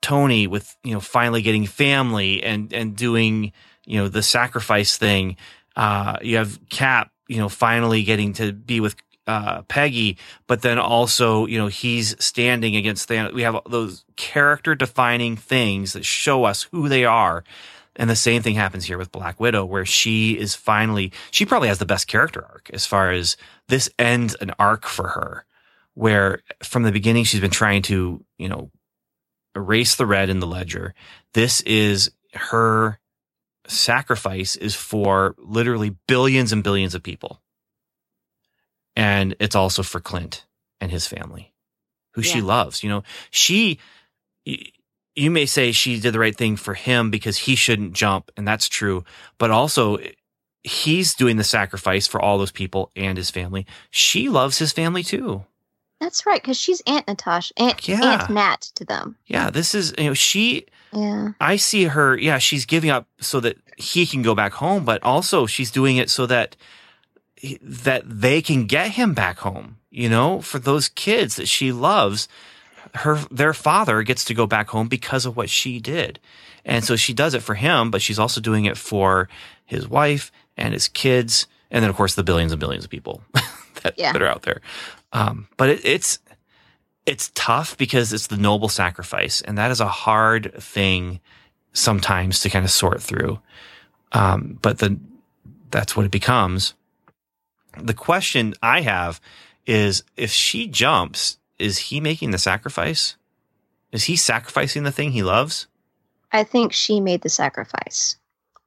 Tony 0.00 0.46
with, 0.46 0.76
you 0.84 0.92
know, 0.92 1.00
finally 1.00 1.42
getting 1.42 1.66
family 1.66 2.42
and, 2.42 2.72
and 2.72 2.96
doing, 2.96 3.52
you 3.84 3.98
know, 3.98 4.08
the 4.08 4.22
sacrifice 4.22 4.96
thing. 4.96 5.36
Uh, 5.76 6.18
you 6.22 6.36
have 6.36 6.58
Cap, 6.68 7.10
you 7.28 7.38
know, 7.38 7.48
finally 7.48 8.02
getting 8.02 8.32
to 8.34 8.52
be 8.52 8.80
with, 8.80 8.96
uh, 9.26 9.62
Peggy, 9.62 10.16
but 10.46 10.62
then 10.62 10.78
also, 10.78 11.46
you 11.46 11.58
know, 11.58 11.66
he's 11.66 12.16
standing 12.24 12.76
against 12.76 13.08
Thanos. 13.08 13.34
We 13.34 13.42
have 13.42 13.60
those 13.68 14.04
character 14.16 14.74
defining 14.74 15.36
things 15.36 15.92
that 15.92 16.04
show 16.04 16.44
us 16.44 16.62
who 16.64 16.88
they 16.88 17.04
are. 17.04 17.44
And 17.94 18.08
the 18.08 18.16
same 18.16 18.42
thing 18.42 18.54
happens 18.54 18.86
here 18.86 18.96
with 18.96 19.12
Black 19.12 19.38
Widow, 19.38 19.64
where 19.64 19.84
she 19.84 20.38
is 20.38 20.54
finally, 20.54 21.12
she 21.30 21.44
probably 21.44 21.68
has 21.68 21.78
the 21.78 21.84
best 21.84 22.06
character 22.06 22.46
arc 22.48 22.70
as 22.72 22.86
far 22.86 23.10
as 23.10 23.36
this 23.66 23.90
ends 23.98 24.34
an 24.36 24.52
arc 24.58 24.86
for 24.86 25.08
her 25.08 25.44
where 25.98 26.40
from 26.62 26.84
the 26.84 26.92
beginning 26.92 27.24
she's 27.24 27.40
been 27.40 27.50
trying 27.50 27.82
to, 27.82 28.24
you 28.38 28.48
know, 28.48 28.70
erase 29.58 29.96
the 29.96 30.06
red 30.06 30.30
in 30.30 30.38
the 30.40 30.46
ledger. 30.46 30.94
This 31.34 31.60
is 31.62 32.10
her 32.32 32.98
sacrifice 33.66 34.56
is 34.56 34.74
for 34.74 35.34
literally 35.38 35.96
billions 36.06 36.52
and 36.52 36.64
billions 36.64 36.94
of 36.94 37.02
people. 37.02 37.42
And 38.96 39.36
it's 39.40 39.56
also 39.56 39.82
for 39.82 40.00
Clint 40.00 40.46
and 40.80 40.90
his 40.90 41.06
family, 41.06 41.52
who 42.14 42.22
she 42.22 42.40
loves. 42.40 42.82
You 42.82 42.90
know, 42.90 43.02
she, 43.30 43.78
you 45.14 45.30
may 45.30 45.46
say 45.46 45.72
she 45.72 46.00
did 46.00 46.14
the 46.14 46.18
right 46.18 46.34
thing 46.34 46.56
for 46.56 46.74
him 46.74 47.10
because 47.10 47.36
he 47.36 47.54
shouldn't 47.54 47.92
jump, 47.92 48.30
and 48.36 48.46
that's 48.46 48.68
true. 48.68 49.04
But 49.38 49.50
also, 49.50 49.98
he's 50.64 51.14
doing 51.14 51.36
the 51.36 51.44
sacrifice 51.44 52.06
for 52.06 52.20
all 52.20 52.38
those 52.38 52.50
people 52.50 52.90
and 52.96 53.16
his 53.16 53.30
family. 53.30 53.66
She 53.90 54.28
loves 54.28 54.58
his 54.58 54.72
family 54.72 55.02
too. 55.02 55.44
That's 56.00 56.24
right, 56.26 56.40
because 56.40 56.56
she's 56.56 56.80
Aunt 56.86 57.06
Natasha, 57.08 57.52
Aunt, 57.56 57.86
Yeah. 57.88 58.00
Aunt 58.02 58.30
Nat 58.30 58.60
to 58.76 58.84
them. 58.84 59.16
Yeah, 59.26 59.50
this 59.50 59.74
is, 59.74 59.92
you 59.98 60.04
know, 60.04 60.14
she, 60.14 60.66
Yeah. 60.92 61.30
I 61.40 61.56
see 61.56 61.84
her, 61.84 62.16
yeah, 62.16 62.38
she's 62.38 62.64
giving 62.66 62.90
up 62.90 63.06
so 63.20 63.40
that 63.40 63.58
he 63.76 64.06
can 64.06 64.22
go 64.22 64.34
back 64.34 64.52
home, 64.54 64.84
but 64.84 65.02
also 65.02 65.46
she's 65.46 65.70
doing 65.70 65.96
it 65.96 66.08
so 66.10 66.26
that 66.26 66.56
that 67.62 68.02
they 68.04 68.42
can 68.42 68.66
get 68.66 68.90
him 68.92 69.14
back 69.14 69.38
home, 69.38 69.76
you 69.90 70.08
know, 70.08 70.40
for 70.40 70.58
those 70.58 70.88
kids 70.88 71.36
that 71.36 71.46
she 71.46 71.70
loves. 71.70 72.26
Her 72.94 73.16
their 73.30 73.54
father 73.54 74.02
gets 74.02 74.24
to 74.24 74.34
go 74.34 74.46
back 74.46 74.70
home 74.70 74.88
because 74.88 75.24
of 75.26 75.36
what 75.36 75.48
she 75.50 75.78
did. 75.78 76.18
And 76.64 76.84
so 76.84 76.96
she 76.96 77.12
does 77.12 77.34
it 77.34 77.42
for 77.42 77.54
him, 77.54 77.90
but 77.92 78.02
she's 78.02 78.18
also 78.18 78.40
doing 78.40 78.64
it 78.64 78.76
for 78.76 79.28
his 79.64 79.86
wife 79.86 80.32
and 80.56 80.72
his 80.74 80.88
kids 80.88 81.46
and 81.70 81.82
then 81.82 81.90
of 81.90 81.96
course 81.96 82.14
the 82.16 82.24
billions 82.24 82.50
and 82.50 82.58
billions 82.58 82.82
of 82.84 82.90
people 82.90 83.22
that, 83.82 83.94
Yeah. 83.96 84.12
that 84.12 84.22
are 84.22 84.26
out 84.26 84.42
there. 84.42 84.60
Um, 85.12 85.48
but 85.56 85.70
it, 85.70 85.84
it's 85.84 86.18
it's 87.06 87.30
tough 87.34 87.76
because 87.78 88.12
it's 88.12 88.26
the 88.26 88.36
noble 88.36 88.68
sacrifice, 88.68 89.40
and 89.40 89.56
that 89.56 89.70
is 89.70 89.80
a 89.80 89.88
hard 89.88 90.52
thing 90.60 91.20
sometimes 91.72 92.40
to 92.40 92.50
kind 92.50 92.64
of 92.64 92.70
sort 92.70 93.02
through. 93.02 93.40
Um, 94.12 94.58
but 94.60 94.78
the 94.78 94.98
that's 95.70 95.96
what 95.96 96.06
it 96.06 96.12
becomes. 96.12 96.74
The 97.78 97.94
question 97.94 98.54
I 98.62 98.80
have 98.80 99.20
is 99.66 100.02
if 100.16 100.30
she 100.30 100.66
jumps, 100.66 101.38
is 101.58 101.78
he 101.78 102.00
making 102.00 102.30
the 102.30 102.38
sacrifice? 102.38 103.16
Is 103.92 104.04
he 104.04 104.16
sacrificing 104.16 104.82
the 104.82 104.92
thing 104.92 105.12
he 105.12 105.22
loves? 105.22 105.66
I 106.32 106.44
think 106.44 106.72
she 106.72 107.00
made 107.00 107.22
the 107.22 107.28
sacrifice. 107.28 108.16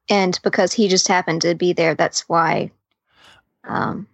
And 0.08 0.38
because 0.42 0.72
he 0.72 0.88
just 0.88 1.08
happened 1.08 1.42
to 1.42 1.54
be 1.54 1.72
there, 1.72 1.94
that's 1.94 2.28
why. 2.28 2.70
Um, 3.64 4.08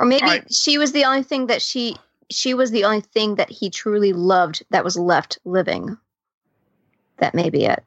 or 0.00 0.06
maybe 0.06 0.24
I- 0.24 0.44
she 0.50 0.78
was 0.78 0.92
the 0.92 1.04
only 1.04 1.22
thing 1.22 1.46
that 1.46 1.62
she 1.62 1.96
she 2.30 2.54
was 2.54 2.70
the 2.70 2.84
only 2.84 3.00
thing 3.00 3.34
that 3.36 3.50
he 3.50 3.70
truly 3.70 4.12
loved 4.12 4.64
that 4.70 4.84
was 4.84 4.96
left 4.96 5.38
living. 5.44 5.96
That 7.18 7.34
may 7.34 7.50
be 7.50 7.64
it. 7.64 7.84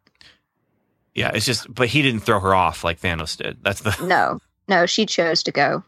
Yeah, 1.16 1.32
it's 1.34 1.46
just, 1.46 1.74
but 1.74 1.88
he 1.88 2.02
didn't 2.02 2.22
throw 2.22 2.40
her 2.40 2.54
off 2.54 2.84
like 2.84 3.00
Thanos 3.00 3.38
did. 3.38 3.64
That's 3.64 3.82
the 3.82 3.96
No, 4.04 4.40
no, 4.68 4.86
she 4.86 5.06
chose 5.06 5.44
to 5.44 5.52
go. 5.52 5.84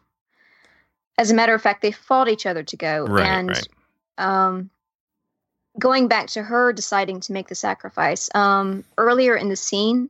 As 1.18 1.32
a 1.32 1.34
matter 1.34 1.54
of 1.54 1.62
fact, 1.62 1.82
they 1.82 1.92
fought 1.92 2.30
each 2.30 2.46
other 2.46 2.64
to 2.64 2.78
go. 2.78 3.06
Right, 3.06 3.28
and 3.28 3.50
right. 3.50 3.68
um, 4.18 4.70
going 5.80 6.08
back 6.08 6.28
to 6.28 6.44
her 6.44 6.72
deciding 6.72 7.20
to 7.22 7.34
make 7.34 7.48
the 7.48 7.56
sacrifice, 7.56 8.30
um, 8.36 8.84
earlier 8.98 9.36
in 9.36 9.50
the 9.50 9.56
scene, 9.56 10.10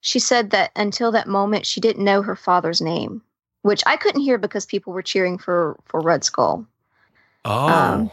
she 0.00 0.18
said 0.18 0.50
that 0.50 0.70
until 0.76 1.12
that 1.12 1.28
moment, 1.28 1.66
she 1.66 1.80
didn't 1.80 2.04
know 2.04 2.22
her 2.22 2.36
father's 2.36 2.80
name, 2.80 3.22
which 3.62 3.82
I 3.86 3.96
couldn't 3.96 4.20
hear 4.22 4.38
because 4.38 4.66
people 4.66 4.92
were 4.92 5.02
cheering 5.02 5.38
for 5.38 5.78
for 5.86 6.00
Red 6.00 6.24
Skull. 6.24 6.66
oh. 7.44 7.68
Um, 7.68 8.10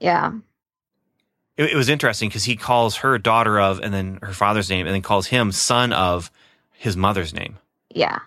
Yeah, 0.00 0.32
it, 1.56 1.70
it 1.72 1.76
was 1.76 1.88
interesting 1.88 2.28
because 2.28 2.44
he 2.44 2.56
calls 2.56 2.96
her 2.96 3.18
daughter 3.18 3.60
of, 3.60 3.80
and 3.80 3.92
then 3.92 4.18
her 4.22 4.32
father's 4.32 4.70
name, 4.70 4.86
and 4.86 4.94
then 4.94 5.02
calls 5.02 5.26
him 5.26 5.52
son 5.52 5.92
of 5.92 6.30
his 6.72 6.96
mother's 6.96 7.34
name. 7.34 7.58
yeah, 7.94 8.20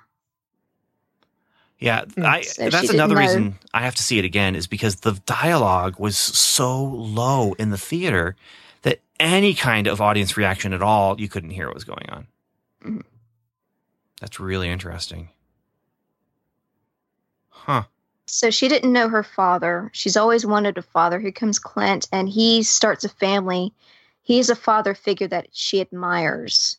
Yeah, 1.80 2.06
Hmm. 2.16 2.24
I, 2.26 2.42
So 2.42 2.70
that's 2.70 2.90
another 2.90 3.16
know. 3.16 3.22
reason 3.22 3.56
I 3.74 3.82
have 3.82 3.96
to 3.96 4.04
see 4.04 4.20
it 4.20 4.26
again 4.26 4.56
is 4.56 4.68
because 4.68 4.98
the 4.98 5.14
dialogue 5.26 5.96
was 6.00 6.18
so 6.18 6.84
low 6.84 7.54
in 7.54 7.72
the 7.72 7.78
theater 7.78 8.36
that 8.84 9.00
any 9.20 9.54
kind 9.54 9.88
of 9.88 10.00
audience 10.00 10.38
reaction 10.38 10.72
at 10.74 10.82
all, 10.82 11.20
you 11.20 11.28
couldn't 11.28 11.50
hear 11.52 11.68
what 11.68 11.76
was 11.76 11.84
going 11.84 12.08
on. 12.10 12.28
Mhm. 12.86 13.04
That's 14.22 14.40
really 14.40 14.70
interesting. 14.70 15.30
Huh. 17.66 17.84
So 18.26 18.52
she 18.52 18.68
didn't 18.68 18.92
know 18.92 19.08
her 19.08 19.24
father. 19.24 19.90
She's 19.94 20.18
always 20.18 20.46
wanted 20.46 20.78
a 20.78 20.82
father. 20.82 21.20
Here 21.20 21.32
comes 21.32 21.60
Clint, 21.60 22.10
and 22.12 22.28
he 22.28 22.62
starts 22.64 23.06
a 23.06 23.10
family. 23.10 23.74
He's 24.22 24.50
a 24.50 24.56
father 24.56 24.94
figure 24.94 25.28
that 25.28 25.48
she 25.54 25.80
admires. 25.80 26.78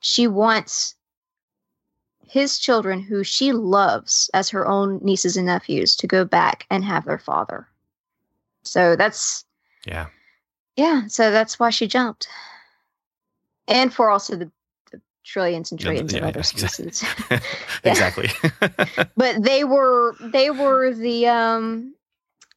She 0.00 0.26
wants 0.26 0.94
his 2.26 2.58
children, 2.58 3.02
who 3.02 3.24
she 3.24 3.52
loves 3.52 4.30
as 4.32 4.48
her 4.48 4.66
own 4.66 5.00
nieces 5.02 5.36
and 5.36 5.46
nephews, 5.46 5.96
to 5.96 6.06
go 6.06 6.24
back 6.24 6.66
and 6.70 6.82
have 6.82 7.04
their 7.04 7.18
father. 7.18 7.68
So 8.62 8.96
that's, 8.96 9.44
Yeah. 9.84 10.06
yeah, 10.76 11.08
so 11.08 11.30
that's 11.30 11.60
why 11.60 11.68
she 11.68 11.86
jumped. 11.86 12.26
And 13.68 13.92
for 13.92 14.08
also 14.08 14.36
the, 14.36 14.46
the 14.46 14.52
trillions 15.24 15.70
and 15.70 15.80
trillions 15.80 16.12
yeah, 16.12 16.18
of 16.20 16.24
other 16.24 16.40
yeah, 16.56 16.66
species. 16.68 17.04
exactly. 17.84 18.28
but 19.16 19.42
they 19.42 19.64
were 19.64 20.14
they 20.20 20.50
were 20.50 20.92
the 20.94 21.26
um 21.28 21.94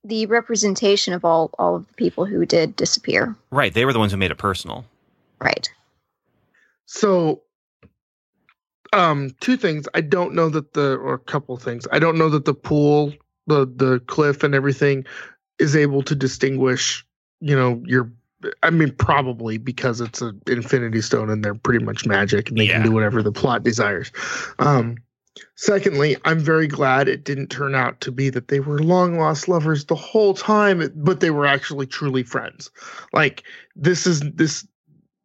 the 0.04 0.26
representation 0.28 1.14
of 1.14 1.26
all 1.26 1.50
all 1.58 1.76
of 1.76 1.88
the 1.88 1.94
people 1.94 2.26
who 2.26 2.46
did 2.46 2.76
disappear 2.76 3.36
right. 3.52 3.74
They 3.74 3.86
were 3.86 3.94
the 3.94 4.00
ones 4.00 4.12
who 4.12 4.18
made 4.18 4.32
it 4.32 4.38
personal. 4.38 4.86
right 5.40 5.70
So, 6.86 7.42
um, 8.94 9.36
two 9.40 9.58
things. 9.58 9.88
I 9.94 10.02
don't 10.02 10.34
know 10.36 10.50
that 10.50 10.74
the, 10.74 10.96
or 10.96 11.16
a 11.16 11.20
couple 11.20 11.58
things. 11.58 11.88
I 11.92 12.00
don't 12.00 12.18
know 12.18 12.30
that 12.30 12.46
the 12.46 12.54
pool, 12.54 13.14
the 13.48 13.66
the 13.66 14.00
cliff, 14.08 14.44
and 14.44 14.56
everything 14.56 15.06
is 15.60 15.76
able 15.76 16.04
to 16.04 16.16
distinguish. 16.16 17.06
You 17.42 17.56
know, 17.56 17.84
your. 17.86 18.12
I 18.64 18.70
mean, 18.70 18.92
probably 18.92 19.58
because 19.58 20.02
it's 20.02 20.22
an 20.22 20.42
Infinity 20.48 21.02
Stone 21.02 21.30
and 21.30 21.44
they're 21.44 21.56
pretty 21.56 21.84
much 21.84 22.06
magic 22.06 22.50
and 22.50 22.58
they 22.58 22.66
Yeah. 22.66 22.74
can 22.74 22.84
do 22.84 22.92
whatever 22.92 23.22
the 23.24 23.32
plot 23.32 23.64
desires. 23.64 24.12
Um, 24.60 24.98
Secondly, 25.56 26.16
I'm 26.24 26.40
very 26.40 26.66
glad 26.68 27.10
it 27.10 27.26
didn't 27.26 27.48
turn 27.48 27.76
out 27.76 28.00
to 28.02 28.12
be 28.12 28.30
that 28.30 28.48
they 28.48 28.62
were 28.62 28.80
long 28.80 29.18
lost 29.20 29.50
lovers 29.50 29.84
the 29.86 29.96
whole 29.96 30.34
time, 30.34 30.90
but 30.96 31.20
they 31.20 31.30
were 31.30 31.46
actually 31.46 31.86
truly 31.86 32.24
friends. 32.24 32.72
Like 33.12 33.44
this 33.76 34.08
is 34.08 34.22
this 34.22 34.66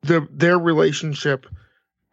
the 0.03 0.27
their 0.33 0.59
relationship 0.59 1.47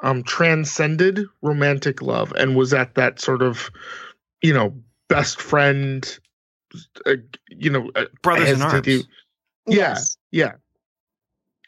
um 0.03 0.21
transcended 0.21 1.25
romantic 1.41 2.03
love 2.03 2.31
and 2.37 2.55
was 2.55 2.71
at 2.71 2.93
that 2.95 3.19
sort 3.19 3.41
of 3.41 3.71
you 4.43 4.53
know 4.53 4.75
best 5.07 5.41
friend 5.41 6.19
uh, 7.07 7.15
you 7.49 7.71
know 7.71 7.89
uh, 7.95 8.05
Brothers 8.21 8.49
in 8.51 8.61
arms. 8.61 8.73
hesitate 8.73 9.01
to- 9.01 9.07
yeah 9.75 9.97
yeah 10.29 10.51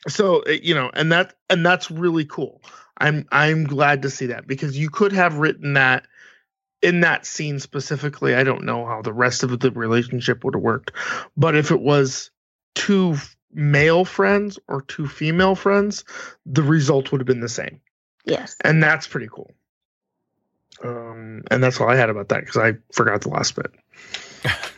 so 0.07 0.43
uh, 0.47 0.51
you 0.51 0.73
know 0.73 0.89
and 0.93 1.11
that 1.11 1.33
and 1.49 1.65
that's 1.65 1.91
really 1.91 2.25
cool. 2.25 2.61
I'm 2.97 3.27
i'm 3.31 3.65
glad 3.65 4.01
to 4.03 4.09
see 4.09 4.27
that 4.27 4.47
because 4.47 4.77
you 4.77 4.89
could 4.89 5.13
have 5.13 5.37
written 5.37 5.73
that 5.73 6.05
in 6.81 7.01
that 7.01 7.25
scene 7.25 7.59
specifically. 7.59 8.35
I 8.35 8.43
don't 8.43 8.63
know 8.63 8.85
how 8.85 9.01
the 9.01 9.13
rest 9.13 9.43
of 9.43 9.59
the 9.59 9.71
relationship 9.71 10.43
would 10.43 10.55
have 10.55 10.63
worked 10.63 10.91
but 11.35 11.55
if 11.55 11.71
it 11.71 11.81
was 11.81 12.31
two 12.75 13.15
male 13.51 14.05
friends 14.05 14.59
or 14.67 14.81
two 14.83 15.07
female 15.07 15.55
friends 15.55 16.03
the 16.45 16.63
result 16.63 17.11
would 17.11 17.21
have 17.21 17.27
been 17.27 17.41
the 17.41 17.49
same. 17.49 17.81
Yes. 18.25 18.55
and 18.61 18.83
that's 18.83 19.07
pretty 19.07 19.27
cool. 19.31 19.51
Um 20.83 21.43
and 21.51 21.63
that's 21.63 21.81
all 21.81 21.89
i 21.89 21.95
had 21.95 22.09
about 22.09 22.29
that 22.29 22.41
because 22.41 22.57
i 22.57 22.73
forgot 22.93 23.21
the 23.21 23.29
last 23.29 23.55
bit. 23.55 23.71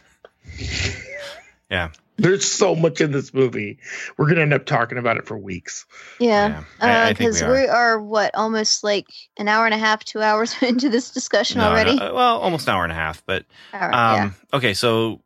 Yeah. 1.72 1.92
There's 2.18 2.46
so 2.46 2.76
much 2.76 3.02
in 3.02 3.12
this 3.12 3.34
movie 3.34 3.78
we're 4.18 4.28
gonna 4.28 4.42
end 4.42 4.54
up 4.54 4.66
talking 4.66 4.98
about 4.98 5.18
it 5.18 5.26
for 5.26 5.38
weeks 5.38 5.86
Yeah. 6.20 6.64
I, 6.80 7.02
I 7.02 7.06
think 7.14 7.18
Because 7.20 7.42
we 7.42 7.48
are. 7.48 7.52
we 7.54 7.68
are 7.68 8.02
what 8.02 8.36
almost 8.36 8.84
like 8.84 9.08
an 9.38 9.48
hour 9.48 9.66
and 9.66 9.74
a 9.74 9.78
half, 9.78 10.04
two 10.04 10.22
hours 10.22 10.56
into 10.62 10.90
this 10.90 11.10
discussion 11.12 11.58
No, 11.60 11.66
no, 11.66 11.72
already. 11.72 11.98
uh, 12.00 12.14
well, 12.14 12.40
almost 12.40 12.68
an 12.68 12.76
hour 12.76 12.84
and 12.84 12.92
a 12.92 12.96
half, 12.96 13.26
but 13.26 13.46
All 13.74 13.80
right, 13.80 14.22
Um, 14.24 14.36
Okay, 14.54 14.74
so 14.74 15.22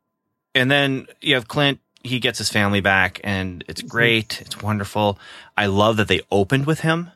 and 0.54 0.70
then 0.70 1.06
you 1.20 1.34
have 1.34 1.48
Clint. 1.48 1.80
He 2.02 2.18
gets 2.20 2.38
his 2.38 2.48
family 2.48 2.80
back, 2.80 3.20
and 3.24 3.62
it's 3.68 3.82
Mhm. 3.82 3.88
great. 3.88 4.40
It's 4.40 4.62
wonderful. 4.62 5.18
I 5.56 5.66
love 5.66 5.96
that 5.98 6.06
they 6.08 6.20
opened 6.30 6.64
with 6.66 6.80
him, 6.80 7.10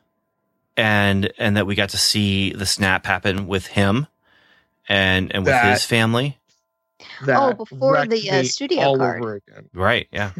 and 0.77 1.31
and 1.37 1.55
that 1.57 1.65
we 1.65 1.75
got 1.75 1.89
to 1.89 1.97
see 1.97 2.51
the 2.53 2.65
snap 2.65 3.05
happen 3.05 3.47
with 3.47 3.67
him, 3.67 4.07
and 4.89 5.33
and 5.33 5.43
with 5.45 5.53
That- 5.53 5.71
his 5.71 5.85
family. 5.85 6.37
That 7.25 7.37
Oh, 7.39 7.53
before 7.53 8.05
the, 8.05 8.29
uh, 8.29 8.43
studio 8.43 8.79
all 8.81 8.97
card. 8.97 9.21
over 9.21 9.35
again 9.35 9.69
Right? 9.73 10.07
Yeah. 10.11 10.31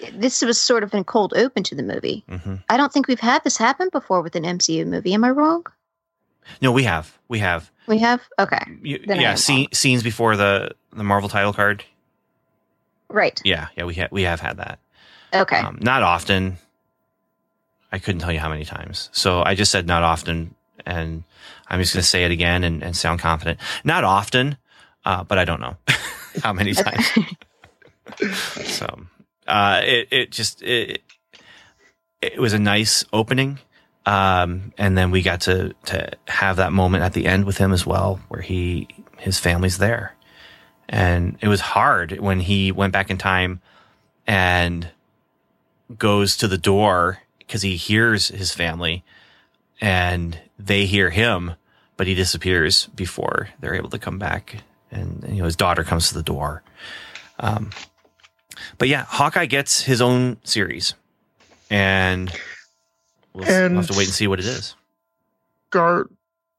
yeah. 0.00 0.10
This 0.14 0.42
was 0.42 0.60
sort 0.60 0.82
of 0.82 0.94
a 0.94 1.04
cold 1.04 1.32
open 1.36 1.62
to 1.64 1.74
the 1.74 1.82
movie. 1.82 2.24
hmm 2.28 2.56
I 2.68 2.76
don't 2.76 2.92
think 2.92 3.06
we've 3.08 3.20
had 3.20 3.44
this 3.44 3.56
happen 3.56 3.88
before 3.92 4.22
with 4.22 4.34
an 4.36 4.44
MCU 4.44 4.86
movie. 4.86 5.14
Am 5.14 5.24
I 5.24 5.30
wrong? 5.30 5.66
No, 6.62 6.72
we 6.72 6.84
have. 6.84 7.16
We 7.28 7.38
have. 7.40 7.70
We 7.86 7.98
have. 7.98 8.20
Okay. 8.38 8.62
You, 8.82 9.00
yeah, 9.06 9.30
am 9.32 9.36
scene, 9.36 9.68
scenes 9.72 10.02
before 10.02 10.36
the 10.36 10.72
the 10.92 11.04
Marvel 11.04 11.28
title 11.28 11.52
card. 11.52 11.84
Right. 13.08 13.40
Yeah, 13.44 13.68
yeah, 13.76 13.84
we 13.84 13.94
ha- 13.94 14.08
we 14.10 14.22
have 14.22 14.40
had 14.40 14.56
that. 14.58 14.78
Okay. 15.34 15.58
Um, 15.58 15.78
not 15.80 16.02
often. 16.02 16.58
I 17.92 17.98
couldn't 17.98 18.20
tell 18.20 18.32
you 18.32 18.38
how 18.38 18.48
many 18.48 18.64
times. 18.64 19.10
So 19.12 19.42
I 19.42 19.54
just 19.54 19.72
said 19.72 19.86
not 19.86 20.02
often, 20.04 20.54
and 20.86 21.24
I'm 21.68 21.80
just 21.80 21.92
going 21.92 22.02
to 22.02 22.08
say 22.08 22.24
it 22.24 22.30
again 22.30 22.62
and, 22.62 22.82
and 22.82 22.96
sound 22.96 23.18
confident. 23.20 23.58
Not 23.82 24.04
often, 24.04 24.56
uh, 25.04 25.24
but 25.24 25.38
I 25.38 25.44
don't 25.44 25.60
know 25.60 25.76
how 26.42 26.52
many 26.52 26.74
times. 26.74 27.06
so 28.64 29.00
uh, 29.46 29.80
it 29.84 30.08
it 30.10 30.30
just 30.30 30.62
it 30.62 31.02
it 32.20 32.38
was 32.38 32.52
a 32.52 32.58
nice 32.58 33.04
opening, 33.12 33.58
um, 34.06 34.72
and 34.78 34.96
then 34.96 35.10
we 35.10 35.22
got 35.22 35.42
to 35.42 35.74
to 35.86 36.10
have 36.28 36.56
that 36.56 36.72
moment 36.72 37.04
at 37.04 37.12
the 37.12 37.26
end 37.26 37.44
with 37.44 37.58
him 37.58 37.72
as 37.72 37.86
well, 37.86 38.20
where 38.28 38.42
he 38.42 38.88
his 39.18 39.38
family's 39.38 39.78
there, 39.78 40.16
and 40.88 41.38
it 41.40 41.48
was 41.48 41.60
hard 41.60 42.18
when 42.20 42.40
he 42.40 42.72
went 42.72 42.92
back 42.92 43.10
in 43.10 43.18
time 43.18 43.60
and 44.26 44.90
goes 45.98 46.36
to 46.36 46.48
the 46.48 46.58
door 46.58 47.18
because 47.38 47.62
he 47.62 47.76
hears 47.76 48.28
his 48.28 48.52
family 48.52 49.02
and 49.80 50.38
they 50.58 50.86
hear 50.86 51.10
him, 51.10 51.52
but 51.96 52.06
he 52.06 52.14
disappears 52.14 52.86
before 52.94 53.48
they're 53.58 53.74
able 53.74 53.90
to 53.90 53.98
come 53.98 54.18
back. 54.18 54.62
And, 54.90 55.24
you 55.28 55.36
know, 55.36 55.44
his 55.44 55.56
daughter 55.56 55.84
comes 55.84 56.08
to 56.08 56.14
the 56.14 56.22
door. 56.22 56.62
Um, 57.38 57.70
but 58.78 58.88
yeah, 58.88 59.04
Hawkeye 59.08 59.46
gets 59.46 59.82
his 59.82 60.00
own 60.02 60.36
series 60.44 60.94
and 61.70 62.30
we'll, 63.32 63.44
we'll 63.46 63.54
And- 63.54 63.76
have 63.76 63.86
to 63.88 63.96
wait 63.96 64.06
and 64.06 64.14
see 64.14 64.26
what 64.26 64.38
it 64.40 64.46
is. 64.46 64.74
Scar- 65.70 66.08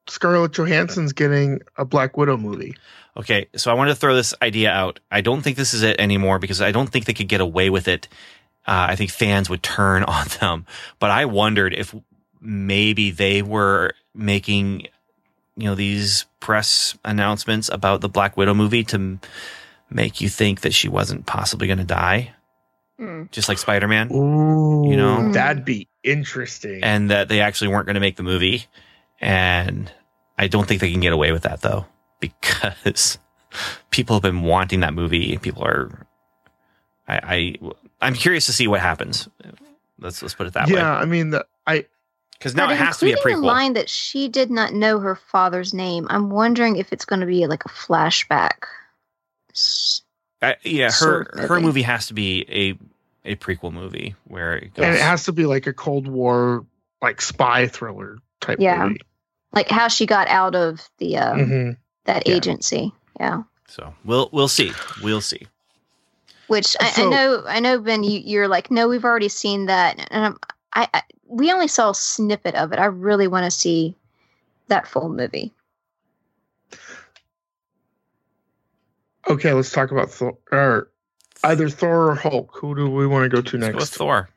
Scarlett 0.07 0.53
Johansson's 0.53 1.13
getting 1.13 1.59
a 1.77 1.85
Black 1.85 2.17
Widow 2.17 2.37
movie. 2.37 2.75
Okay, 3.17 3.47
so 3.55 3.69
I 3.69 3.73
wanted 3.73 3.91
to 3.91 3.95
throw 3.97 4.15
this 4.15 4.33
idea 4.41 4.71
out. 4.71 4.99
I 5.11 5.19
don't 5.21 5.41
think 5.41 5.57
this 5.57 5.73
is 5.73 5.83
it 5.83 5.99
anymore 5.99 6.39
because 6.39 6.61
I 6.61 6.71
don't 6.71 6.87
think 6.87 7.05
they 7.05 7.13
could 7.13 7.27
get 7.27 7.41
away 7.41 7.69
with 7.69 7.87
it. 7.89 8.07
Uh, 8.65 8.87
I 8.89 8.95
think 8.95 9.11
fans 9.11 9.49
would 9.49 9.61
turn 9.61 10.03
on 10.05 10.27
them. 10.39 10.65
But 10.99 11.11
I 11.11 11.25
wondered 11.25 11.73
if 11.73 11.93
maybe 12.39 13.11
they 13.11 13.41
were 13.41 13.93
making, 14.15 14.87
you 15.57 15.65
know, 15.65 15.75
these 15.75 16.25
press 16.39 16.97
announcements 17.05 17.69
about 17.69 18.01
the 18.01 18.09
Black 18.09 18.37
Widow 18.37 18.53
movie 18.53 18.83
to 18.85 18.95
m- 18.95 19.19
make 19.89 20.21
you 20.21 20.29
think 20.29 20.61
that 20.61 20.73
she 20.73 20.87
wasn't 20.87 21.25
possibly 21.25 21.67
going 21.67 21.79
to 21.79 21.83
die, 21.83 22.33
Hmm. 22.97 23.23
just 23.31 23.49
like 23.49 23.57
Spider 23.57 23.87
Man, 23.87 24.09
You 24.11 24.95
know? 24.95 25.31
that'd 25.31 25.65
be 25.65 25.87
interesting. 26.03 26.83
and 26.83 27.09
that 27.11 27.29
they 27.29 27.41
actually 27.41 27.67
weren't 27.69 27.85
going 27.85 27.95
to 27.95 27.99
make 28.01 28.15
the 28.15 28.23
movie. 28.23 28.65
And 29.19 29.91
I 30.37 30.47
don't 30.47 30.67
think 30.67 30.81
they 30.81 30.91
can 30.91 30.99
get 31.01 31.13
away 31.13 31.31
with 31.31 31.43
that 31.43 31.61
though, 31.61 31.85
because 32.19 33.17
people 33.91 34.15
have 34.15 34.23
been 34.23 34.41
wanting 34.43 34.79
that 34.81 34.93
movie. 34.93 35.37
People 35.37 35.63
are, 35.63 36.07
I, 37.07 37.19
I 37.23 37.55
I'm 38.01 38.13
curious 38.13 38.45
to 38.47 38.53
see 38.53 38.67
what 38.67 38.79
happens. 38.81 39.27
Let's 39.99 40.21
let's 40.21 40.33
put 40.33 40.47
it 40.47 40.53
that 40.53 40.67
yeah, 40.69 40.73
way, 40.75 40.79
Yeah, 40.81 40.93
I 40.95 41.05
mean, 41.05 41.29
the, 41.31 41.45
I 41.67 41.85
because 42.41 42.55
now 42.55 42.65
But 42.65 42.73
it 42.73 42.77
has 42.79 42.97
to 42.97 43.05
be 43.05 43.11
a 43.11 43.15
including 43.17 43.37
prequel. 43.37 43.41
The 43.41 43.47
line 43.47 43.73
that 43.73 43.87
she 43.87 44.27
did 44.27 44.49
not 44.49 44.73
know 44.73 44.99
her 44.99 45.15
father's 45.15 45.75
name. 45.75 46.07
I'm 46.09 46.31
wondering 46.31 46.77
if 46.77 46.91
it's 46.91 47.05
going 47.05 47.19
to 47.19 47.27
be 47.27 47.45
like 47.45 47.63
a 47.65 47.69
flashback. 47.69 48.63
S- 49.51 50.01
I, 50.41 50.55
yeah, 50.63 50.85
her 50.85 50.91
sort 50.91 51.27
of 51.33 51.39
her 51.49 51.55
movie. 51.55 51.65
movie 51.67 51.81
has 51.83 52.07
to 52.07 52.13
be 52.15 52.45
a 52.49 53.31
a 53.31 53.35
prequel 53.35 53.71
movie 53.71 54.15
where 54.25 54.55
it 54.55 54.73
goes. 54.73 54.85
and 54.85 54.95
it 54.95 55.01
has 55.01 55.25
to 55.25 55.31
be 55.31 55.45
like 55.45 55.67
a 55.67 55.73
Cold 55.73 56.07
War 56.07 56.65
like 57.01 57.21
spy 57.21 57.67
thriller 57.67 58.17
type 58.39 58.57
Yeah. 58.59 58.85
movie. 58.87 59.01
Like 59.53 59.69
how 59.69 59.87
she 59.87 60.07
got 60.07 60.27
out 60.27 60.55
of 60.55 60.89
the 60.97 61.17
uh, 61.17 61.33
Mhm. 61.35 61.77
that 62.05 62.27
Yeah. 62.27 62.35
agency. 62.35 62.91
Yeah. 63.19 63.43
so 63.67 63.93
we'll 64.03 64.29
we'll 64.31 64.47
see. 64.47 64.71
We'll 65.03 65.21
see. 65.21 65.45
Which 66.47 66.75
I, 66.81 66.91
I 66.97 67.05
know, 67.05 67.43
I 67.47 67.59
know, 67.61 67.79
Ben. 67.79 68.03
You, 68.03 68.19
you're 68.19 68.47
like, 68.49 68.71
no, 68.71 68.87
we've 68.89 69.05
already 69.05 69.29
seen 69.29 69.67
that, 69.67 70.05
and 70.11 70.25
I'm, 70.25 70.37
I, 70.73 70.87
I, 70.93 71.01
we 71.31 71.51
only 71.51 71.67
saw 71.67 71.89
a 71.91 71.95
snippet 71.95 72.55
of 72.55 72.71
it. 72.73 72.79
I 72.79 72.85
really 72.85 73.27
want 73.27 73.45
to 73.45 73.51
see 73.51 73.95
that 74.67 74.87
full 74.87 75.09
movie. 75.09 75.51
Okay, 79.29 79.53
let's 79.53 79.71
talk 79.71 79.91
about 79.91 80.09
Thor. 80.11 80.37
Or 80.51 80.89
either 81.43 81.69
Thor 81.69 82.11
or 82.11 82.15
Hulk. 82.15 82.51
Who 82.55 82.75
do 82.75 82.89
we 82.89 83.05
want 83.07 83.23
to 83.23 83.29
go 83.29 83.41
to 83.41 83.57
next? 83.57 83.75
Let's 83.75 83.97
go 83.97 84.05
with? 84.05 84.09
Thor. 84.25 84.29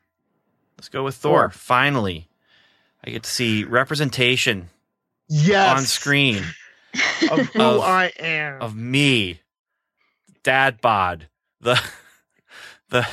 Let's 0.77 0.89
go 0.89 1.03
with 1.03 1.15
Thor. 1.15 1.41
Thor. 1.43 1.49
Finally, 1.49 2.27
I 3.03 3.09
get 3.11 3.23
to 3.23 3.29
see 3.29 3.63
representation 3.63 4.69
Yes, 5.27 5.77
on 5.79 5.85
screen 5.85 6.43
of 7.31 7.39
who 7.47 7.61
Of- 7.61 7.81
I 7.81 8.11
am. 8.19 8.61
of 8.61 8.75
me, 8.75 9.41
Dad 10.43 10.79
Bod, 10.81 11.27
the 11.61 11.81
the 12.89 13.07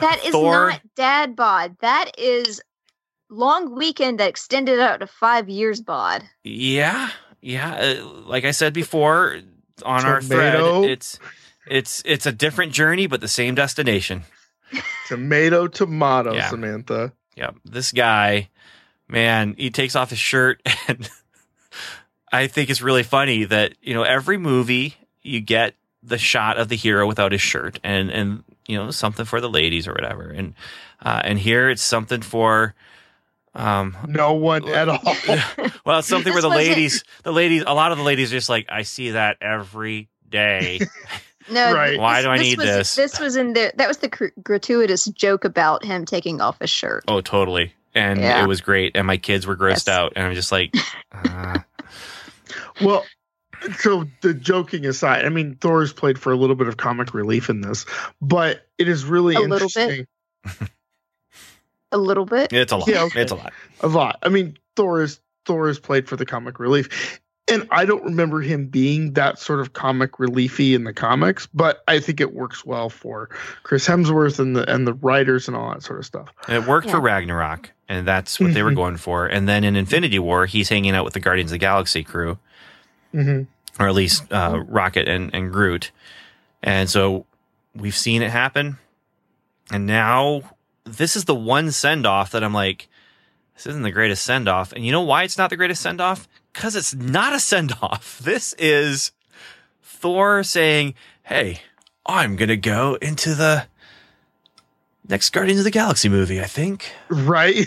That 0.00 0.22
is 0.24 0.32
Thor. 0.32 0.70
not 0.70 0.80
dad 0.94 1.34
bod. 1.34 1.76
That 1.80 2.10
is 2.18 2.60
long 3.32 3.74
weekend 3.74 4.20
that 4.20 4.28
extended 4.28 4.78
out 4.78 5.00
to 5.00 5.06
five 5.06 5.48
years 5.48 5.80
bod. 5.80 6.22
Yeah, 6.44 7.10
yeah. 7.40 7.74
Uh, 7.74 8.04
like 8.26 8.44
I 8.44 8.50
said 8.52 8.72
before 8.72 9.40
on 9.84 10.04
our 10.04 10.20
thread, 10.22 10.60
it's 10.84 11.18
it's 11.66 12.02
it's 12.04 12.26
a 12.26 12.32
different 12.32 12.72
journey, 12.72 13.06
but 13.06 13.20
the 13.20 13.28
same 13.28 13.54
destination. 13.54 14.22
tomato, 15.08 15.68
tomato, 15.68 16.32
Yeah. 16.34 16.48
Samantha. 16.50 17.12
Yep. 17.36 17.56
This 17.64 17.92
guy, 17.92 18.48
man, 19.08 19.54
he 19.56 19.70
takes 19.70 19.96
off 19.96 20.10
his 20.10 20.18
shirt 20.18 20.60
and 20.88 21.08
I 22.32 22.46
think 22.46 22.70
it's 22.70 22.82
really 22.82 23.02
funny 23.02 23.44
that, 23.44 23.74
you 23.82 23.94
know, 23.94 24.02
every 24.02 24.38
movie 24.38 24.94
you 25.22 25.40
get 25.40 25.74
the 26.02 26.18
shot 26.18 26.58
of 26.58 26.68
the 26.68 26.76
hero 26.76 27.06
without 27.06 27.32
his 27.32 27.40
shirt 27.40 27.78
and 27.84 28.10
and 28.10 28.44
you 28.66 28.76
know, 28.76 28.90
something 28.90 29.24
for 29.24 29.40
the 29.40 29.50
ladies 29.50 29.86
or 29.88 29.92
whatever. 29.92 30.30
And 30.30 30.54
uh 31.04 31.20
and 31.24 31.38
here 31.38 31.68
it's 31.70 31.82
something 31.82 32.22
for 32.22 32.74
um 33.54 33.96
No 34.08 34.34
one 34.34 34.68
at 34.68 34.88
all. 34.88 35.00
well, 35.84 35.98
it's 35.98 36.08
something 36.08 36.32
where 36.32 36.42
the 36.42 36.48
wasn't- 36.48 36.68
ladies 36.68 37.04
the 37.22 37.32
ladies 37.32 37.64
a 37.66 37.74
lot 37.74 37.92
of 37.92 37.98
the 37.98 38.04
ladies 38.04 38.32
are 38.32 38.36
just 38.36 38.48
like, 38.48 38.66
I 38.68 38.82
see 38.82 39.10
that 39.10 39.36
every 39.40 40.08
day. 40.28 40.80
No, 41.50 41.74
Right. 41.74 41.88
th- 41.90 42.00
Why 42.00 42.22
do 42.22 42.28
I 42.28 42.38
need 42.38 42.58
was, 42.58 42.66
this? 42.68 42.94
This 42.94 43.18
was 43.18 43.34
in 43.34 43.52
there. 43.52 43.72
That 43.74 43.88
was 43.88 43.96
the 43.98 44.06
gr- 44.08 44.26
gratuitous 44.44 45.06
joke 45.06 45.44
about 45.44 45.84
him 45.84 46.04
taking 46.04 46.40
off 46.40 46.56
his 46.60 46.70
shirt. 46.70 47.02
oh, 47.08 47.20
totally. 47.20 47.74
And 47.96 48.20
Yeah. 48.20 48.44
it 48.44 48.46
was 48.46 48.60
great. 48.60 48.96
And 48.96 49.08
my 49.08 49.16
kids 49.16 49.44
were 49.44 49.56
grossed 49.56 49.88
Yes. 49.88 49.88
out. 49.88 50.12
And 50.14 50.24
I'm 50.24 50.34
just 50.36 50.52
like, 50.52 50.72
uh, 51.12 51.58
Well, 52.80 53.04
so 53.76 54.04
the 54.20 54.34
joking 54.34 54.86
aside, 54.86 55.24
I 55.24 55.30
mean, 55.30 55.56
Thor's 55.56 55.92
played 55.92 56.16
for 56.16 56.30
a 56.32 56.36
little 56.36 56.54
bit 56.54 56.68
of 56.68 56.76
comic 56.76 57.12
relief 57.12 57.50
in 57.50 57.60
this, 57.60 57.86
but 58.20 58.64
it 58.78 58.88
is 58.88 59.04
really 59.04 59.34
A 59.34 59.40
little 59.40 59.68
bit? 59.74 60.06
interesting. 60.46 60.68
A 61.92 61.98
little 61.98 62.24
bit. 62.24 62.52
It's 62.52 62.72
a 62.72 62.76
lot. 62.76 62.88
Yeah, 62.88 63.04
okay. 63.04 63.22
It's 63.22 63.32
a 63.32 63.36
lot. 63.36 63.52
A 63.80 63.86
lot. 63.88 64.18
I 64.22 64.28
mean, 64.28 64.56
Thor 64.76 65.02
is 65.02 65.20
Thor 65.46 65.68
is 65.68 65.78
played 65.78 66.08
for 66.08 66.16
the 66.16 66.26
comic 66.26 66.58
relief. 66.58 67.20
And 67.48 67.66
I 67.72 67.84
don't 67.84 68.04
remember 68.04 68.40
him 68.40 68.68
being 68.68 69.14
that 69.14 69.38
sort 69.38 69.58
of 69.60 69.72
comic 69.72 70.12
reliefy 70.12 70.74
in 70.74 70.84
the 70.84 70.92
comics, 70.92 71.48
but 71.52 71.82
I 71.88 71.98
think 71.98 72.20
it 72.20 72.32
works 72.34 72.64
well 72.64 72.88
for 72.88 73.30
Chris 73.64 73.86
Hemsworth 73.86 74.38
and 74.38 74.54
the 74.56 74.72
and 74.72 74.86
the 74.86 74.94
writers 74.94 75.48
and 75.48 75.56
all 75.56 75.72
that 75.72 75.82
sort 75.82 75.98
of 75.98 76.06
stuff. 76.06 76.28
It 76.48 76.66
worked 76.68 76.88
for 76.88 77.00
Ragnarok, 77.00 77.70
and 77.88 78.06
that's 78.06 78.38
what 78.38 78.54
they 78.54 78.62
were 78.62 78.70
Mhm. 78.70 78.76
going 78.76 78.96
for. 78.96 79.26
And 79.26 79.48
then 79.48 79.64
in 79.64 79.74
Infinity 79.74 80.20
War, 80.20 80.46
he's 80.46 80.68
hanging 80.68 80.94
out 80.94 81.04
with 81.04 81.14
the 81.14 81.20
Guardians 81.20 81.50
of 81.50 81.54
the 81.54 81.58
Galaxy 81.58 82.04
crew, 82.04 82.38
hmm 83.10 83.42
or 83.80 83.88
at 83.88 83.94
least 83.94 84.30
uh, 84.32 84.62
Rocket 84.68 85.08
and, 85.08 85.34
and 85.34 85.50
Groot. 85.52 85.90
And 86.62 86.88
so 86.88 87.26
we've 87.74 87.96
seen 87.96 88.22
it 88.22 88.30
happen. 88.30 88.78
And 89.72 89.86
now 89.86 90.42
this 90.84 91.16
is 91.16 91.24
the 91.24 91.34
one 91.34 91.70
send 91.70 92.06
off 92.06 92.32
that 92.32 92.44
I'm 92.44 92.54
like, 92.54 92.88
this 93.54 93.66
isn't 93.66 93.82
the 93.82 93.92
greatest 93.92 94.24
send 94.24 94.48
off. 94.48 94.72
And 94.72 94.84
you 94.84 94.92
know 94.92 95.02
why 95.02 95.24
it's 95.24 95.38
not 95.38 95.50
the 95.50 95.56
greatest 95.56 95.82
send 95.82 96.00
off? 96.00 96.28
Because 96.52 96.76
it's 96.76 96.94
not 96.94 97.34
a 97.34 97.40
send 97.40 97.72
off. 97.82 98.20
This 98.24 98.54
is 98.54 99.12
Thor 99.82 100.42
saying, 100.42 100.94
hey, 101.24 101.60
I'm 102.06 102.36
going 102.36 102.48
to 102.48 102.56
go 102.56 102.96
into 103.00 103.34
the 103.34 103.66
next 105.08 105.30
Guardians 105.30 105.60
of 105.60 105.64
the 105.64 105.70
Galaxy 105.70 106.08
movie, 106.08 106.40
I 106.40 106.46
think. 106.46 106.92
Right. 107.08 107.66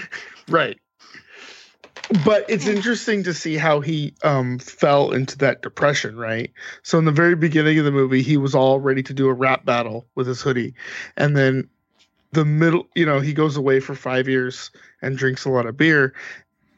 right. 0.48 0.78
But 2.24 2.44
it's 2.48 2.66
interesting 2.66 3.22
to 3.24 3.32
see 3.32 3.56
how 3.56 3.80
he 3.80 4.14
um, 4.22 4.58
fell 4.58 5.12
into 5.12 5.38
that 5.38 5.62
depression, 5.62 6.16
right? 6.16 6.52
So 6.82 6.98
in 6.98 7.04
the 7.04 7.12
very 7.12 7.34
beginning 7.34 7.78
of 7.78 7.84
the 7.84 7.92
movie, 7.92 8.22
he 8.22 8.36
was 8.36 8.54
all 8.54 8.80
ready 8.80 9.02
to 9.04 9.14
do 9.14 9.28
a 9.28 9.32
rap 9.32 9.64
battle 9.64 10.06
with 10.14 10.26
his 10.26 10.42
hoodie, 10.42 10.74
and 11.16 11.36
then 11.36 11.68
the 12.32 12.44
middle, 12.44 12.86
you 12.94 13.06
know, 13.06 13.20
he 13.20 13.32
goes 13.32 13.56
away 13.56 13.80
for 13.80 13.94
five 13.94 14.28
years 14.28 14.70
and 15.02 15.18
drinks 15.18 15.44
a 15.44 15.50
lot 15.50 15.66
of 15.66 15.76
beer, 15.76 16.14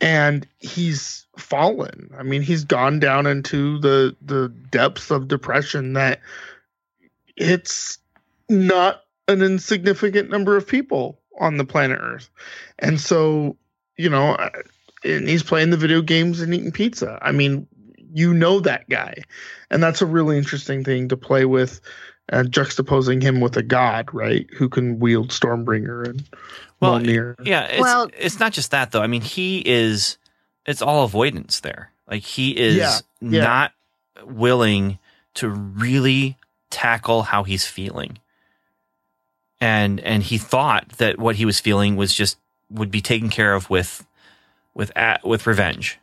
and 0.01 0.47
he's 0.59 1.27
fallen. 1.39 2.13
I 2.19 2.23
mean, 2.23 2.43
he's 2.43 2.65
gone 2.65 2.99
down 2.99 3.27
into 3.27 3.79
the 3.79 4.17
the 4.21 4.49
depths 4.71 5.11
of 5.11 5.29
depression 5.29 5.95
that 5.95 6.21
it's 7.37 7.99
not 8.49 9.05
an 9.29 9.43
insignificant 9.43 10.31
number 10.31 10.57
of 10.57 10.67
people 10.67 11.19
on 11.41 11.57
the 11.57 11.65
planet 11.65 11.99
Earth. 12.01 12.31
And 12.79 13.01
so, 13.01 13.57
you 13.97 14.09
know, 14.09 14.37
and 15.05 15.29
he's 15.29 15.43
playing 15.43 15.71
the 15.71 15.77
video 15.77 16.03
games 16.03 16.41
and 16.41 16.55
eating 16.55 16.73
pizza. 16.73 17.19
I 17.23 17.33
mean, 17.33 17.67
you 18.13 18.33
know 18.33 18.61
that 18.61 18.89
guy. 18.89 19.15
And 19.71 19.83
that's 19.83 20.03
a 20.03 20.07
really 20.07 20.39
interesting 20.39 20.85
thing 20.85 21.09
to 21.09 21.17
play 21.17 21.45
with, 21.45 21.81
uh, 22.33 22.43
juxtaposing 22.43 23.23
him 23.23 23.41
with 23.41 23.57
a 23.57 23.63
god, 23.63 24.09
right? 24.13 24.47
Who 24.57 24.69
can 24.69 24.99
wield 24.99 25.29
Stormbreaker 25.31 26.09
and 26.09 26.25
Well, 26.81 26.99
Mjolnir. 26.99 27.35
Yeah, 27.45 27.65
it's, 27.65 27.81
Well- 27.81 28.11
it's 28.19 28.41
not 28.41 28.53
just 28.53 28.71
that 28.71 28.93
though. 28.93 29.03
I 29.03 29.07
mean, 29.07 29.23
he 29.23 29.59
is 29.65 30.19
it's 30.67 30.81
all 30.83 31.05
avoidance 31.05 31.61
there. 31.61 31.91
Like 32.11 32.23
he 32.23 32.51
is 32.59 32.77
Yeah, 32.77 32.99
yeah. 33.21 33.43
not 33.45 33.73
willing 34.25 34.99
to 35.35 35.49
really 35.51 36.37
tackle 36.71 37.23
how 37.23 37.43
he's 37.45 37.67
feeling. 37.67 38.19
And 39.61 40.01
and 40.01 40.23
he 40.23 40.39
thought 40.39 40.89
that 40.99 41.19
what 41.19 41.37
he 41.37 41.45
was 41.45 41.61
feeling 41.61 41.97
was 41.97 42.13
just 42.15 42.39
would 42.71 42.91
be 42.91 43.01
taken 43.01 43.29
care 43.31 43.55
of 43.55 43.71
with 43.71 44.07
with 44.75 44.91
a 44.97 45.19
with 45.25 45.47
revenge. 45.47 45.99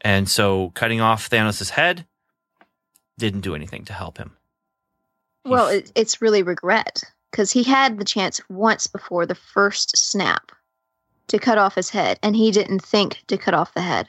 And 0.00 0.28
so 0.28 0.70
cutting 0.74 1.00
off 1.00 1.30
Thanos' 1.30 1.70
head 1.70 2.06
didn't 3.18 3.40
do 3.42 3.54
anything 3.54 3.84
to 3.84 3.92
help 3.92 4.18
him. 4.18 4.32
Well, 5.44 5.68
it, 5.68 5.90
it's 5.94 6.22
really 6.22 6.42
regret 6.42 7.02
because 7.30 7.50
he 7.50 7.62
had 7.62 7.98
the 7.98 8.04
chance 8.04 8.40
once 8.48 8.86
before 8.86 9.26
the 9.26 9.34
first 9.34 9.96
snap 9.96 10.52
to 11.28 11.38
cut 11.38 11.58
off 11.58 11.74
his 11.74 11.90
head, 11.90 12.18
and 12.22 12.36
he 12.36 12.50
didn't 12.50 12.80
think 12.84 13.22
to 13.28 13.36
cut 13.38 13.54
off 13.54 13.74
the 13.74 13.80
head. 13.82 14.06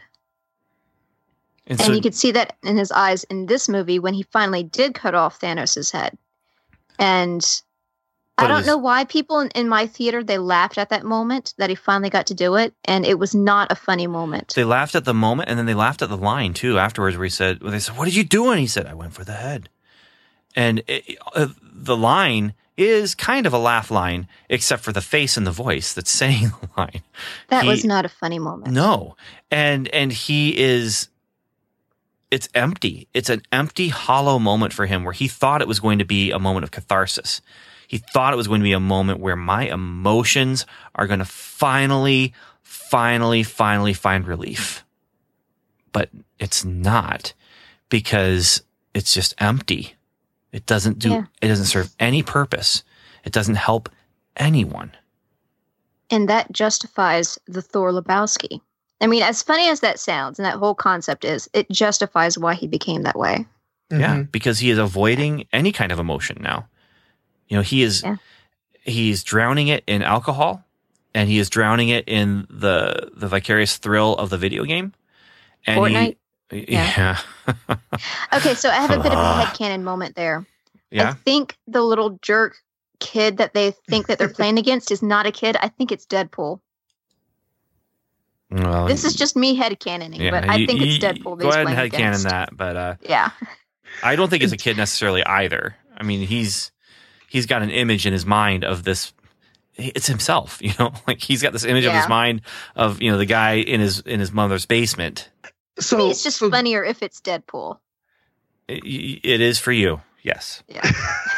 and 1.65 1.79
And 1.79 1.87
so 1.87 1.93
you 1.93 2.01
could 2.01 2.15
see 2.15 2.31
that 2.31 2.57
in 2.63 2.77
his 2.77 2.91
eyes 2.91 3.23
in 3.25 3.45
this 3.45 3.69
movie 3.69 3.99
when 3.99 4.13
he 4.13 4.23
finally 4.23 4.63
did 4.63 4.93
cut 4.93 5.15
off 5.15 5.39
Thanos' 5.39 5.91
head. 5.91 6.17
And 6.99 7.43
I 8.37 8.47
don't 8.47 8.57
was- 8.57 8.67
know 8.67 8.77
why 8.77 9.05
people 9.05 9.39
in, 9.39 9.49
in 9.49 9.69
my 9.69 9.87
theater 9.87 10.23
they 10.23 10.37
laughed 10.37 10.77
at 10.77 10.89
that 10.89 11.03
moment 11.05 11.53
that 11.57 11.69
he 11.69 11.75
finally 11.75 12.09
got 12.09 12.27
to 12.27 12.33
do 12.33 12.55
it, 12.55 12.73
and 12.85 13.05
it 13.05 13.17
was 13.17 13.33
not 13.33 13.71
a 13.71 13.75
funny 13.75 14.07
moment. 14.07 14.53
They 14.55 14.63
laughed 14.65 14.95
at 14.95 15.05
the 15.05 15.13
moment, 15.13 15.49
and 15.49 15.57
then 15.57 15.65
they 15.65 15.73
laughed 15.73 16.01
at 16.01 16.09
the 16.09 16.17
line 16.17 16.53
too 16.53 16.77
afterwards, 16.77 17.15
where 17.17 17.25
he 17.25 17.29
said, 17.29 17.61
well, 17.61 17.71
"They 17.71 17.79
said, 17.79 17.95
what 17.97 18.05
did 18.05 18.15
you 18.15 18.23
do?" 18.23 18.49
And 18.51 18.59
he 18.59 18.67
said, 18.67 18.85
"I 18.85 18.93
went 18.93 19.13
for 19.13 19.23
the 19.23 19.33
head." 19.33 19.69
And 20.55 20.83
it, 20.87 21.17
uh, 21.35 21.47
the 21.61 21.97
line 21.97 22.53
is 22.77 23.15
kind 23.15 23.45
of 23.45 23.53
a 23.53 23.57
laugh 23.57 23.91
line, 23.91 24.27
except 24.49 24.83
for 24.83 24.91
the 24.91 25.01
face 25.01 25.37
and 25.37 25.45
the 25.45 25.51
voice 25.51 25.93
that's 25.93 26.11
saying 26.11 26.51
the 26.61 26.69
line. 26.77 27.01
That 27.49 27.63
he- 27.63 27.69
was 27.69 27.85
not 27.85 28.05
a 28.05 28.09
funny 28.09 28.39
moment. 28.39 28.71
No, 28.73 29.15
and 29.51 29.87
and 29.89 30.11
he 30.11 30.57
is. 30.57 31.09
It's 32.31 32.49
empty. 32.55 33.07
It's 33.13 33.29
an 33.29 33.43
empty, 33.51 33.89
hollow 33.89 34.39
moment 34.39 34.73
for 34.73 34.87
him, 34.87 35.03
where 35.03 35.13
he 35.13 35.27
thought 35.27 35.61
it 35.61 35.67
was 35.67 35.79
going 35.79 35.99
to 35.99 36.05
be 36.05 36.31
a 36.31 36.39
moment 36.39 36.63
of 36.63 36.71
catharsis. 36.71 37.41
He 37.87 37.99
thought 37.99 38.33
it 38.33 38.37
was 38.37 38.47
going 38.47 38.61
to 38.61 38.63
be 38.63 38.73
a 38.73 38.79
moment 38.79 39.19
where 39.19 39.35
my 39.35 39.65
emotions 39.65 40.65
are 40.95 41.05
going 41.05 41.19
to 41.19 41.25
finally, 41.25 42.33
finally, 42.63 43.43
finally 43.43 43.93
find 43.93 44.25
relief. 44.25 44.83
But 45.91 46.09
it's 46.39 46.65
not 46.65 47.33
because 47.89 48.63
it's 48.95 49.13
just 49.13 49.35
empty. 49.37 49.93
It 50.53 50.65
doesn't 50.65 50.99
do, 50.99 51.09
Yeah. 51.09 51.23
it 51.41 51.47
doesn't 51.49 51.65
serve 51.65 51.93
any 51.99 52.23
purpose. 52.23 52.83
It 53.25 53.33
doesn't 53.33 53.55
help 53.55 53.89
anyone. 54.37 54.91
And 56.09 56.29
that 56.29 56.51
justifies 56.51 57.37
the 57.47 57.61
Thor 57.61 57.91
Lebowski. 57.91 58.61
I 59.01 59.07
mean, 59.07 59.23
as 59.23 59.41
funny 59.43 59.67
as 59.67 59.79
that 59.81 59.99
sounds 59.99 60.39
and 60.39 60.45
that 60.45 60.57
whole 60.59 60.75
concept 60.75 61.25
is, 61.25 61.49
it 61.53 61.69
justifies 61.69 62.37
why 62.37 62.53
he 62.53 62.67
became 62.67 63.01
that 63.01 63.17
way. 63.17 63.45
Yeah, 63.91 64.15
Mhm. 64.17 64.31
because 64.31 64.59
he 64.59 64.69
is 64.69 64.77
avoiding 64.77 65.45
any 65.51 65.71
kind 65.71 65.91
of 65.91 65.99
emotion 65.99 66.37
now. 66.39 66.67
You 67.49 67.57
know, 67.57 67.63
he 67.63 67.81
is 67.83 68.03
Yeah. 68.03 68.15
he's 68.83 69.23
drowning 69.23 69.67
it 69.69 69.83
in 69.87 70.01
alcohol 70.03 70.63
and 71.15 71.29
he 71.29 71.37
is 71.39 71.49
drowning 71.49 71.89
it 71.89 72.07
in 72.07 72.47
the 72.49 73.11
the 73.15 73.27
vicarious 73.27 73.77
thrill 73.77 74.15
of 74.15 74.29
the 74.29 74.37
video 74.37 74.63
game. 74.65 74.93
And 75.65 75.79
Fortnite? 75.79 76.05
He, 76.05 76.17
Yeah. 76.53 77.17
yeah. 77.47 77.75
Okay, 78.33 78.53
so 78.55 78.69
I 78.69 78.75
have 78.75 78.91
a 78.91 78.97
bit 78.97 79.11
of 79.11 79.17
a 79.17 79.21
Ah. 79.21 79.45
headcanon 79.53 79.81
moment 79.83 80.15
there. 80.15 80.45
Yeah. 80.91 81.09
I 81.09 81.13
think 81.13 81.57
the 81.67 81.81
little 81.81 82.17
jerk 82.21 82.55
kid 82.99 83.37
that 83.37 83.53
they 83.53 83.71
think 83.89 84.07
that 84.07 84.17
they're 84.19 84.29
playing 84.33 84.57
against 84.57 84.91
is 84.91 85.01
not 85.03 85.25
a 85.25 85.31
kid. 85.31 85.55
I 85.61 85.67
think 85.69 85.91
it's 85.91 86.05
Deadpool. 86.05 86.59
Well, 88.51 88.85
This 88.87 89.03
is 89.03 89.15
just 89.15 89.35
me 89.35 89.57
headcanoning, 89.57 90.19
yeah, 90.19 90.29
but 90.31 90.47
I 90.49 90.55
you- 90.57 90.67
think 90.67 90.81
it's 90.81 91.03
Deadpool. 91.03 91.39
Go 91.39 91.49
ahead 91.49 91.65
and 91.67 91.75
headcanon 91.75 91.83
against. 91.85 92.23
that, 92.25 92.55
but 92.55 92.75
uh, 92.77 92.95
Yeah. 93.01 93.31
I 94.03 94.15
don't 94.15 94.29
think 94.29 94.43
it's 94.43 94.53
a 94.53 94.57
kid 94.65 94.77
necessarily 94.77 95.25
either. 95.25 95.75
I 95.97 96.03
mean, 96.03 96.25
he's 96.27 96.71
he's 97.29 97.45
got 97.45 97.61
an 97.61 97.69
image 97.71 98.05
in 98.05 98.13
his 98.13 98.25
mind 98.25 98.63
of 98.63 98.83
this. 98.83 99.13
It's 99.75 100.05
himself, 100.07 100.59
you 100.61 100.71
know. 100.79 100.93
Like 101.07 101.19
he's 101.21 101.41
got 101.41 101.51
this 101.53 101.63
image 101.65 101.85
of 101.85 101.93
his 101.93 102.07
mind 102.07 102.41
of 102.75 103.01
you 103.01 103.11
know 103.11 103.17
the 103.17 103.25
guy 103.25 103.53
in 103.55 103.79
his 103.79 103.99
in 104.01 104.19
his 104.19 104.31
mother's 104.31 104.65
basement. 104.65 105.29
I 105.77 105.81
So 105.81 106.09
it's 106.09 106.23
just 106.23 106.37
so- 106.37 106.49
funnier 106.49 106.83
if 106.83 107.01
it's 107.01 107.19
Deadpool. 107.21 107.79
It, 108.67 109.19
it 109.23 109.41
is 109.41 109.59
for 109.59 109.71
you, 109.73 109.99
yes. 110.21 110.63
Yeah. 110.67 110.89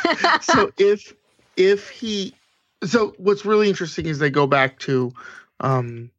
so 0.41 0.71
if 0.77 1.13
if 1.57 1.89
he 1.89 2.35
so 2.83 3.15
what's 3.17 3.45
really 3.45 3.67
interesting 3.67 4.05
is 4.05 4.19
they 4.19 4.29
go 4.29 4.45
back 4.45 4.77
to 4.79 5.11
um 5.59 6.11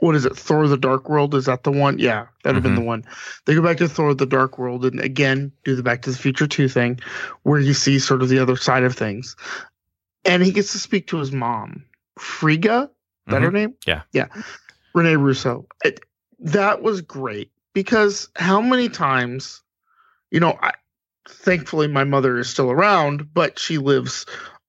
what 0.00 0.16
is 0.16 0.24
it 0.24 0.36
thor 0.36 0.66
the 0.66 0.76
dark 0.76 1.08
world? 1.08 1.34
Is 1.36 1.44
that 1.44 1.62
the 1.62 1.70
one? 1.70 1.98
Yeah 2.00 2.26
that'd 2.42 2.56
have 2.56 2.62
been 2.64 2.74
the 2.74 2.80
one. 2.88 3.04
They 3.44 3.54
go 3.54 3.62
back 3.62 3.76
to 3.76 3.88
thor 3.88 4.12
the 4.14 4.26
dark 4.26 4.58
world 4.58 4.84
and 4.84 4.98
again 4.98 5.52
do 5.64 5.76
the 5.76 5.82
back 5.84 6.02
to 6.02 6.10
the 6.10 6.16
future 6.18 6.48
2 6.48 6.68
thing 6.68 6.98
where 7.44 7.60
you 7.60 7.74
see 7.74 7.98
sort 8.00 8.22
of 8.22 8.28
the 8.28 8.38
other 8.40 8.56
side 8.56 8.82
of 8.82 8.96
things. 8.96 9.36
And 10.24 10.42
he 10.42 10.50
gets 10.50 10.72
to 10.72 10.78
speak 10.78 11.06
to 11.08 11.18
his 11.18 11.30
mom 11.32 11.84
frigga? 12.18 12.90
Is 13.28 13.32
that 13.32 13.42
her 13.42 13.52
name? 13.52 13.74
Yeah. 13.86 14.02
yeah. 14.12 14.26
Rene 14.94 15.14
russo. 15.16 15.66
It, 15.84 16.00
that 16.40 16.82
was 16.82 17.00
great 17.00 17.50
because 17.74 18.28
how 18.36 18.60
many 18.60 18.88
times 18.88 19.62
you 20.30 20.40
know 20.40 20.58
I, 20.62 20.72
thankfully 21.28 21.86
my 21.86 22.04
mother 22.04 22.38
is 22.38 22.48
still 22.48 22.70
around 22.70 23.32
but 23.32 23.58
she 23.58 23.78
lives 23.78 24.26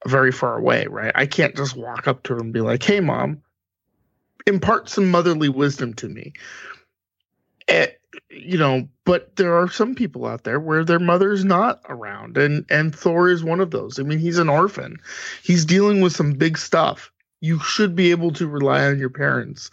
very 0.08 0.32
far 0.32 0.58
away 0.58 0.88
right? 0.88 1.12
I 1.16 1.26
can't 1.26 1.56
just 1.56 1.76
walk 1.76 2.08
up 2.08 2.24
to 2.24 2.34
her 2.34 2.40
and 2.40 2.54
be 2.54 2.62
like 2.62 2.84
hey 2.84 3.00
mom 3.00 3.42
impart 4.48 4.90
some 4.90 5.10
motherly 5.10 5.50
wisdom 5.50 5.94
to 5.94 6.10
me. 6.10 6.34
Eh, 7.68 7.88
you 8.30 8.58
know 8.58 8.88
but 9.06 9.36
there 9.38 9.56
are 9.56 9.70
some 9.70 9.96
people 9.96 10.26
out 10.26 10.44
there 10.44 10.60
where 10.60 10.84
their 10.84 11.00
mother's 11.00 11.46
not 11.46 11.82
around 11.88 12.38
and 12.38 12.66
and 12.70 12.94
thor 12.94 13.30
is 13.30 13.44
one 13.44 13.62
of 13.62 13.72
those. 13.72 14.00
I 14.00 14.04
mean 14.04 14.20
he's 14.20 14.40
an 14.40 14.50
orphan. 14.50 14.98
He's 15.44 15.64
dealing 15.64 16.02
with 16.02 16.14
some 16.14 16.34
big 16.34 16.58
stuff. 16.58 17.12
You 17.40 17.60
should 17.60 17.96
be 17.96 18.12
able 18.12 18.32
to 18.34 18.48
rely 18.48 18.86
on 18.86 19.00
your 19.00 19.10
parents 19.10 19.72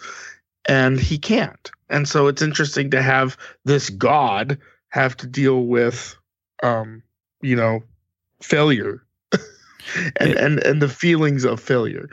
and 0.69 1.01
he 1.01 1.19
can't. 1.19 1.71
And 1.89 2.07
so 2.09 2.27
it's 2.29 2.43
interesting 2.43 2.91
to 2.91 3.03
have 3.03 3.37
this 3.65 3.91
god 3.91 4.59
have 4.91 5.17
to 5.19 5.27
deal 5.27 5.63
with, 5.65 6.17
um, 6.63 7.03
you 7.43 7.57
know, 7.57 7.83
failure 8.43 9.03
and, 9.33 10.31
It- 10.31 10.37
and, 10.37 10.59
and 10.63 10.83
the 10.83 10.89
feelings 10.89 11.45
of 11.45 11.61
failure. 11.61 12.09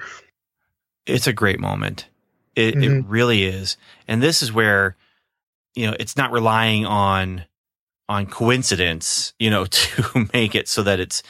it's 1.05 1.27
a 1.27 1.33
great 1.33 1.59
moment. 1.59 2.07
It, 2.55 2.75
it 2.75 2.89
Mhm. 2.89 3.05
really 3.07 3.43
is. 3.43 3.75
And 4.07 4.23
this 4.23 4.41
is 4.41 4.51
where, 4.51 4.95
you 5.75 5.85
know, 5.87 5.95
it's 5.99 6.15
not 6.17 6.31
relying 6.31 6.85
on, 6.85 7.43
on 8.07 8.25
coincidence, 8.27 9.33
you 9.39 9.49
know, 9.49 9.65
to 9.69 10.29
make 10.33 10.55
it 10.55 10.67
so 10.69 10.81
that 10.83 10.99
it's, 10.99 11.21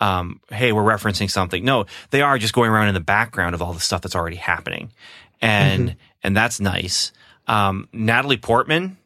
um, 0.00 0.40
hey, 0.50 0.72
we're 0.72 0.82
referencing 0.82 1.30
something. 1.30 1.64
No, 1.64 1.86
they 2.10 2.20
are 2.20 2.36
just 2.38 2.52
going 2.52 2.70
around 2.70 2.88
in 2.88 2.94
the 2.94 3.00
background 3.00 3.54
of 3.54 3.62
all 3.62 3.72
the 3.72 3.80
stuff 3.80 4.02
that's 4.02 4.14
already 4.16 4.36
happening. 4.36 4.92
And, 5.40 5.96
and 6.24 6.36
that's 6.36 6.58
nice. 6.58 7.12
Um, 7.46 7.88
Natalie 7.92 8.36
Portman, 8.38 8.96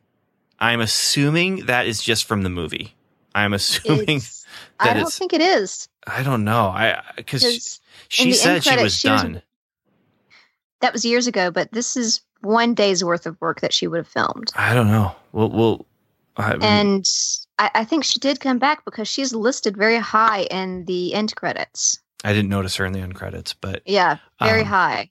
I'm 0.61 0.81
assuming 0.81 1.67
that 1.67 1.87
is 1.87 2.01
just 2.03 2.25
from 2.25 2.43
the 2.43 2.49
movie. 2.51 2.95
I'm 3.35 3.53
assuming, 3.53 4.03
It's- 4.19 4.47
I 4.81 4.87
that 4.87 4.95
don't 4.95 5.03
it's- 5.03 5.19
think 5.19 5.33
it 5.33 5.41
is 5.43 5.89
I 6.07 6.23
don't 6.23 6.45
know. 6.45 6.69
I, 6.69 7.03
cause 7.27 7.81
she, 8.09 8.23
she 8.25 8.33
said 8.33 8.55
end 8.55 8.65
she 8.65 8.77
was 8.83 8.95
she 8.97 9.11
was- 9.11 9.23
done. 9.23 9.43
that 10.81 10.93
was 10.95 11.05
years 11.05 11.27
ago. 11.27 11.51
But 11.51 11.71
this 11.73 11.97
is 11.97 12.23
one 12.41 12.73
day's 12.75 13.05
worth 13.05 13.27
of 13.27 13.39
work 13.41 13.61
that 13.61 13.75
she 13.75 13.87
would 13.87 13.99
have 13.99 14.09
filmed, 14.09 14.51
I 14.57 14.73
don't 14.75 14.87
know. 14.87 15.15
We'll, 15.33 15.51
we'll, 15.51 15.87
I, 16.37 16.53
and 16.63 17.05
I, 17.59 17.71
I 17.75 17.85
think 17.85 18.05
she 18.05 18.19
did 18.21 18.41
come 18.41 18.59
back 18.59 18.85
because 18.85 19.09
she's 19.09 19.35
listed 19.35 19.77
very 19.77 19.99
high 19.99 20.43
in 20.45 20.85
the 20.87 21.13
end 21.15 21.35
credits. 21.37 21.99
I 22.25 22.33
didn't 22.33 22.49
notice 22.49 22.77
her 22.77 22.87
in 22.87 22.93
the 22.93 23.01
end 23.01 23.15
credits, 23.17 23.53
but 23.55 23.83
Yeah, 23.87 24.17
very 24.43 24.63
Um, 24.63 24.67
high. 24.69 25.11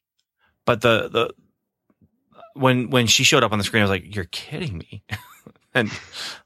but 0.66 0.82
the 0.82 1.10
the 1.10 1.34
when 2.58 2.90
when 2.90 3.08
she 3.08 3.24
showed 3.24 3.44
up 3.44 3.52
on 3.52 3.58
the 3.58 3.64
screen, 3.64 3.82
I 3.82 3.84
was 3.86 3.90
like, 3.92 4.16
"You're 4.16 4.26
kidding 4.26 4.78
me!" 4.78 5.04
and 5.74 5.92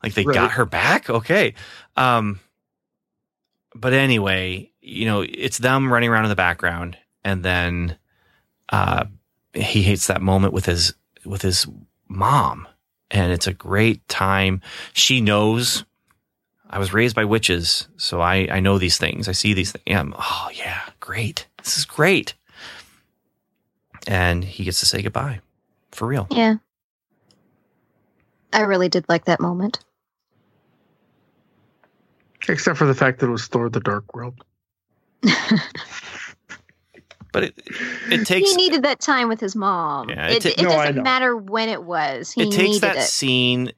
like 0.03 0.13
they 0.13 0.23
Right. 0.25 0.33
got 0.35 0.51
her 0.51 0.65
back. 0.65 1.09
Okay, 1.09 1.53
um, 1.97 2.39
but 3.75 3.93
anyway, 3.93 4.71
you 4.81 5.05
know, 5.05 5.21
it's 5.27 5.57
them 5.57 5.91
running 5.91 6.09
around 6.09 6.25
in 6.25 6.29
the 6.29 6.35
background, 6.35 6.97
and 7.23 7.43
then 7.43 7.97
uh, 8.69 9.05
he 9.53 9.81
hates 9.83 10.07
that 10.07 10.21
moment 10.21 10.53
with 10.53 10.65
his 10.65 10.93
with 11.25 11.41
his 11.41 11.67
mom, 12.07 12.67
and 13.09 13.31
it's 13.31 13.47
a 13.47 13.53
great 13.53 14.07
time. 14.07 14.61
She 14.93 15.21
knows. 15.21 15.85
I 16.73 16.79
was 16.79 16.93
raised 16.93 17.17
by 17.17 17.25
witches, 17.25 17.89
so 17.97 18.21
I, 18.21 18.47
I 18.49 18.61
know 18.61 18.77
these 18.77 18.97
things. 18.97 19.27
I 19.27 19.33
see 19.33 19.53
these 19.53 19.73
things. 19.73 19.83
Yeah, 19.85 20.05
oh 20.17 20.49
yeah, 20.53 20.83
great. 21.01 21.47
This 21.57 21.77
is 21.77 21.85
great 21.85 22.33
and 24.07 24.43
he 24.43 24.63
gets 24.63 24.79
to 24.79 24.85
say 24.87 25.01
goodbye 25.03 25.39
for 25.91 26.07
real. 26.07 26.27
Yeah, 26.31 26.55
I 28.53 28.61
really 28.61 28.89
did 28.89 29.05
like 29.09 29.25
that 29.25 29.39
moment. 29.39 29.79
Except 32.49 32.77
for 32.77 32.85
the 32.85 32.95
fact 32.95 33.19
that 33.19 33.27
it 33.27 33.31
was 33.31 33.47
Thor: 33.47 33.69
The 33.69 33.79
Dark 33.79 34.13
World. 34.15 34.43
But 37.33 37.45
it 37.45 37.53
it 38.11 38.25
takes 38.25 38.49
he 38.49 38.55
needed 38.57 38.83
that 38.83 38.99
time 38.99 39.29
with 39.29 39.39
his 39.39 39.55
mom. 39.55 40.09
Yeah, 40.09 40.27
it 40.27 40.45
it, 40.45 40.55
ta- 40.55 40.61
it 40.61 40.63
No, 40.63 40.69
doesn't 40.69 41.01
matter 41.01 41.35
when 41.37 41.69
it 41.69 41.81
was. 41.81 42.31
He 42.33 42.41
it 42.41 42.51
takes 42.51 42.63
needed 42.63 42.81
that 42.81 42.97
it. 42.97 43.03
scene 43.03 43.71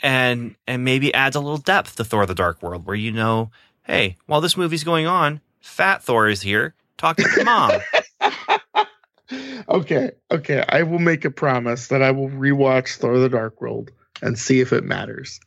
and 0.00 0.54
and 0.68 0.84
maybe 0.84 1.12
adds 1.12 1.34
a 1.34 1.40
little 1.40 1.58
depth 1.58 1.96
to 1.96 2.04
Thor: 2.04 2.24
The 2.24 2.36
Dark 2.36 2.62
World, 2.62 2.86
where 2.86 2.94
you 2.94 3.10
know, 3.10 3.50
hey, 3.82 4.16
while 4.26 4.40
this 4.40 4.56
movie's 4.56 4.84
going 4.84 5.06
on, 5.08 5.40
Fat 5.60 6.04
Thor 6.04 6.28
is 6.28 6.42
here 6.42 6.74
talking 6.98 7.24
to 7.32 7.44
mom. 7.44 7.80
okay, 9.68 10.12
okay. 10.30 10.64
I 10.68 10.82
will 10.82 10.98
make 10.98 11.24
a 11.24 11.30
promise 11.30 11.88
that 11.88 12.02
I 12.02 12.10
will 12.10 12.28
rewatch 12.28 12.96
Thor: 12.96 13.18
The 13.18 13.28
Dark 13.28 13.60
World 13.60 13.90
and 14.22 14.38
see 14.38 14.60
if 14.60 14.72
it 14.72 14.84
matters. 14.84 15.40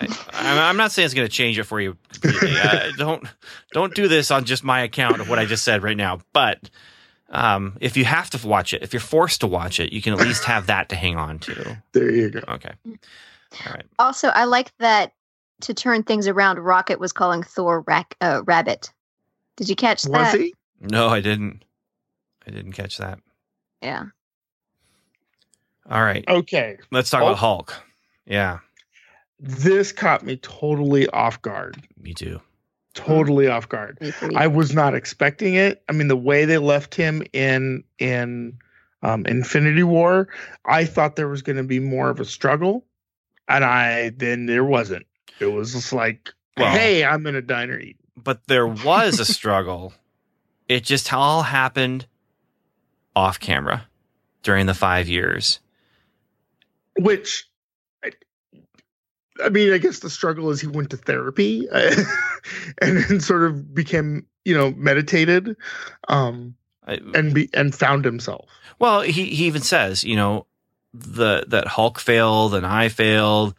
I, 0.00 0.06
I'm 0.32 0.58
I'm 0.58 0.76
not 0.76 0.92
saying 0.92 1.06
it's 1.06 1.14
going 1.14 1.28
to 1.28 1.32
change 1.32 1.58
it 1.58 1.64
for 1.64 1.80
you. 1.80 1.96
Completely. 2.20 2.58
Uh, 2.58 2.90
don't 2.98 3.26
don't 3.72 3.94
do 3.94 4.08
this 4.08 4.30
on 4.30 4.44
just 4.44 4.64
my 4.64 4.80
account 4.80 5.20
of 5.20 5.28
what 5.28 5.38
I 5.38 5.44
just 5.44 5.64
said 5.64 5.82
right 5.82 5.96
now. 5.96 6.20
But 6.32 6.70
um, 7.30 7.76
if 7.80 7.96
you 7.96 8.04
have 8.04 8.30
to 8.30 8.46
watch 8.46 8.74
it, 8.74 8.82
if 8.82 8.92
you're 8.92 9.00
forced 9.00 9.40
to 9.40 9.46
watch 9.46 9.80
it, 9.80 9.92
you 9.92 10.02
can 10.02 10.12
at 10.12 10.20
least 10.20 10.44
have 10.44 10.66
that 10.66 10.88
to 10.90 10.96
hang 10.96 11.16
on 11.16 11.38
to. 11.40 11.82
There 11.92 12.10
you 12.10 12.30
go. 12.30 12.40
Okay, 12.48 12.72
all 13.66 13.72
right. 13.72 13.86
Also, 13.98 14.28
I 14.28 14.44
like 14.44 14.72
that 14.78 15.12
to 15.62 15.74
turn 15.74 16.02
things 16.02 16.26
around. 16.26 16.58
Rocket 16.58 16.98
was 16.98 17.12
calling 17.12 17.42
Thor 17.42 17.82
rac- 17.82 18.16
uh, 18.20 18.42
Rabbit. 18.44 18.92
Did 19.56 19.68
you 19.68 19.76
catch 19.76 20.04
Was 20.04 20.12
that? 20.32 20.40
he? 20.40 20.54
No, 20.80 21.08
I 21.08 21.20
didn't. 21.20 21.64
I 22.46 22.50
didn't 22.50 22.72
catch 22.72 22.98
that. 22.98 23.18
Yeah. 23.82 24.06
All 25.90 26.02
right. 26.02 26.24
Okay. 26.28 26.78
Let's 26.90 27.10
talk 27.10 27.22
about 27.22 27.38
Hulk. 27.38 27.74
Yeah, 28.24 28.58
This 29.40 29.90
caught 29.90 30.24
me 30.24 30.36
totally 30.36 31.08
off 31.08 31.42
guard. 31.42 31.76
me 32.00 32.14
too. 32.14 32.40
Totally 32.94 33.48
off 33.48 33.68
guard. 33.68 33.98
I 34.36 34.46
was 34.46 34.74
not 34.74 34.94
expecting 34.94 35.54
it. 35.54 35.82
I 35.88 35.92
mean, 35.92 36.06
the 36.08 36.16
way 36.16 36.44
they 36.44 36.58
left 36.58 36.94
him 36.94 37.22
in 37.32 37.82
in 37.98 38.58
um, 39.02 39.26
Infinity 39.26 39.82
War, 39.82 40.28
I 40.66 40.84
thought 40.84 41.16
there 41.16 41.28
was 41.28 41.42
going 41.42 41.56
to 41.56 41.64
be 41.64 41.80
more 41.80 42.10
of 42.10 42.20
a 42.20 42.24
struggle, 42.24 42.84
and 43.48 43.64
I 43.64 44.10
then 44.10 44.46
there 44.46 44.64
wasn't. 44.64 45.06
It 45.40 45.46
was 45.46 45.72
just 45.72 45.92
like, 45.92 46.30
Well- 46.56 46.70
hey, 46.72 47.04
I'm 47.04 47.26
in 47.26 47.34
a 47.34 47.42
diner 47.42 47.78
eating. 47.78 47.96
But 48.16 48.46
there 48.46 48.66
was 48.68 49.18
a 49.18 49.24
struggle. 49.38 49.94
it 50.68 50.84
just 50.84 51.12
all 51.12 51.42
happened 51.42 52.06
off 53.14 53.40
camera 53.40 53.86
during 54.42 54.66
the 54.66 54.74
five 54.74 55.08
years. 55.08 55.60
Which, 56.98 57.48
I, 58.04 58.10
I 59.42 59.48
mean, 59.48 59.72
I 59.72 59.78
guess 59.78 60.00
the 60.00 60.10
struggle 60.10 60.50
is 60.50 60.60
he 60.60 60.66
went 60.66 60.90
to 60.90 60.96
therapy 60.96 61.66
and 61.72 62.98
then 62.98 63.20
sort 63.20 63.44
of 63.44 63.74
became, 63.74 64.26
you 64.44 64.56
know, 64.56 64.72
meditated, 64.72 65.56
um, 66.08 66.54
I, 66.86 66.98
and 67.14 67.32
be 67.32 67.48
and 67.54 67.74
found 67.74 68.04
himself. 68.04 68.48
well, 68.78 69.02
he, 69.02 69.26
he 69.26 69.46
even 69.46 69.62
says, 69.62 70.02
you 70.02 70.16
know, 70.16 70.46
the 70.92 71.44
that 71.48 71.66
Hulk 71.68 71.98
failed 71.98 72.54
and 72.54 72.66
I 72.66 72.88
failed, 72.88 73.54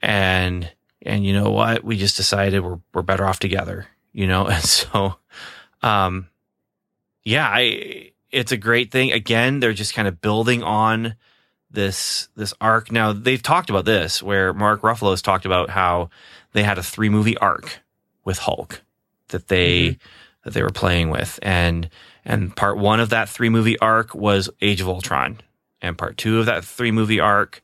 and 0.00 0.70
and 1.02 1.24
you 1.24 1.32
know 1.32 1.50
what? 1.50 1.84
We 1.84 1.96
just 1.96 2.16
decided 2.16 2.64
we're 2.64 2.80
we're 2.94 3.02
better 3.02 3.26
off 3.26 3.38
together. 3.38 3.86
You 4.12 4.26
know, 4.26 4.46
and 4.48 4.64
so, 4.64 5.16
um, 5.82 6.28
yeah, 7.24 7.48
I 7.48 8.11
it's 8.32 8.52
a 8.52 8.56
great 8.56 8.90
thing. 8.90 9.12
Again, 9.12 9.60
they're 9.60 9.72
just 9.74 9.94
kind 9.94 10.08
of 10.08 10.20
building 10.20 10.62
on 10.62 11.14
this 11.70 12.28
this 12.34 12.54
arc. 12.60 12.90
Now 12.90 13.12
they've 13.12 13.42
talked 13.42 13.70
about 13.70 13.84
this, 13.84 14.22
where 14.22 14.52
Mark 14.52 14.80
Ruffalo 14.82 15.10
has 15.10 15.22
talked 15.22 15.44
about 15.46 15.70
how 15.70 16.10
they 16.52 16.62
had 16.62 16.78
a 16.78 16.82
three 16.82 17.08
movie 17.08 17.36
arc 17.38 17.80
with 18.24 18.38
Hulk 18.38 18.82
that 19.28 19.48
they 19.48 19.98
that 20.44 20.54
they 20.54 20.62
were 20.62 20.70
playing 20.70 21.10
with, 21.10 21.38
and 21.42 21.88
and 22.24 22.54
part 22.56 22.78
one 22.78 23.00
of 23.00 23.10
that 23.10 23.28
three 23.28 23.48
movie 23.48 23.78
arc 23.78 24.14
was 24.14 24.50
Age 24.60 24.80
of 24.80 24.88
Ultron, 24.88 25.40
and 25.80 25.96
part 25.96 26.16
two 26.16 26.40
of 26.40 26.46
that 26.46 26.64
three 26.64 26.90
movie 26.90 27.20
arc 27.20 27.62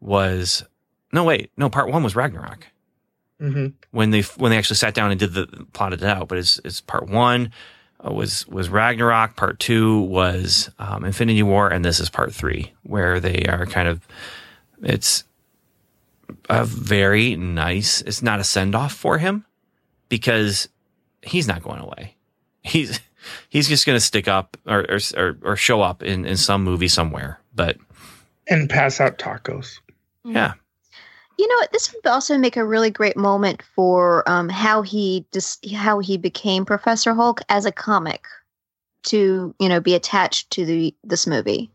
was 0.00 0.64
no 1.12 1.24
wait 1.24 1.50
no 1.56 1.68
part 1.68 1.88
one 1.90 2.02
was 2.02 2.16
Ragnarok 2.16 2.66
hmm 3.38 3.68
when 3.90 4.10
they 4.10 4.22
when 4.22 4.50
they 4.50 4.58
actually 4.58 4.76
sat 4.76 4.94
down 4.94 5.10
and 5.10 5.18
did 5.18 5.32
the 5.34 5.46
plotted 5.72 6.02
it 6.02 6.08
out. 6.08 6.28
But 6.28 6.38
it's 6.38 6.60
it's 6.64 6.80
part 6.80 7.08
one 7.08 7.50
uh, 8.06 8.12
was 8.12 8.46
was 8.48 8.68
Ragnarok, 8.68 9.36
part 9.36 9.58
two 9.58 10.00
was 10.00 10.70
um, 10.78 11.04
Infinity 11.04 11.42
War, 11.42 11.68
and 11.68 11.84
this 11.84 12.00
is 12.00 12.10
part 12.10 12.32
three 12.32 12.72
where 12.82 13.20
they 13.20 13.44
are 13.48 13.66
kind 13.66 13.88
of 13.88 14.06
it's 14.82 15.24
a 16.48 16.64
very 16.64 17.36
nice. 17.36 18.00
It's 18.02 18.22
not 18.22 18.40
a 18.40 18.44
send 18.44 18.74
off 18.74 18.92
for 18.92 19.18
him 19.18 19.44
because 20.08 20.68
he's 21.22 21.46
not 21.46 21.62
going 21.62 21.80
away. 21.80 22.16
He's 22.62 23.00
he's 23.48 23.68
just 23.68 23.86
going 23.86 23.96
to 23.96 24.04
stick 24.04 24.28
up 24.28 24.56
or, 24.66 24.86
or 24.88 24.98
or 25.16 25.38
or 25.42 25.56
show 25.56 25.82
up 25.82 26.02
in 26.02 26.24
in 26.24 26.36
some 26.36 26.62
movie 26.64 26.88
somewhere. 26.88 27.40
But 27.54 27.76
And 28.48 28.68
pass 28.68 29.00
out 29.00 29.18
tacos. 29.18 29.78
yeah, 30.24 30.54
You 31.40 31.48
know? 31.48 31.66
This 31.72 31.92
would 31.92 32.06
also 32.06 32.36
make 32.36 32.56
a 32.56 32.66
really 32.66 32.90
great 32.90 33.16
moment 33.16 33.62
for 33.62 34.28
um, 34.28 34.48
how 34.48 34.82
he 34.82 35.24
dis- 35.30 35.58
how 35.74 35.98
he 35.98 36.16
became 36.16 36.64
Professor 36.64 37.14
Hulk 37.14 37.40
as 37.48 37.64
a 37.64 37.72
comic 37.72 38.26
to 39.04 39.54
you 39.58 39.68
know 39.68 39.80
be 39.80 39.94
attached 39.94 40.50
to 40.50 40.66
the 40.66 40.94
this 41.02 41.26
movie 41.26 41.70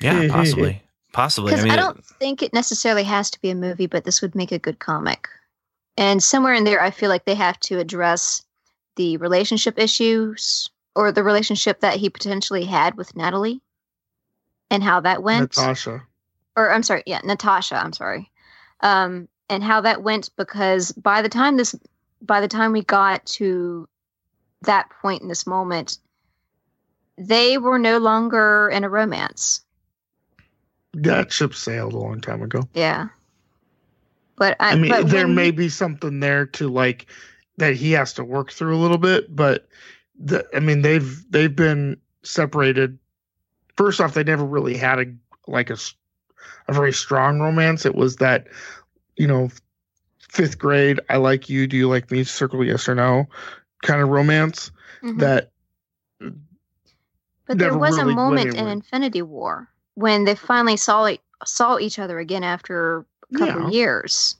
yeah, 0.00 0.28
possibly, 0.30 0.82
possibly. 1.12 1.52
because 1.52 1.64
I 1.64 1.74
I, 1.74 1.76
don't 1.76 2.04
think 2.04 2.42
it 2.42 2.52
necessarily 2.52 3.04
has 3.04 3.30
to 3.30 3.40
be 3.40 3.50
a 3.50 3.54
movie, 3.54 3.86
but 3.86 4.04
this 4.04 4.22
would 4.22 4.34
make 4.34 4.52
a 4.52 4.58
good 4.58 4.78
comic. 4.78 5.28
And 5.96 6.22
somewhere 6.22 6.54
in 6.54 6.64
there, 6.64 6.82
I 6.82 6.90
feel 6.90 7.08
like 7.08 7.24
they 7.24 7.34
have 7.34 7.58
to 7.60 7.78
address 7.78 8.42
the 8.96 9.16
relationship 9.18 9.78
issues 9.78 10.68
or 10.94 11.12
the 11.12 11.22
relationship 11.22 11.80
that 11.80 11.96
he 11.96 12.10
potentially 12.10 12.64
had 12.64 12.96
with 12.96 13.16
Natalie 13.16 13.60
and 14.70 14.82
how 14.82 15.00
that 15.00 15.22
went 15.22 15.56
Natasha. 15.56 16.02
Or 16.56 16.70
I'm 16.72 16.82
sorry, 16.82 17.02
yeah, 17.06 17.20
Natasha, 17.24 17.76
I'm 17.76 17.92
sorry. 17.92 18.30
Um, 18.80 19.28
and 19.50 19.62
how 19.62 19.80
that 19.82 20.02
went 20.02 20.30
because 20.36 20.92
by 20.92 21.22
the 21.22 21.28
time 21.28 21.56
this 21.56 21.74
by 22.22 22.40
the 22.40 22.48
time 22.48 22.72
we 22.72 22.82
got 22.82 23.24
to 23.26 23.88
that 24.62 24.88
point 25.02 25.22
in 25.22 25.28
this 25.28 25.46
moment, 25.46 25.98
they 27.18 27.58
were 27.58 27.78
no 27.78 27.98
longer 27.98 28.68
in 28.72 28.84
a 28.84 28.88
romance. 28.88 29.60
that 30.94 31.32
ship 31.32 31.54
sailed 31.54 31.92
a 31.92 31.98
long 31.98 32.20
time 32.20 32.42
ago. 32.42 32.68
Yeah. 32.72 33.08
But 34.36 34.56
I, 34.60 34.72
I 34.72 34.76
mean, 34.76 34.90
but 34.90 35.08
there 35.08 35.26
when- 35.26 35.34
may 35.34 35.50
be 35.50 35.68
something 35.68 36.20
there 36.20 36.46
to 36.46 36.68
like 36.68 37.06
that 37.58 37.74
he 37.76 37.92
has 37.92 38.14
to 38.14 38.24
work 38.24 38.50
through 38.50 38.76
a 38.76 38.80
little 38.80 38.98
bit, 38.98 39.34
but 39.34 39.68
the, 40.18 40.44
I 40.54 40.60
mean, 40.60 40.82
they've 40.82 41.24
they've 41.30 41.54
been 41.54 41.98
separated. 42.22 42.98
First 43.76 44.00
off, 44.00 44.14
they 44.14 44.24
never 44.24 44.44
really 44.44 44.76
had 44.76 44.98
a 44.98 45.04
like 45.46 45.70
a 45.70 45.76
a 46.68 46.72
very 46.72 46.92
strong 46.92 47.40
romance. 47.40 47.84
It 47.86 47.94
was 47.94 48.16
that 48.16 48.46
you 49.16 49.26
know 49.26 49.50
fifth 50.28 50.58
grade, 50.58 51.00
I 51.08 51.18
like 51.18 51.48
you, 51.48 51.66
do 51.66 51.76
you 51.76 51.88
like 51.88 52.10
me? 52.10 52.24
Circle 52.24 52.64
yes 52.64 52.88
or 52.88 52.94
no 52.94 53.26
kind 53.82 54.00
of 54.00 54.08
romance 54.08 54.70
Mhm. 55.02 55.18
that 55.20 55.50
But 57.46 57.58
there 57.58 57.76
was 57.76 57.98
a 57.98 58.04
really 58.04 58.14
went 58.14 58.16
moment 58.16 58.54
in. 58.56 58.68
Infinity 58.68 59.22
War 59.22 59.68
when 59.94 60.24
they 60.24 60.34
finally 60.34 60.76
saw 60.76 61.06
e- 61.08 61.20
saw 61.44 61.78
each 61.78 61.98
other 61.98 62.18
again 62.18 62.42
after 62.42 63.04
a 63.34 63.38
couple 63.38 63.62
Yeah. 63.62 63.68
years. 63.68 64.36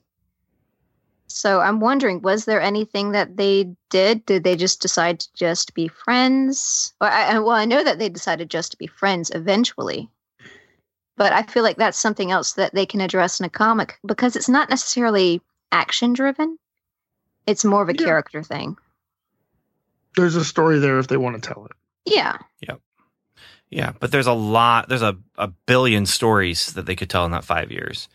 So 1.27 1.61
I'm 1.61 1.81
wondering, 1.81 2.23
was 2.23 2.45
there 2.45 2.61
anything 2.61 3.13
that 3.13 3.37
they 3.37 3.75
did? 3.91 4.25
Did 4.25 4.45
they 4.45 4.57
just 4.57 4.81
decide 4.81 5.21
to 5.21 5.29
just 5.35 5.75
be 5.75 5.89
friends? 5.89 6.95
Well, 7.01 7.11
I- 7.13 7.39
well, 7.41 7.57
I 7.57 7.65
know 7.65 7.83
that 7.85 7.99
they 7.99 8.09
decided 8.09 8.49
just 8.51 8.71
to 8.73 8.79
be 8.79 8.87
friends 8.87 9.31
eventually, 9.35 10.09
but 11.17 11.33
I 11.33 11.43
feel 11.43 11.63
like 11.63 11.77
that's 11.77 11.99
something 11.99 12.31
else 12.31 12.55
that 12.55 12.75
they 12.75 12.87
can 12.87 13.01
address 13.01 13.41
in 13.41 13.47
a 13.47 13.51
comic 13.51 13.99
because 14.07 14.37
it's 14.37 14.49
not 14.49 14.71
necessarily 14.71 15.41
action 15.73 16.13
driven. 16.13 16.59
It's 17.47 17.65
more 17.65 17.83
of 17.83 17.89
a 17.89 17.93
Yeah. 17.97 18.05
character 18.07 18.43
thing. 18.43 18.77
there's 20.17 20.37
a 20.37 20.45
story 20.45 20.79
there 20.79 20.99
if 21.01 21.09
they 21.09 21.17
want 21.17 21.35
to 21.43 21.49
tell 21.53 21.67
it. 21.67 21.73
Yeah. 22.05 22.37
Yep. 22.61 22.81
Yeah, 23.71 23.93
but 23.99 24.13
there's 24.13 24.29
a 24.29 24.33
lot. 24.33 24.89
There's 24.89 25.03
a, 25.03 25.17
a 25.37 25.49
billion 25.49 26.07
stories 26.07 26.73
that 26.75 26.87
they 26.87 26.95
could 26.95 27.11
tell 27.11 27.25
in 27.25 27.33
that 27.33 27.45
five 27.45 27.73
years, 27.73 28.09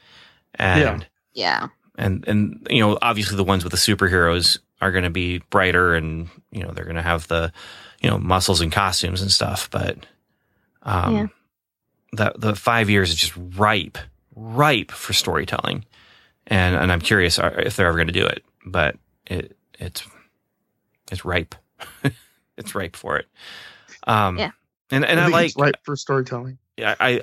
and 0.55 1.05
Yeah. 1.33 1.67
and 1.97 2.25
and 2.25 2.65
you 2.69 2.79
know, 2.79 2.97
obviously 3.01 3.35
the 3.35 3.43
ones 3.43 3.65
with 3.65 3.71
the 3.71 3.77
superheroes 3.77 4.59
are 4.79 4.93
going 4.93 5.03
to 5.03 5.09
be 5.09 5.39
brighter, 5.49 5.93
and 5.95 6.29
you 6.51 6.63
know 6.63 6.71
they're 6.71 6.85
going 6.85 6.95
to 6.95 7.01
have 7.01 7.27
the 7.27 7.51
you 8.01 8.09
know 8.09 8.17
muscles 8.17 8.61
and 8.61 8.71
costumes 8.71 9.21
and 9.21 9.29
stuff. 9.31 9.69
But 9.69 9.97
um, 10.83 11.15
Yeah. 11.15 11.27
The 12.11 12.33
the 12.37 12.55
five 12.55 12.89
years 12.89 13.09
is 13.09 13.15
just 13.15 13.33
ripe, 13.57 13.97
ripe 14.35 14.91
for 14.91 15.13
storytelling, 15.13 15.85
and 16.47 16.75
and 16.75 16.91
I'm 16.91 17.01
curious 17.01 17.37
uh, 17.39 17.53
if 17.57 17.75
they're 17.75 17.87
ever 17.87 17.97
going 17.97 18.07
to 18.07 18.13
do 18.13 18.25
it. 18.25 18.43
But 18.65 18.97
it 19.27 19.55
it's 19.79 20.03
it's 21.11 21.23
ripe. 21.25 21.55
it's 22.57 22.75
ripe 22.75 22.95
for 22.95 23.17
it. 23.17 23.27
Um, 24.05 24.37
Yeah. 24.37 24.51
and 24.91 25.05
and 25.05 25.19
I, 25.19 25.23
think 25.25 25.33
like 25.33 25.45
it's 25.47 25.57
right 25.57 25.75
for 25.83 25.95
storytelling. 25.95 26.57
yeah, 26.77 26.95
I 26.99 27.21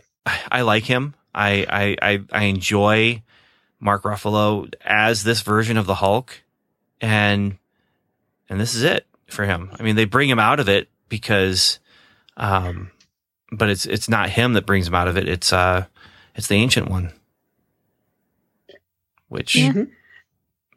I 0.50 0.62
like 0.62 0.84
him. 0.84 1.14
I 1.34 1.66
I 1.68 2.10
I, 2.10 2.22
I 2.32 2.44
enjoy 2.44 3.22
Mark 3.80 4.04
Ruffalo 4.04 4.72
as 4.82 5.22
this 5.24 5.42
version 5.42 5.76
of 5.76 5.86
the 5.86 5.96
Hulk, 5.96 6.42
and 7.00 7.58
and 8.48 8.60
this 8.60 8.74
is 8.74 8.82
it 8.82 9.06
for 9.28 9.44
him. 9.44 9.70
I 9.78 9.82
mean, 9.82 9.96
they 9.96 10.04
bring 10.04 10.30
him 10.30 10.38
out 10.38 10.60
of 10.60 10.68
it 10.68 10.88
because, 11.08 11.78
um, 12.36 12.90
but 13.52 13.68
it's 13.68 13.86
it's 13.86 14.08
not 14.08 14.30
him 14.30 14.52
that 14.54 14.66
brings 14.66 14.88
him 14.88 14.94
out 14.94 15.08
of 15.08 15.16
it. 15.16 15.28
It's 15.28 15.52
uh, 15.52 15.86
it's 16.34 16.48
the 16.48 16.56
Ancient 16.56 16.88
One, 16.88 17.12
which 19.28 19.54
Yeah. 19.56 19.72
Mhm. 19.72 19.90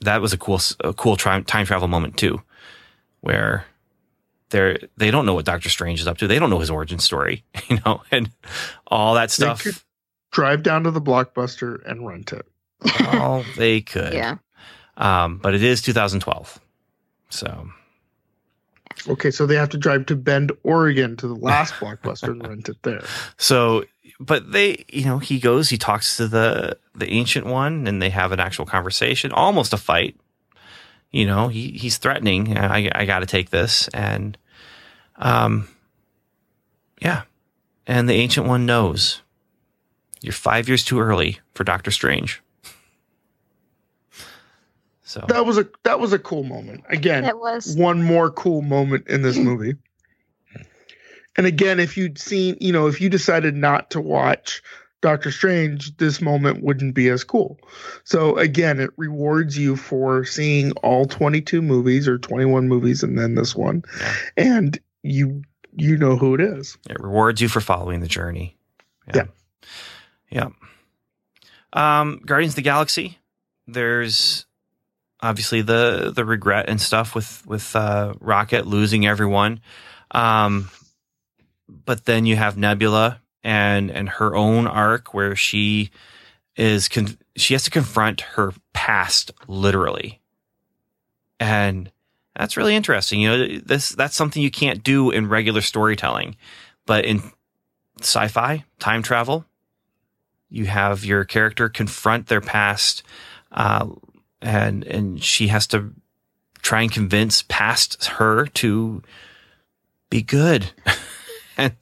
that 0.02 0.22
was 0.22 0.34
a 0.34 0.38
cool 0.38 0.56
s- 0.56 0.76
a 0.84 0.94
cool 0.94 1.16
time 1.18 1.44
time 1.44 1.66
travel 1.66 1.88
moment 1.88 2.18
too, 2.18 2.42
where 3.22 3.66
they're 4.50 4.80
they 4.98 5.12
don't 5.12 5.26
know 5.26 5.34
what 5.34 5.46
Doctor 5.46 5.70
Strange 5.70 6.00
is 6.00 6.08
up 6.08 6.18
to. 6.20 6.28
They 6.28 6.40
don't 6.40 6.50
know 6.50 6.60
his 6.60 6.70
origin 6.72 7.00
story, 7.00 7.44
you 7.70 7.80
know, 7.86 8.02
and 8.12 8.32
all 8.88 9.14
that 9.16 9.30
They 9.30 9.34
stuff. 9.34 9.64
could- 9.64 9.76
Drive 10.32 10.62
down 10.62 10.84
to 10.84 10.92
the 10.92 11.02
blockbuster 11.02 11.84
and 11.90 12.06
rent 12.08 12.34
it. 12.34 12.46
all 13.14 13.44
they 13.58 13.82
could. 13.94 14.14
Yeah. 14.14 14.36
Um, 14.96 15.40
but 15.40 15.56
it 15.56 15.64
is 15.64 15.82
2012. 15.82 16.60
So 17.30 17.68
Okay, 19.08 19.32
so 19.32 19.46
they 19.46 19.56
have 19.56 19.70
to 19.70 19.78
drive 19.78 20.06
to 20.08 20.16
Bend, 20.16 20.52
Oregon 20.64 21.16
to 21.18 21.28
the 21.28 21.36
last 21.36 21.74
blockbuster 21.80 22.30
and 22.30 22.48
rent 22.48 22.70
it 22.70 22.82
there. 22.84 23.04
so 23.38 23.86
but 24.20 24.52
they 24.52 24.86
you 24.90 25.06
know, 25.06 25.20
he 25.20 25.40
goes, 25.40 25.70
he 25.70 25.78
talks 25.78 26.18
to 26.18 26.28
the 26.28 26.78
the 26.96 27.10
ancient 27.10 27.46
one 27.46 27.88
and 27.88 28.02
they 28.02 28.10
have 28.10 28.32
an 28.32 28.40
actual 28.40 28.66
conversation, 28.66 29.32
almost 29.32 29.74
a 29.74 29.78
fight. 29.78 30.18
You 31.12 31.26
know, 31.26 31.48
he 31.48 31.72
he's 31.72 31.98
threatening, 31.98 32.58
I 32.58 32.90
I 32.94 33.06
gotta 33.06 33.26
take 33.26 33.50
this 33.50 33.88
and 33.90 34.38
um 35.18 35.68
yeah. 37.02 37.24
And 37.88 38.08
the 38.08 38.14
ancient 38.14 38.46
one 38.46 38.66
knows. 38.66 39.22
You're 40.22 40.34
five 40.34 40.68
years 40.68 40.84
too 40.84 41.00
early 41.00 41.40
for 41.54 41.64
Doctor 41.64 41.92
Strange. 41.92 42.42
So 45.10 45.26
That 45.28 45.44
was 45.48 45.58
a 45.58 45.68
that 45.84 46.00
was 46.00 46.14
a 46.14 46.20
cool 46.20 46.44
moment. 46.44 46.84
Again, 46.88 47.24
That 47.24 47.40
was 47.40 47.76
one 47.76 48.04
more 48.04 48.30
cool 48.30 48.62
moment 48.62 49.08
in 49.08 49.24
this 49.24 49.38
movie. 49.50 49.74
And 51.36 51.48
again, 51.48 51.80
if 51.80 51.98
you'd 51.98 52.20
seen, 52.20 52.58
you 52.60 52.72
know, 52.72 52.86
if 52.86 53.02
you 53.02 53.10
decided 53.10 53.56
not 53.56 53.90
to 53.92 54.02
watch 54.02 54.62
Doctor 55.02 55.32
Strange, 55.32 55.98
this 55.98 56.22
moment 56.22 56.64
wouldn't 56.64 56.94
be 56.94 57.08
as 57.10 57.24
cool. 57.24 57.58
So 58.04 58.38
again, 58.38 58.80
it 58.80 58.92
rewards 58.98 59.58
you 59.58 59.76
for 59.76 60.26
seeing 60.26 60.74
all 60.84 61.06
22 61.06 61.62
movies 61.64 62.08
or 62.08 62.20
21 62.20 62.68
movies 62.68 63.02
and 63.02 63.18
then 63.18 63.34
this 63.34 63.56
one. 63.56 63.84
Yeah. 64.00 64.14
And 64.38 64.80
you 65.02 65.42
you 65.76 65.98
know 65.98 66.18
who 66.18 66.36
it 66.36 66.42
is. 66.42 66.78
It 66.88 67.00
rewards 67.00 67.42
you 67.42 67.48
for 67.48 67.62
following 67.62 68.02
the 68.02 68.08
journey. 68.08 68.56
Yeah. 69.16 69.24
Yeah. 70.30 70.50
Um, 71.74 72.22
Guardians 72.26 72.52
of 72.52 72.58
the 72.58 72.62
Galaxy. 72.62 73.18
There's 73.66 74.46
obviously 75.22 75.62
the 75.62 76.12
the 76.16 76.26
regret 76.26 76.70
and 76.70 76.80
stuff 76.80 77.16
with 77.16 77.46
with 77.46 77.76
uh, 77.76 78.14
Rocket 78.20 78.68
losing 78.68 79.06
everyone. 79.06 79.62
Um, 80.12 80.70
but 81.68 82.06
then 82.06 82.26
you 82.26 82.36
have 82.36 82.58
Nebula 82.58 83.22
and 83.44 83.92
and 83.92 84.10
her 84.10 84.36
own 84.36 84.68
arc 84.68 85.14
where 85.14 85.36
she 85.36 85.92
is 86.56 86.90
con- 86.90 87.18
she 87.36 87.54
has 87.54 87.64
to 87.64 87.72
confront 87.72 88.22
her 88.22 88.54
past 88.74 89.32
literally, 89.48 90.20
and 91.40 91.92
that's 92.36 92.58
really 92.58 92.76
interesting. 92.76 93.22
You 93.22 93.30
know, 93.30 93.60
this 93.60 93.90
that's 93.90 94.16
something 94.16 94.42
you 94.42 94.52
can't 94.52 94.84
do 94.84 95.12
in 95.12 95.30
regular 95.30 95.62
storytelling, 95.62 96.36
but 96.86 97.06
in 97.06 97.22
sci-fi, 98.02 98.64
time 98.80 99.04
travel, 99.04 99.46
you 100.50 100.66
have 100.66 101.06
your 101.06 101.26
character 101.26 101.70
confront 101.70 102.28
their 102.28 102.42
past, 102.42 103.04
uh, 103.52 103.88
and 104.42 104.84
and 104.86 105.24
she 105.24 105.48
has 105.48 105.68
to 105.68 105.94
try 106.62 106.82
and 106.82 106.92
convince 106.92 107.44
past 107.44 108.06
her 108.06 108.46
to 108.48 109.02
be 110.10 110.22
good, 110.22 110.72
and 111.58 111.74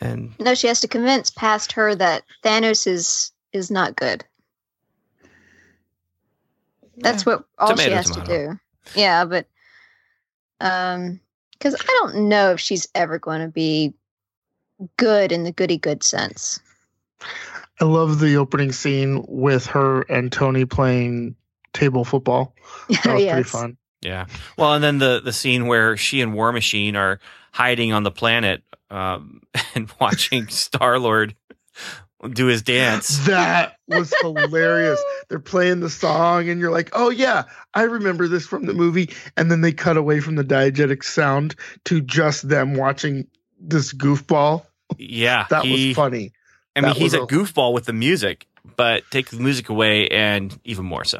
and 0.00 0.32
no. 0.38 0.54
She 0.54 0.66
has 0.68 0.80
to 0.80 0.88
convince 0.88 1.30
past 1.30 1.72
her 1.72 1.94
that 1.94 2.24
Thanos 2.44 2.86
is 2.86 3.32
is 3.52 3.70
not 3.70 3.96
good. 3.96 4.24
That's 6.98 7.24
what 7.24 7.44
all 7.58 7.76
she 7.76 7.84
Tomato, 7.84 7.94
has 7.94 8.10
to 8.10 8.20
do. 8.24 8.58
Yeah, 8.94 9.24
but 9.24 9.46
um, 10.60 11.20
because 11.52 11.74
I 11.74 11.86
don't 12.00 12.28
know 12.28 12.52
if 12.52 12.60
she's 12.60 12.88
ever 12.94 13.18
going 13.18 13.40
to 13.40 13.48
be 13.48 13.94
good 14.96 15.32
in 15.32 15.44
the 15.44 15.52
goody 15.52 15.78
good 15.78 16.02
sense. 16.02 16.60
I 17.80 17.84
love 17.84 18.18
the 18.18 18.36
opening 18.36 18.72
scene 18.72 19.24
with 19.28 19.66
her 19.66 20.02
and 20.02 20.32
Tony 20.32 20.64
playing 20.64 21.36
table 21.72 22.04
football. 22.04 22.54
That 23.04 23.14
was 23.14 23.24
pretty 23.24 23.42
fun. 23.42 23.76
Yeah. 24.00 24.26
Well, 24.56 24.74
and 24.74 24.84
then 24.84 24.98
the 24.98 25.20
the 25.24 25.32
scene 25.32 25.66
where 25.66 25.96
she 25.96 26.20
and 26.20 26.34
War 26.34 26.52
Machine 26.52 26.96
are 26.96 27.20
hiding 27.52 27.92
on 27.92 28.02
the 28.02 28.10
planet 28.10 28.62
um, 28.90 29.42
and 29.74 29.90
watching 30.00 30.48
Star 30.48 30.98
Lord 30.98 31.34
do 32.32 32.46
his 32.46 32.62
dance. 32.62 33.26
That 33.26 33.76
was 33.86 34.12
hilarious. 34.20 35.02
They're 35.28 35.38
playing 35.38 35.80
the 35.80 35.90
song, 35.90 36.48
and 36.48 36.60
you're 36.60 36.70
like, 36.70 36.90
"Oh 36.92 37.10
yeah, 37.10 37.44
I 37.74 37.82
remember 37.82 38.28
this 38.28 38.46
from 38.46 38.66
the 38.66 38.74
movie." 38.74 39.10
And 39.36 39.50
then 39.50 39.60
they 39.60 39.72
cut 39.72 39.96
away 39.96 40.20
from 40.20 40.36
the 40.36 40.44
diegetic 40.44 41.04
sound 41.04 41.54
to 41.84 42.00
just 42.00 42.48
them 42.48 42.74
watching 42.74 43.26
this 43.60 43.92
goofball. 43.92 44.64
Yeah, 44.96 45.46
That 45.50 45.64
he, 45.64 45.88
was 45.88 45.96
funny. 45.96 46.32
I 46.84 46.88
mean, 46.88 46.96
he's 46.96 47.12
was 47.12 47.14
a 47.14 47.22
a- 47.22 47.26
goofball 47.26 47.72
with 47.72 47.84
the 47.86 47.92
music, 47.92 48.46
but 48.76 49.02
take 49.10 49.30
the 49.30 49.36
music 49.38 49.68
away, 49.68 50.08
and 50.08 50.58
even 50.64 50.84
more 50.84 51.04
so. 51.04 51.18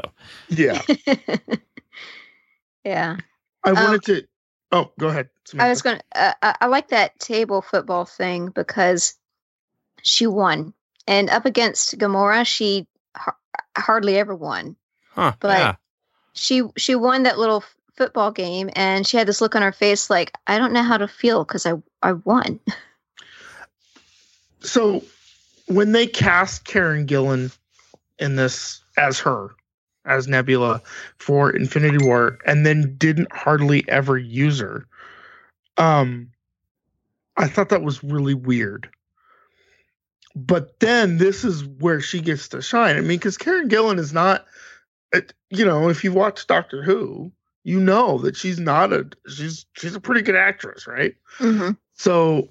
Yeah, 0.49 0.81
yeah. 2.85 3.17
I 3.65 3.71
Um, 3.71 3.75
wanted 3.77 4.03
to. 4.05 4.27
Oh, 4.71 4.93
go 4.99 5.09
ahead. 5.09 5.31
I 5.59 5.69
was 5.71 5.83
going. 5.83 5.99
to 5.99 6.05
Uh, 6.15 6.33
I 6.43 6.55
I 6.63 6.67
like 6.67 6.89
that 6.89 7.19
table 7.19 7.63
football 7.63 8.05
thing 8.05 8.49
because 8.51 9.17
she 10.03 10.27
won, 10.27 10.75
and 11.07 11.31
up 11.31 11.47
against 11.47 11.97
Gamora, 11.99 12.47
she 12.47 12.87
har- 13.17 13.39
hardly 13.77 14.17
ever 14.19 14.35
won. 14.35 14.77
Huh? 15.11 15.33
But- 15.41 15.59
yeah. 15.59 15.75
She 16.35 16.63
she 16.77 16.95
won 16.95 17.25
that 17.25 17.37
little 17.39 17.57
f- 17.63 17.75
football 17.97 18.31
game, 18.31 18.71
and 18.77 19.05
she 19.05 19.17
had 19.17 19.27
this 19.27 19.41
look 19.41 19.57
on 19.57 19.63
her 19.63 19.73
face 19.73 20.09
like 20.09 20.33
I 20.47 20.59
don't 20.59 20.73
know 20.73 20.85
how 20.85 20.99
to 20.99 21.09
feel 21.09 21.45
because 21.45 21.67
I 21.67 21.73
I 22.01 22.13
won. 22.13 22.61
So 24.61 25.03
when 25.69 25.93
they 25.93 26.07
cast 26.07 26.65
Karen 26.65 27.07
Gillan 27.07 27.57
in 28.19 28.37
this 28.37 28.83
as 28.97 29.21
her, 29.21 29.51
as 30.05 30.27
Nebula 30.27 30.83
for 31.19 31.51
Infinity 31.51 32.05
War, 32.05 32.39
and 32.47 32.67
then 32.67 32.97
didn't 32.97 33.33
hardly 33.33 33.89
ever 33.89 34.19
use 34.19 34.59
her. 34.61 34.87
Um, 35.77 36.31
I 37.37 37.47
thought 37.47 37.69
that 37.69 37.83
was 37.83 38.03
really 38.03 38.35
weird. 38.35 38.89
But 40.35 40.81
then 40.81 41.19
this 41.19 41.45
is 41.45 41.65
where 41.65 42.01
she 42.01 42.21
gets 42.21 42.49
to 42.49 42.63
shine. 42.63 42.97
I 42.97 43.01
mean, 43.01 43.19
because 43.19 43.39
Karen 43.39 43.69
Gillan 43.69 43.99
is 43.99 44.13
not, 44.13 44.47
you 45.51 45.65
know, 45.65 45.89
if 45.89 46.05
you 46.05 46.13
watch 46.13 46.47
Doctor 46.47 46.83
Who, 46.83 47.33
you 47.65 47.81
know 47.81 48.19
that 48.19 48.37
she's 48.37 48.59
not 48.59 48.93
a 48.93 49.09
she's 49.29 49.67
she's 49.75 49.95
a 49.95 50.01
pretty 50.01 50.23
good 50.23 50.37
actress, 50.37 50.87
right? 50.87 51.15
hmm 51.39 51.71
So 51.95 52.49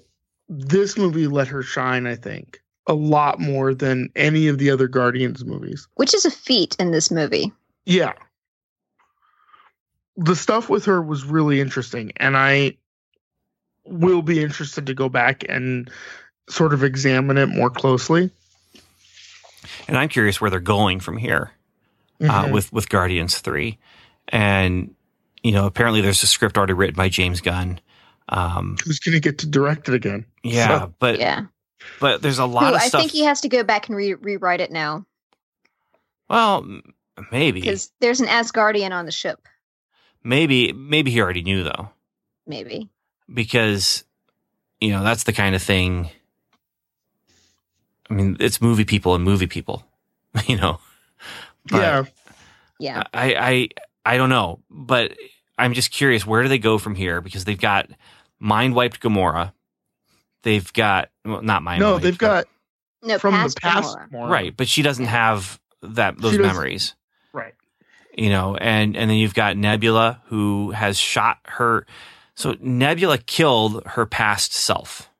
this 0.48 0.96
movie 0.96 1.26
let 1.26 1.48
her 1.48 1.62
shine, 1.62 2.06
I 2.06 2.14
think, 2.14 2.60
a 2.88 2.94
lot 2.94 3.38
more 3.38 3.74
than 3.74 4.10
any 4.16 4.48
of 4.48 4.58
the 4.58 4.70
other 4.70 4.88
Guardians 4.88 5.44
movies. 5.44 5.86
Which 5.94 6.14
is 6.14 6.24
a 6.24 6.30
feat 6.30 6.74
in 6.80 6.90
this 6.90 7.10
movie. 7.10 7.52
Yeah. 7.86 8.14
The 10.16 10.34
stuff 10.34 10.68
with 10.68 10.86
her 10.86 11.00
was 11.00 11.24
really 11.24 11.60
interesting, 11.60 12.12
and 12.16 12.36
I 12.36 12.76
will 13.84 14.22
be 14.22 14.42
interested 14.42 14.86
to 14.86 14.94
go 14.94 15.08
back 15.08 15.44
and 15.48 15.88
sort 16.48 16.74
of 16.74 16.82
examine 16.82 17.38
it 17.38 17.46
more 17.46 17.70
closely. 17.70 18.30
And 19.86 19.96
I'm 19.96 20.08
curious 20.08 20.40
where 20.40 20.50
they're 20.50 20.60
going 20.60 20.98
from 21.00 21.16
here 21.18 21.52
uh, 22.20 22.46
Mhm. 22.46 22.52
with 22.52 22.72
with 22.72 22.88
Guardians 22.88 23.38
Three, 23.38 23.78
and 24.28 24.92
you 25.44 25.52
know 25.52 25.66
apparently 25.66 26.00
there's 26.00 26.22
a 26.24 26.26
script 26.26 26.58
already 26.58 26.72
written 26.72 26.96
by 26.96 27.08
James 27.08 27.40
Gunn. 27.40 27.80
Um, 28.28 28.76
Who's 28.84 28.98
going 28.98 29.14
to 29.14 29.20
get 29.20 29.38
to 29.38 29.46
direct 29.46 29.88
it 29.88 29.94
again? 29.94 30.26
yeah, 30.42 30.66
So- 30.80 30.94
but 30.98 31.18
yeah. 31.20 31.42
But 32.00 32.22
there's 32.22 32.38
a 32.38 32.46
lot 32.46 32.70
Who, 32.70 32.74
of 32.74 32.80
I 32.80 32.88
think 32.88 33.10
he 33.12 33.24
has 33.24 33.40
to 33.42 33.48
go 33.48 33.62
back 33.64 33.88
and 33.88 33.96
re- 33.96 34.14
rewrite 34.14 34.60
it 34.60 34.70
now 34.70 35.04
well, 36.28 36.66
maybe 37.32 37.60
because 37.60 37.90
there's 38.00 38.20
an 38.20 38.26
Asgardian 38.26 38.92
on 38.92 39.06
the 39.06 39.12
ship. 39.12 39.40
maybe 40.22 40.72
maybe 40.72 41.10
he 41.10 41.20
already 41.20 41.42
knew 41.42 41.64
though 41.64 41.88
Maybe. 42.46 42.88
because 43.32 44.04
you 44.80 44.90
know 44.90 45.02
that's 45.02 45.24
the 45.24 45.32
kind 45.32 45.54
of 45.54 45.62
thing. 45.62 46.10
I 48.10 48.14
mean, 48.14 48.36
it's 48.40 48.60
movie 48.62 48.84
people 48.86 49.14
and 49.14 49.22
movie 49.24 49.46
people, 49.46 49.84
you 50.46 50.56
know. 50.56 50.80
But 51.70 51.78
yeah. 51.78 52.04
Yeah. 52.80 53.02
I, 53.12 53.34
I 53.34 53.68
I 54.14 54.16
don't 54.16 54.30
know, 54.30 54.60
but 54.70 55.12
I'm 55.58 55.74
just 55.74 55.90
curious 55.90 56.24
where 56.26 56.42
do 56.42 56.48
they 56.48 56.58
go 56.58 56.78
from 56.78 56.94
here 56.94 57.20
because 57.20 57.44
they've 57.44 57.60
got 57.60 57.90
mind 58.38 58.74
wiped 58.74 59.00
Gamora, 59.00 59.52
they've 60.42 60.72
got 60.72 61.10
well, 61.24 61.42
not 61.42 61.62
my 61.62 61.78
No, 61.78 61.92
wiped, 61.92 62.02
they've 62.04 62.18
got 62.18 62.46
No, 63.02 63.18
from 63.18 63.34
past 63.34 63.54
the 63.56 63.60
past 63.60 63.96
more. 64.10 64.28
right, 64.28 64.56
but 64.56 64.68
she 64.68 64.82
doesn't 64.82 65.06
have 65.06 65.60
that 65.82 66.18
those 66.18 66.38
memories, 66.38 66.94
Right. 67.32 67.54
you 68.16 68.30
know, 68.30 68.56
and 68.56 68.96
and 68.96 69.10
then 69.10 69.16
you've 69.18 69.34
got 69.34 69.56
Nebula 69.56 70.22
who 70.26 70.72
has 70.72 70.98
shot 70.98 71.38
her. 71.46 71.86
So 72.34 72.56
Nebula 72.60 73.18
killed 73.18 73.82
her 73.86 74.06
past 74.06 74.52
self, 74.52 75.10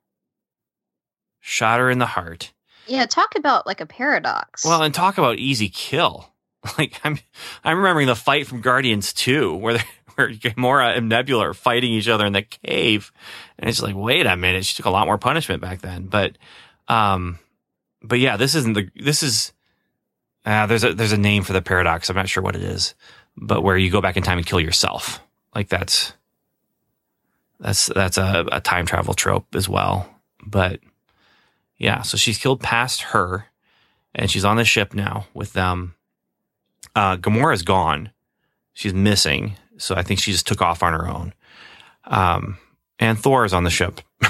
shot 1.39 1.79
her 1.79 1.89
in 1.89 1.99
the 1.99 2.05
heart. 2.05 2.53
Yeah, 2.87 3.05
talk 3.05 3.35
about 3.35 3.67
like 3.67 3.81
a 3.81 3.85
paradox. 3.85 4.65
Well, 4.65 4.81
and 4.81 4.93
talk 4.93 5.17
about 5.17 5.37
easy 5.37 5.69
kill. 5.69 6.27
Like 6.77 6.99
I'm, 7.05 7.17
I'm 7.63 7.77
remembering 7.77 8.07
the 8.07 8.17
fight 8.17 8.45
from 8.45 8.59
Guardians 8.59 9.13
Two, 9.13 9.55
where 9.55 9.75
they, 9.75 9.83
where 10.27 10.29
Gamora 10.29 10.97
and 10.97 11.09
Nebula 11.09 11.49
are 11.49 11.53
fighting 11.53 11.91
each 11.91 12.07
other 12.07 12.25
in 12.25 12.33
the 12.33 12.41
cave, 12.41 13.11
and 13.57 13.69
it's 13.69 13.81
like, 13.81 13.95
wait 13.95 14.25
a 14.25 14.35
minute, 14.35 14.65
she 14.65 14.75
took 14.75 14.85
a 14.85 14.89
lot 14.89 15.07
more 15.07 15.17
punishment 15.17 15.61
back 15.61 15.81
then. 15.81 16.07
But, 16.07 16.37
um, 16.87 17.39
but 18.01 18.19
yeah, 18.19 18.37
this 18.37 18.55
isn't 18.55 18.73
the. 18.73 18.89
This 18.95 19.23
is, 19.23 19.53
uh, 20.45 20.65
there's 20.65 20.83
a 20.83 20.93
there's 20.93 21.11
a 21.11 21.17
name 21.17 21.43
for 21.43 21.53
the 21.53 21.61
paradox. 21.61 22.09
I'm 22.09 22.15
not 22.15 22.29
sure 22.29 22.43
what 22.43 22.55
it 22.55 22.63
is, 22.63 22.95
but 23.37 23.63
where 23.63 23.77
you 23.77 23.89
go 23.89 24.01
back 24.01 24.17
in 24.17 24.23
time 24.23 24.37
and 24.37 24.47
kill 24.47 24.59
yourself. 24.59 25.21
Like 25.55 25.69
that's, 25.69 26.13
that's 27.59 27.87
that's 27.87 28.17
a, 28.17 28.45
a 28.51 28.61
time 28.61 28.85
travel 28.85 29.13
trope 29.13 29.55
as 29.55 29.67
well. 29.69 30.09
But 30.45 30.79
yeah, 31.77 32.01
so 32.01 32.17
she's 32.17 32.37
killed 32.37 32.61
past 32.61 33.01
her 33.01 33.45
and 34.13 34.29
she's 34.29 34.45
on 34.45 34.57
the 34.57 34.65
ship 34.65 34.93
now 34.93 35.27
with 35.33 35.53
them. 35.53 35.95
Uh, 36.95 37.17
Gamora's 37.17 37.61
gone. 37.61 38.11
She's 38.73 38.93
missing. 38.93 39.55
So 39.79 39.95
I 39.95 40.03
think 40.03 40.19
she 40.19 40.31
just 40.31 40.45
took 40.45 40.61
off 40.61 40.83
on 40.83 40.93
her 40.93 41.07
own. 41.07 41.33
Um, 42.05 42.57
and 42.99 43.17
Thor 43.17 43.45
is 43.45 43.53
on 43.53 43.63
the 43.63 43.69
ship. 43.69 44.01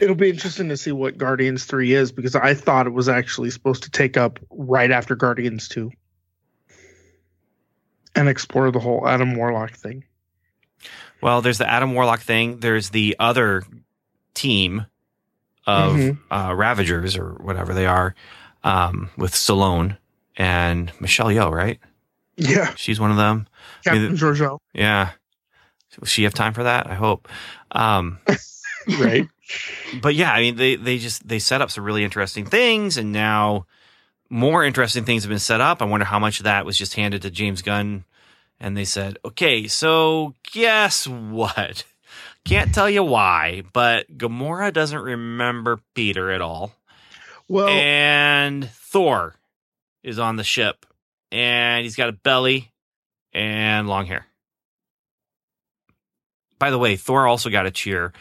It'll 0.00 0.14
be 0.14 0.30
interesting 0.30 0.68
to 0.68 0.76
see 0.76 0.92
what 0.92 1.18
Guardians 1.18 1.64
3 1.64 1.92
is 1.92 2.12
because 2.12 2.36
I 2.36 2.54
thought 2.54 2.86
it 2.86 2.92
was 2.92 3.08
actually 3.08 3.50
supposed 3.50 3.82
to 3.82 3.90
take 3.90 4.16
up 4.16 4.38
right 4.50 4.90
after 4.90 5.16
Guardians 5.16 5.68
2 5.68 5.90
and 8.14 8.28
explore 8.28 8.70
the 8.70 8.78
whole 8.78 9.06
Adam 9.08 9.34
Warlock 9.34 9.72
thing. 9.72 10.04
Well, 11.20 11.42
there's 11.42 11.58
the 11.58 11.68
Adam 11.68 11.92
Warlock 11.94 12.20
thing. 12.20 12.60
There's 12.60 12.90
the 12.90 13.16
other 13.18 13.62
team 14.34 14.86
of 15.66 15.92
Mhm. 15.96 16.18
uh, 16.30 16.54
Ravagers 16.54 17.16
or 17.16 17.32
whatever 17.34 17.74
they 17.74 17.86
are 17.86 18.14
um, 18.62 19.10
with 19.16 19.32
Stallone 19.32 19.98
and 20.40 20.90
Michelle 21.00 21.26
Yeoh, 21.26 21.50
right? 21.52 21.78
Yeah. 22.36 22.72
She's 22.74 22.98
one 22.98 23.10
of 23.10 23.18
them. 23.18 23.46
Captain 23.84 24.16
Georgiou. 24.16 24.58
Yeah. 24.72 25.10
Will 25.98 26.06
she 26.06 26.22
have 26.22 26.32
time 26.32 26.54
for 26.54 26.62
that? 26.62 26.86
I 26.86 26.94
hope. 26.94 27.28
Um, 27.70 28.18
Right. 28.98 29.28
but 30.00 30.14
yeah, 30.14 30.32
I 30.32 30.40
mean, 30.40 30.56
they 30.56 30.74
they 30.76 30.96
just 30.96 31.28
they 31.28 31.38
set 31.38 31.60
up 31.60 31.70
some 31.70 31.84
really 31.84 32.02
interesting 32.02 32.46
things, 32.46 32.96
and 32.96 33.12
now 33.12 33.66
more 34.30 34.64
interesting 34.64 35.04
things 35.04 35.22
have 35.24 35.28
been 35.28 35.38
set 35.38 35.60
up. 35.60 35.82
I 35.82 35.84
wonder 35.84 36.06
how 36.06 36.18
much 36.18 36.40
of 36.40 36.44
that 36.44 36.64
was 36.64 36.78
just 36.78 36.94
handed 36.94 37.20
to 37.22 37.30
James 37.30 37.60
Gunn, 37.60 38.04
and 38.58 38.74
they 38.76 38.86
said, 38.86 39.18
"Okay, 39.22 39.68
so 39.68 40.34
guess 40.50 41.06
what? 41.06 41.84
Can't 42.46 42.72
tell 42.74 42.88
you 42.88 43.02
why, 43.04 43.62
but 43.74 44.16
Gamora 44.16 44.72
doesn't 44.72 44.98
remember 44.98 45.80
Peter 45.94 46.30
at 46.30 46.40
all, 46.40 46.72
well, 47.48 47.68
and 47.68 48.70
Thor 48.70 49.34
is 50.02 50.18
on 50.18 50.36
the 50.36 50.44
ship, 50.44 50.86
and 51.32 51.82
he's 51.84 51.96
got 51.96 52.08
a 52.08 52.12
belly 52.12 52.72
and 53.32 53.88
long 53.88 54.06
hair." 54.06 54.26
By 56.58 56.70
the 56.70 56.78
way, 56.78 56.96
Thor 56.96 57.26
also 57.26 57.50
got 57.50 57.66
a 57.66 57.70
cheer 57.70 58.12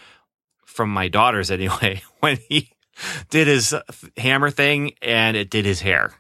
from 0.65 0.89
my 0.89 1.07
daughters 1.07 1.51
anyway 1.51 2.01
when 2.19 2.38
he 2.47 2.72
did 3.30 3.47
his 3.47 3.73
hammer 4.18 4.49
thing 4.49 4.93
and 5.01 5.35
it 5.35 5.49
did 5.49 5.65
his 5.65 5.81
hair 5.81 6.14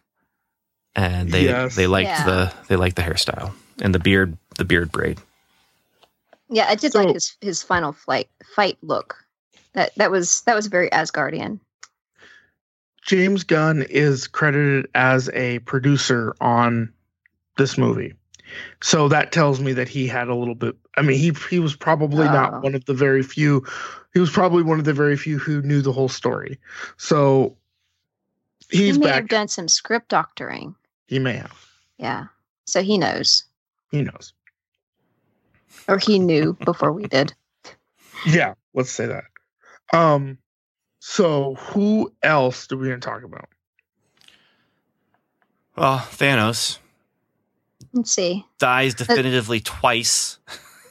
and 0.95 1.29
they 1.31 1.45
Yes. 1.45 1.75
they 1.75 1.87
liked 1.87 2.07
Yeah. 2.09 2.25
the 2.25 2.53
they 2.67 2.75
liked 2.75 2.95
the 2.95 3.01
hairstyle 3.03 3.53
and 3.81 3.93
the 3.93 3.99
beard 3.99 4.37
the 4.57 4.65
beard 4.65 4.91
braid 4.91 5.19
yeah, 6.51 6.65
I 6.67 6.75
did 6.75 6.93
So- 6.93 7.03
like 7.03 7.13
his 7.13 7.35
his 7.41 7.61
final 7.63 7.91
flight 7.93 8.27
fight 8.55 8.77
look. 8.81 9.23
That 9.73 9.93
that 9.97 10.09
was 10.09 10.41
that 10.41 10.55
was 10.55 10.65
very 10.67 10.89
Asgardian. 10.89 11.59
James 13.09 13.43
Gunn 13.43 13.81
is 13.89 14.27
credited 14.27 14.87
as 14.93 15.29
a 15.33 15.57
producer 15.59 16.35
on 16.39 16.93
this 17.57 17.75
movie. 17.75 18.13
So 18.83 19.07
that 19.07 19.31
tells 19.31 19.59
me 19.59 19.73
that 19.73 19.87
he 19.87 20.05
had 20.05 20.27
a 20.27 20.35
little 20.35 20.53
bit 20.53 20.75
I 20.95 21.01
mean 21.01 21.17
he 21.17 21.31
he 21.49 21.57
was 21.57 21.75
probably 21.75 22.27
Oh. 22.27 22.31
not 22.31 22.61
one 22.61 22.75
of 22.75 22.85
the 22.85 22.93
very 22.93 23.23
few 23.23 23.65
he 24.13 24.19
was 24.19 24.29
probably 24.29 24.61
one 24.61 24.77
of 24.77 24.85
the 24.85 24.93
very 24.93 25.17
few 25.17 25.39
who 25.39 25.63
knew 25.63 25.81
the 25.81 25.91
whole 25.91 26.07
story. 26.07 26.59
So 26.97 27.57
he's 28.69 28.93
he 28.95 28.99
may 29.01 29.07
back. 29.07 29.15
have 29.15 29.27
done 29.27 29.47
some 29.47 29.67
script 29.67 30.09
doctoring. 30.09 30.75
he 31.07 31.17
may 31.17 31.33
have. 31.33 31.65
Yeah, 31.97 32.25
so 32.65 32.83
he 32.83 32.99
knows, 32.99 33.43
He 33.89 34.03
knows. 34.03 34.33
or 35.87 35.97
he 35.97 36.19
knew 36.19 36.53
before 36.63 36.91
we 36.93 37.07
did. 37.07 37.33
Yeah, 38.27 38.53
let's 38.75 38.91
say 38.91 39.07
that. 39.07 39.23
Um 39.97 40.37
so 40.99 41.55
who 41.55 42.11
else 42.21 42.67
do 42.67 42.77
we 42.77 42.87
going 42.87 42.99
to 42.99 43.07
talk 43.07 43.23
about? 43.23 43.49
well 45.75 45.99
thanos 45.99 46.77
Let's 47.93 48.11
see. 48.11 48.45
dies 48.59 48.93
uh, 48.95 48.97
definitively 49.05 49.59
twice 49.61 50.37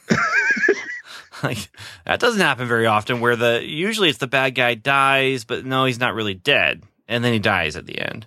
like 1.43 1.69
that 2.05 2.19
doesn't 2.19 2.41
happen 2.41 2.67
very 2.67 2.85
often 2.87 3.19
where 3.21 3.35
the 3.35 3.63
usually 3.63 4.09
it's 4.09 4.17
the 4.17 4.27
bad 4.27 4.55
guy 4.55 4.73
dies 4.73 5.45
but 5.45 5.65
no 5.65 5.85
he's 5.85 5.99
not 5.99 6.13
really 6.15 6.33
dead 6.33 6.83
and 7.07 7.23
then 7.23 7.31
he 7.33 7.39
dies 7.39 7.75
at 7.75 7.85
the 7.85 7.99
end 7.99 8.25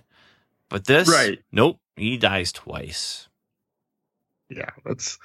but 0.69 0.85
this 0.85 1.07
Right. 1.09 1.39
nope 1.51 1.79
he 1.95 2.17
dies 2.17 2.51
twice 2.51 3.27
Yeah, 4.49 4.69
that's 4.85 5.19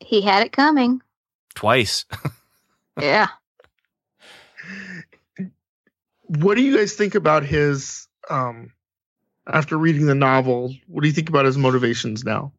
He 0.00 0.20
had 0.20 0.44
it 0.44 0.52
coming. 0.52 1.00
twice 1.54 2.04
Yeah. 3.00 3.28
What 6.38 6.56
do 6.56 6.62
you 6.62 6.76
guys 6.76 6.92
think 6.94 7.14
about 7.14 7.42
his 7.44 8.06
um 8.28 8.72
after 9.46 9.76
reading 9.76 10.06
the 10.06 10.14
novel 10.14 10.74
what 10.86 11.02
do 11.02 11.08
you 11.08 11.14
think 11.14 11.28
about 11.28 11.44
his 11.44 11.58
motivations 11.58 12.24
now 12.24 12.52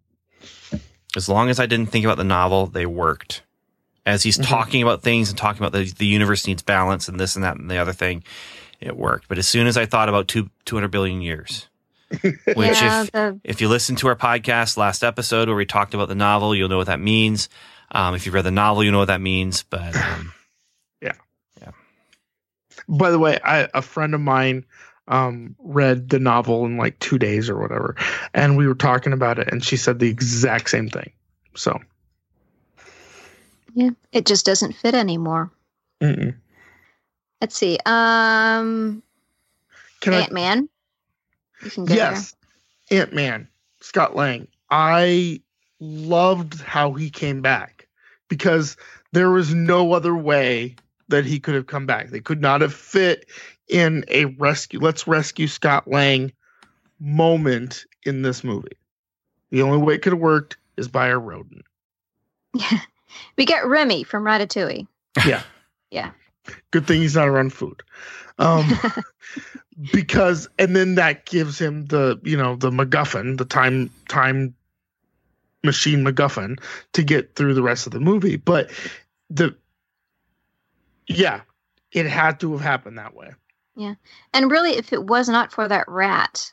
as 1.16 1.28
long 1.28 1.50
as 1.50 1.60
I 1.60 1.66
didn't 1.66 1.88
think 1.92 2.06
about 2.06 2.18
the 2.18 2.24
novel, 2.24 2.68
they 2.68 2.86
worked. 2.86 3.44
as 4.06 4.24
he's 4.24 4.38
Mhm. 4.38 4.48
talking 4.48 4.82
about 4.82 5.04
things 5.04 5.30
and 5.30 5.38
talking 5.38 5.62
about 5.62 5.74
the, 5.74 5.84
the 5.98 6.06
universe 6.08 6.48
needs 6.48 6.64
balance 6.64 7.08
and 7.08 7.20
this 7.20 7.36
and 7.36 7.44
that 7.44 7.58
and 7.58 7.70
the 7.70 7.78
other 7.78 7.92
thing, 7.94 8.24
it 8.80 8.96
worked. 8.98 9.28
But 9.28 9.38
as 9.38 9.48
soon 9.48 9.68
as 9.68 9.78
I 9.78 9.86
thought 9.86 10.10
about 10.10 10.28
two, 10.28 10.50
200 10.66 10.88
billion 10.90 11.22
years, 11.22 11.68
which 12.22 12.82
yeah, 12.82 13.04
if, 13.04 13.12
the, 13.12 13.40
if 13.44 13.62
you 13.62 13.68
listen 13.70 13.96
to 13.98 14.08
our 14.08 14.16
podcast 14.16 14.76
last 14.78 15.04
episode 15.04 15.50
where 15.50 15.58
we 15.58 15.66
talked 15.68 15.94
about 15.94 16.08
the 16.08 16.16
novel, 16.16 16.56
you'll 16.56 16.68
know 16.70 16.78
what 16.78 16.88
that 16.88 17.00
means. 17.00 17.48
Um, 17.92 18.16
if 18.16 18.26
you've 18.26 18.34
read 18.34 18.46
the 18.46 18.52
novel, 18.52 18.84
you 18.84 18.92
know 18.92 18.98
what 19.00 19.06
that 19.10 19.22
means. 19.22 19.64
But 19.64 19.96
um, 19.96 20.34
By 22.92 23.10
the 23.10 23.20
way, 23.20 23.40
I, 23.44 23.70
a 23.74 23.82
friend 23.82 24.14
of 24.14 24.20
mine 24.20 24.66
um, 25.08 25.56
read 25.60 26.10
the 26.10 26.20
novel 26.20 26.66
in 26.66 26.78
like 26.78 27.00
two 27.00 27.18
days 27.18 27.50
or 27.50 27.58
whatever, 27.58 27.96
and 28.34 28.58
we 28.58 28.68
were 28.68 28.76
talking 28.76 29.14
about 29.14 29.40
it, 29.40 29.48
and 29.52 29.64
she 29.64 29.78
said 29.78 30.00
the 30.00 30.10
exact 30.10 30.70
same 30.70 30.90
thing. 30.90 31.12
So, 31.56 31.80
yeah, 33.74 33.92
it 34.12 34.26
just 34.26 34.46
doesn't 34.46 34.74
fit 34.74 34.94
anymore. 34.94 35.52
mm-mm. 36.02 36.36
Let's 37.40 37.58
see. 37.58 37.80
Um, 37.86 39.02
can 40.02 40.14
I 40.14 40.22
Ant 40.22 40.32
Man. 40.34 40.70
You 41.64 41.72
can 41.72 41.86
go 41.86 41.94
yes, 41.94 42.36
Ant 42.92 43.14
Man, 43.14 43.48
Scott 43.80 44.16
Lang. 44.16 44.48
I 44.70 45.42
loved 45.80 46.62
how 46.62 46.92
he 46.92 47.10
came 47.10 47.42
back 47.42 47.88
because 48.28 48.76
there 49.14 49.32
was 49.32 49.54
no 49.54 49.94
other 49.94 50.16
way 50.16 50.76
that 51.12 51.26
he 51.26 51.40
could 51.40 51.56
have 51.56 51.68
come 51.68 51.86
back. 51.86 52.10
They 52.10 52.20
could 52.20 52.42
not 52.42 52.62
have 52.62 52.74
fit 52.74 53.30
in 53.70 54.04
a 54.08 54.26
rescue. 54.26 54.80
Let's 54.80 55.08
rescue 55.08 55.48
Scott 55.48 55.88
Lang 55.88 56.32
moment 57.00 57.86
in 58.04 58.22
this 58.22 58.44
movie. 58.44 58.78
The 59.52 59.62
only 59.62 59.78
way 59.78 59.96
it 59.96 60.02
could 60.02 60.14
have 60.14 60.22
worked 60.22 60.58
is 60.78 60.88
by 60.88 61.08
a 61.08 61.18
rodent. 61.18 61.66
there. 62.54 62.82
we 63.38 63.46
get 63.46 63.66
Remy 63.66 64.04
from 64.04 64.24
Ratatouille. 64.24 64.88
Yeah. 65.26 65.44
yeah. 65.92 66.12
Good 66.72 66.88
thing 66.88 67.02
he's 67.02 67.16
not 67.16 67.28
around 67.28 67.54
food. 67.54 67.84
Um, 68.40 68.68
because 69.94 70.50
and 70.58 70.76
then 70.76 70.96
that 70.96 71.26
gives 71.26 71.60
him 71.60 71.86
the 71.86 72.20
you 72.24 72.36
know 72.36 72.56
the 72.56 72.72
MacGuffin, 72.72 73.38
the 73.38 73.46
time 73.46 73.92
time 74.08 74.56
machine 75.64 76.04
MacGuffin 76.04 76.60
to 76.94 77.04
get 77.04 77.36
through 77.36 77.54
the 77.54 77.62
rest 77.62 77.86
of 77.86 77.94
the 77.94 78.00
movie. 78.00 78.38
But 78.38 78.72
the 79.30 79.56
yeah, 81.08 81.42
it 81.92 82.06
had 82.06 82.40
to 82.40 82.52
have 82.54 82.62
happened 82.62 82.98
that 82.98 83.16
way. 83.16 83.32
Yeah. 83.76 83.96
And 84.34 84.52
really, 84.52 84.72
if 84.72 84.94
it 84.94 85.04
was 85.06 85.30
not 85.30 85.52
for 85.52 85.68
that 85.68 85.86
rat, 85.88 86.52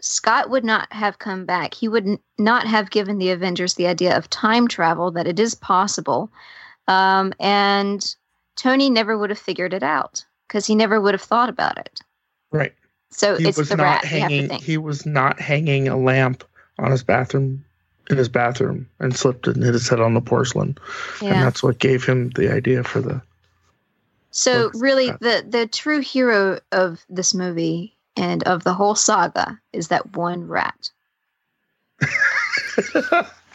Scott 0.00 0.50
would 0.50 0.64
not 0.64 0.92
have 0.92 1.18
come 1.18 1.44
back. 1.44 1.74
He 1.74 1.88
would 1.88 2.06
n- 2.06 2.18
not 2.38 2.66
have 2.66 2.90
given 2.90 3.18
the 3.18 3.30
Avengers 3.30 3.74
the 3.74 3.86
idea 3.86 4.16
of 4.16 4.30
time 4.30 4.68
travel, 4.68 5.10
that 5.12 5.26
it 5.26 5.40
is 5.40 5.54
possible. 5.54 6.30
Um, 6.86 7.32
and 7.40 8.14
Tony 8.56 8.90
never 8.90 9.16
would 9.16 9.30
have 9.30 9.38
figured 9.38 9.72
it 9.72 9.82
out 9.82 10.24
because 10.46 10.66
he 10.66 10.74
never 10.74 11.00
would 11.00 11.14
have 11.14 11.22
thought 11.22 11.48
about 11.48 11.78
it. 11.78 12.00
Right. 12.52 12.74
So 13.10 13.36
He 13.36 13.48
it's 13.48 13.58
was 13.58 13.68
the 13.68 13.76
not 13.76 13.84
rat 13.84 14.04
you 14.04 14.20
have 14.20 14.28
to 14.28 14.36
hanging. 14.36 14.58
He 14.60 14.76
was 14.76 15.06
not 15.06 15.40
hanging 15.40 15.88
a 15.88 15.96
lamp 15.96 16.44
on 16.78 16.90
his 16.90 17.02
bathroom 17.02 17.64
in 18.10 18.16
his 18.18 18.28
bathroom 18.28 18.88
and 19.00 19.16
slipped 19.16 19.46
and 19.46 19.62
hit 19.62 19.72
his 19.72 19.88
head 19.88 20.00
on 20.00 20.14
the 20.14 20.20
porcelain, 20.20 20.76
and 21.22 21.42
that's 21.42 21.62
what 21.62 21.78
gave 21.78 22.04
him 22.04 22.30
the 22.30 22.52
idea 22.52 22.84
for 22.84 23.00
the. 23.00 23.22
So 24.36 24.62
Looks 24.64 24.80
really, 24.80 25.06
like 25.08 25.20
the 25.20 25.44
the 25.48 25.66
true 25.68 26.00
hero 26.00 26.58
of 26.72 27.04
this 27.08 27.34
movie 27.34 27.96
and 28.16 28.42
of 28.42 28.64
the 28.64 28.74
whole 28.74 28.96
saga 28.96 29.60
is 29.72 29.88
that 29.88 30.16
one 30.16 30.48
rat. 30.48 30.90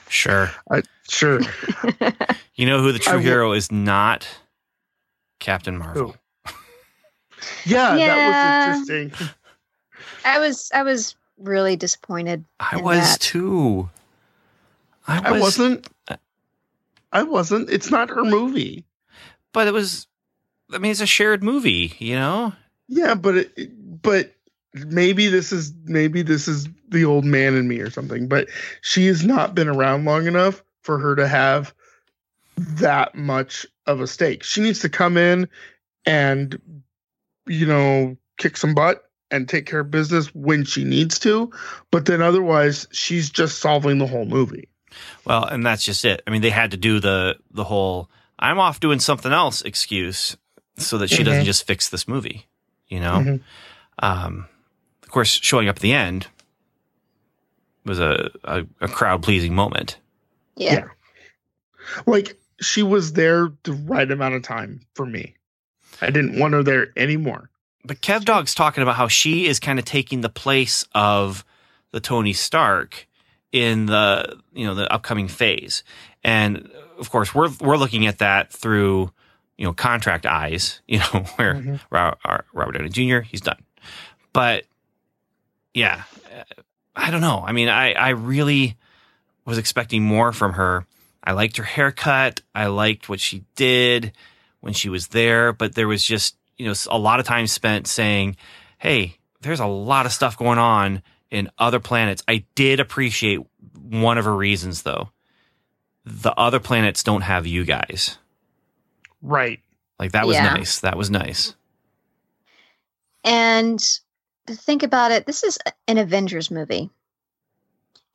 sure. 0.09 0.49
sure. 1.09 1.41
You 2.55 2.65
know 2.65 2.81
who 2.81 2.91
the 2.91 2.99
true 2.99 3.13
will- 3.13 3.19
hero 3.21 3.51
is 3.53 3.71
not? 3.71 4.27
Captain 5.39 5.77
Marvel. 5.77 6.17
Yeah, 7.65 7.95
Yeah. 7.95 8.15
that 8.15 8.77
was 8.79 8.89
interesting. 8.89 9.27
I 10.25 10.39
was 10.39 10.69
I 10.73 10.83
was 10.83 11.15
really 11.37 11.77
disappointed. 11.77 12.43
I 12.59 12.79
in 12.79 12.83
was 12.83 12.97
that. 12.99 13.21
too. 13.21 13.89
I, 15.07 15.29
I 15.35 15.39
wasn't. 15.39 15.87
I 17.13 17.23
wasn't. 17.23 17.69
It's 17.69 17.89
not 17.89 18.09
her 18.09 18.25
movie. 18.25 18.83
but 19.53 19.67
it 19.69 19.73
was. 19.73 20.05
I 20.71 20.77
mean, 20.77 20.91
it's 20.91 21.01
a 21.01 21.05
shared 21.05 21.43
movie, 21.43 21.95
you 21.99 22.15
know. 22.15 22.53
Yeah, 22.87 23.15
but 23.15 23.37
it, 23.37 24.01
but 24.01 24.33
maybe 24.73 25.27
this 25.27 25.51
is 25.51 25.73
maybe 25.85 26.21
this 26.21 26.47
is 26.47 26.67
the 26.89 27.05
old 27.05 27.25
man 27.25 27.55
in 27.55 27.67
me 27.67 27.79
or 27.79 27.89
something. 27.89 28.27
But 28.27 28.49
she 28.81 29.07
has 29.07 29.23
not 29.23 29.55
been 29.55 29.67
around 29.67 30.05
long 30.05 30.27
enough 30.27 30.63
for 30.81 30.99
her 30.99 31.15
to 31.15 31.27
have 31.27 31.73
that 32.57 33.15
much 33.15 33.65
of 33.85 34.01
a 34.01 34.07
stake. 34.07 34.43
She 34.43 34.61
needs 34.61 34.79
to 34.79 34.89
come 34.89 35.17
in 35.17 35.47
and 36.05 36.59
you 37.47 37.65
know 37.65 38.17
kick 38.37 38.57
some 38.57 38.73
butt 38.75 39.03
and 39.31 39.47
take 39.47 39.65
care 39.65 39.81
of 39.81 39.91
business 39.91 40.33
when 40.33 40.65
she 40.65 40.83
needs 40.83 41.19
to. 41.19 41.51
But 41.91 42.05
then 42.05 42.21
otherwise, 42.21 42.87
she's 42.91 43.29
just 43.29 43.59
solving 43.59 43.97
the 43.97 44.07
whole 44.07 44.25
movie. 44.25 44.69
Well, 45.25 45.45
and 45.45 45.65
that's 45.65 45.83
just 45.83 46.03
it. 46.05 46.23
I 46.25 46.31
mean, 46.31 46.41
they 46.41 46.49
had 46.49 46.71
to 46.71 46.77
do 46.77 46.99
the 46.99 47.37
the 47.51 47.63
whole 47.63 48.09
"I'm 48.37 48.59
off 48.59 48.79
doing 48.79 48.99
something 48.99 49.31
else" 49.31 49.61
excuse 49.61 50.37
so 50.79 50.97
that 50.97 51.09
she 51.09 51.23
doesn't 51.23 51.43
Mhm. 51.43 51.45
just 51.45 51.65
fix 51.67 51.89
this 51.89 52.07
movie. 52.07 52.47
You 52.87 52.99
know. 52.99 53.13
Mhm. 53.19 53.41
Um, 53.99 54.47
of 55.03 55.09
course, 55.09 55.29
showing 55.29 55.67
up 55.69 55.77
at 55.77 55.81
the 55.81 55.93
end 55.93 56.27
was 57.85 57.99
a 57.99 58.29
a, 58.43 58.65
a 58.81 58.87
crowd 58.87 59.23
pleasing 59.23 59.55
moment. 59.55 59.97
Yeah. 60.55 60.73
Yeah. 60.73 60.87
Like 62.05 62.37
she 62.61 62.83
was 62.83 63.13
there 63.13 63.49
the 63.63 63.73
right 63.73 64.09
amount 64.09 64.35
of 64.35 64.43
time 64.43 64.81
for 64.93 65.05
me. 65.05 65.35
I 66.01 66.11
didn't 66.11 66.39
want 66.39 66.53
her 66.53 66.63
there 66.63 66.87
anymore. 66.97 67.49
But 67.85 68.01
Kev 68.01 68.25
Dog's 68.25 68.53
talking 68.53 68.83
about 68.83 68.95
how 68.95 69.07
she 69.07 69.47
is 69.47 69.59
kind 69.59 69.79
of 69.79 69.85
taking 69.85 70.21
the 70.21 70.29
place 70.29 70.85
of 70.93 71.45
the 71.91 71.99
Tony 71.99 72.33
Stark 72.33 73.07
in 73.51 73.85
the 73.87 74.37
you 74.53 74.65
know 74.65 74.75
the 74.75 74.91
upcoming 74.93 75.27
phase, 75.27 75.83
and 76.23 76.69
of 76.99 77.09
course 77.09 77.33
we're 77.33 77.49
we're 77.61 77.77
looking 77.77 78.05
at 78.05 78.19
that 78.19 78.51
through 78.51 79.11
you 79.59 79.65
know 79.65 79.73
contract 79.73 80.25
eyes, 80.25 80.81
you 80.87 80.97
know 80.99 81.25
where 81.35 81.53
Mhm. 81.55 81.79
Ro- 81.91 82.15
Ro- 82.27 82.41
Robert 82.53 82.77
Downey 82.77 82.89
Jr. 82.89 83.19
he's 83.19 83.41
done, 83.41 83.61
but 84.33 84.63
yeah, 85.73 86.03
I 86.95 87.11
don't 87.11 87.21
know. 87.21 87.43
I 87.45 87.51
mean, 87.51 87.69
I 87.69 87.93
I 87.93 88.09
really 88.09 88.75
was 89.45 89.57
expecting 89.57 90.03
more 90.03 90.31
from 90.31 90.53
her. 90.53 90.85
I 91.23 91.33
liked 91.33 91.57
her 91.57 91.63
haircut. 91.63 92.41
I 92.55 92.67
liked 92.67 93.09
what 93.09 93.19
she 93.19 93.43
did 93.55 94.13
when 94.61 94.73
she 94.73 94.89
was 94.89 95.07
there, 95.07 95.51
but 95.53 95.75
there 95.75 95.87
was 95.87 96.03
just, 96.03 96.35
you 96.57 96.65
know, 96.65 96.73
a 96.89 96.97
lot 96.97 97.19
of 97.19 97.25
time 97.25 97.45
spent 97.47 97.87
saying, 97.87 98.35
Hey, 98.77 99.17
there's 99.41 99.59
a 99.59 99.65
lot 99.65 100.05
of 100.05 100.11
stuff 100.13 100.37
going 100.37 100.57
on 100.59 101.01
in 101.29 101.49
other 101.57 101.79
planets. 101.79 102.23
I 102.27 102.45
did 102.55 102.79
appreciate 102.79 103.39
one 103.79 104.17
of 104.17 104.25
her 104.25 104.35
reasons 104.35 104.83
though. 104.83 105.09
The 106.05 106.33
other 106.33 106.59
planets 106.59 107.03
don't 107.03 107.21
have 107.21 107.45
you 107.45 107.65
guys. 107.65 108.17
Right. 109.21 109.59
Like 109.99 110.11
that 110.13 110.27
was 110.27 110.35
Yeah. 110.35 110.53
nice. 110.53 110.79
That 110.79 110.97
was 110.97 111.09
nice. 111.09 111.55
And 113.23 113.83
think 114.47 114.83
about 114.83 115.11
it, 115.11 115.25
this 115.25 115.43
is 115.43 115.57
an 115.87 115.97
Avengers 115.97 116.49
movie. 116.49 116.89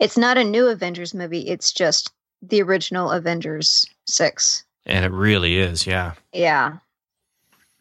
It's 0.00 0.16
not 0.18 0.38
a 0.38 0.44
new 0.44 0.66
Avengers 0.68 1.14
movie, 1.14 1.48
it's 1.48 1.72
just 1.72 2.12
the 2.42 2.62
original 2.62 3.10
Avengers 3.10 3.86
6. 4.06 4.64
And 4.86 5.04
it 5.04 5.12
really 5.12 5.58
is. 5.58 5.86
Yeah. 5.86 6.12
Yeah. 6.32 6.78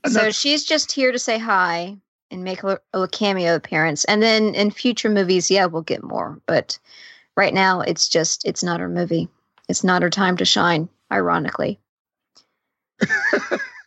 And 0.04 0.14
so 0.14 0.32
she's 0.32 0.66
just 0.66 0.92
here 0.92 1.12
to 1.12 1.20
say 1.20 1.38
hi 1.38 1.98
and 2.32 2.44
make 2.44 2.64
a, 2.64 2.80
a 2.94 3.08
cameo 3.08 3.56
appearance. 3.56 4.06
And 4.06 4.22
then 4.22 4.54
in 4.56 4.72
future 4.72 5.10
movies, 5.10 5.50
yeah, 5.50 5.66
we'll 5.66 5.82
get 5.82 6.04
more. 6.04 6.40
But 6.46 6.78
right 7.36 7.54
now, 7.54 7.82
it's 7.82 8.08
just, 8.08 8.46
it's 8.46 8.64
not 8.64 8.80
her 8.80 8.90
movie. 8.90 9.28
It's 9.70 9.84
not 9.84 10.02
her 10.02 10.10
time 10.10 10.38
to 10.38 10.46
shine, 10.46 10.90
ironically. 11.12 11.80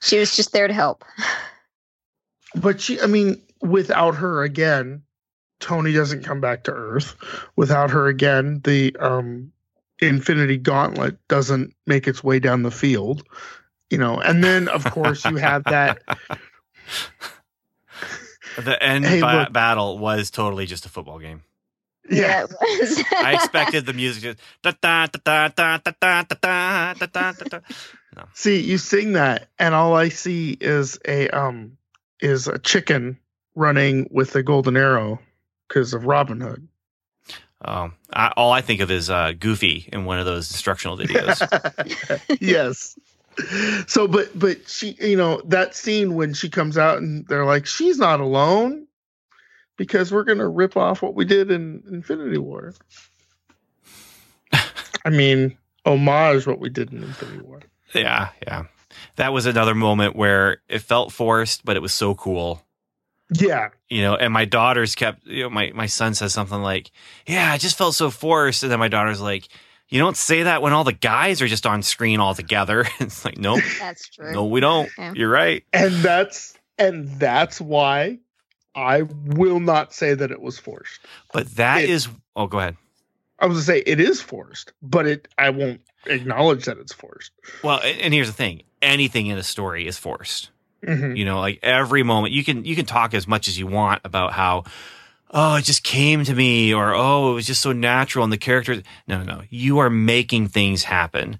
She 0.03 0.19
was 0.19 0.35
just 0.37 0.53
there 0.53 0.69
to 0.69 0.75
help. 0.75 1.05
But 2.55 2.81
she, 2.81 3.01
I 3.01 3.07
mean, 3.07 3.43
without 3.61 4.17
her 4.17 4.43
again, 4.43 5.03
Tony 5.61 5.93
doesn't 5.93 6.25
come 6.25 6.41
back 6.41 6.65
to 6.65 6.73
Earth. 6.73 7.17
Without 7.57 7.91
her 7.91 8.07
again, 8.09 8.61
the 8.65 8.95
um, 8.99 9.53
Infinity 10.01 10.57
Gauntlet 10.59 11.17
doesn't 11.29 11.75
make 11.87 12.07
its 12.09 12.23
way 12.23 12.39
down 12.39 12.63
the 12.63 12.71
field. 12.71 13.25
You 13.91 13.99
know, 13.99 14.19
and 14.21 14.43
then 14.43 14.69
of 14.69 14.85
course 14.85 15.25
you 15.25 15.37
have 15.37 15.65
that. 15.65 15.99
The 18.59 18.83
end 18.83 19.05
Hey, 19.05 19.21
ba- 19.21 19.41
look. 19.45 19.53
battle 19.53 19.99
was 19.99 20.31
totally 20.31 20.67
just 20.67 20.87
a 20.87 20.89
football 20.89 21.19
game. 21.19 21.43
Yeah, 22.09 22.45
it 22.45 22.51
was. 22.51 23.03
I 23.13 23.35
expected 23.35 23.85
the 23.85 23.93
music 23.93 24.39
to 24.63 24.73
da 24.81 25.07
da 25.13 25.19
da 25.25 25.49
da 25.49 25.79
da 25.79 25.93
da 25.93 26.23
da 26.23 26.23
da 26.41 26.95
da 26.95 27.33
da 27.33 27.33
da 27.33 27.61
da. 28.17 28.25
See, 28.35 28.61
you 28.61 28.79
sing 28.79 29.13
that, 29.13 29.49
and 29.59 29.75
all 29.75 29.95
I 29.95 30.09
see 30.09 30.57
is 30.61 30.99
a 31.07 31.29
um 31.31 31.77
is 32.21 32.49
a 32.49 32.59
chicken 32.59 33.19
running 33.55 34.09
with 34.11 34.35
a 34.35 34.43
golden 34.43 34.77
arrow 34.77 35.21
because 35.69 35.95
of 35.95 36.05
Robin 36.05 36.41
Hood. 36.41 36.69
Oh, 37.65 37.91
I, 38.13 38.33
all 38.37 38.53
I 38.53 38.61
think 38.61 38.81
of 38.81 38.91
is 38.91 39.09
uh, 39.09 39.33
Goofy 39.39 39.89
in 39.93 40.05
one 40.05 40.19
of 40.19 40.27
those 40.27 40.51
instructional 40.51 40.99
videos. 40.99 41.41
yes. 42.41 42.99
So, 43.87 44.07
but 44.07 44.39
but 44.39 44.69
she, 44.69 44.97
you 45.01 45.17
know, 45.17 45.41
that 45.47 45.75
scene 45.75 46.15
when 46.15 46.35
she 46.35 46.49
comes 46.49 46.79
out 46.79 46.99
and 46.99 47.27
they're 47.29 47.45
like, 47.45 47.67
she's 47.67 47.99
not 47.99 48.21
alone 48.21 48.87
because 49.77 50.13
we're 50.13 50.25
gonna 50.25 50.49
rip 50.49 50.77
off 50.77 51.03
what 51.03 51.15
we 51.15 51.25
did 51.25 51.51
in 51.51 51.83
Infinity 51.91 52.39
War. 52.39 52.75
I 55.05 55.11
mean, 55.11 55.57
homage 55.85 56.47
what 56.47 56.61
we 56.61 56.69
did 56.69 56.93
in 56.93 57.03
Infinity 57.03 57.43
War. 57.43 57.61
Yeah, 57.95 58.29
yeah. 58.47 58.65
That 59.17 59.33
was 59.33 59.47
another 59.47 59.75
moment 59.75 60.17
where 60.17 60.59
it 60.69 60.81
felt 60.81 61.13
forced, 61.13 61.65
but 61.65 61.77
it 61.77 61.81
was 61.81 61.93
so 61.95 62.15
cool. 62.15 62.63
Yeah, 63.35 63.71
You 63.89 64.03
know, 64.03 64.15
and 64.15 64.33
my 64.33 64.45
daughters 64.45 64.95
kept, 64.95 65.27
you 65.27 65.43
know, 65.43 65.51
my, 65.51 65.73
my 65.75 65.87
son 65.87 66.15
says 66.15 66.33
something 66.33 66.63
like, 66.63 66.93
Yeah, 67.27 67.51
I 67.53 67.59
just 67.59 67.77
felt 67.77 67.95
so 67.97 68.09
forced. 68.09 68.63
And 68.63 68.71
then 68.71 68.79
my 68.79 68.87
daughter's 68.87 69.21
like, 69.21 69.49
You 69.89 69.99
don't 69.99 70.17
say 70.17 70.45
that 70.45 70.63
when 70.63 70.73
all 70.73 70.85
the 70.85 70.93
guys 70.93 71.43
are 71.43 71.49
just 71.49 71.67
on 71.67 71.83
screen 71.83 72.21
all 72.21 72.35
together. 72.37 72.87
it's 73.01 73.25
like, 73.25 73.37
Nope, 73.37 73.63
That's 73.81 74.09
true. 74.11 74.33
no, 74.33 74.45
we 74.47 74.61
don't. 74.61 74.89
Yeah. 74.97 75.13
You're 75.17 75.29
right. 75.31 75.65
and 75.73 75.93
that's 75.97 76.55
and 76.79 77.09
that's 77.19 77.61
why 77.61 78.19
I 78.77 79.03
will 79.03 79.59
not 79.61 79.93
say 79.93 80.15
that 80.15 80.31
it 80.31 80.41
was 80.41 80.59
forced. 80.61 81.01
But 81.33 81.49
that 81.57 81.83
It- 81.83 81.91
is, 81.91 82.09
oh, 82.37 82.47
go 82.47 82.59
ahead. 82.61 82.77
I 83.41 83.47
was 83.47 83.57
gonna 83.57 83.65
say 83.79 83.83
it 83.85 83.99
is 84.01 84.21
forced, 84.23 84.73
but 84.83 85.07
it 85.07 85.27
I 85.37 85.51
won't 85.51 85.81
acknowledge 86.09 86.65
that 86.65 86.78
it's 86.78 86.93
forced. 86.93 87.33
Well, 87.62 87.81
and, 87.83 88.12
here's 88.15 88.28
the 88.28 88.33
thing 88.33 88.62
anything 88.83 89.27
in 89.27 89.39
a 89.39 89.43
story 89.43 89.87
is 89.87 89.99
forced. 89.99 90.51
Mhm. 90.85 91.16
you 91.16 91.24
know 91.24 91.41
like 91.41 91.59
every 91.62 92.03
moment 92.03 92.35
you 92.35 92.45
can 92.45 92.65
you 92.66 92.77
can 92.77 92.85
talk 92.85 93.15
as 93.15 93.27
much 93.27 93.49
as 93.49 93.59
you 93.59 93.66
want 93.66 94.03
about 94.05 94.35
how 94.35 94.65
oh 95.31 95.57
it 95.57 95.65
just 95.65 95.83
came 95.83 96.23
to 96.24 96.35
me 96.35 96.73
or 96.74 96.95
oh 96.95 97.31
it 97.33 97.35
was 97.35 97.47
just 97.47 97.62
so 97.62 97.73
natural 97.73 98.24
and 98.24 98.33
the 98.33 98.37
characters 98.37 98.83
no 99.09 99.19
no 99.19 99.24
no 99.24 99.43
you 99.49 99.78
are 99.78 99.89
making 99.89 100.47
things 100.49 100.85
happen 100.85 101.39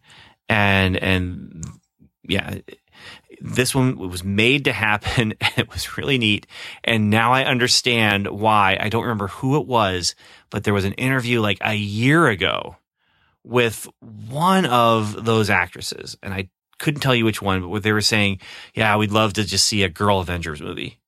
and 0.49 0.97
and 0.97 1.65
yeah 2.27 2.57
this 3.43 3.75
one 3.75 3.97
was 3.99 4.25
made 4.25 4.65
to 4.65 4.73
happen 4.73 5.35
and 5.41 5.53
it 5.59 5.71
was 5.71 5.99
really 5.99 6.17
neat 6.17 6.47
and 6.83 7.11
now 7.11 7.31
i 7.33 7.45
understand 7.45 8.27
why 8.29 8.79
i 8.81 8.89
don't 8.89 9.03
remember 9.03 9.29
who 9.29 9.61
it 9.61 9.67
was 9.67 10.15
but 10.49 10.65
there 10.65 10.75
was 10.75 10.87
an 10.87 10.95
interview 10.95 11.41
like 11.43 11.59
a 11.61 11.75
year 11.75 12.27
ago 12.27 12.75
with 13.47 13.89
one 14.29 14.67
of 14.67 15.25
those 15.25 15.49
actresses 15.49 16.19
and 16.23 16.35
i 16.35 16.49
couldn't 16.79 17.01
tell 17.01 17.15
you 17.15 17.25
which 17.25 17.41
one 17.41 17.63
but 17.63 17.69
what 17.69 17.83
they 17.83 17.93
were 17.93 18.03
saying 18.03 18.39
yeah, 18.75 18.97
we'd 18.99 19.11
love 19.13 19.33
to 19.35 19.45
just 19.45 19.65
see 19.65 19.83
a 19.83 19.89
girl 19.89 20.21
Avengers 20.21 20.61
movie. 20.61 20.99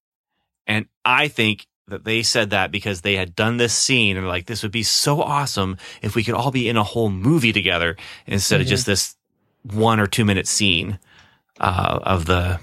And 0.66 0.86
I 1.04 1.28
think 1.28 1.66
that 1.88 2.04
they 2.04 2.22
said 2.22 2.50
that 2.50 2.70
because 2.70 3.02
they 3.02 3.16
had 3.16 3.34
done 3.36 3.58
this 3.58 3.74
scene 3.74 4.16
and 4.16 4.26
like, 4.26 4.46
this 4.46 4.62
would 4.62 4.72
be 4.72 4.82
so 4.82 5.20
awesome 5.20 5.76
if 6.00 6.14
we 6.14 6.24
could 6.24 6.32
all 6.34 6.50
be 6.50 6.68
in 6.70 6.76
a 6.78 6.82
whole 6.82 7.10
movie 7.10 7.52
together 7.52 7.96
instead 8.26 8.60
of 8.62 8.66
Mhm. 8.66 8.70
just 8.70 8.86
this 8.86 9.16
one 9.62 10.00
or 10.00 10.06
two 10.06 10.24
minute 10.24 10.46
scene 10.48 10.98
uh, 11.60 11.98
of 12.02 12.24
the 12.24 12.60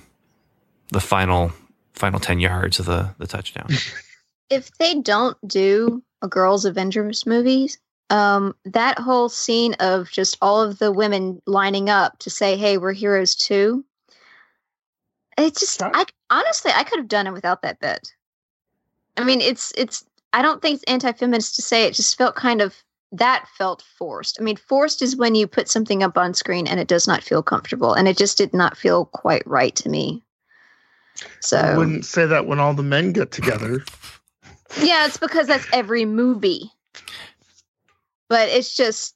the 0.91 0.99
final 1.01 1.51
final 1.93 2.19
ten 2.19 2.39
yards 2.39 2.79
of 2.79 2.85
the 2.87 3.13
the 3.19 3.27
touchdown. 3.27 3.67
if 4.49 4.71
they 4.79 4.99
don't 5.01 5.37
do 5.47 6.01
a 6.23 6.27
girls 6.27 6.65
Avengers 6.65 7.25
movies, 7.27 7.77
um, 8.09 8.55
that 8.65 8.99
whole 8.99 9.29
scene 9.29 9.73
of 9.79 10.09
just 10.11 10.37
all 10.41 10.61
of 10.61 10.79
the 10.79 10.91
women 10.91 11.41
lining 11.45 11.89
up 11.89 12.19
to 12.19 12.29
say, 12.29 12.57
"Hey, 12.57 12.77
we're 12.77 12.93
heroes 12.93 13.35
too," 13.35 13.83
it 15.37 15.57
just, 15.57 15.79
That- 15.79 15.91
I 15.93 16.05
honestly, 16.29 16.71
I 16.73 16.83
could 16.83 16.99
have 16.99 17.07
done 17.07 17.27
it 17.27 17.33
without 17.33 17.61
that 17.63 17.79
bit. 17.79 18.13
I 19.17 19.23
mean, 19.23 19.41
it's, 19.41 19.71
it's, 19.77 20.05
I 20.33 20.41
don't 20.41 20.61
think 20.61 20.75
it's 20.75 20.83
anti-feminist 20.91 21.55
to 21.55 21.61
say 21.61 21.85
it. 21.85 21.93
Just 21.93 22.17
felt 22.17 22.35
kind 22.35 22.61
of 22.61 22.75
that 23.11 23.47
felt 23.57 23.81
forced. 23.97 24.37
I 24.39 24.43
mean, 24.43 24.57
forced 24.57 25.01
is 25.01 25.15
when 25.15 25.35
you 25.35 25.47
put 25.47 25.69
something 25.69 26.03
up 26.03 26.17
on 26.17 26.33
screen 26.33 26.67
and 26.67 26.79
it 26.79 26.87
does 26.87 27.07
not 27.07 27.23
feel 27.23 27.41
comfortable, 27.41 27.93
and 27.93 28.07
it 28.07 28.17
just 28.17 28.37
did 28.37 28.53
not 28.53 28.77
feel 28.77 29.05
quite 29.05 29.45
right 29.47 29.75
to 29.77 29.89
me. 29.89 30.21
So 31.39 31.57
I 31.57 31.77
wouldn't 31.77 32.05
say 32.05 32.25
that 32.25 32.45
when 32.45 32.59
all 32.59 32.73
the 32.73 32.83
men 32.83 33.13
get 33.13 33.31
together. 33.31 33.85
Yeah, 34.81 35.05
it's 35.05 35.17
because 35.17 35.47
that's 35.47 35.65
every 35.71 36.03
movie. 36.03 36.71
But 38.29 38.49
it's 38.49 38.75
just 38.75 39.15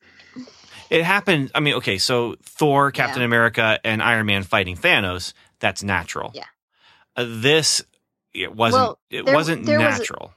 it 0.90 1.04
happened. 1.04 1.52
I 1.56 1.60
mean, 1.60 1.76
okay, 1.76 1.98
so 1.98 2.36
Thor, 2.44 2.92
Captain 2.92 3.22
Yeah. 3.22 3.26
America, 3.26 3.80
and 3.84 4.02
Iron 4.02 4.26
Man 4.26 4.44
fighting 4.44 4.76
Thanos. 4.78 5.34
That's 5.60 5.84
natural. 5.84 6.32
Yeah. 6.34 6.46
Uh, 7.16 7.26
this 7.28 7.84
it 8.34 8.56
wasn't. 8.56 8.82
Well, 8.84 9.00
it 9.10 9.26
there- 9.26 9.36
wasn't 9.36 9.66
there 9.66 9.80
was 9.80 9.96
a- 9.98 10.00
natural. 10.00 10.34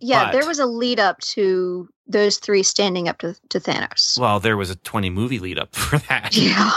yeah, 0.00 0.24
But- 0.26 0.32
there 0.32 0.46
was 0.46 0.58
a 0.58 0.66
lead 0.66 0.98
up 1.00 1.20
to 1.20 1.88
those 2.08 2.38
three 2.38 2.62
standing 2.62 3.08
up 3.08 3.18
to, 3.18 3.34
to 3.48 3.58
Thanos. 3.58 4.18
Well, 4.18 4.38
there 4.38 4.56
was 4.56 4.70
a 4.70 4.76
20 4.76 5.10
movie 5.10 5.38
lead 5.40 5.58
up 5.58 5.74
for 5.74 5.98
that. 6.08 6.36
Yeah. 6.36 6.70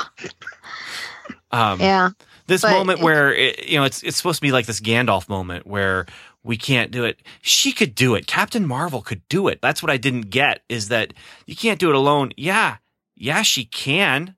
Um, 1.51 1.79
Yeah. 1.79 2.09
this 2.47 2.63
moment 2.63 2.99
it- 2.99 3.03
where 3.03 3.33
it, 3.33 3.67
you 3.67 3.77
know 3.79 3.83
it's 3.83 4.03
it's 4.03 4.17
supposed 4.17 4.37
to 4.37 4.41
be 4.41 4.51
like 4.51 4.65
this 4.65 4.79
Gandalf 4.79 5.27
moment 5.29 5.65
where 5.67 6.05
we 6.49 6.57
can't 6.57 6.89
do 6.89 7.05
it. 7.05 7.19
She 7.43 7.71
could 7.71 7.93
do 7.93 8.15
it. 8.15 8.25
Captain 8.25 8.65
Marvel 8.65 9.03
could 9.03 9.21
do 9.29 9.47
it. 9.47 9.61
That's 9.61 9.83
what 9.83 9.91
I 9.91 9.97
didn't 9.97 10.31
get 10.31 10.63
is 10.67 10.87
that 10.87 11.13
you 11.45 11.55
can't 11.55 11.79
do 11.79 11.89
it 11.89 11.95
alone. 11.95 12.31
Yeah, 12.37 12.77
yeah, 13.15 13.43
she 13.43 13.65
can. 13.65 14.33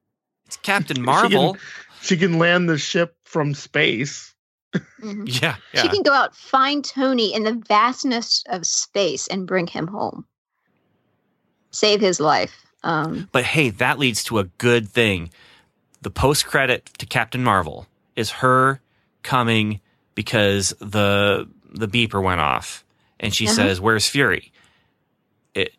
It's 0.46 0.58
Captain 0.58 1.02
Marvel. 1.14 1.56
She 2.02 2.18
can 2.18 2.38
land 2.38 2.68
the 2.68 2.78
ship 2.78 3.16
from 3.24 3.54
space. 3.54 4.36
Mhm. 4.76 5.24
yeah, 5.42 5.56
She 5.74 5.88
can 5.88 6.02
go 6.04 6.12
out, 6.12 6.36
find 6.36 6.84
Tony 6.84 7.34
in 7.34 7.44
the 7.46 7.54
vastness 7.66 8.44
of 8.50 8.66
space, 8.66 9.30
and 9.30 9.48
bring 9.48 9.68
him 9.68 9.88
home. 9.88 10.26
Save 11.70 12.02
his 12.02 12.20
life. 12.20 12.66
Um, 12.84 13.30
But 13.32 13.46
hey, 13.46 13.70
that 13.70 14.00
leads 14.00 14.22
to 14.26 14.40
a 14.40 14.44
good 14.58 14.90
thing. 14.90 15.30
The 16.02 16.12
post 16.12 16.46
credit 16.46 16.88
to 16.98 17.06
Captain 17.06 17.42
Marvel 17.42 17.88
is 18.18 18.32
her 18.32 18.82
coming 19.24 19.80
because 20.14 20.74
the 20.82 21.48
the 21.72 21.88
beeper 21.88 22.22
went 22.22 22.42
off 22.42 22.84
and 23.20 23.34
she 23.34 23.46
Uh-huh. 23.46 23.56
says, 23.56 23.82
"Where's 23.82 24.08
Fury?" 24.08 24.52
It 25.54 25.74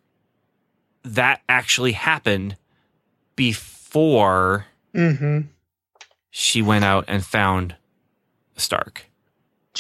that 1.05 1.43
actually 1.49 1.93
happened 1.93 2.57
before 3.37 4.67
Mm-hmm. 4.95 5.41
she 6.31 6.61
went 6.63 6.85
out 6.85 7.05
and 7.09 7.25
found 7.25 7.77
Stark. 8.57 9.07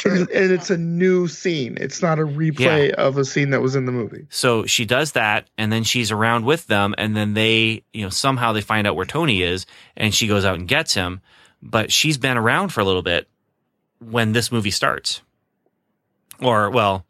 And, 0.06 0.26
and 0.30 0.50
it's 0.50 0.70
a 0.70 0.78
new 0.78 1.28
scene. 1.28 1.76
It's 1.78 2.00
not 2.00 2.18
a 2.18 2.22
replay 2.24 2.90
of 2.92 3.18
a 3.18 3.26
scene 3.26 3.50
that 3.50 3.60
was 3.60 3.76
in 3.76 3.84
the 3.84 3.92
movie. 3.92 4.26
So 4.30 4.64
she 4.64 4.86
does 4.86 5.12
that, 5.12 5.48
and 5.58 5.70
then 5.70 5.84
she's 5.84 6.10
around 6.10 6.46
with 6.46 6.66
them, 6.66 6.94
and 6.96 7.14
then 7.14 7.34
they, 7.34 7.84
you 7.92 8.02
know, 8.02 8.08
somehow 8.08 8.52
they 8.52 8.62
find 8.62 8.86
out 8.86 8.96
where 8.96 9.04
Tony 9.04 9.42
is, 9.42 9.66
and 9.94 10.14
she 10.14 10.26
goes 10.26 10.46
out 10.46 10.54
and 10.58 10.66
gets 10.66 10.94
him. 10.94 11.20
But 11.60 11.92
she's 11.92 12.16
been 12.16 12.38
around 12.38 12.70
for 12.70 12.80
a 12.80 12.84
little 12.84 13.02
bit 13.02 13.28
when 14.00 14.32
this 14.32 14.50
movie 14.50 14.70
starts, 14.70 15.20
or 16.42 16.70
well, 16.70 17.06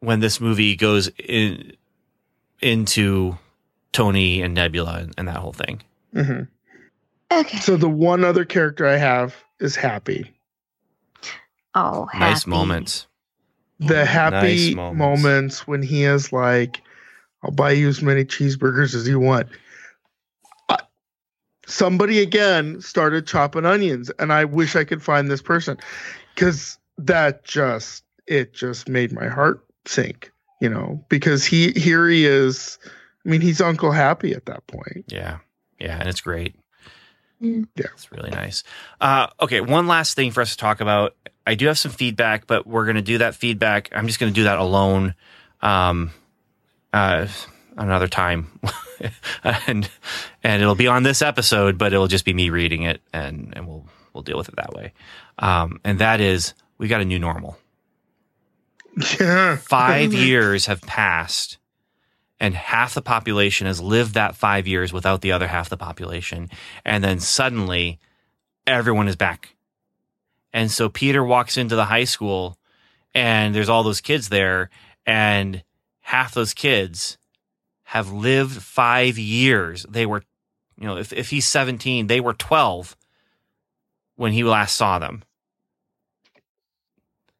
when 0.00 0.20
this 0.20 0.40
movie 0.40 0.76
goes 0.76 1.08
in 1.18 1.72
into 2.60 3.36
Tony 3.92 4.42
and 4.42 4.54
Nebula 4.54 4.98
and, 5.00 5.14
and 5.18 5.28
that 5.28 5.36
whole 5.36 5.52
thing. 5.52 5.82
hmm 6.12 6.42
okay. 7.32 7.58
So 7.58 7.76
the 7.76 7.88
one 7.88 8.24
other 8.24 8.44
character 8.44 8.86
I 8.86 8.96
have 8.96 9.34
is 9.60 9.76
Happy. 9.76 10.30
Oh, 11.74 12.08
Nice 12.14 12.46
moments. 12.46 13.06
The 13.80 14.04
happy 14.04 14.68
Nice 14.68 14.74
moments. 14.74 14.98
moments. 15.22 15.66
when 15.66 15.82
he 15.82 16.04
is 16.04 16.32
like, 16.32 16.80
"I'll 17.42 17.50
buy 17.50 17.72
you 17.72 17.88
as 17.88 18.00
many 18.00 18.24
cheeseburgers 18.24 18.94
as 18.94 19.08
you 19.08 19.18
want." 19.18 19.48
I, 20.68 20.78
somebody 21.66 22.20
again 22.20 22.80
started 22.80 23.26
chopping 23.26 23.66
onions, 23.66 24.10
and 24.20 24.32
I 24.32 24.44
wish 24.44 24.76
I 24.76 24.84
could 24.84 25.02
find 25.02 25.28
this 25.28 25.42
person 25.42 25.76
because 26.34 26.78
that 26.98 27.44
just 27.44 28.04
it 28.26 28.54
just 28.54 28.88
made 28.88 29.12
my 29.12 29.28
heart 29.28 29.64
sink. 29.86 30.32
You 30.60 30.70
know, 30.70 31.04
because 31.08 31.44
he 31.44 31.72
here 31.72 32.08
he 32.08 32.24
is. 32.24 32.78
I 33.24 33.28
mean, 33.28 33.40
he's 33.40 33.60
Uncle 33.60 33.90
Happy 33.90 34.32
at 34.32 34.46
that 34.46 34.66
point. 34.66 35.06
Yeah. 35.08 35.38
Yeah. 35.78 35.98
And 35.98 36.08
it's 36.08 36.20
great. 36.20 36.54
Yeah. 37.40 37.64
It's 37.76 38.12
really 38.12 38.30
nice. 38.30 38.64
Uh, 39.00 39.26
okay. 39.40 39.60
One 39.60 39.86
last 39.86 40.14
thing 40.14 40.30
for 40.30 40.40
us 40.40 40.52
to 40.52 40.56
talk 40.56 40.80
about. 40.80 41.16
I 41.46 41.54
do 41.54 41.66
have 41.66 41.78
some 41.78 41.92
feedback, 41.92 42.46
but 42.46 42.66
we're 42.66 42.84
going 42.84 42.96
to 42.96 43.02
do 43.02 43.18
that 43.18 43.34
feedback. 43.34 43.90
I'm 43.92 44.06
just 44.06 44.18
going 44.18 44.32
to 44.32 44.34
do 44.34 44.44
that 44.44 44.58
alone. 44.58 45.14
Um, 45.60 46.10
uh, 46.92 47.26
another 47.76 48.08
time 48.08 48.60
and, 49.44 49.90
and 50.42 50.62
it'll 50.62 50.74
be 50.74 50.86
on 50.86 51.02
this 51.02 51.22
episode, 51.22 51.76
but 51.76 51.92
it'll 51.92 52.06
just 52.06 52.24
be 52.24 52.32
me 52.32 52.50
reading 52.50 52.82
it 52.82 53.00
and, 53.12 53.52
and 53.56 53.66
we'll, 53.66 53.84
we'll 54.12 54.22
deal 54.22 54.38
with 54.38 54.48
it 54.48 54.56
that 54.56 54.72
way. 54.72 54.92
Um, 55.38 55.80
and 55.84 55.98
that 55.98 56.20
is 56.20 56.54
we 56.78 56.88
got 56.88 57.00
a 57.00 57.04
new 57.04 57.18
normal. 57.18 57.58
Yeah, 59.18 59.56
five 59.56 60.14
years 60.14 60.66
have 60.66 60.80
passed 60.82 61.58
and 62.38 62.54
half 62.54 62.94
the 62.94 63.02
population 63.02 63.66
has 63.66 63.80
lived 63.80 64.14
that 64.14 64.36
five 64.36 64.68
years 64.68 64.92
without 64.92 65.20
the 65.20 65.32
other 65.32 65.48
half 65.48 65.66
of 65.66 65.70
the 65.70 65.76
population 65.76 66.48
and 66.84 67.02
then 67.02 67.18
suddenly 67.18 67.98
everyone 68.68 69.08
is 69.08 69.16
back 69.16 69.56
and 70.52 70.70
so 70.70 70.88
peter 70.88 71.24
walks 71.24 71.56
into 71.56 71.74
the 71.74 71.86
high 71.86 72.04
school 72.04 72.56
and 73.14 73.52
there's 73.52 73.68
all 73.68 73.82
those 73.82 74.00
kids 74.00 74.28
there 74.28 74.70
and 75.06 75.64
half 76.02 76.34
those 76.34 76.54
kids 76.54 77.18
have 77.84 78.10
lived 78.10 78.62
five 78.62 79.18
years. 79.18 79.86
They 79.88 80.06
were, 80.06 80.22
you 80.78 80.86
know, 80.86 80.96
if, 80.96 81.12
if 81.12 81.30
he's 81.30 81.46
17, 81.46 82.06
they 82.06 82.20
were 82.20 82.34
12 82.34 82.96
when 84.16 84.32
he 84.32 84.42
last 84.42 84.76
saw 84.76 84.98
them. 84.98 85.22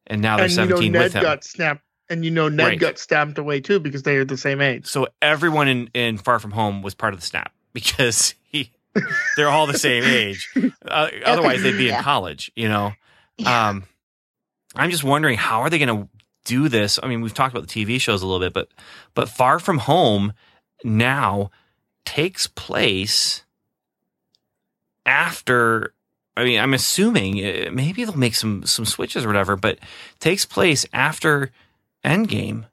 And 0.07 0.21
now 0.21 0.37
they're 0.37 0.45
and 0.45 0.53
you 0.53 0.65
know 0.65 0.79
Ned 0.79 1.03
with 1.03 1.13
him. 1.13 1.21
got 1.23 1.43
snapped, 1.43 1.81
and 2.09 2.23
you 2.23 2.31
know 2.31 2.47
Ned 2.49 2.67
Right. 2.67 2.79
got 2.79 2.99
stabbed 2.99 3.37
away 3.37 3.59
too 3.61 3.79
because 3.79 4.03
they 4.03 4.17
are 4.17 4.25
the 4.25 4.37
same 4.37 4.61
age. 4.61 4.85
so 4.85 5.07
everyone 5.21 5.67
in, 5.67 5.89
in 5.93 6.17
Far 6.17 6.39
From 6.39 6.51
Home 6.51 6.81
was 6.81 6.93
part 6.93 7.13
of 7.13 7.19
the 7.19 7.25
snap 7.25 7.51
because 7.73 8.35
he, 8.43 8.71
they're 9.35 9.49
all 9.49 9.67
the 9.67 9.77
same 9.79 10.03
age. 10.03 10.49
Uh, 10.85 11.09
otherwise, 11.25 11.63
they'd 11.63 11.77
be 11.77 11.89
in 11.89 12.01
college, 12.01 12.51
you 12.55 12.69
know? 12.69 12.93
Yeah. 13.37 13.69
Um, 13.69 13.83
I'm 14.75 14.91
just 14.91 15.03
wondering 15.03 15.35
how 15.37 15.61
are 15.61 15.69
they 15.69 15.79
going 15.79 16.03
to 16.03 16.07
do 16.45 16.69
this? 16.69 16.99
I 17.01 17.07
mean, 17.07 17.21
we've 17.21 17.33
talked 17.33 17.55
about 17.55 17.67
the 17.67 17.85
TV 17.85 17.99
shows 17.99 18.21
a 18.21 18.27
little 18.27 18.39
bit, 18.45 18.53
but 18.53 18.69
but 19.15 19.27
Far 19.27 19.57
From 19.59 19.79
Home 19.79 20.31
now 20.83 21.49
takes 22.05 22.45
place 22.47 23.43
after. 25.05 25.93
I 26.37 26.43
mean, 26.43 26.59
I'm 26.59 26.73
assuming 26.73 27.37
uh, 27.45 27.69
maybe 27.71 28.03
they'll 28.03 28.17
make 28.17 28.35
some 28.35 28.63
some 28.65 28.85
switches 28.85 29.23
or 29.23 29.27
whatever, 29.27 29.55
but 29.55 29.79
takes 30.19 30.45
place 30.45 30.85
after 30.93 31.51
Endgame. 32.03 32.65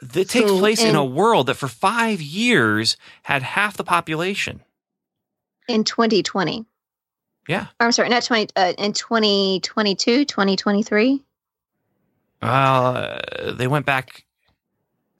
That 0.00 0.28
takes 0.28 0.48
So- 0.48 0.58
place 0.58 0.82
in 0.82 0.94
a 0.94 1.04
world 1.04 1.48
that 1.48 1.54
for 1.56 1.68
five 1.68 2.20
years 2.22 2.96
had 3.24 3.42
half 3.42 3.76
the 3.76 3.84
population. 3.84 4.62
in 5.68 5.84
2020. 5.84 6.64
Yeah. 7.46 7.66
I'm 7.78 7.92
sorry, 7.92 8.08
not 8.08 8.22
20, 8.22 8.48
uh, 8.56 8.72
in 8.78 8.94
2022, 8.94 10.24
2023. 10.24 11.22
Uh, 12.40 13.18
they 13.52 13.66
went 13.66 13.84
back. 13.84 14.24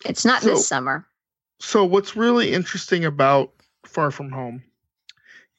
It's 0.07 0.25
not 0.25 0.41
So- 0.43 0.49
this 0.51 0.67
summer. 0.67 1.07
So 1.61 1.85
what's 1.85 2.17
really 2.17 2.53
interesting 2.55 3.05
about 3.05 3.53
Far 3.85 4.11
From 4.11 4.31
Home 4.31 4.63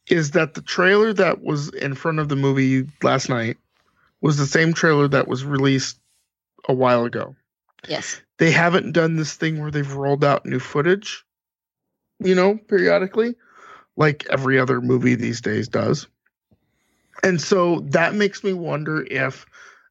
is 0.09 0.31
that 0.31 0.55
the 0.55 0.61
trailer 0.61 1.13
that 1.13 1.41
was 1.41 1.69
in 1.69 1.93
front 1.93 2.19
of 2.19 2.29
the 2.29 2.35
movie 2.35 2.87
last 3.03 3.29
night 3.29 3.57
was 4.21 4.37
the 4.37 4.47
same 4.47 4.73
trailer 4.73 5.07
that 5.07 5.27
was 5.27 5.45
released 5.45 5.99
a 6.67 6.73
while 6.73 7.05
ago. 7.05 7.35
Yes. 7.87 8.21
They 8.37 8.51
haven't 8.51 8.91
done 8.91 9.15
this 9.15 9.35
thing 9.35 9.61
where 9.61 9.71
they've 9.71 9.93
rolled 9.93 10.23
out 10.23 10.45
new 10.45 10.59
footage, 10.59 11.23
you 12.19 12.35
know, 12.35 12.57
periodically, 12.57 13.35
like 13.95 14.25
every 14.29 14.59
other 14.59 14.81
movie 14.81 15.15
these 15.15 15.41
days 15.41 15.67
does. 15.67 16.07
And 17.23 17.39
so 17.39 17.81
that 17.89 18.15
makes 18.15 18.43
me 18.43 18.53
wonder 18.53 19.05
if 19.09 19.45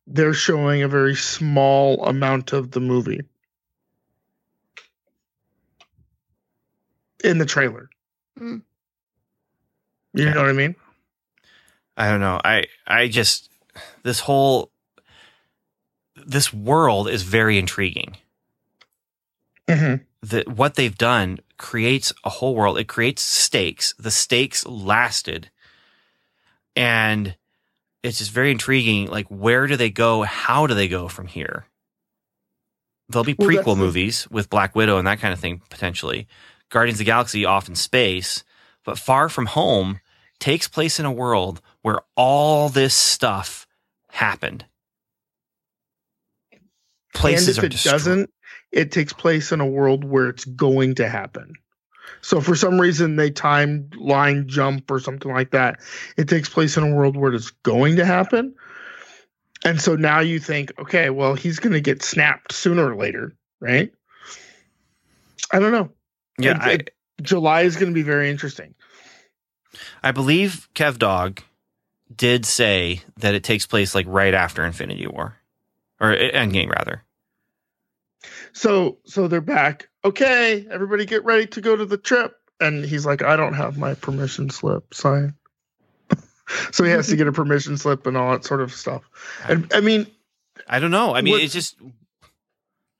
they're 0.06 0.34
showing 0.34 0.82
a 0.82 0.88
very 0.88 1.14
small 1.14 2.04
amount 2.04 2.52
of 2.52 2.70
the 2.70 2.80
movie 2.80 3.20
in 7.22 7.38
the 7.38 7.46
trailer. 7.46 7.90
Mm. 8.38 8.62
You 10.18 10.24
Yeah. 10.26 10.32
know 10.34 10.40
what 10.42 10.50
I 10.50 10.52
mean? 10.54 10.74
I 11.96 12.08
don't 12.10 12.20
know. 12.20 12.40
I 12.44 12.66
I 12.86 13.08
just 13.08 13.50
this 14.02 14.20
whole 14.20 14.70
this 16.16 16.52
world 16.52 17.08
is 17.08 17.22
very 17.22 17.58
intriguing. 17.58 18.16
Mm-hmm. 19.68 20.02
That 20.22 20.48
what 20.48 20.74
they've 20.74 20.96
done 20.98 21.38
creates 21.56 22.12
a 22.24 22.30
whole 22.30 22.54
world. 22.54 22.78
It 22.78 22.88
creates 22.88 23.22
stakes. 23.22 23.94
The 23.98 24.10
stakes 24.10 24.66
lasted, 24.66 25.50
and 26.74 27.36
it's 28.02 28.18
just 28.18 28.32
very 28.32 28.50
intriguing. 28.50 29.06
Like, 29.06 29.26
where 29.28 29.66
do 29.66 29.76
they 29.76 29.90
go? 29.90 30.22
How 30.22 30.66
do 30.66 30.74
they 30.74 30.88
go 30.88 31.06
from 31.08 31.28
here? 31.28 31.66
There'll 33.08 33.24
be 33.24 33.34
Well, 33.38 33.48
prequel 33.48 33.64
the- 33.74 33.76
movies 33.76 34.26
with 34.30 34.50
Black 34.50 34.74
Widow 34.74 34.98
and 34.98 35.06
that 35.06 35.20
kind 35.20 35.32
of 35.32 35.38
thing 35.40 35.62
potentially. 35.70 36.26
Guardians 36.70 36.96
of 36.96 36.98
the 36.98 37.04
Galaxy 37.04 37.44
off 37.44 37.68
in 37.68 37.74
space, 37.76 38.44
but 38.84 38.98
Far 38.98 39.28
From 39.28 39.46
Home 39.46 40.00
takes 40.40 40.69
place 40.69 41.01
in 41.01 41.06
a 41.06 41.12
world 41.12 41.60
where 41.82 42.01
all 42.16 42.69
this 42.69 42.94
stuff 42.94 43.66
happened. 44.10 44.65
Places 47.15 47.48
and 47.48 47.59
if 47.59 47.62
are 47.65 47.66
it 47.66 47.70
destroyed. 47.70 47.93
doesn't, 47.93 48.31
it 48.73 48.93
takes 48.93 49.12
place 49.12 49.51
in 49.52 49.60
a 49.60 49.66
world 49.66 50.05
where 50.05 50.28
it's 50.28 50.44
going 50.44 50.97
to 50.97 51.09
happen. 51.09 51.55
So 52.20 52.40
for 52.40 52.55
some 52.55 52.81
reason 52.81 53.16
they 53.16 53.31
time 53.31 53.90
line 53.97 54.48
jump 54.48 54.90
or 54.90 55.01
something 55.01 55.32
like 55.32 55.51
that. 55.52 55.81
It 56.16 56.28
takes 56.28 56.48
place 56.48 56.77
in 56.77 56.82
a 56.85 56.94
world 56.94 57.16
where 57.16 57.32
it's 57.32 57.51
going 57.51 57.97
to 57.97 58.05
happen. 58.05 58.55
And 59.65 59.81
so 59.81 59.97
now 59.97 60.20
you 60.20 60.39
think, 60.39 60.73
okay, 60.78 61.10
well, 61.10 61.35
he's 61.35 61.59
going 61.59 61.73
to 61.73 61.81
get 61.81 62.02
snapped 62.02 62.52
sooner 62.52 62.90
or 62.93 62.97
later, 62.97 63.32
right? 63.60 63.93
I 65.52 65.59
don't 65.59 65.73
know. 65.73 65.90
Yeah, 66.39 66.52
It- 66.56 66.62
I, 66.62 66.70
it- 66.73 66.90
July 67.20 67.62
is 67.62 67.74
going 67.74 67.89
to 67.89 67.94
be 67.94 68.02
very 68.02 68.31
interesting. 68.31 68.74
I 70.02 70.12
believe 70.12 70.68
Kev 70.74 70.98
Dog 70.98 71.42
did 72.14 72.46
say 72.46 73.02
that 73.18 73.34
it 73.34 73.44
takes 73.44 73.66
place 73.66 73.94
like 73.94 74.06
right 74.08 74.34
after 74.34 74.64
Infinity 74.64 75.06
War, 75.06 75.36
or 76.00 76.12
uh, 76.12 76.16
Endgame 76.16 76.70
rather. 76.70 77.04
So 78.52 78.98
so 79.04 79.28
they're 79.28 79.40
back. 79.40 79.88
Okay, 80.04 80.66
everybody 80.70 81.04
get 81.04 81.24
ready 81.24 81.46
to 81.48 81.60
go 81.60 81.76
to 81.76 81.84
the 81.84 81.98
trip. 81.98 82.34
And 82.60 82.84
he's 82.84 83.06
like, 83.06 83.22
I 83.22 83.36
don't 83.36 83.54
have 83.54 83.78
my 83.78 83.94
permission 83.94 84.50
slip, 84.50 84.92
signed. 84.92 85.34
so 86.72 86.82
he 86.82 86.90
has 86.90 87.06
to 87.08 87.16
get 87.16 87.28
a 87.28 87.32
permission 87.32 87.76
slip 87.76 88.04
and 88.06 88.16
all 88.16 88.32
that 88.32 88.44
sort 88.44 88.60
of 88.60 88.72
stuff. 88.72 89.02
And 89.46 89.72
I 89.72 89.80
mean, 89.80 90.08
I 90.66 90.80
don't 90.80 90.90
know. 90.90 91.14
I 91.14 91.20
mean, 91.20 91.32
What's- 91.34 91.44
it's 91.44 91.54
just 91.54 91.76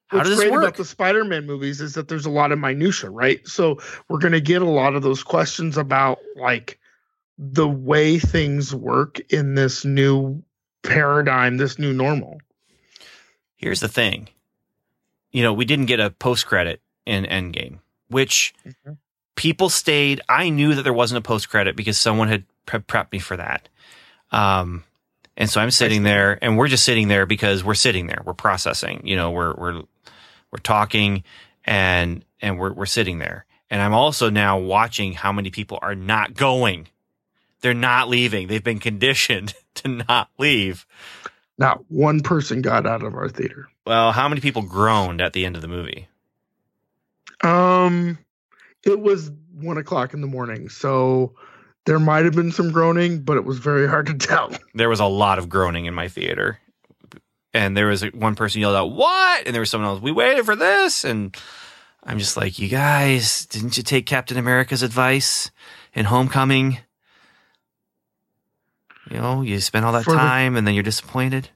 how 0.09 0.19
what's 0.19 0.31
does 0.31 0.39
great 0.39 0.51
work? 0.53 0.63
about 0.63 0.77
the 0.77 0.85
Spider-Man 0.85 1.47
movies 1.47 1.81
is 1.81 1.95
that 1.95 2.09
there's 2.09 2.27
a 2.27 2.31
lot 2.31 2.53
of 2.53 2.59
minutia, 2.59 3.11
right? 3.11 3.47
So 3.47 3.79
we're 4.09 4.19
gonna 4.19 4.41
get 4.41 4.63
a 4.63 4.69
lot 4.69 4.95
of 4.95 5.03
those 5.03 5.23
questions 5.23 5.77
about 5.77 6.19
like 6.37 6.79
the 7.39 7.69
way 7.69 8.19
things 8.19 8.75
work 8.75 9.21
in 9.31 9.55
this 9.55 9.85
new 9.85 10.43
paradigm, 10.83 11.57
this 11.57 11.79
new 11.79 11.93
normal. 11.93 12.41
Here's 13.57 13.81
the 13.81 13.89
thing. 13.89 14.29
You 15.31 15.43
know, 15.43 15.53
we 15.53 15.65
didn't 15.65 15.87
get 15.87 16.01
a 16.01 16.11
post 16.11 16.47
credit 16.47 16.81
in 17.07 17.25
Endgame, 17.25 17.79
which 18.09 18.55
Mhm. 18.67 18.97
people 19.37 19.69
stayed. 19.69 20.21
I 20.29 20.49
knew 20.49 20.75
that 20.75 20.83
there 20.83 20.93
wasn't 20.93 21.19
a 21.19 21.23
post 21.23 21.49
credit 21.49 21.77
because 21.77 21.99
someone 21.99 22.29
had 22.29 22.45
pre- 22.67 22.81
prepped 22.81 23.13
me 23.13 23.19
for 23.19 23.37
that. 23.37 23.69
Um, 24.33 24.85
and 25.37 25.49
so 25.49 25.61
I'm 25.61 25.71
sitting 25.71 26.03
there, 26.03 26.39
and 26.43 26.57
we're 26.59 26.69
just 26.69 26.85
sitting 26.85 27.09
there 27.09 27.25
because 27.27 27.63
we're 27.63 27.75
sitting 27.75 28.07
there. 28.09 28.23
We're 28.25 28.35
processing. 28.35 29.01
You 29.05 29.17
know, 29.17 29.31
we're 29.31 29.55
we're 29.55 29.83
we're 30.51 30.59
talking, 30.59 31.25
and 31.65 32.25
and 32.41 32.59
we're 32.59 32.73
we're 32.73 32.87
sitting 32.87 33.19
there. 33.19 33.47
And 33.71 33.83
I'm 33.83 33.95
also 33.95 34.31
now 34.31 34.59
watching 34.59 35.13
how 35.13 35.33
many 35.33 35.51
people 35.51 35.79
are 35.83 35.95
not 35.95 36.35
going. 36.35 36.89
They're 37.61 37.75
not 37.75 38.09
leaving. 38.09 38.47
They've 38.47 38.65
been 38.65 38.79
conditioned 38.79 39.55
to 39.75 39.89
not 39.89 40.31
leave. 40.39 40.87
Not 41.59 41.91
one 41.91 42.21
person 42.21 42.63
got 42.63 42.87
out 42.87 43.03
of 43.03 43.15
our 43.15 43.29
theater. 43.29 43.69
Well, 43.85 44.13
how 44.13 44.29
many 44.29 44.41
people 44.41 44.63
groaned 44.63 45.21
at 45.21 45.33
the 45.33 45.45
end 45.45 45.57
of 45.57 45.63
the 45.63 45.69
movie? 45.69 46.07
Um, 47.43 48.19
it 48.85 49.01
was 49.01 49.31
one 49.53 49.77
o'clock 49.77 50.15
in 50.15 50.21
the 50.21 50.27
morning, 50.27 50.69
so 50.69 51.35
there 51.85 51.99
might 51.99 52.25
have 52.25 52.35
been 52.35 52.53
some 52.53 52.71
groaning, 52.71 53.23
but 53.23 53.37
it 53.37 53.45
was 53.45 53.59
very 53.59 53.89
hard 53.89 54.07
to 54.07 54.15
tell. 54.19 54.53
There 54.75 54.89
was 54.89 55.01
a 55.01 55.07
lot 55.07 55.39
of 55.39 55.49
groaning 55.49 55.87
in 55.87 55.95
my 55.95 56.09
theater. 56.09 56.59
And 57.55 57.77
there 57.77 57.87
was 57.87 58.03
one 58.13 58.35
person 58.35 58.61
yelled 58.61 58.77
out, 58.77 58.93
What? 58.93 59.47
And 59.47 59.55
there 59.55 59.61
was 59.61 59.71
someone 59.71 59.89
else, 59.91 60.01
We 60.01 60.13
waited 60.13 60.45
for 60.45 60.55
this. 60.57 61.05
And 61.05 61.37
I'm 62.05 62.19
just 62.19 62.37
like, 62.37 62.59
You 62.59 62.69
guys, 62.69 63.47
didn't 63.47 63.77
you 63.77 63.83
take 63.83 64.07
Captain 64.07 64.37
America's 64.37 64.83
advice 64.83 65.51
in 65.95 66.05
Homecoming? 66.07 66.79
You 69.11 69.17
know, 69.19 69.43
you 69.43 69.61
spend 69.61 69.85
all 69.87 69.93
that 69.93 70.05
For 70.05 70.13
the- 70.13 70.19
time 70.19 70.57
and 70.57 70.67
then 70.67 70.75
you're 70.75 70.83
disappointed. 70.83 71.49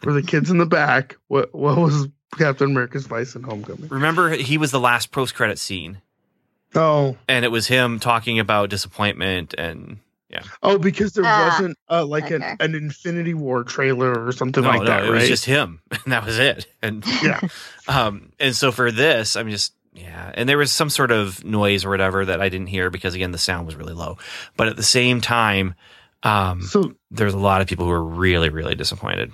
For 0.00 0.12
the 0.14 0.22
kids 0.22 0.50
in 0.50 0.56
the 0.56 0.64
back, 0.66 1.16
what 1.28 1.54
what 1.54 1.76
was 1.76 2.08
Captain 2.38 2.70
America's 2.70 3.04
advice 3.04 3.34
in 3.36 3.42
Homecoming? 3.42 3.88
Remember, 3.90 4.30
he 4.30 4.56
was 4.56 4.70
the 4.70 4.80
last 4.80 5.10
post 5.12 5.34
credit 5.34 5.58
scene. 5.58 6.00
Oh, 6.74 7.18
And 7.28 7.44
it 7.44 7.48
was 7.50 7.66
him 7.66 8.00
talking 8.00 8.38
about 8.38 8.70
disappointment 8.70 9.54
and 9.58 9.98
oh, 10.62 10.78
because 10.78 11.12
there 11.12 11.24
Ah, 11.26 11.48
wasn't 11.50 11.76
uh, 11.90 12.04
like 12.06 12.30
an, 12.30 12.42
okay. 12.42 12.56
an 12.60 12.74
Infinity 12.74 13.34
War 13.34 13.64
trailer 13.64 14.26
or 14.26 14.32
something 14.32 14.62
no, 14.62 14.70
like 14.70 14.80
no, 14.80 14.86
that, 14.86 15.04
it 15.04 15.10
right? 15.10 15.20
was 15.20 15.28
just 15.28 15.44
him. 15.44 15.80
And 16.04 16.12
that 16.12 16.24
was 16.24 16.38
it. 16.38 16.66
And 16.82 17.04
yeah. 17.22 17.40
Um, 17.88 18.32
and 18.40 18.54
so 18.56 18.72
for 18.72 18.90
this, 18.90 19.36
I'm 19.36 19.50
just, 19.50 19.74
yeah. 19.94 20.32
And 20.34 20.48
there 20.48 20.58
was 20.58 20.72
some 20.72 20.90
sort 20.90 21.10
of 21.12 21.44
noise 21.44 21.84
or 21.84 21.90
whatever 21.90 22.24
that 22.24 22.40
I 22.40 22.48
didn't 22.48 22.68
hear 22.68 22.90
because 22.90 23.14
again, 23.14 23.32
the 23.32 23.38
sound 23.38 23.66
was 23.66 23.76
really 23.76 23.94
low. 23.94 24.18
But 24.56 24.68
at 24.68 24.76
the 24.76 24.82
same 24.82 25.20
time, 25.20 25.74
um, 26.22 26.62
So 26.62 26.94
there's 27.10 27.34
a 27.34 27.38
lot 27.38 27.60
of 27.60 27.66
people 27.66 27.84
who 27.84 27.90
were 27.90 28.04
really, 28.04 28.48
really 28.48 28.74
disappointed. 28.74 29.32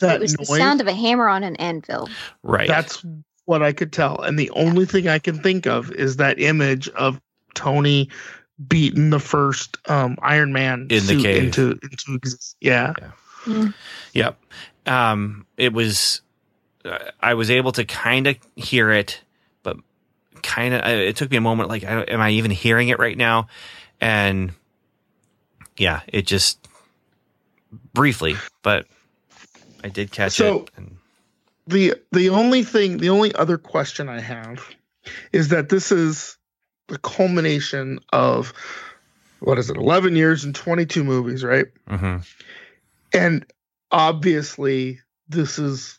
that 0.00 0.16
it 0.16 0.20
was 0.20 0.38
noise, 0.38 0.48
the 0.48 0.56
sound 0.56 0.80
of 0.80 0.86
a 0.86 0.92
hammer 0.92 1.28
on 1.28 1.42
an 1.42 1.56
anvil. 1.56 2.08
Right. 2.42 2.68
that's 2.68 3.04
what 3.46 3.62
I 3.62 3.72
could 3.72 3.92
tell, 3.94 4.20
and 4.20 4.38
the 4.38 4.50
only 4.50 4.84
thing 4.84 5.08
I 5.08 5.18
can 5.18 5.42
think 5.42 5.66
of 5.66 5.90
is 5.92 6.16
that 6.16 6.38
image 6.38 6.88
of 6.90 7.18
Tony 7.54 8.10
beating 8.66 9.10
the 9.10 9.20
first 9.20 9.76
um, 9.88 10.16
Iron 10.22 10.52
Man 10.52 10.88
In 10.90 11.06
the 11.06 11.22
cave. 11.22 11.44
into 11.44 11.78
into 11.82 12.14
existence. 12.14 12.56
Yeah. 12.60 12.92
Yep. 14.14 14.38
Um, 14.86 15.46
it 15.56 15.72
was, 15.72 16.22
uh, 16.84 16.98
I 17.20 17.34
was 17.34 17.50
able 17.50 17.72
to 17.72 17.84
kind 17.84 18.26
of 18.26 18.36
hear 18.56 18.90
it, 18.90 19.20
but 19.62 19.76
kind 20.42 20.74
of 20.74 20.84
it 20.84 21.16
took 21.16 21.30
me 21.30 21.36
a 21.36 21.40
moment 21.40 21.68
like 21.68 21.84
I, 21.84 22.02
am 22.02 22.20
I 22.20 22.30
even 22.30 22.50
hearing 22.50 22.88
it 22.88 22.98
right 22.98 23.16
now? 23.16 23.48
And 24.00 24.52
yeah, 25.76 26.00
it 26.08 26.26
just 26.26 26.58
briefly, 27.94 28.36
but 28.62 28.86
I 29.84 29.88
did 29.88 30.10
catch 30.10 30.32
So- 30.32 30.62
it. 30.62 30.70
And, 30.76 30.96
the 31.66 31.96
the 32.12 32.30
only 32.30 32.62
thing 32.62 32.96
the 32.96 33.10
only 33.10 33.34
other 33.34 33.58
question 33.58 34.08
I 34.08 34.20
have 34.20 34.66
is 35.32 35.48
that 35.48 35.68
this 35.68 35.92
is 35.92 36.37
the 36.88 36.98
culmination 36.98 38.00
of 38.12 38.52
what 39.40 39.58
is 39.58 39.70
it 39.70 39.76
11 39.76 40.16
years 40.16 40.44
and 40.44 40.54
22 40.54 41.04
movies 41.04 41.44
right 41.44 41.66
mhm. 41.88 42.26
and 43.12 43.46
obviously 43.90 44.98
this 45.28 45.58
is 45.58 45.98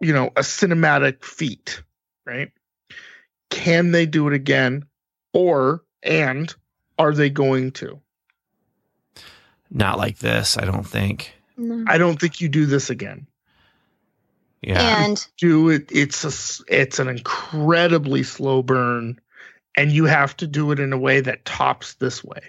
you 0.00 0.12
know 0.12 0.26
a 0.28 0.40
cinematic 0.40 1.24
feat 1.24 1.82
right 2.26 2.50
can 3.50 3.92
they 3.92 4.06
do 4.06 4.26
it 4.26 4.34
again 4.34 4.84
or 5.32 5.82
and 6.02 6.54
are 6.98 7.12
they 7.12 7.30
going 7.30 7.70
to 7.72 8.00
Not 9.70 9.98
like 9.98 10.18
this, 10.18 10.58
I 10.58 10.64
don't 10.64 10.86
think. 10.86 11.34
No. 11.56 11.84
i 11.86 11.98
don't 11.98 12.18
think 12.20 12.40
you 12.40 12.48
do 12.48 12.66
this 12.66 12.90
again 12.90 13.26
Yeah. 14.62 15.04
And 15.04 15.26
do 15.38 15.68
it 15.68 15.90
it's 15.90 16.24
a 16.24 16.64
it's 16.72 16.98
an 16.98 17.08
incredibly 17.08 18.22
slow 18.22 18.62
burn 18.62 19.20
and 19.76 19.92
you 19.92 20.04
have 20.04 20.36
to 20.36 20.46
do 20.46 20.70
it 20.72 20.80
in 20.80 20.92
a 20.92 20.98
way 20.98 21.20
that 21.20 21.44
tops 21.44 21.94
this 21.94 22.22
way 22.24 22.40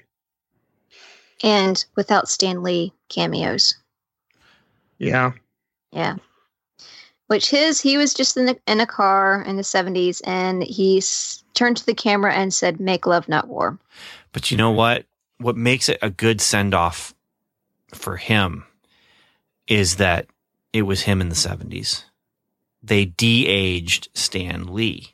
and 1.44 1.86
without 1.96 2.30
Stan 2.30 2.64
Lee 2.64 2.94
cameos. 3.10 3.76
yeah 4.98 5.32
Yeah. 5.92 6.16
Which 7.28 7.50
his 7.50 7.82
he 7.82 7.98
was 7.98 8.14
just 8.14 8.38
in 8.38 8.46
the, 8.46 8.60
in 8.68 8.80
a 8.80 8.86
car 8.86 9.42
in 9.42 9.56
the 9.56 9.64
70s 9.64 10.22
and 10.26 10.64
he 10.64 10.98
s- 10.98 11.44
turned 11.54 11.78
to 11.78 11.86
the 11.86 11.94
camera 11.94 12.34
and 12.34 12.54
said 12.54 12.80
make 12.80 13.06
love 13.08 13.28
not 13.30 13.48
war. 13.48 13.78
But 14.32 14.52
you 14.52 14.58
know 14.58 14.72
what? 14.72 15.06
What 15.38 15.56
makes 15.58 15.90
it 15.90 15.98
a 16.02 16.10
good 16.10 16.42
send 16.42 16.74
off 16.74 17.14
for 17.94 18.18
him 18.18 18.66
is 19.68 19.98
that 19.98 20.28
it 20.74 20.84
was 20.84 21.02
him 21.02 21.22
in 21.22 21.30
the 21.30 21.36
70s. 21.36 22.04
They 22.82 23.06
de 23.06 23.48
aged 23.48 24.10
Stan 24.14 24.74
Lee, 24.74 25.13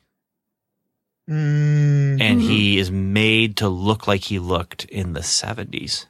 Mm, 1.30 2.20
and 2.20 2.42
he 2.42 2.78
is 2.78 2.90
made 2.90 3.58
to 3.58 3.68
look 3.68 4.08
like 4.08 4.24
he 4.24 4.40
looked 4.40 4.84
in 4.86 5.12
the 5.12 5.20
70s. 5.20 6.06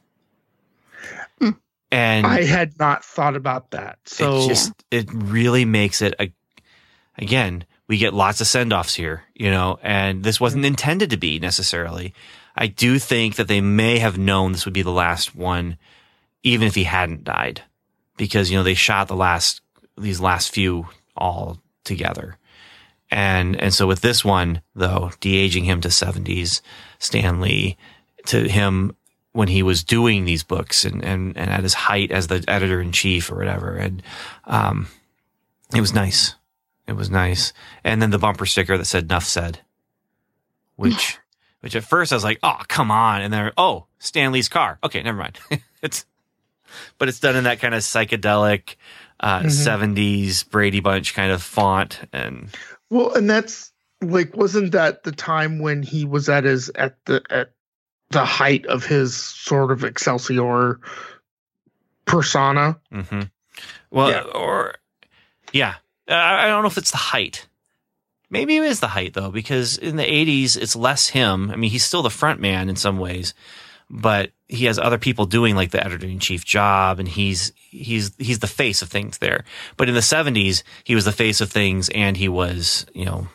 Hmm. 1.39 1.51
And 1.93 2.27
i 2.27 2.45
had 2.45 2.79
not 2.79 3.05
thought 3.05 3.37
about 3.37 3.73
that. 3.73 3.99
So 4.07 4.39
it 4.39 4.49
just 4.49 4.73
it 4.91 5.11
really 5.13 5.67
makes 5.67 6.01
it 6.01 6.15
a 6.19 6.33
again 7.19 7.65
we 7.87 7.99
get 7.99 8.15
lots 8.15 8.41
of 8.41 8.47
send-offs 8.47 8.95
here 8.95 9.25
you 9.35 9.51
know 9.51 9.79
and 9.83 10.23
this 10.23 10.41
wasn't 10.41 10.65
intended 10.65 11.11
to 11.11 11.19
be 11.19 11.39
necessarily. 11.39 12.15
I 12.57 12.67
do 12.69 12.99
think 12.99 13.37
that 13.37 13.49
they 13.49 13.61
may 13.61 13.99
have 13.99 14.19
known 14.19 14.53
this 14.53 14.65
would 14.65 14.75
be 14.75 14.83
the 14.83 14.91
last 14.91 15.35
one 15.35 15.77
even 16.43 16.67
if 16.67 16.75
he 16.75 16.85
hadn't 16.85 17.25
died 17.25 17.63
because 18.17 18.51
you 18.51 18.57
know 18.57 18.63
they 18.63 18.75
shot 18.75 19.09
the 19.09 19.17
last 19.17 19.61
these 19.99 20.21
last 20.21 20.51
few 20.51 20.89
all 21.15 21.59
together 21.85 22.39
and 23.11 23.61
and 23.61 23.73
so 23.75 23.87
with 23.87 24.01
this 24.01 24.25
one 24.25 24.63
though 24.75 25.11
de-aging 25.21 25.65
him 25.65 25.81
to 25.81 25.89
70s 25.89 26.61
Stan 26.99 27.41
Lee 27.41 27.77
to 28.27 28.49
him 28.49 28.95
when 29.33 29.49
he 29.49 29.63
was 29.63 29.85
doing 29.85 30.25
these 30.25 30.43
books 30.43 30.85
and, 30.85 31.05
and, 31.05 31.37
and 31.37 31.51
at 31.51 31.63
his 31.63 31.75
height 31.75 32.11
as 32.11 32.27
the 32.27 32.45
editor 32.49 32.81
in 32.81 32.91
chief 32.91 33.31
or 33.31 33.37
whatever. 33.37 33.77
And, 33.77 34.03
um, 34.45 34.89
it 35.73 35.81
was 35.81 35.95
nice. 35.95 36.35
It 36.89 36.95
was 36.95 37.11
nice. 37.11 37.53
And 37.85 38.03
then 38.03 38.11
the 38.11 38.19
bumper 38.19 38.45
sticker 38.45 38.77
that 38.77 38.87
said 38.87 39.09
"Nuff 39.09 39.25
said," 39.25 39.61
which, 40.77 41.19
which 41.61 41.77
at 41.77 41.85
first 41.85 42.13
I 42.13 42.17
was 42.17 42.25
like, 42.25 42.41
"Oh, 42.43 42.59
come 42.67 42.91
on!" 42.91 43.23
And 43.23 43.33
then, 43.33 43.53
oh, 43.57 43.87
Stan 44.01 44.33
Lee's 44.33 44.49
car. 44.49 44.79
Okay, 44.83 45.01
never 45.03 45.19
mind. 45.19 45.39
it's, 45.83 46.05
but 46.99 47.09
it's 47.09 47.21
done 47.21 47.37
in 47.37 47.45
that 47.45 47.61
kind 47.61 47.75
of 47.75 47.83
psychedelic, 47.83 48.75
uh, 49.21 49.43
Mhm. 49.43 49.95
70s 49.95 50.43
Brady 50.51 50.81
Bunch 50.81 51.15
kind 51.15 51.31
of 51.31 51.41
font. 51.43 52.01
And 52.13 52.49
well 52.91 53.15
and 53.15 53.31
that's 53.31 53.73
like 54.03 54.37
wasn't 54.37 54.73
that 54.73 55.03
the 55.05 55.13
time 55.13 55.59
when 55.61 55.83
he 55.83 56.05
was 56.05 56.29
at 56.29 56.45
his 56.45 56.69
at 56.75 56.97
the 57.07 57.23
at 57.31 57.53
the 58.11 58.25
height 58.25 58.67
of 58.67 58.85
his 58.85 59.17
sort 59.17 59.71
of 59.71 59.85
excelsior 59.85 60.81
persona 62.05 62.81
Mm-hmm. 62.93 63.23
Well, 63.91 64.11
Yeah. 64.11 64.23
or 64.23 64.75
yeah, 65.53 65.75
I 66.09 66.45
I 66.45 66.47
don't 66.49 66.63
know 66.63 66.69
if 66.69 66.79
it's 66.79 66.91
the 66.93 66.97
height. 66.97 67.47
Maybe 68.31 68.57
it 68.57 68.63
is 68.63 68.81
the 68.81 68.87
height 68.89 69.15
though, 69.15 69.31
because 69.31 69.77
in 69.77 69.97
the 69.97 70.05
'80s 70.05 70.57
it's 70.57 70.77
less 70.77 71.09
him. 71.09 71.51
I 71.51 71.57
mean, 71.57 71.71
he's 71.71 71.85
still 71.85 72.03
the 72.03 72.11
front 72.11 72.41
man 72.41 72.69
in 72.69 72.77
some 72.77 72.99
ways, 72.99 73.35
but 73.91 74.31
he 74.51 74.65
has 74.67 74.79
other 74.79 74.99
people 74.99 75.27
doing 75.27 75.55
like 75.55 75.71
the 75.71 75.85
editor 75.85 76.07
in 76.07 76.19
chief 76.19 76.45
job, 76.45 76.99
and 76.99 77.09
he's 77.09 77.53
he's 77.71 78.13
he's 78.19 78.41
the 78.41 78.47
face 78.47 78.83
of 78.83 78.89
things 78.89 79.19
there. 79.19 79.45
But 79.77 79.89
in 79.89 79.95
the 79.95 80.01
'70s, 80.01 80.63
he 80.85 80.95
was 80.95 81.05
the 81.05 81.13
face 81.13 81.41
of 81.41 81.51
things, 81.51 81.89
and 81.91 82.17
he 82.17 82.29
was 82.29 82.85
you 82.93 83.05
know 83.05 83.29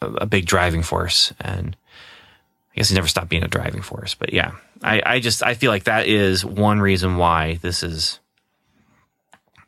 a, 0.00 0.06
a 0.22 0.26
big 0.26 0.46
driving 0.46 0.82
force. 0.82 1.32
And 1.40 1.76
I 2.72 2.74
guess 2.76 2.88
he 2.88 2.94
never 2.94 3.08
stopped 3.08 3.28
being 3.28 3.42
a 3.44 3.48
driving 3.48 3.82
force. 3.82 4.14
But 4.14 4.32
yeah, 4.32 4.52
I 4.82 5.02
I 5.04 5.20
just 5.20 5.42
I 5.42 5.54
feel 5.54 5.70
like 5.70 5.84
that 5.84 6.06
is 6.06 6.44
one 6.44 6.80
reason 6.80 7.16
why 7.16 7.58
this 7.62 7.82
is 7.82 8.20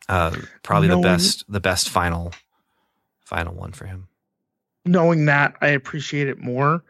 uh, 0.09 0.37
probably 0.63 0.89
the 0.89 0.99
best 0.99 1.45
the 1.49 1.61
best 1.61 1.89
final 1.89 2.33
final 3.25 3.55
one 3.55 3.73
for 3.73 3.87
him. 3.87 4.07
knowing 4.85 5.25
that 5.25 5.57
i 5.63 5.69
appreciate 5.69 6.29
it 6.29 6.39
more 6.39 6.85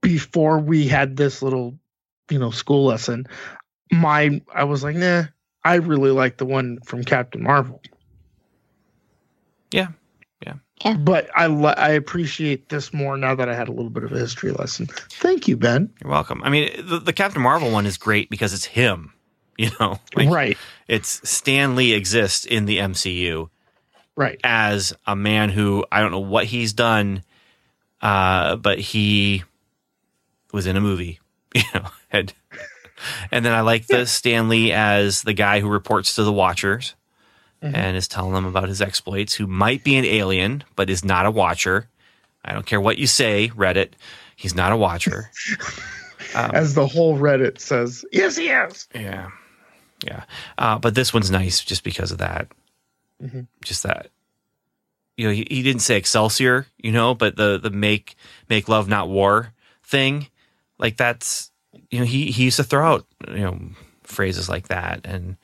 before 0.00 0.58
we 0.58 0.88
had 0.88 1.16
this 1.16 1.42
little 1.42 1.78
you 2.32 2.38
know 2.38 2.50
school 2.50 2.86
lesson 2.86 3.26
my 3.92 4.40
i 4.54 4.64
was 4.64 4.82
like 4.82 4.96
nah 4.96 5.24
i 5.64 5.74
really 5.74 6.10
like 6.10 6.38
the 6.38 6.46
one 6.46 6.78
from 6.84 7.04
captain 7.04 7.42
marvel 7.42 7.80
Yeah, 9.70 9.88
yeah. 10.44 10.54
Yeah. 10.84 10.96
but 10.96 11.28
i 11.36 11.44
i 11.44 11.90
appreciate 11.90 12.68
this 12.68 12.92
more 12.92 13.16
now 13.16 13.34
that 13.34 13.48
i 13.48 13.54
had 13.54 13.68
a 13.68 13.72
little 13.72 13.90
bit 13.90 14.04
of 14.04 14.12
a 14.12 14.18
history 14.18 14.50
lesson 14.52 14.86
thank 15.10 15.46
you 15.46 15.56
ben 15.56 15.92
You're 16.02 16.10
welcome. 16.10 16.42
I 16.42 16.48
mean, 16.50 16.70
the, 16.88 16.98
the 16.98 17.12
Captain 17.12 17.42
Marvel 17.42 17.70
one 17.70 17.86
is 17.86 17.96
great 17.98 18.30
because 18.30 18.52
it's 18.54 18.64
him. 18.64 19.12
You 19.58 19.68
know, 19.78 19.98
Like, 20.16 20.30
right 20.30 20.58
it's 20.88 21.28
Stan 21.28 21.76
Lee 21.76 21.92
exists 21.92 22.46
in 22.46 22.64
the 22.64 22.78
MCU 22.78 23.50
right 24.16 24.40
as 24.42 24.94
a 25.06 25.14
man 25.14 25.50
who 25.50 25.84
I 25.92 26.00
don't 26.00 26.10
know 26.10 26.20
what 26.20 26.46
he's 26.46 26.72
done, 26.72 27.22
uh, 28.00 28.56
but 28.56 28.78
he 28.78 29.44
was 30.52 30.66
in 30.66 30.76
a 30.76 30.80
movie. 30.80 31.20
You 31.54 31.62
know, 31.74 31.86
and 32.12 32.32
and 33.30 33.44
then 33.44 33.52
I 33.52 33.60
like 33.62 33.86
the 33.86 34.06
Stan 34.06 34.48
Lee 34.48 34.72
as 34.72 35.22
the 35.22 35.32
guy 35.32 35.60
who 35.60 35.68
reports 35.68 36.14
to 36.16 36.22
the 36.24 36.32
Watchers 36.32 36.94
Mhm. 37.62 37.74
and 37.76 37.96
is 37.96 38.08
telling 38.08 38.32
them 38.34 38.44
about 38.46 38.68
his 38.68 38.82
exploits. 38.82 39.34
Who 39.34 39.46
might 39.46 39.84
be 39.84 39.96
an 39.96 40.04
alien, 40.04 40.64
but 40.76 40.90
is 40.90 41.04
not 41.04 41.26
a 41.26 41.30
Watcher. 41.30 41.88
I 42.44 42.52
don't 42.52 42.66
care 42.66 42.80
what 42.80 42.98
you 42.98 43.06
say, 43.06 43.50
Reddit. 43.54 43.90
He's 44.36 44.54
not 44.54 44.72
a 44.72 44.76
Watcher. 44.76 45.30
Um, 46.34 46.50
as 46.54 46.74
the 46.74 46.86
whole 46.88 47.16
reddit 47.18 47.60
says 47.60 48.04
yes 48.12 48.36
he 48.36 48.48
is 48.48 48.88
Yeah. 48.94 49.30
Yeah. 50.04 50.24
Uh, 50.58 50.78
but 50.78 50.94
this 50.96 51.14
one's 51.14 51.30
nice 51.30 51.62
just 51.64 51.84
because 51.84 52.10
of 52.10 52.18
that. 52.18 52.48
Mhm. 53.22 53.46
Just 53.64 53.84
that. 53.84 54.08
You 55.16 55.28
know, 55.28 55.32
he, 55.34 55.46
he 55.48 55.62
didn't 55.62 55.82
say 55.82 55.96
Excelsior, 55.96 56.66
you 56.78 56.90
know, 56.90 57.14
but 57.14 57.36
the 57.36 57.58
the 57.58 57.70
make 57.70 58.16
make 58.48 58.68
love 58.68 58.88
not 58.88 59.08
war 59.08 59.52
thing, 59.84 60.26
like 60.78 60.96
that's 60.96 61.51
you 61.92 62.00
know, 62.00 62.04
he 62.04 62.32
he 62.32 62.44
used 62.44 62.56
to 62.56 62.64
throw 62.64 62.94
out, 62.94 63.06
you 63.28 63.42
know, 63.42 63.60
phrases 64.02 64.48
like 64.48 64.68
that 64.68 65.00
and 65.04 65.36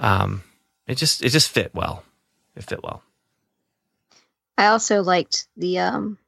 um 0.00 0.42
it 0.86 0.96
just 0.96 1.22
it 1.22 1.28
just 1.28 1.50
fit 1.50 1.74
well. 1.74 2.02
It 2.56 2.64
fit 2.64 2.82
well. 2.82 3.02
I 4.56 4.68
also 4.68 5.02
liked 5.02 5.46
the 5.56 5.80
um 5.80 6.18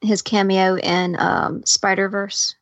his 0.00 0.22
cameo 0.22 0.76
in 0.76 1.16
um 1.18 1.66
Spider 1.66 2.08
Verse, 2.08 2.54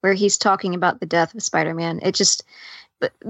where 0.00 0.14
he's 0.14 0.38
talking 0.38 0.74
about 0.74 1.00
the 1.00 1.06
death 1.06 1.34
of 1.34 1.42
Spider 1.42 1.74
Man. 1.74 2.00
It 2.02 2.14
just 2.14 2.44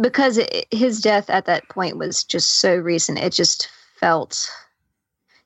because 0.00 0.38
it, 0.38 0.66
his 0.70 1.00
death 1.00 1.28
at 1.30 1.46
that 1.46 1.68
point 1.68 1.96
was 1.96 2.22
just 2.22 2.50
so 2.56 2.76
recent, 2.76 3.18
it 3.18 3.32
just 3.32 3.68
felt 3.98 4.48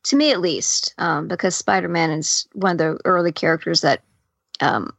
to 0.03 0.17
me 0.17 0.33
at 0.33 0.41
least 0.41 0.93
um, 0.99 1.29
because 1.29 1.55
Spider 1.55 1.89
Man 1.89 2.11
is 2.11 2.49
one 2.53 2.73
of 2.73 2.79
the 2.79 2.99
early 3.05 3.33
characters 3.33 3.83
that 3.83 4.03
um, 4.61 4.93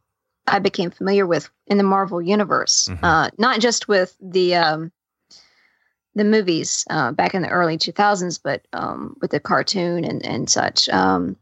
I 0.51 0.59
became 0.59 0.91
familiar 0.91 1.25
with 1.25 1.49
in 1.67 1.77
the 1.77 1.83
Marvel 1.83 2.21
universe, 2.21 2.87
Mhm. 2.89 2.99
uh, 3.03 3.29
not 3.37 3.59
just 3.59 3.87
with 3.87 4.15
the 4.21 4.55
um, 4.55 4.91
the 6.15 6.23
movies 6.25 6.85
uh, 6.89 7.11
back 7.13 7.33
in 7.33 7.41
the 7.41 7.49
early 7.49 7.77
2000s, 7.77 8.37
but 8.43 8.67
um, 8.73 9.15
with 9.21 9.31
the 9.31 9.39
cartoon 9.39 10.03
and, 10.03 10.25
and 10.25 10.49
such. 10.49 10.89
Um, 10.89 11.37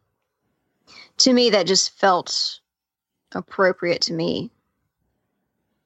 to 1.18 1.34
me, 1.34 1.49
that 1.49 1.65
just 1.65 1.98
felt 1.98 2.60
appropriate 3.34 4.02
to 4.03 4.14
me. 4.14 4.52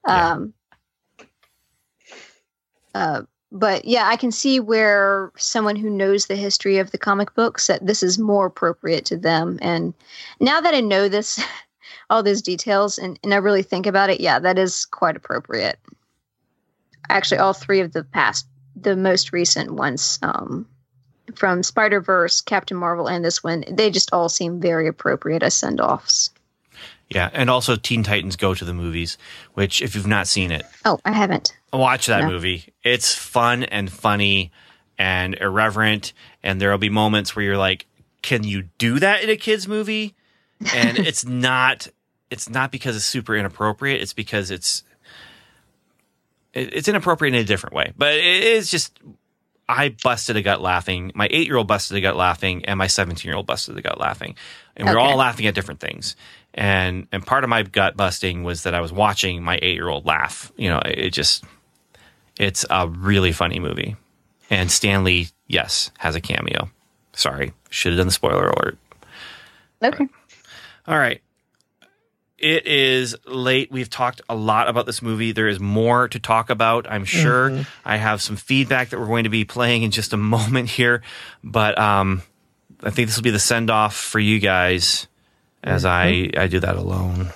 Yeah. 0.06 0.32
Um, 0.32 0.54
uh, 2.94 3.22
but 3.50 3.84
yeah, 3.84 4.06
I 4.06 4.16
can 4.16 4.32
see 4.32 4.60
where 4.60 5.32
someone 5.36 5.76
who 5.76 5.88
knows 5.88 6.26
the 6.26 6.36
history 6.36 6.78
of 6.78 6.90
the 6.90 6.98
comic 6.98 7.34
books 7.34 7.68
that 7.68 7.86
this 7.86 8.02
is 8.02 8.18
more 8.18 8.46
appropriate 8.46 9.04
to 9.06 9.16
them. 9.16 9.58
And 9.62 9.94
now 10.40 10.60
that 10.60 10.74
I 10.74 10.80
know 10.80 11.08
this, 11.08 11.42
all 12.10 12.22
those 12.22 12.42
details, 12.42 12.98
and, 12.98 13.18
and 13.22 13.32
I 13.34 13.38
really 13.38 13.62
think 13.62 13.86
about 13.86 14.10
it, 14.10 14.20
yeah, 14.20 14.38
that 14.38 14.58
is 14.58 14.84
quite 14.86 15.16
appropriate. 15.16 15.78
Actually, 17.08 17.38
all 17.38 17.52
three 17.52 17.80
of 17.80 17.92
the 17.92 18.04
past, 18.04 18.46
the 18.76 18.96
most 18.96 19.32
recent 19.32 19.72
ones 19.72 20.18
um, 20.22 20.66
from 21.34 21.62
Spider 21.62 22.00
Verse, 22.00 22.40
Captain 22.40 22.76
Marvel, 22.76 23.08
and 23.08 23.24
this 23.24 23.44
one, 23.44 23.64
they 23.70 23.90
just 23.90 24.12
all 24.12 24.28
seem 24.28 24.60
very 24.60 24.88
appropriate 24.88 25.42
as 25.42 25.54
send 25.54 25.80
offs. 25.80 26.30
Yeah, 27.10 27.28
and 27.32 27.50
also 27.50 27.76
Teen 27.76 28.02
Titans 28.02 28.36
Go 28.36 28.54
to 28.54 28.64
the 28.64 28.72
Movies, 28.72 29.18
which 29.52 29.82
if 29.82 29.94
you've 29.94 30.06
not 30.06 30.26
seen 30.26 30.50
it, 30.50 30.64
Oh, 30.86 30.98
I 31.04 31.12
haven't. 31.12 31.54
watch 31.72 32.06
that 32.06 32.22
No. 32.22 32.30
movie. 32.30 32.72
It's 32.82 33.14
fun 33.14 33.64
and 33.64 33.92
funny 33.92 34.50
and 34.98 35.34
irreverent, 35.34 36.12
and 36.42 36.60
there'll 36.60 36.78
be 36.78 36.88
moments 36.88 37.36
where 37.36 37.44
you're 37.44 37.58
like, 37.58 37.86
"Can 38.22 38.42
you 38.44 38.64
do 38.78 38.98
that 39.00 39.22
in 39.22 39.28
a 39.28 39.36
kids 39.36 39.68
movie?" 39.68 40.14
And 40.72 40.98
it's 41.06 41.24
not. 41.24 41.88
It's 42.30 42.48
not 42.48 42.72
because 42.72 42.96
it's 42.96 43.04
super 43.04 43.36
inappropriate. 43.36 44.00
It's 44.00 44.12
because 44.12 44.50
it's 44.50 44.82
it- 46.52 46.74
it's 46.74 46.88
inappropriate 46.88 47.34
in 47.34 47.40
a 47.40 47.44
different 47.44 47.74
way. 47.74 47.92
But 47.96 48.14
it 48.14 48.24
is 48.44 48.70
just. 48.70 48.98
I 49.66 49.94
busted 50.02 50.36
a 50.36 50.42
gut 50.42 50.60
laughing. 50.60 51.10
My 51.14 51.26
eight 51.30 51.46
year 51.46 51.56
old 51.56 51.66
busted 51.68 51.96
a 51.96 52.00
gut 52.02 52.16
laughing, 52.16 52.64
and 52.66 52.76
my 52.78 52.86
seventeen 52.86 53.30
year 53.30 53.36
old 53.36 53.46
busted 53.46 53.76
a 53.78 53.82
gut 53.82 53.98
laughing, 53.98 54.36
and 54.76 54.86
we 54.86 54.94
we're 54.94 55.00
Okay. 55.00 55.10
all 55.10 55.16
laughing 55.16 55.46
at 55.46 55.54
different 55.54 55.80
things. 55.80 56.16
And 56.52 57.08
and 57.12 57.24
part 57.26 57.44
of 57.44 57.50
my 57.50 57.62
gut 57.62 57.96
busting 57.96 58.42
was 58.44 58.64
that 58.64 58.74
I 58.74 58.80
was 58.80 58.92
watching 58.92 59.42
my 59.42 59.58
eight 59.62 59.74
year 59.74 59.88
old 59.88 60.04
laugh. 60.04 60.52
You 60.56 60.68
know, 60.68 60.82
it 60.84 61.10
just 61.14 61.44
it's 62.38 62.66
a 62.68 62.88
really 62.88 63.32
funny 63.32 63.58
movie. 63.58 63.96
And 64.50 64.70
Stan 64.70 65.02
Lee, 65.02 65.28
yes, 65.46 65.90
has 65.98 66.14
a 66.14 66.20
cameo. 66.20 66.68
Sorry, 67.14 67.54
should 67.70 67.92
have 67.92 67.98
done 67.98 68.08
the 68.08 68.12
spoiler 68.12 68.50
alert. 68.50 68.76
Okay. 69.82 70.06
All 70.86 70.98
right. 70.98 71.20
It 72.36 72.66
is 72.66 73.16
late. 73.26 73.70
We've 73.70 73.88
talked 73.88 74.20
a 74.28 74.34
lot 74.34 74.68
about 74.68 74.86
this 74.86 75.00
movie. 75.00 75.32
There 75.32 75.48
is 75.48 75.60
more 75.60 76.08
to 76.08 76.18
talk 76.18 76.50
about. 76.50 76.86
I'm 76.90 77.04
sure 77.04 77.64
I 77.84 77.96
have 77.96 78.20
some 78.20 78.36
feedback 78.36 78.90
that 78.90 78.98
we're 79.00 79.06
going 79.06 79.24
to 79.24 79.30
be 79.30 79.44
playing 79.44 79.82
in 79.82 79.90
just 79.90 80.12
a 80.12 80.16
moment 80.16 80.68
here, 80.68 81.02
but 81.42 81.78
um, 81.78 82.22
I 82.82 82.90
think 82.90 83.08
this 83.08 83.16
will 83.16 83.22
be 83.22 83.30
the 83.30 83.38
send 83.38 83.70
off 83.70 83.96
for 83.96 84.18
you 84.18 84.40
guys 84.40 85.06
as 85.62 85.84
I 85.86 86.28
I 86.36 86.48
do 86.48 86.60
that 86.60 86.76
alone. 86.76 87.28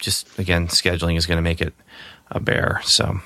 Just 0.00 0.38
again, 0.38 0.66
scheduling 0.68 1.16
is 1.16 1.26
going 1.26 1.38
to 1.38 1.42
make 1.42 1.60
it 1.60 1.74
a 2.30 2.40
bear. 2.40 2.80
So 2.84 3.20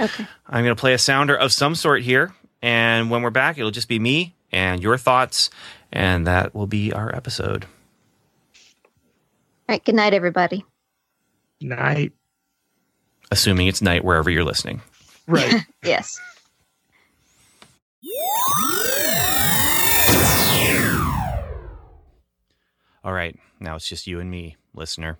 Okay. 0.00 0.26
I'm 0.46 0.64
going 0.64 0.74
to 0.76 0.80
play 0.80 0.94
a 0.94 0.98
sounder 0.98 1.36
of 1.36 1.52
some 1.52 1.74
sort 1.74 2.02
here. 2.02 2.32
And 2.62 3.10
when 3.10 3.22
we're 3.22 3.30
back, 3.30 3.58
it'll 3.58 3.70
just 3.72 3.88
be 3.88 3.98
me 3.98 4.34
and 4.52 4.82
your 4.82 4.96
thoughts. 4.96 5.50
And 5.92 6.26
that 6.26 6.54
will 6.54 6.66
be 6.66 6.92
our 6.92 7.14
episode. 7.14 7.66
All 9.68 9.74
right. 9.74 9.84
Good 9.84 9.96
night, 9.96 10.14
everybody. 10.14 10.64
Night. 11.60 12.12
Assuming 13.30 13.66
it's 13.66 13.82
night 13.82 14.02
wherever 14.02 14.30
you're 14.30 14.44
listening. 14.44 14.80
Right. 15.26 15.62
Yes. 15.84 16.18
All 23.04 23.12
right. 23.12 23.38
Now 23.60 23.76
it's 23.76 23.88
just 23.88 24.06
you 24.06 24.20
and 24.20 24.30
me, 24.30 24.56
listener, 24.74 25.18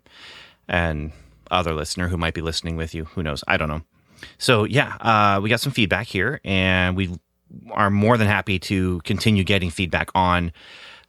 and 0.67 1.13
other 1.51 1.73
listener 1.75 2.09
who 2.09 2.17
might 2.17 2.35
be 2.35 2.41
listening 2.41 2.77
with 2.77 2.95
you. 2.95 3.05
Who 3.05 3.23
knows? 3.23 3.45
I 3.49 3.57
don't 3.57 3.69
know. 3.69 3.83
So, 4.37 4.65
yeah, 4.65 4.97
uh, 5.01 5.41
we 5.41 5.49
got 5.49 5.61
some 5.61 5.73
feedback 5.73 6.07
here, 6.07 6.41
and 6.45 6.97
we 6.97 7.19
are 7.71 7.89
more 7.89 8.19
than 8.19 8.27
happy 8.27 8.59
to 8.61 9.01
continue 9.05 9.45
getting 9.45 9.71
feedback 9.71 10.11
on 10.15 10.53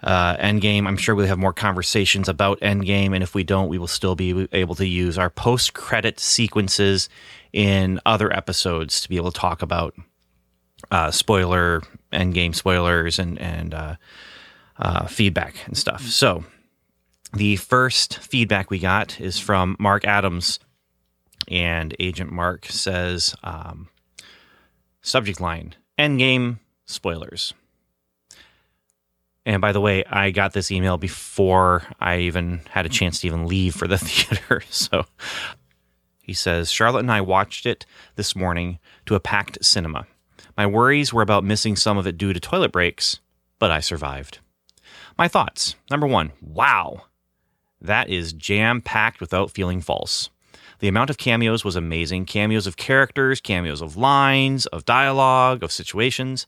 uh, 0.04 0.38
Endgame. 0.38 0.88
I'm 0.88 0.98
sure 0.98 1.16
we'll 1.16 1.28
have 1.28 1.38
more 1.38 1.54
conversations 1.54 2.30
about 2.30 2.60
Endgame, 2.62 3.14
and 3.14 3.24
if 3.24 3.36
we 3.36 3.44
don't, 3.44 3.70
we 3.70 3.78
will 3.78 3.88
still 3.88 4.16
be 4.16 4.48
able 4.52 4.76
to 4.76 4.88
use 4.88 5.18
our 5.18 5.30
post 5.30 5.74
credit 5.74 6.20
sequences 6.20 7.10
in 7.52 8.00
other 8.06 8.32
episodes 8.34 9.02
to 9.02 9.10
be 9.10 9.18
able 9.18 9.32
to 9.32 9.40
talk 9.40 9.62
about 9.62 9.96
uh, 10.92 11.12
spoiler 11.12 11.82
Endgame 12.14 12.56
spoilers 12.56 13.20
and 13.20 13.40
and 13.40 13.74
uh, 13.74 13.96
uh, 14.78 15.08
feedback 15.08 15.56
and 15.66 15.78
stuff. 15.78 16.02
So 16.04 16.44
the 17.34 17.58
first 17.58 18.20
feedback 18.20 18.72
we 18.72 18.80
got 18.80 19.20
is 19.20 19.40
from 19.40 19.76
Mark 19.80 20.06
Adams, 20.06 20.60
and 21.48 21.96
Agent 22.00 22.32
Mark 22.32 22.66
says, 22.66 23.36
um, 23.44 23.90
subject 25.02 25.40
line 25.40 25.76
Endgame 25.98 26.60
spoilers. 26.86 27.54
And 29.46 29.62
by 29.62 29.72
the 29.72 29.82
way, 29.82 30.04
I 30.06 30.32
got 30.32 30.54
this 30.54 30.72
email 30.72 30.98
before 30.98 31.84
I 32.00 32.20
even 32.20 32.62
had 32.70 32.86
a 32.86 32.90
chance 32.90 33.22
to 33.22 33.28
even 33.28 33.48
leave 33.48 33.76
for 33.76 33.88
the 33.88 33.98
theater. 34.00 34.62
So 34.70 35.06
he 36.22 36.34
says, 36.34 36.72
Charlotte 36.72 37.00
and 37.00 37.12
I 37.12 37.22
watched 37.22 37.66
it 37.66 37.86
this 38.16 38.36
morning 38.36 38.80
to 39.06 39.16
a 39.16 39.20
packed 39.20 39.64
cinema. 39.64 40.06
My 40.56 40.68
worries 40.68 41.14
were 41.14 41.22
about 41.22 41.44
missing 41.44 41.76
some 41.76 41.98
of 41.98 42.06
it 42.06 42.18
due 42.18 42.34
to 42.34 42.40
toilet 42.40 42.72
breaks, 42.72 43.20
but 43.60 43.72
I 43.72 43.80
survived. 43.80 44.40
My 45.18 45.28
thoughts. 45.28 45.76
Number 45.90 46.06
one, 46.06 46.32
wow. 46.42 47.04
That 47.82 48.10
is 48.10 48.34
jam 48.34 48.82
packed 48.82 49.22
without 49.22 49.52
feeling 49.52 49.82
false. 49.82 50.30
The 50.80 50.88
amount 50.88 51.10
of 51.10 51.18
cameos 51.18 51.66
was 51.66 51.76
amazing 51.76 52.26
cameos 52.26 52.68
of 52.68 52.78
characters, 52.78 53.42
cameos 53.42 53.82
of 53.82 53.98
lines, 53.98 54.66
of 54.68 54.86
dialogue, 54.86 55.64
of 55.64 55.72
situations. 55.72 56.48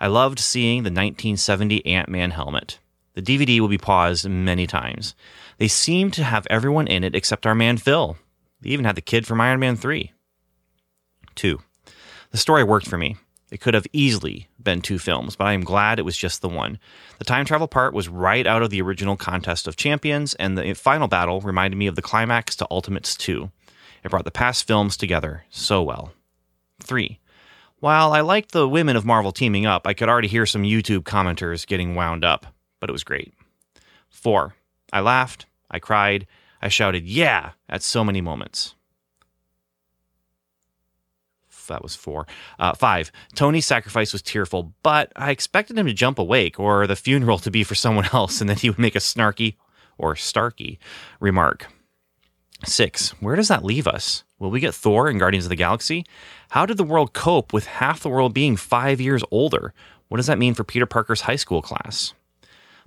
I 0.00 0.06
loved 0.06 0.38
seeing 0.38 0.78
the 0.78 0.90
1970 0.90 1.84
Ant 1.86 2.08
Man 2.08 2.30
helmet. 2.30 2.78
The 3.14 3.22
DVD 3.22 3.60
will 3.60 3.68
be 3.68 3.78
paused 3.78 4.28
many 4.28 4.66
times. 4.66 5.14
They 5.58 5.68
seem 5.68 6.10
to 6.12 6.24
have 6.24 6.46
everyone 6.48 6.86
in 6.86 7.02
it 7.02 7.16
except 7.16 7.46
our 7.46 7.54
man 7.54 7.76
Phil. 7.76 8.16
They 8.60 8.70
even 8.70 8.84
had 8.84 8.94
the 8.94 9.00
kid 9.00 9.26
from 9.26 9.40
Iron 9.40 9.60
Man 9.60 9.76
3. 9.76 10.12
Two, 11.34 11.60
the 12.30 12.38
story 12.38 12.64
worked 12.64 12.86
for 12.86 12.98
me. 12.98 13.16
It 13.50 13.60
could 13.60 13.74
have 13.74 13.86
easily 13.92 14.48
been 14.62 14.82
two 14.82 14.98
films, 14.98 15.34
but 15.34 15.46
I 15.46 15.54
am 15.54 15.64
glad 15.64 15.98
it 15.98 16.04
was 16.04 16.16
just 16.16 16.42
the 16.42 16.48
one. 16.48 16.78
The 17.18 17.24
time 17.24 17.46
travel 17.46 17.66
part 17.66 17.94
was 17.94 18.08
right 18.08 18.46
out 18.46 18.62
of 18.62 18.70
the 18.70 18.82
original 18.82 19.16
Contest 19.16 19.66
of 19.66 19.76
Champions, 19.76 20.34
and 20.34 20.58
the 20.58 20.74
final 20.74 21.08
battle 21.08 21.40
reminded 21.40 21.76
me 21.76 21.86
of 21.86 21.96
the 21.96 22.02
climax 22.02 22.54
to 22.56 22.66
Ultimates 22.70 23.16
2. 23.16 23.50
It 24.04 24.10
brought 24.10 24.24
the 24.24 24.30
past 24.30 24.66
films 24.66 24.96
together 24.96 25.44
so 25.48 25.82
well. 25.82 26.12
3. 26.82 27.18
While 27.80 28.12
I 28.12 28.20
liked 28.20 28.50
the 28.52 28.68
women 28.68 28.96
of 28.96 29.04
Marvel 29.04 29.30
teaming 29.30 29.64
up, 29.64 29.86
I 29.86 29.94
could 29.94 30.08
already 30.08 30.26
hear 30.26 30.46
some 30.46 30.62
YouTube 30.62 31.02
commenters 31.02 31.66
getting 31.66 31.94
wound 31.94 32.24
up, 32.24 32.46
but 32.80 32.90
it 32.90 32.92
was 32.92 33.04
great. 33.04 33.32
4. 34.10 34.54
I 34.92 35.00
laughed, 35.00 35.46
I 35.70 35.78
cried, 35.78 36.26
I 36.60 36.68
shouted, 36.68 37.04
yeah, 37.04 37.52
at 37.68 37.82
so 37.82 38.02
many 38.02 38.20
moments. 38.20 38.74
That 41.68 41.82
was 41.82 41.94
four. 41.94 42.26
Uh, 42.58 42.74
five. 42.74 43.12
Tony's 43.34 43.66
sacrifice 43.66 44.14
was 44.14 44.22
tearful, 44.22 44.72
but 44.82 45.12
I 45.14 45.30
expected 45.30 45.76
him 45.76 45.86
to 45.86 45.92
jump 45.92 46.18
awake 46.18 46.58
or 46.58 46.86
the 46.86 46.96
funeral 46.96 47.38
to 47.40 47.50
be 47.50 47.62
for 47.62 47.74
someone 47.74 48.08
else, 48.12 48.40
and 48.40 48.48
then 48.48 48.56
he 48.56 48.70
would 48.70 48.78
make 48.78 48.96
a 48.96 49.00
snarky 49.00 49.56
or 49.98 50.16
starky 50.16 50.78
remark. 51.20 51.66
Six. 52.64 53.10
Where 53.20 53.36
does 53.36 53.48
that 53.48 53.64
leave 53.64 53.86
us? 53.86 54.24
Will 54.38 54.50
we 54.50 54.60
get 54.60 54.74
Thor 54.74 55.08
in 55.08 55.18
Guardians 55.18 55.44
of 55.44 55.50
the 55.50 55.56
Galaxy? 55.56 56.04
How 56.50 56.66
did 56.66 56.76
the 56.76 56.84
world 56.84 57.12
cope 57.12 57.52
with 57.52 57.66
half 57.66 58.00
the 58.00 58.08
world 58.08 58.34
being 58.34 58.56
five 58.56 59.00
years 59.00 59.22
older? 59.30 59.72
What 60.08 60.16
does 60.16 60.26
that 60.26 60.38
mean 60.38 60.54
for 60.54 60.64
Peter 60.64 60.86
Parker's 60.86 61.22
high 61.22 61.36
school 61.36 61.62
class? 61.62 62.14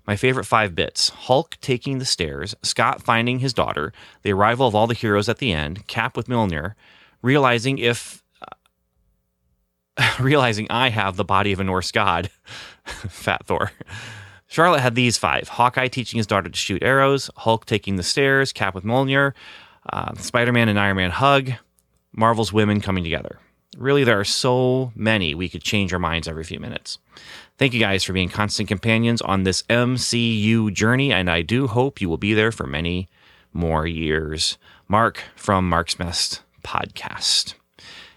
My 0.08 0.16
favorite 0.16 0.46
five 0.46 0.76
bits 0.76 1.10
Hulk 1.10 1.58
taking 1.62 2.00
the 2.00 2.06
stairs, 2.06 2.56
Scott 2.64 3.02
finding 3.02 3.40
his 3.40 3.54
daughter, 3.54 3.94
the 4.24 4.34
arrival 4.34 4.68
of 4.68 4.76
all 4.76 4.88
the 4.88 4.94
heroes 4.94 5.30
at 5.30 5.38
the 5.38 5.54
end, 5.54 5.88
Cap 5.88 6.18
with 6.18 6.28
Mjolnir, 6.28 6.74
realizing 7.22 7.78
if. 7.78 8.24
realizing 10.20 10.68
I 10.70 10.90
have 10.90 11.18
the 11.18 11.24
body 11.24 11.52
of 11.52 11.60
a 11.60 11.64
Norse 11.64 11.92
god, 11.92 12.30
Fat 12.84 13.46
Thor. 13.46 13.72
Charlotte 14.52 14.82
had 14.82 14.96
these 14.96 15.18
five 15.18 15.48
Hawkeye 15.48 15.88
teaching 15.88 16.18
his 16.18 16.28
daughter 16.28 16.50
to 16.50 16.58
shoot 16.58 16.84
arrows, 16.84 17.30
Hulk 17.38 17.66
taking 17.66 17.96
the 17.96 18.04
stairs, 18.04 18.52
Cap 18.52 18.76
with 18.76 18.84
Mjolnir, 18.84 19.32
uh, 19.94 20.14
Spider 20.16 20.52
Man 20.52 20.68
and 20.68 20.78
Iron 20.78 20.98
Man 20.98 21.10
hug, 21.10 21.54
Marvel's 22.12 22.52
women 22.52 22.82
coming 22.82 23.06
together. 23.06 23.40
Really, 23.78 24.04
there 24.04 24.20
are 24.20 24.26
so 24.26 24.92
many 24.94 25.34
we 25.34 25.48
could 25.48 25.64
change 25.64 25.94
our 25.94 26.00
minds 26.00 26.28
every 26.28 26.44
few 26.44 26.60
minutes. 26.60 26.98
Thank 27.58 27.74
you 27.74 27.80
guys 27.80 28.04
for 28.04 28.12
being 28.12 28.28
constant 28.28 28.68
companions 28.68 29.22
on 29.22 29.44
this 29.44 29.62
MCU 29.70 30.74
journey, 30.74 31.14
and 31.14 31.32
I 31.32 31.44
do 31.44 31.68
hope 31.68 32.02
you 32.02 32.10
will 32.10 32.18
be 32.18 32.34
there 32.34 32.52
for 32.52 32.68
many 32.68 33.08
more 33.54 33.88
years. 33.88 34.58
Mark 34.90 35.24
from 35.38 35.70
Mark's 35.70 35.96
Best 35.96 36.42
Podcast. 36.62 37.54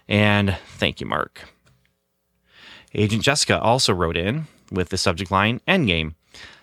And 0.09 0.57
thank 0.67 0.99
you, 0.99 1.07
Mark. 1.07 1.47
Agent 2.93 3.23
Jessica 3.23 3.57
also 3.57 3.93
wrote 3.93 4.17
in 4.17 4.47
with 4.69 4.89
the 4.89 4.97
subject 4.97 5.31
line 5.31 5.61
Endgame. 5.65 6.15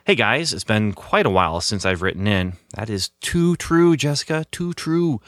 Hey 0.05 0.17
guys, 0.17 0.53
it's 0.53 0.65
been 0.65 0.95
quite 0.95 1.27
a 1.27 1.31
while 1.31 1.61
since 1.61 1.87
I've 1.87 2.03
written 2.03 2.27
in. 2.27 2.55
That 2.75 2.91
is 2.91 3.11
too 3.21 3.55
true, 3.55 3.97
Jessica, 3.97 4.45
too 4.51 4.73
true. 4.73 5.21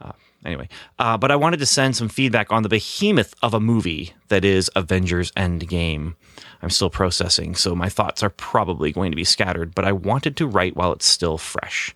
Uh, 0.00 0.10
Anyway, 0.44 0.68
uh, 0.98 1.16
but 1.16 1.30
I 1.30 1.36
wanted 1.36 1.58
to 1.58 1.66
send 1.66 1.96
some 1.96 2.08
feedback 2.08 2.52
on 2.52 2.64
the 2.64 2.68
behemoth 2.68 3.34
of 3.42 3.54
a 3.54 3.60
movie 3.60 4.14
that 4.28 4.44
is 4.44 4.70
Avengers 4.74 5.30
Endgame. 5.32 6.14
I'm 6.62 6.70
still 6.70 6.90
processing, 6.90 7.54
so 7.54 7.76
my 7.76 7.88
thoughts 7.88 8.22
are 8.22 8.30
probably 8.30 8.92
going 8.92 9.12
to 9.12 9.16
be 9.16 9.24
scattered, 9.24 9.74
but 9.74 9.84
I 9.84 9.92
wanted 9.92 10.36
to 10.36 10.46
write 10.46 10.76
while 10.76 10.92
it's 10.92 11.06
still 11.06 11.38
fresh. 11.38 11.94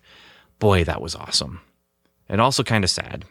Boy, 0.59 0.83
that 0.85 1.01
was 1.01 1.15
awesome. 1.15 1.61
And 2.29 2.39
also 2.39 2.63
kind 2.63 2.83
of 2.83 2.89
sad. 2.89 3.25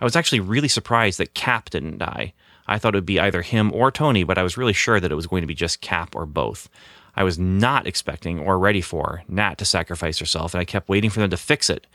I 0.00 0.04
was 0.04 0.16
actually 0.16 0.40
really 0.40 0.68
surprised 0.68 1.18
that 1.18 1.34
Cap 1.34 1.70
didn't 1.70 1.98
die. 1.98 2.32
I 2.66 2.78
thought 2.78 2.94
it 2.94 2.98
would 2.98 3.06
be 3.06 3.20
either 3.20 3.42
him 3.42 3.72
or 3.72 3.90
Tony, 3.92 4.24
but 4.24 4.38
I 4.38 4.42
was 4.42 4.56
really 4.56 4.72
sure 4.72 4.98
that 4.98 5.12
it 5.12 5.16
was 5.16 5.28
going 5.28 5.42
to 5.42 5.46
be 5.46 5.54
just 5.54 5.80
Cap 5.80 6.14
or 6.16 6.26
both. 6.26 6.68
I 7.16 7.24
was 7.24 7.38
not 7.38 7.86
expecting 7.86 8.38
or 8.38 8.58
ready 8.58 8.80
for 8.80 9.22
Nat 9.28 9.56
to 9.58 9.64
sacrifice 9.64 10.18
herself, 10.18 10.54
and 10.54 10.60
I 10.60 10.64
kept 10.64 10.88
waiting 10.88 11.10
for 11.10 11.20
them 11.20 11.30
to 11.30 11.36
fix 11.36 11.70
it. 11.70 11.86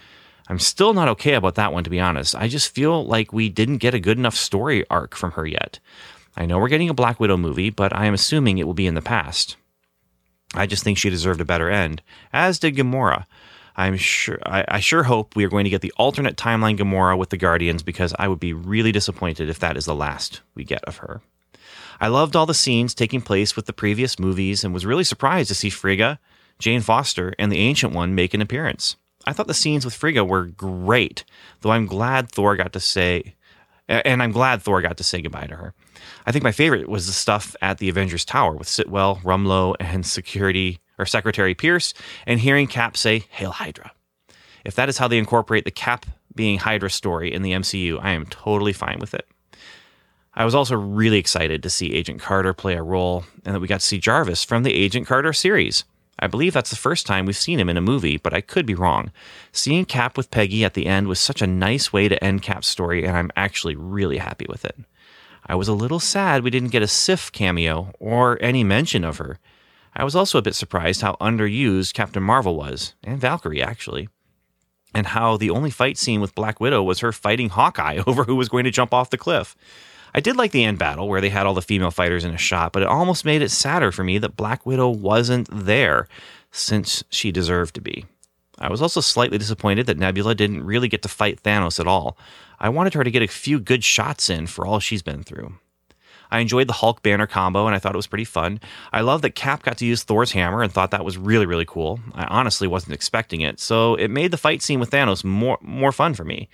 I'm 0.49 0.59
still 0.59 0.93
not 0.93 1.07
okay 1.09 1.35
about 1.35 1.55
that 1.55 1.71
one, 1.71 1.83
to 1.83 1.89
be 1.89 1.99
honest. 1.99 2.35
I 2.35 2.47
just 2.47 2.73
feel 2.73 3.05
like 3.05 3.31
we 3.31 3.47
didn't 3.47 3.77
get 3.77 3.93
a 3.93 3.99
good 3.99 4.17
enough 4.17 4.35
story 4.35 4.85
arc 4.89 5.15
from 5.15 5.31
her 5.31 5.45
yet. 5.45 5.79
I 6.35 6.45
know 6.45 6.57
we're 6.57 6.69
getting 6.69 6.89
a 6.89 6.93
Black 6.93 7.19
Widow 7.19 7.37
movie, 7.37 7.69
but 7.69 7.95
I 7.95 8.05
am 8.05 8.13
assuming 8.13 8.57
it 8.57 8.65
will 8.65 8.73
be 8.73 8.87
in 8.87 8.95
the 8.95 9.01
past. 9.01 9.57
I 10.53 10.65
just 10.65 10.83
think 10.83 10.97
she 10.97 11.09
deserved 11.09 11.39
a 11.39 11.45
better 11.45 11.69
end, 11.69 12.01
as 12.33 12.59
did 12.59 12.75
Gamora. 12.75 13.25
I'm 13.75 13.95
sure 13.95 14.39
I, 14.45 14.65
I, 14.67 14.79
sure 14.81 15.03
hope 15.03 15.35
we 15.35 15.45
are 15.45 15.49
going 15.49 15.63
to 15.63 15.69
get 15.69 15.81
the 15.81 15.93
alternate 15.95 16.35
timeline 16.35 16.77
Gamora 16.77 17.17
with 17.17 17.29
the 17.29 17.37
Guardians 17.37 17.83
because 17.83 18.13
I 18.19 18.27
would 18.27 18.39
be 18.39 18.51
really 18.51 18.91
disappointed 18.91 19.49
if 19.49 19.59
that 19.59 19.77
is 19.77 19.85
the 19.85 19.95
last 19.95 20.41
we 20.55 20.65
get 20.65 20.83
of 20.83 20.97
her. 20.97 21.21
I 22.01 22.07
loved 22.07 22.35
all 22.35 22.45
the 22.45 22.53
scenes 22.53 22.93
taking 22.93 23.21
place 23.21 23.55
with 23.55 23.67
the 23.67 23.73
previous 23.73 24.19
movies 24.19 24.63
and 24.63 24.73
was 24.73 24.85
really 24.85 25.03
surprised 25.03 25.47
to 25.49 25.55
see 25.55 25.69
Frigga, 25.69 26.19
Jane 26.59 26.81
Foster, 26.81 27.33
and 27.39 27.51
the 27.51 27.59
Ancient 27.59 27.93
One 27.93 28.15
make 28.15 28.33
an 28.33 28.41
appearance. 28.41 28.97
I 29.25 29.33
thought 29.33 29.47
the 29.47 29.53
scenes 29.53 29.85
with 29.85 29.93
Frigga 29.93 30.25
were 30.25 30.45
great, 30.47 31.23
though 31.61 31.71
I'm 31.71 31.85
glad 31.85 32.31
Thor 32.31 32.57
got 32.57 32.73
to 32.73 32.79
say 32.79 33.35
and 33.91 34.23
I'm 34.23 34.31
glad 34.31 34.61
Thor 34.61 34.81
got 34.81 34.97
to 34.97 35.03
say 35.03 35.21
goodbye 35.21 35.47
to 35.47 35.55
her. 35.55 35.73
I 36.25 36.31
think 36.31 36.43
my 36.43 36.51
favorite 36.51 36.87
was 36.87 37.07
the 37.07 37.13
stuff 37.13 37.55
at 37.61 37.77
the 37.77 37.89
Avengers 37.89 38.23
Tower 38.23 38.55
with 38.55 38.67
Sitwell, 38.67 39.21
Rumlow, 39.21 39.75
and 39.79 40.05
security 40.05 40.79
or 40.97 41.05
Secretary 41.05 41.53
Pierce, 41.53 41.93
and 42.25 42.39
hearing 42.39 42.67
Cap 42.67 42.95
say, 42.95 43.25
Hail 43.31 43.51
Hydra. 43.51 43.91
If 44.63 44.75
that 44.75 44.89
is 44.89 44.97
how 44.97 45.07
they 45.07 45.17
incorporate 45.17 45.65
the 45.65 45.71
Cap 45.71 46.05
being 46.35 46.59
Hydra 46.59 46.89
story 46.89 47.33
in 47.33 47.41
the 47.41 47.51
MCU, 47.51 47.99
I 48.01 48.11
am 48.11 48.25
totally 48.27 48.73
fine 48.73 48.99
with 48.99 49.13
it. 49.13 49.27
I 50.33 50.45
was 50.45 50.55
also 50.55 50.75
really 50.75 51.17
excited 51.17 51.61
to 51.61 51.69
see 51.69 51.93
Agent 51.93 52.21
Carter 52.21 52.53
play 52.53 52.75
a 52.75 52.83
role 52.83 53.25
and 53.43 53.53
that 53.53 53.59
we 53.59 53.67
got 53.67 53.81
to 53.81 53.85
see 53.85 53.99
Jarvis 53.99 54.43
from 54.43 54.63
the 54.63 54.73
Agent 54.73 55.05
Carter 55.07 55.33
series. 55.33 55.83
I 56.19 56.27
believe 56.27 56.53
that's 56.53 56.69
the 56.69 56.75
first 56.75 57.05
time 57.05 57.25
we've 57.25 57.35
seen 57.35 57.59
him 57.59 57.69
in 57.69 57.77
a 57.77 57.81
movie, 57.81 58.17
but 58.17 58.33
I 58.33 58.41
could 58.41 58.65
be 58.65 58.75
wrong. 58.75 59.11
Seeing 59.51 59.85
Cap 59.85 60.15
with 60.15 60.31
Peggy 60.31 60.63
at 60.63 60.73
the 60.73 60.85
end 60.85 61.07
was 61.07 61.19
such 61.19 61.41
a 61.41 61.47
nice 61.47 61.91
way 61.91 62.07
to 62.07 62.23
end 62.23 62.43
Cap's 62.43 62.67
story, 62.67 63.03
and 63.03 63.17
I'm 63.17 63.31
actually 63.35 63.75
really 63.75 64.19
happy 64.19 64.45
with 64.47 64.63
it. 64.63 64.75
I 65.47 65.55
was 65.55 65.67
a 65.67 65.73
little 65.73 65.99
sad 65.99 66.43
we 66.43 66.51
didn't 66.51 66.69
get 66.69 66.83
a 66.83 66.87
Sif 66.87 67.31
cameo 67.31 67.91
or 67.99 68.37
any 68.39 68.63
mention 68.63 69.03
of 69.03 69.17
her. 69.17 69.39
I 69.95 70.03
was 70.03 70.15
also 70.15 70.37
a 70.37 70.43
bit 70.43 70.55
surprised 70.55 71.01
how 71.01 71.17
underused 71.19 71.93
Captain 71.93 72.23
Marvel 72.23 72.55
was, 72.55 72.93
and 73.03 73.19
Valkyrie 73.19 73.63
actually, 73.63 74.07
and 74.93 75.07
how 75.07 75.37
the 75.37 75.49
only 75.49 75.71
fight 75.71 75.97
scene 75.97 76.21
with 76.21 76.35
Black 76.35 76.59
Widow 76.59 76.83
was 76.83 76.99
her 76.99 77.11
fighting 77.11 77.49
Hawkeye 77.49 78.01
over 78.07 78.25
who 78.25 78.35
was 78.35 78.47
going 78.47 78.63
to 78.63 78.71
jump 78.71 78.93
off 78.93 79.09
the 79.09 79.17
cliff. 79.17 79.55
I 80.13 80.19
did 80.19 80.35
like 80.35 80.51
the 80.51 80.63
end 80.63 80.77
battle 80.77 81.07
where 81.07 81.21
they 81.21 81.29
had 81.29 81.45
all 81.45 81.53
the 81.53 81.61
female 81.61 81.91
fighters 81.91 82.25
in 82.25 82.33
a 82.33 82.37
shot, 82.37 82.73
but 82.73 82.83
it 82.83 82.87
almost 82.87 83.25
made 83.25 83.41
it 83.41 83.49
sadder 83.49 83.91
for 83.91 84.03
me 84.03 84.17
that 84.17 84.35
Black 84.35 84.65
Widow 84.65 84.89
wasn't 84.89 85.47
there 85.51 86.07
since 86.51 87.03
she 87.09 87.31
deserved 87.31 87.75
to 87.75 87.81
be. 87.81 88.05
I 88.59 88.69
was 88.69 88.81
also 88.81 89.01
slightly 89.01 89.37
disappointed 89.37 89.87
that 89.87 89.97
Nebula 89.97 90.35
didn't 90.35 90.63
really 90.63 90.87
get 90.87 91.01
to 91.03 91.09
fight 91.09 91.41
Thanos 91.41 91.79
at 91.79 91.87
all. 91.87 92.17
I 92.59 92.69
wanted 92.69 92.93
her 92.93 93.03
to 93.03 93.11
get 93.11 93.23
a 93.23 93.27
few 93.27 93.59
good 93.59 93.83
shots 93.83 94.29
in 94.29 94.47
for 94.47 94.67
all 94.67 94.79
she's 94.79 95.01
been 95.01 95.23
through. 95.23 95.55
I 96.29 96.39
enjoyed 96.39 96.67
the 96.67 96.73
Hulk 96.73 97.01
banner 97.03 97.27
combo 97.27 97.65
and 97.65 97.75
I 97.75 97.79
thought 97.79 97.93
it 97.93 97.97
was 97.97 98.07
pretty 98.07 98.25
fun. 98.25 98.61
I 98.93 99.01
love 99.01 99.21
that 99.23 99.35
Cap 99.35 99.63
got 99.63 99.77
to 99.79 99.85
use 99.85 100.03
Thor's 100.03 100.31
hammer 100.31 100.61
and 100.61 100.71
thought 100.71 100.91
that 100.91 101.03
was 101.03 101.17
really, 101.17 101.45
really 101.45 101.65
cool. 101.65 101.99
I 102.13 102.25
honestly 102.25 102.67
wasn't 102.67 102.93
expecting 102.93 103.41
it, 103.41 103.59
so 103.59 103.95
it 103.95 104.07
made 104.07 104.31
the 104.31 104.37
fight 104.37 104.61
scene 104.61 104.79
with 104.79 104.91
Thanos 104.91 105.23
more, 105.23 105.57
more 105.61 105.91
fun 105.91 106.13
for 106.13 106.23
me. 106.23 106.47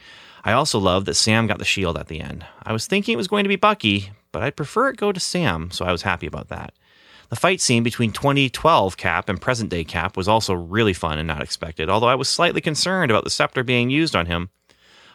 I 0.48 0.54
also 0.54 0.80
love 0.80 1.04
that 1.06 1.16
Sam 1.16 1.46
got 1.46 1.60
the 1.60 1.66
shield 1.66 1.98
at 1.98 2.08
the 2.08 2.22
end. 2.22 2.46
I 2.64 2.72
was 2.72 2.88
thinking 2.88 3.12
it 3.12 3.18
was 3.18 3.28
going 3.28 3.44
to 3.44 3.50
be 3.50 3.58
Bucky, 3.58 4.12
but 4.32 4.44
I'd 4.44 4.56
prefer 4.56 4.88
it 4.88 4.96
go 4.96 5.12
to 5.12 5.20
Sam, 5.20 5.72
so 5.72 5.84
I 5.84 5.92
was 5.92 6.04
happy 6.04 6.26
about 6.26 6.48
that. 6.48 6.74
The 7.28 7.36
fight 7.36 7.60
scene 7.60 7.84
between 7.84 8.14
2012 8.14 8.96
Cap 8.96 9.28
and 9.28 9.42
present 9.42 9.70
day 9.70 9.84
Cap 9.84 10.16
was 10.16 10.30
also 10.30 10.54
really 10.54 10.94
fun 10.94 11.18
and 11.18 11.28
not 11.28 11.42
expected, 11.42 11.90
although 11.90 12.08
I 12.08 12.16
was 12.16 12.30
slightly 12.30 12.62
concerned 12.62 13.12
about 13.12 13.26
the 13.26 13.30
scepter 13.30 13.62
being 13.62 13.90
used 13.90 14.16
on 14.16 14.28
him. 14.28 14.50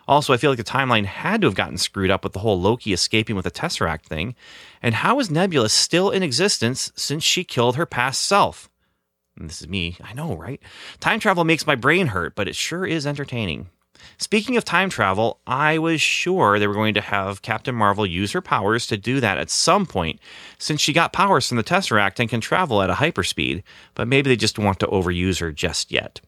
Also, 0.06 0.34
I 0.34 0.36
feel 0.36 0.50
like 0.50 0.58
the 0.58 0.64
timeline 0.64 1.06
had 1.06 1.40
to 1.40 1.46
have 1.46 1.54
gotten 1.54 1.78
screwed 1.78 2.10
up 2.10 2.24
with 2.24 2.34
the 2.34 2.40
whole 2.40 2.60
Loki 2.60 2.92
escaping 2.92 3.34
with 3.34 3.46
the 3.46 3.50
Tesseract 3.50 4.02
thing. 4.02 4.34
And 4.82 4.96
how 4.96 5.18
is 5.18 5.30
Nebula 5.30 5.70
still 5.70 6.10
in 6.10 6.22
existence 6.22 6.92
since 6.94 7.24
she 7.24 7.42
killed 7.42 7.76
her 7.76 7.86
past 7.86 8.22
self? 8.22 8.68
And 9.38 9.48
this 9.48 9.62
is 9.62 9.68
me. 9.68 9.96
I 10.04 10.12
know, 10.12 10.36
right? 10.36 10.60
Time 11.00 11.20
travel 11.20 11.44
makes 11.44 11.66
my 11.66 11.74
brain 11.74 12.08
hurt, 12.08 12.34
but 12.34 12.48
it 12.48 12.54
sure 12.54 12.84
is 12.84 13.06
entertaining. 13.06 13.70
Speaking 14.18 14.56
of 14.56 14.64
time 14.64 14.90
travel, 14.90 15.40
I 15.46 15.78
was 15.78 16.00
sure 16.00 16.58
they 16.58 16.66
were 16.66 16.74
going 16.74 16.94
to 16.94 17.00
have 17.00 17.42
Captain 17.42 17.74
Marvel 17.74 18.06
use 18.06 18.32
her 18.32 18.40
powers 18.40 18.86
to 18.88 18.96
do 18.96 19.20
that 19.20 19.38
at 19.38 19.50
some 19.50 19.86
point, 19.86 20.20
since 20.58 20.80
she 20.80 20.92
got 20.92 21.12
powers 21.12 21.48
from 21.48 21.56
the 21.56 21.64
Tesseract 21.64 22.20
and 22.20 22.28
can 22.28 22.40
travel 22.40 22.82
at 22.82 22.90
a 22.90 22.94
hyperspeed, 22.94 23.62
but 23.94 24.08
maybe 24.08 24.28
they 24.28 24.36
just 24.36 24.58
want 24.58 24.78
to 24.80 24.86
overuse 24.86 25.40
her 25.40 25.52
just 25.52 25.90
yet. 25.90 26.20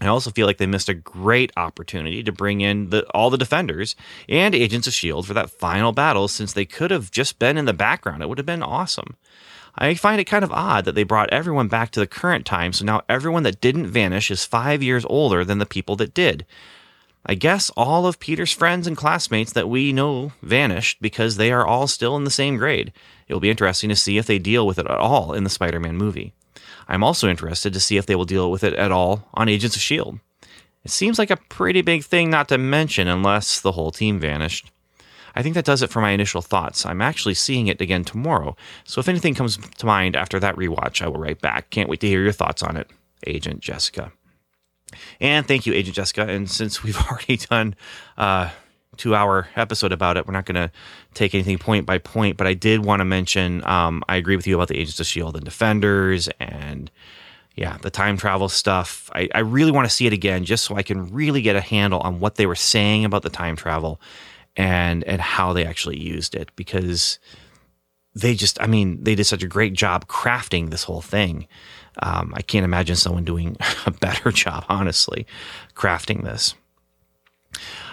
I 0.00 0.06
also 0.08 0.30
feel 0.30 0.46
like 0.46 0.58
they 0.58 0.66
missed 0.66 0.88
a 0.88 0.94
great 0.94 1.52
opportunity 1.56 2.22
to 2.24 2.32
bring 2.32 2.60
in 2.60 2.90
the, 2.90 3.06
all 3.10 3.30
the 3.30 3.38
defenders 3.38 3.94
and 4.28 4.54
Agents 4.54 4.88
of 4.88 4.92
S.H.I.E.L.D. 4.92 5.26
for 5.26 5.34
that 5.34 5.50
final 5.50 5.92
battle 5.92 6.26
since 6.26 6.52
they 6.52 6.64
could 6.64 6.90
have 6.90 7.12
just 7.12 7.38
been 7.38 7.56
in 7.56 7.64
the 7.64 7.72
background. 7.72 8.22
It 8.22 8.28
would 8.28 8.38
have 8.38 8.46
been 8.46 8.62
awesome. 8.62 9.16
I 9.76 9.94
find 9.94 10.20
it 10.20 10.24
kind 10.24 10.44
of 10.44 10.52
odd 10.52 10.84
that 10.84 10.94
they 10.94 11.04
brought 11.04 11.30
everyone 11.30 11.68
back 11.68 11.90
to 11.92 12.00
the 12.00 12.06
current 12.06 12.46
time, 12.46 12.72
so 12.72 12.84
now 12.84 13.02
everyone 13.08 13.42
that 13.44 13.60
didn't 13.60 13.86
vanish 13.86 14.30
is 14.30 14.44
five 14.44 14.82
years 14.82 15.04
older 15.06 15.44
than 15.44 15.58
the 15.58 15.66
people 15.66 15.96
that 15.96 16.14
did. 16.14 16.44
I 17.26 17.34
guess 17.34 17.70
all 17.70 18.06
of 18.06 18.20
Peter's 18.20 18.52
friends 18.52 18.86
and 18.86 18.96
classmates 18.96 19.52
that 19.52 19.68
we 19.68 19.92
know 19.92 20.32
vanished 20.42 21.00
because 21.00 21.36
they 21.36 21.50
are 21.52 21.66
all 21.66 21.86
still 21.86 22.16
in 22.16 22.24
the 22.24 22.30
same 22.30 22.58
grade. 22.58 22.92
It 23.28 23.32
will 23.32 23.40
be 23.40 23.50
interesting 23.50 23.88
to 23.88 23.96
see 23.96 24.18
if 24.18 24.26
they 24.26 24.38
deal 24.38 24.66
with 24.66 24.78
it 24.78 24.86
at 24.86 24.98
all 24.98 25.32
in 25.32 25.44
the 25.44 25.50
Spider 25.50 25.80
Man 25.80 25.96
movie. 25.96 26.34
I'm 26.86 27.02
also 27.02 27.30
interested 27.30 27.72
to 27.72 27.80
see 27.80 27.96
if 27.96 28.04
they 28.04 28.14
will 28.14 28.26
deal 28.26 28.50
with 28.50 28.62
it 28.62 28.74
at 28.74 28.92
all 28.92 29.28
on 29.32 29.48
Agents 29.48 29.74
of 29.74 29.80
S.H.I.E.L.D. 29.80 30.20
It 30.84 30.90
seems 30.90 31.18
like 31.18 31.30
a 31.30 31.36
pretty 31.36 31.80
big 31.80 32.04
thing 32.04 32.28
not 32.28 32.48
to 32.48 32.58
mention 32.58 33.08
unless 33.08 33.58
the 33.58 33.72
whole 33.72 33.90
team 33.90 34.20
vanished. 34.20 34.70
I 35.34 35.42
think 35.42 35.54
that 35.54 35.64
does 35.64 35.80
it 35.80 35.90
for 35.90 36.02
my 36.02 36.10
initial 36.10 36.42
thoughts. 36.42 36.84
I'm 36.84 37.00
actually 37.00 37.34
seeing 37.34 37.68
it 37.68 37.80
again 37.80 38.04
tomorrow, 38.04 38.54
so 38.84 39.00
if 39.00 39.08
anything 39.08 39.34
comes 39.34 39.56
to 39.56 39.86
mind 39.86 40.14
after 40.14 40.38
that 40.40 40.56
rewatch, 40.56 41.00
I 41.00 41.08
will 41.08 41.18
write 41.18 41.40
back. 41.40 41.70
Can't 41.70 41.88
wait 41.88 42.00
to 42.00 42.06
hear 42.06 42.22
your 42.22 42.32
thoughts 42.32 42.62
on 42.62 42.76
it. 42.76 42.90
Agent 43.26 43.60
Jessica. 43.60 44.12
And 45.20 45.46
thank 45.46 45.66
you, 45.66 45.72
Agent 45.72 45.96
Jessica. 45.96 46.26
And 46.26 46.50
since 46.50 46.82
we've 46.82 46.98
already 47.10 47.36
done 47.36 47.74
uh, 48.16 48.50
two 48.96 49.14
hour 49.14 49.48
episode 49.56 49.92
about 49.92 50.16
it, 50.16 50.26
we're 50.26 50.32
not 50.32 50.46
going 50.46 50.56
to 50.56 50.70
take 51.14 51.34
anything 51.34 51.58
point 51.58 51.86
by 51.86 51.98
point. 51.98 52.36
But 52.36 52.46
I 52.46 52.54
did 52.54 52.84
want 52.84 53.00
to 53.00 53.04
mention 53.04 53.64
um, 53.66 54.02
I 54.08 54.16
agree 54.16 54.36
with 54.36 54.46
you 54.46 54.54
about 54.54 54.68
the 54.68 54.78
Agents 54.78 55.00
of 55.00 55.06
Shield 55.06 55.36
and 55.36 55.44
Defenders 55.44 56.28
and 56.40 56.90
yeah, 57.56 57.78
the 57.82 57.90
time 57.90 58.16
travel 58.16 58.48
stuff. 58.48 59.08
I, 59.14 59.28
I 59.34 59.40
really 59.40 59.70
want 59.70 59.88
to 59.88 59.94
see 59.94 60.06
it 60.06 60.12
again 60.12 60.44
just 60.44 60.64
so 60.64 60.74
I 60.76 60.82
can 60.82 61.12
really 61.12 61.40
get 61.40 61.54
a 61.54 61.60
handle 61.60 62.00
on 62.00 62.18
what 62.18 62.34
they 62.34 62.46
were 62.46 62.56
saying 62.56 63.04
about 63.04 63.22
the 63.22 63.30
time 63.30 63.56
travel 63.56 64.00
and 64.56 65.04
and 65.04 65.20
how 65.20 65.52
they 65.52 65.64
actually 65.64 65.98
used 65.98 66.34
it 66.34 66.50
because 66.56 67.18
they 68.14 68.34
just 68.34 68.60
I 68.60 68.66
mean 68.66 69.02
they 69.02 69.14
did 69.14 69.24
such 69.24 69.42
a 69.42 69.48
great 69.48 69.72
job 69.72 70.06
crafting 70.06 70.70
this 70.70 70.84
whole 70.84 71.00
thing 71.00 71.46
um, 72.02 72.32
I 72.34 72.42
can't 72.42 72.64
imagine 72.64 72.96
someone 72.96 73.24
doing 73.24 73.56
a 73.86 73.90
better 73.90 74.30
job, 74.30 74.64
honestly, 74.68 75.26
crafting 75.74 76.24
this. 76.24 76.54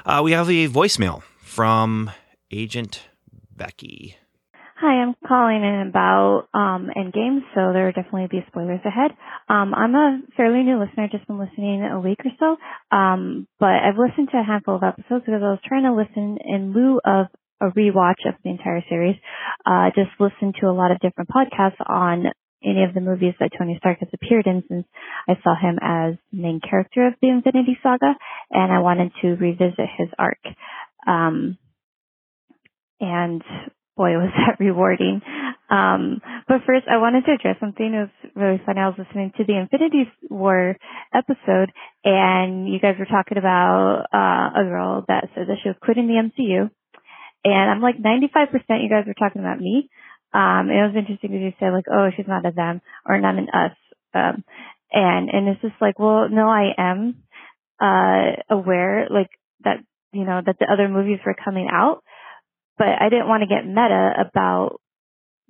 Uh, 0.06 0.22
we 0.24 0.32
have 0.32 0.50
a 0.50 0.68
voicemail 0.68 1.22
from 1.42 2.12
Agent 2.52 3.04
Becky. 3.56 4.18
Hi, 4.82 5.04
I'm 5.04 5.14
calling 5.28 5.64
in 5.64 5.90
about 5.90 6.48
um, 6.56 6.90
Endgame, 6.98 7.42
so 7.54 7.72
there 7.72 7.86
will 7.86 7.92
definitely 7.92 8.30
be 8.32 8.44
spoilers 8.48 8.80
ahead. 8.84 9.12
Um, 9.48 9.76
I'm 9.76 9.94
a 9.94 10.22
fairly 10.36 10.64
new 10.64 10.80
listener, 10.80 11.08
just 11.12 11.28
been 11.28 11.38
listening 11.38 11.84
a 11.84 12.00
week 12.00 12.18
or 12.26 12.32
so, 12.40 12.98
um, 12.98 13.48
but 13.60 13.70
I've 13.70 14.00
listened 14.00 14.30
to 14.32 14.40
a 14.40 14.44
handful 14.44 14.78
of 14.78 14.82
episodes 14.82 15.24
because 15.24 15.44
I 15.44 15.54
was 15.54 15.60
trying 15.64 15.84
to 15.84 15.94
listen 15.94 16.40
in 16.44 16.74
lieu 16.74 17.00
of 17.06 17.28
a 17.62 17.70
rewatch 17.78 18.26
of 18.26 18.34
the 18.44 18.50
entire 18.50 18.82
series. 18.90 19.16
Uh, 19.68 19.92
just 19.94 20.10
listened 20.20 20.56
to 20.60 20.66
a 20.66 20.74
lot 20.74 20.90
of 20.90 21.00
different 21.00 21.30
podcasts 21.30 21.78
on 21.86 22.26
any 22.64 22.84
of 22.84 22.94
the 22.94 23.02
movies 23.02 23.34
that 23.40 23.52
Tony 23.58 23.76
Stark 23.80 24.00
has 24.00 24.10
appeared 24.14 24.46
in 24.48 24.64
since 24.68 24.86
I 25.28 25.34
saw 25.44 25.56
him 25.56 25.80
as 25.82 26.16
main 26.32 26.60
character 26.60 27.08
of 27.08 27.14
the 27.22 27.30
Infinity 27.30 27.78
Saga 27.82 28.14
and 28.52 28.72
I 28.72 28.80
wanted 28.80 29.12
to 29.22 29.36
revisit 29.36 29.90
his 29.98 30.10
arc. 30.18 30.40
Um, 31.08 31.58
and 33.00 33.44
boy, 33.98 34.12
was 34.18 34.32
that 34.38 34.60
rewarding. 34.60 35.22
Um, 35.70 36.22
but 36.48 36.62
first, 36.66 36.86
I 36.90 36.98
wanted 36.98 37.26
to 37.26 37.34
address 37.34 37.58
something. 37.60 37.86
It 37.86 38.10
was 38.10 38.32
really 38.36 38.62
funny. 38.66 38.80
I 38.80 38.88
was 38.88 39.00
listening 39.00 39.32
to 39.38 39.44
the 39.46 39.58
Infinity 39.58 40.12
War 40.30 40.76
episode, 41.14 41.72
and 42.04 42.68
you 42.68 42.80
guys 42.80 42.96
were 43.00 43.06
talking 43.06 43.38
about 43.38 44.06
uh, 44.14 44.60
a 44.60 44.64
girl 44.66 45.06
that 45.08 45.30
said 45.34 45.48
that 45.48 45.58
she 45.64 45.70
was 45.70 45.78
quitting 45.82 46.08
the 46.08 46.20
MCU. 46.20 46.70
And 47.44 47.72
I'm 47.72 47.82
like 47.82 47.98
95% 47.98 48.52
you 48.84 48.90
guys 48.90 49.06
were 49.08 49.18
talking 49.18 49.42
about 49.42 49.60
me. 49.60 49.90
Um, 50.34 50.70
it 50.70 50.80
was 50.80 50.96
interesting 50.96 51.32
because 51.32 51.44
you 51.44 51.54
said 51.60 51.74
like, 51.74 51.86
oh, 51.92 52.10
she's 52.16 52.28
not 52.28 52.46
a 52.46 52.52
them 52.52 52.82
or 53.06 53.20
not 53.20 53.36
an 53.36 53.50
us. 53.50 53.76
Um, 54.14 54.44
and, 54.92 55.30
and 55.30 55.48
it's 55.48 55.62
just 55.62 55.82
like, 55.82 56.00
well, 56.00 56.30
no, 56.30 56.48
I 56.48 56.72
am, 56.78 57.24
uh, 57.80 58.40
aware 58.50 59.08
like 59.10 59.30
that, 59.64 59.78
you 60.14 60.26
know, 60.26 60.42
that 60.46 60.58
the 60.60 60.68
other 60.72 60.88
movies 60.88 61.20
were 61.26 61.36
coming 61.36 61.68
out, 61.72 62.04
but 62.78 62.88
I 62.88 63.10
didn't 63.10 63.28
want 63.28 63.44
to 63.44 63.54
get 63.54 63.66
meta 63.66 64.14
about 64.20 64.80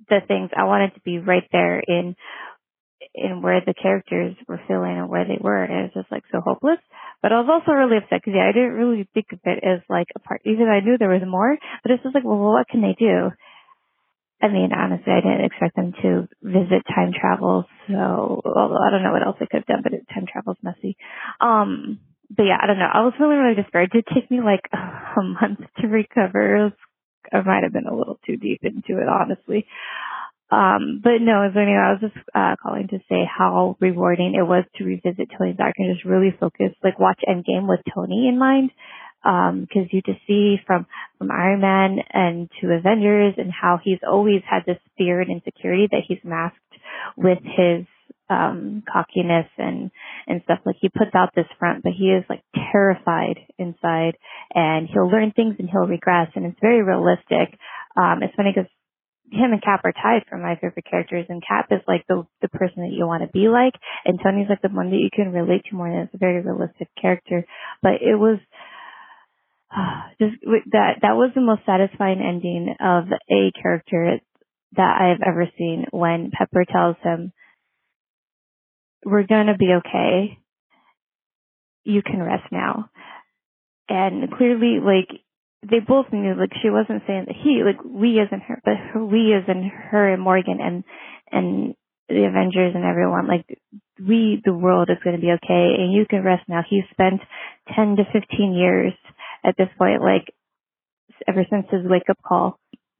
the 0.08 0.20
things. 0.26 0.50
I 0.56 0.64
wanted 0.64 0.94
to 0.94 1.00
be 1.00 1.18
right 1.18 1.46
there 1.52 1.80
in, 1.80 2.16
in 3.14 3.42
where 3.42 3.60
the 3.64 3.74
characters 3.74 4.36
were 4.48 4.60
feeling 4.66 4.98
and 4.98 5.08
where 5.08 5.24
they 5.24 5.38
were. 5.40 5.62
And 5.62 5.72
it 5.72 5.82
was 5.94 6.02
just 6.02 6.12
like 6.12 6.24
so 6.32 6.40
hopeless. 6.40 6.78
But 7.22 7.32
I 7.32 7.40
was 7.40 7.50
also 7.50 7.72
really 7.76 7.98
upset 7.98 8.22
because 8.22 8.34
yeah, 8.34 8.48
I 8.48 8.52
didn't 8.52 8.74
really 8.74 9.08
think 9.14 9.26
of 9.32 9.40
it 9.44 9.62
as 9.62 9.80
like 9.88 10.08
a 10.16 10.20
part, 10.20 10.42
even 10.44 10.66
though 10.66 10.72
I 10.72 10.80
knew 10.80 10.98
there 10.98 11.08
was 11.08 11.22
more, 11.26 11.56
but 11.82 11.92
it's 11.92 12.02
just 12.02 12.14
like, 12.14 12.24
well, 12.24 12.38
what 12.38 12.68
can 12.68 12.82
they 12.82 12.96
do? 12.98 13.30
I 14.42 14.48
mean, 14.48 14.70
honestly, 14.74 15.12
I 15.12 15.20
didn't 15.20 15.44
expect 15.46 15.76
them 15.76 15.92
to 16.02 16.28
visit 16.42 16.82
time 16.90 17.12
travel. 17.14 17.64
So, 17.86 18.42
although 18.44 18.82
I 18.82 18.90
don't 18.90 19.04
know 19.04 19.12
what 19.12 19.24
else 19.24 19.36
they 19.38 19.46
could 19.46 19.62
have 19.62 19.66
done, 19.66 19.82
but 19.84 19.92
time 20.12 20.26
travel's 20.26 20.58
messy. 20.62 20.96
Um, 21.40 22.00
but 22.28 22.42
yeah, 22.44 22.58
I 22.60 22.66
don't 22.66 22.78
know. 22.78 22.90
I 22.92 23.02
was 23.02 23.14
feeling 23.16 23.38
really 23.38 23.54
despaired. 23.54 23.94
It 23.94 24.04
did 24.04 24.06
take 24.12 24.30
me 24.30 24.40
like 24.42 24.66
a 24.72 25.22
month 25.22 25.60
to 25.78 25.86
recover. 25.86 26.72
I 27.32 27.40
might 27.42 27.62
have 27.62 27.72
been 27.72 27.86
a 27.86 27.94
little 27.94 28.18
too 28.26 28.36
deep 28.36 28.60
into 28.64 29.00
it, 29.00 29.06
honestly. 29.08 29.66
Um, 30.50 31.00
but 31.02 31.22
no, 31.22 31.48
so 31.54 31.60
anyway, 31.60 31.80
I 31.80 31.92
was 31.92 32.02
just 32.02 32.18
uh, 32.34 32.56
calling 32.60 32.88
to 32.88 32.98
say 33.08 33.24
how 33.24 33.76
rewarding 33.80 34.34
it 34.34 34.42
was 34.42 34.64
to 34.76 34.84
revisit 34.84 35.30
Tony 35.38 35.54
Stark 35.54 35.74
and 35.78 35.94
just 35.94 36.04
really 36.04 36.34
focus, 36.38 36.74
like 36.82 36.98
watch 36.98 37.20
Endgame 37.26 37.68
with 37.68 37.80
Tony 37.94 38.28
in 38.28 38.38
mind 38.38 38.70
because 39.22 39.86
um, 39.86 39.88
you 39.90 40.02
just 40.02 40.20
see 40.26 40.56
from 40.66 40.86
from 41.18 41.30
Iron 41.30 41.60
Man 41.60 41.98
and 42.12 42.50
to 42.60 42.72
Avengers 42.72 43.34
and 43.38 43.52
how 43.52 43.78
he's 43.82 44.00
always 44.06 44.42
had 44.48 44.62
this 44.66 44.78
fear 44.98 45.20
and 45.20 45.30
insecurity 45.30 45.88
that 45.90 46.02
he's 46.06 46.18
masked 46.24 46.58
with 47.16 47.38
his 47.42 47.86
um 48.30 48.82
cockiness 48.90 49.46
and 49.58 49.90
and 50.26 50.42
stuff 50.44 50.60
like 50.64 50.76
he 50.80 50.88
puts 50.88 51.10
out 51.14 51.30
this 51.34 51.46
front 51.58 51.82
but 51.82 51.92
he 51.92 52.06
is 52.06 52.24
like 52.30 52.42
terrified 52.72 53.36
inside 53.58 54.16
and 54.54 54.88
he'll 54.88 55.10
learn 55.10 55.32
things 55.32 55.56
and 55.58 55.68
he'll 55.68 55.86
regress 55.86 56.28
and 56.34 56.46
it's 56.46 56.58
very 56.60 56.82
realistic 56.82 57.58
um 57.96 58.22
it's 58.22 58.34
funny 58.36 58.52
because 58.54 58.70
him 59.32 59.52
and 59.52 59.62
Cap 59.62 59.80
are 59.84 59.92
tied 59.92 60.24
for 60.28 60.36
my 60.36 60.54
favorite 60.56 60.84
characters, 60.88 61.26
and 61.28 61.42
Cap 61.46 61.68
is 61.70 61.80
like 61.88 62.04
the 62.06 62.26
the 62.42 62.48
person 62.48 62.82
that 62.82 62.92
you 62.92 63.06
want 63.06 63.22
to 63.22 63.32
be 63.32 63.48
like, 63.48 63.72
and 64.04 64.20
Tony's 64.22 64.48
like 64.48 64.60
the 64.60 64.68
one 64.68 64.90
that 64.90 65.00
you 65.00 65.08
can 65.12 65.32
relate 65.32 65.64
to 65.70 65.74
more. 65.74 65.88
And 65.88 66.04
it's 66.04 66.14
a 66.14 66.18
very 66.18 66.42
realistic 66.42 66.88
character, 67.00 67.44
but 67.80 68.02
it 68.02 68.16
was 68.16 68.38
just 70.20 70.36
that 70.72 71.00
that 71.02 71.16
was 71.16 71.30
the 71.34 71.40
most 71.40 71.62
satisfying 71.66 72.20
ending 72.20 72.74
of 72.80 73.04
a 73.30 73.52
character 73.60 74.20
that 74.76 74.98
I 75.00 75.08
have 75.08 75.20
ever 75.26 75.46
seen 75.58 75.86
when 75.90 76.30
Pepper 76.30 76.64
tells 76.64 76.96
him 77.02 77.32
we're 79.04 79.26
going 79.26 79.46
to 79.46 79.56
be 79.56 79.74
okay. 79.78 80.38
You 81.84 82.02
can 82.02 82.22
rest 82.22 82.44
now. 82.52 82.90
And 83.88 84.30
clearly 84.30 84.78
like 84.80 85.08
they 85.68 85.80
both 85.80 86.06
knew 86.12 86.34
like 86.38 86.52
she 86.62 86.70
wasn't 86.70 87.02
saying 87.06 87.24
that 87.26 87.36
he 87.42 87.62
like 87.64 87.82
we 87.84 88.18
isn't 88.20 88.42
her 88.42 88.60
but 88.64 88.74
her, 88.76 89.04
we 89.04 89.32
in 89.32 89.70
her 89.90 90.12
and 90.12 90.22
Morgan 90.22 90.58
and 90.60 90.84
and 91.30 91.74
the 92.08 92.24
Avengers 92.26 92.74
and 92.74 92.84
everyone 92.84 93.26
like 93.26 93.46
we 93.98 94.40
the 94.44 94.54
world 94.54 94.88
is 94.90 95.02
going 95.04 95.16
to 95.16 95.22
be 95.22 95.32
okay 95.32 95.74
and 95.78 95.92
you 95.92 96.06
can 96.08 96.24
rest 96.24 96.48
now. 96.48 96.62
He 96.68 96.82
spent 96.90 97.20
10 97.74 97.96
to 97.96 98.04
15 98.12 98.54
years 98.54 98.92
at 99.44 99.56
this 99.56 99.68
point, 99.78 100.02
like 100.02 100.32
ever 101.26 101.44
since 101.50 101.66
his 101.70 101.82
wake 101.84 102.08
up 102.08 102.18
call, 102.26 102.58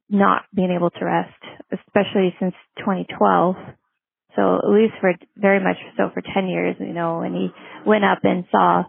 not 0.09 0.43
being 0.53 0.71
able 0.71 0.89
to 0.89 1.05
rest, 1.05 1.33
especially 1.71 2.35
since 2.39 2.53
2012. 2.79 3.55
So 4.35 4.55
at 4.57 4.69
least 4.69 4.93
for 4.99 5.13
very 5.37 5.63
much 5.63 5.77
so 5.97 6.09
for 6.13 6.21
10 6.21 6.47
years, 6.47 6.75
you 6.79 6.93
know, 6.93 7.19
when 7.19 7.33
he 7.33 7.49
went 7.85 8.03
up 8.03 8.19
and 8.23 8.45
saw, 8.51 8.83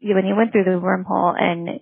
when 0.00 0.24
he 0.24 0.32
went 0.32 0.52
through 0.52 0.64
the 0.64 0.70
wormhole 0.80 1.34
and. 1.40 1.80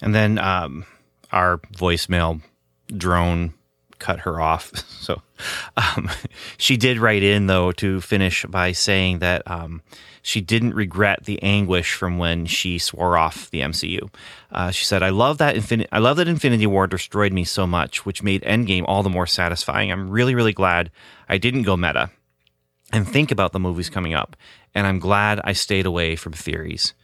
And 0.00 0.14
then 0.14 0.38
um, 0.38 0.84
our 1.32 1.58
voicemail 1.58 2.42
drone 2.88 3.54
cut 3.98 4.20
her 4.20 4.40
off. 4.40 4.72
So 5.04 5.20
um, 5.76 6.08
she 6.56 6.78
did 6.78 6.96
write 6.96 7.22
in, 7.22 7.46
though, 7.46 7.72
to 7.72 8.00
finish 8.00 8.46
by 8.46 8.72
saying 8.72 9.18
that 9.18 9.42
um, 9.46 9.82
she 10.22 10.40
didn't 10.40 10.72
regret 10.72 11.24
the 11.24 11.42
anguish 11.42 11.92
from 11.92 12.16
when 12.16 12.46
she 12.46 12.78
swore 12.78 13.18
off 13.18 13.50
the 13.50 13.60
MCU. 13.60 14.08
Uh, 14.50 14.70
she 14.70 14.86
said, 14.86 15.02
"I 15.02 15.10
love 15.10 15.36
that 15.38 15.56
Infin- 15.56 15.86
I 15.92 15.98
love 15.98 16.16
that 16.16 16.26
Infinity 16.26 16.66
War 16.66 16.86
destroyed 16.86 17.34
me 17.34 17.44
so 17.44 17.66
much, 17.66 18.06
which 18.06 18.22
made 18.22 18.40
Endgame 18.44 18.86
all 18.88 19.02
the 19.02 19.10
more 19.10 19.26
satisfying. 19.26 19.92
I'm 19.92 20.08
really, 20.08 20.34
really 20.34 20.54
glad 20.54 20.90
I 21.28 21.36
didn't 21.36 21.64
go 21.64 21.76
meta 21.76 22.10
and 22.90 23.06
think 23.06 23.30
about 23.30 23.52
the 23.52 23.60
movies 23.60 23.90
coming 23.90 24.14
up, 24.14 24.34
and 24.74 24.86
I'm 24.86 24.98
glad 24.98 25.42
I 25.44 25.52
stayed 25.52 25.84
away 25.84 26.16
from 26.16 26.32
theories." 26.32 26.94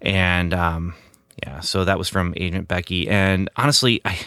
And 0.00 0.54
um, 0.54 0.94
yeah, 1.42 1.60
so 1.60 1.84
that 1.84 1.98
was 1.98 2.08
from 2.08 2.34
Agent 2.36 2.66
Becky. 2.68 3.08
And 3.08 3.48
honestly, 3.56 4.00
I 4.04 4.18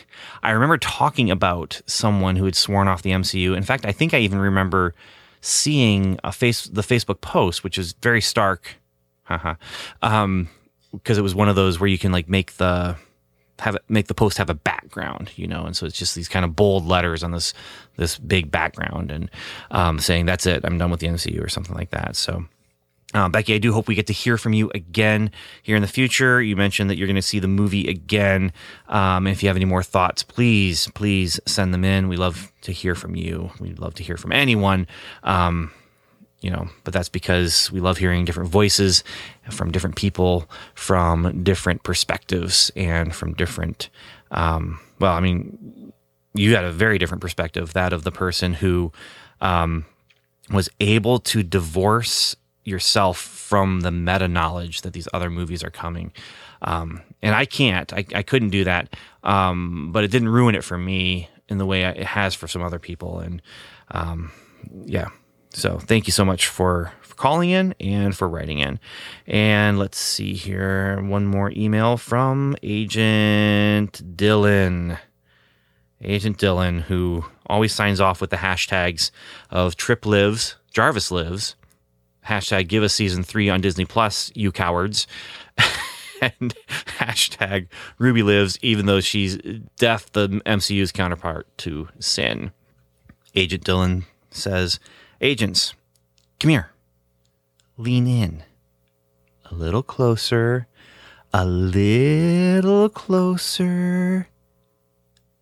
I 0.43 0.51
remember 0.51 0.77
talking 0.77 1.29
about 1.29 1.81
someone 1.85 2.35
who 2.35 2.45
had 2.45 2.55
sworn 2.55 2.87
off 2.87 3.01
the 3.01 3.11
MCU. 3.11 3.55
In 3.55 3.63
fact, 3.63 3.85
I 3.85 3.91
think 3.91 4.13
I 4.13 4.19
even 4.19 4.39
remember 4.39 4.95
seeing 5.41 6.19
a 6.23 6.31
face 6.31 6.67
the 6.67 6.81
Facebook 6.81 7.21
post, 7.21 7.63
which 7.63 7.77
is 7.77 7.93
very 8.01 8.21
stark, 8.21 8.75
haha, 9.23 9.55
um, 10.01 10.47
because 10.93 11.17
it 11.17 11.21
was 11.21 11.35
one 11.35 11.49
of 11.49 11.55
those 11.55 11.79
where 11.79 11.89
you 11.89 11.97
can 11.97 12.11
like 12.11 12.29
make 12.29 12.53
the 12.53 12.95
have 13.59 13.75
it 13.75 13.83
make 13.89 14.07
the 14.07 14.13
post 14.13 14.37
have 14.37 14.49
a 14.49 14.55
background, 14.55 15.31
you 15.35 15.47
know, 15.47 15.65
and 15.65 15.75
so 15.75 15.85
it's 15.85 15.97
just 15.97 16.15
these 16.15 16.29
kind 16.29 16.45
of 16.45 16.55
bold 16.55 16.85
letters 16.85 17.23
on 17.23 17.31
this 17.31 17.53
this 17.97 18.17
big 18.17 18.49
background 18.49 19.11
and 19.11 19.29
um, 19.71 19.99
saying 19.99 20.25
that's 20.25 20.45
it, 20.45 20.61
I'm 20.63 20.77
done 20.77 20.91
with 20.91 21.01
the 21.01 21.07
MCU 21.07 21.43
or 21.43 21.49
something 21.49 21.75
like 21.75 21.91
that. 21.91 22.15
So 22.15 22.45
uh, 23.13 23.27
Becky, 23.29 23.53
I 23.53 23.57
do 23.57 23.73
hope 23.73 23.87
we 23.87 23.95
get 23.95 24.07
to 24.07 24.13
hear 24.13 24.37
from 24.37 24.53
you 24.53 24.71
again 24.73 25.31
here 25.61 25.75
in 25.75 25.81
the 25.81 25.87
future. 25.87 26.41
You 26.41 26.55
mentioned 26.55 26.89
that 26.89 26.97
you're 26.97 27.07
going 27.07 27.15
to 27.15 27.21
see 27.21 27.39
the 27.39 27.47
movie 27.47 27.89
again. 27.89 28.53
Um, 28.87 29.27
if 29.27 29.43
you 29.43 29.49
have 29.49 29.55
any 29.57 29.65
more 29.65 29.83
thoughts, 29.83 30.23
please, 30.23 30.87
please 30.93 31.39
send 31.45 31.73
them 31.73 31.83
in. 31.83 32.07
We 32.07 32.17
love 32.17 32.51
to 32.61 32.71
hear 32.71 32.95
from 32.95 33.15
you. 33.15 33.51
We'd 33.59 33.79
love 33.79 33.95
to 33.95 34.03
hear 34.03 34.17
from 34.17 34.31
anyone. 34.31 34.87
Um, 35.23 35.71
you 36.41 36.49
know, 36.49 36.69
but 36.83 36.93
that's 36.93 37.09
because 37.09 37.71
we 37.71 37.79
love 37.79 37.97
hearing 37.97 38.25
different 38.25 38.49
voices 38.49 39.03
from 39.51 39.71
different 39.71 39.95
people, 39.95 40.49
from 40.73 41.43
different 41.43 41.83
perspectives, 41.83 42.71
and 42.75 43.13
from 43.13 43.33
different. 43.33 43.89
Um, 44.31 44.79
well, 44.99 45.13
I 45.13 45.19
mean, 45.19 45.93
you 46.33 46.55
had 46.55 46.63
a 46.63 46.71
very 46.71 46.97
different 46.97 47.21
perspective, 47.21 47.73
that 47.73 47.93
of 47.93 48.03
the 48.03 48.11
person 48.11 48.53
who 48.53 48.91
um, 49.39 49.85
was 50.49 50.69
able 50.79 51.19
to 51.19 51.43
divorce 51.43 52.35
yourself 52.63 53.17
from 53.17 53.81
the 53.81 53.91
meta 53.91 54.27
knowledge 54.27 54.81
that 54.81 54.93
these 54.93 55.07
other 55.13 55.29
movies 55.29 55.63
are 55.63 55.71
coming. 55.71 56.11
Um, 56.61 57.01
and 57.21 57.35
I 57.35 57.45
can't, 57.45 57.91
I, 57.93 58.05
I 58.13 58.23
couldn't 58.23 58.49
do 58.49 58.63
that. 58.63 58.95
Um, 59.23 59.91
but 59.91 60.03
it 60.03 60.11
didn't 60.11 60.29
ruin 60.29 60.55
it 60.55 60.63
for 60.63 60.77
me 60.77 61.29
in 61.47 61.57
the 61.57 61.65
way 61.65 61.83
it 61.83 62.03
has 62.03 62.33
for 62.33 62.47
some 62.47 62.61
other 62.61 62.79
people. 62.79 63.19
And 63.19 63.41
um, 63.91 64.31
yeah, 64.85 65.09
so 65.49 65.79
thank 65.79 66.07
you 66.07 66.13
so 66.13 66.23
much 66.23 66.47
for, 66.47 66.93
for 67.01 67.15
calling 67.15 67.49
in 67.49 67.75
and 67.79 68.15
for 68.15 68.29
writing 68.29 68.59
in. 68.59 68.79
And 69.27 69.77
let's 69.77 69.97
see 69.97 70.33
here. 70.33 71.01
One 71.01 71.25
more 71.25 71.51
email 71.55 71.97
from 71.97 72.55
Agent 72.63 74.15
Dylan. 74.15 74.97
Agent 76.03 76.37
Dylan, 76.37 76.81
who 76.81 77.25
always 77.45 77.73
signs 77.73 77.99
off 77.99 78.21
with 78.21 78.29
the 78.29 78.37
hashtags 78.37 79.11
of 79.49 79.75
Trip 79.75 80.05
Lives, 80.05 80.55
Jarvis 80.73 81.11
Lives, 81.11 81.55
hashtag 82.27 82.67
give 82.67 82.83
us 82.83 82.93
season 82.93 83.23
three 83.23 83.49
on 83.49 83.61
Disney 83.61 83.85
Plus, 83.85 84.31
you 84.35 84.51
cowards. 84.51 85.07
and 86.21 86.53
hashtag 86.97 87.67
Ruby 87.97 88.23
lives, 88.23 88.57
even 88.61 88.85
though 88.85 89.01
she's 89.01 89.37
death, 89.77 90.11
the 90.13 90.27
MCU's 90.45 90.91
counterpart 90.91 91.47
to 91.59 91.89
Sin. 91.99 92.51
Agent 93.35 93.63
Dylan 93.63 94.03
says, 94.29 94.79
Agents, 95.19 95.73
come 96.39 96.49
here. 96.49 96.71
Lean 97.77 98.07
in. 98.07 98.43
A 99.49 99.55
little 99.55 99.83
closer. 99.83 100.67
A 101.33 101.45
little 101.45 102.89
closer. 102.89 104.27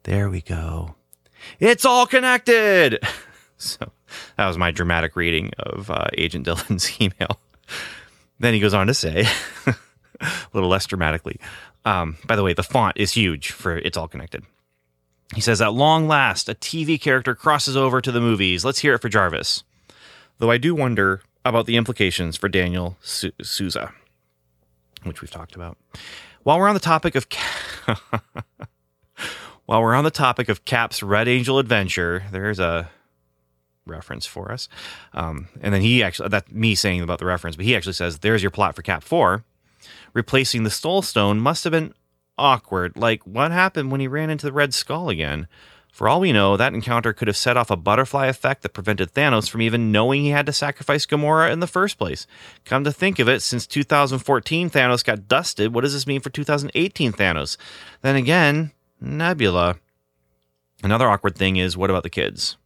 There 0.04 0.30
we 0.30 0.42
go. 0.42 0.96
It's 1.60 1.86
all 1.86 2.06
connected. 2.06 3.00
so 3.58 3.92
that 4.38 4.48
was 4.48 4.58
my 4.58 4.72
dramatic 4.72 5.16
reading 5.16 5.52
of 5.60 5.90
uh, 5.90 6.08
Agent 6.18 6.48
Dylan's 6.48 6.90
email. 7.02 7.40
then 8.40 8.54
he 8.54 8.60
goes 8.60 8.74
on 8.74 8.88
to 8.88 8.94
say, 8.94 9.26
a 9.66 9.76
little 10.54 10.70
less 10.70 10.86
dramatically. 10.86 11.40
Um, 11.86 12.18
by 12.26 12.36
the 12.36 12.44
way, 12.44 12.54
the 12.54 12.64
font 12.64 12.98
is 12.98 13.12
huge 13.14 13.52
for 13.52 13.78
It's 13.78 13.98
All 13.98 14.08
Connected. 14.08 14.44
He 15.36 15.42
says, 15.42 15.62
At 15.62 15.74
long 15.74 16.08
last, 16.08 16.50
a 16.50 16.56
TV 16.56 17.00
character 17.00 17.36
crosses 17.36 17.78
over 17.78 18.02
to 18.02 18.12
the 18.12 18.22
movies. 18.22 18.66
Let's 18.66 18.80
hear 18.80 18.96
it 18.96 19.02
for 19.02 19.10
Jarvis. 19.10 19.64
Though 20.40 20.52
I 20.52 20.58
do 20.58 20.74
wonder 20.74 21.22
about 21.46 21.66
the 21.66 21.78
implications 21.78 22.38
for 22.38 22.50
Daniel 22.50 22.98
Su- 23.02 23.32
Sousa, 23.42 23.94
which 25.04 25.22
we've 25.22 25.32
talked 25.32 25.56
about. 25.56 25.78
While 26.44 26.60
we're 26.60 26.68
on 26.68 26.74
the 26.74 26.80
topic 26.80 27.16
of. 27.16 27.28
While 29.70 29.84
we're 29.84 29.94
on 29.94 30.04
the 30.04 30.10
topic 30.10 30.50
of 30.50 30.66
Cap's 30.66 31.04
Red 31.04 31.28
Angel 31.28 31.60
adventure, 31.60 32.24
there's 32.32 32.58
a 32.58 32.90
reference 33.90 34.26
for 34.26 34.52
us. 34.52 34.70
Um, 35.14 35.48
and 35.62 35.74
then 35.74 35.82
he 35.82 36.04
actually, 36.04 36.30
that's 36.30 36.52
me 36.52 36.76
saying 36.76 37.02
about 37.02 37.20
the 37.20 37.26
reference, 37.26 37.56
but 37.56 37.66
he 37.66 37.76
actually 37.76 37.94
says, 37.94 38.20
there's 38.20 38.44
your 38.44 38.52
plot 38.52 38.76
for 38.76 38.82
Cap 38.82 39.04
4. 39.04 39.44
Replacing 40.14 40.64
the 40.64 40.70
Soul 40.70 41.02
Stone 41.02 41.40
must 41.40 41.64
have 41.64 41.72
been 41.72 41.94
awkward. 42.38 42.96
Like, 42.96 43.24
what 43.24 43.52
happened 43.52 43.92
when 43.92 44.02
he 44.02 44.08
ran 44.08 44.30
into 44.30 44.46
the 44.46 44.54
Red 44.54 44.74
Skull 44.74 45.10
again? 45.10 45.48
For 45.92 46.08
all 46.08 46.20
we 46.20 46.32
know, 46.32 46.56
that 46.56 46.74
encounter 46.74 47.14
could 47.14 47.28
have 47.28 47.36
set 47.36 47.58
off 47.58 47.72
a 47.72 47.76
butterfly 47.76 48.28
effect 48.28 48.62
that 48.62 48.74
prevented 48.74 49.14
Thanos 49.14 49.50
from 49.50 49.62
even 49.62 49.92
knowing 49.92 50.22
he 50.22 50.30
had 50.30 50.46
to 50.46 50.54
sacrifice 50.54 51.06
Gamora 51.06 51.52
in 51.52 51.60
the 51.60 51.68
first 51.68 51.98
place. 51.98 52.28
Come 52.64 52.84
to 52.84 52.92
think 52.92 53.20
of 53.20 53.28
it, 53.28 53.42
since 53.42 53.68
2014 53.68 54.70
Thanos 54.70 55.04
got 55.04 55.28
dusted, 55.28 55.74
what 55.74 55.82
does 55.82 55.94
this 55.94 56.08
mean 56.08 56.22
for 56.22 56.30
2018 56.30 57.12
Thanos? 57.12 57.58
Then 58.02 58.16
again, 58.16 58.72
Nebula. 59.02 59.78
Another 60.84 61.10
awkward 61.10 61.36
thing 61.36 61.58
is 61.58 61.76
what 61.76 61.90
about 61.90 62.04
the 62.04 62.10
kids? 62.10 62.58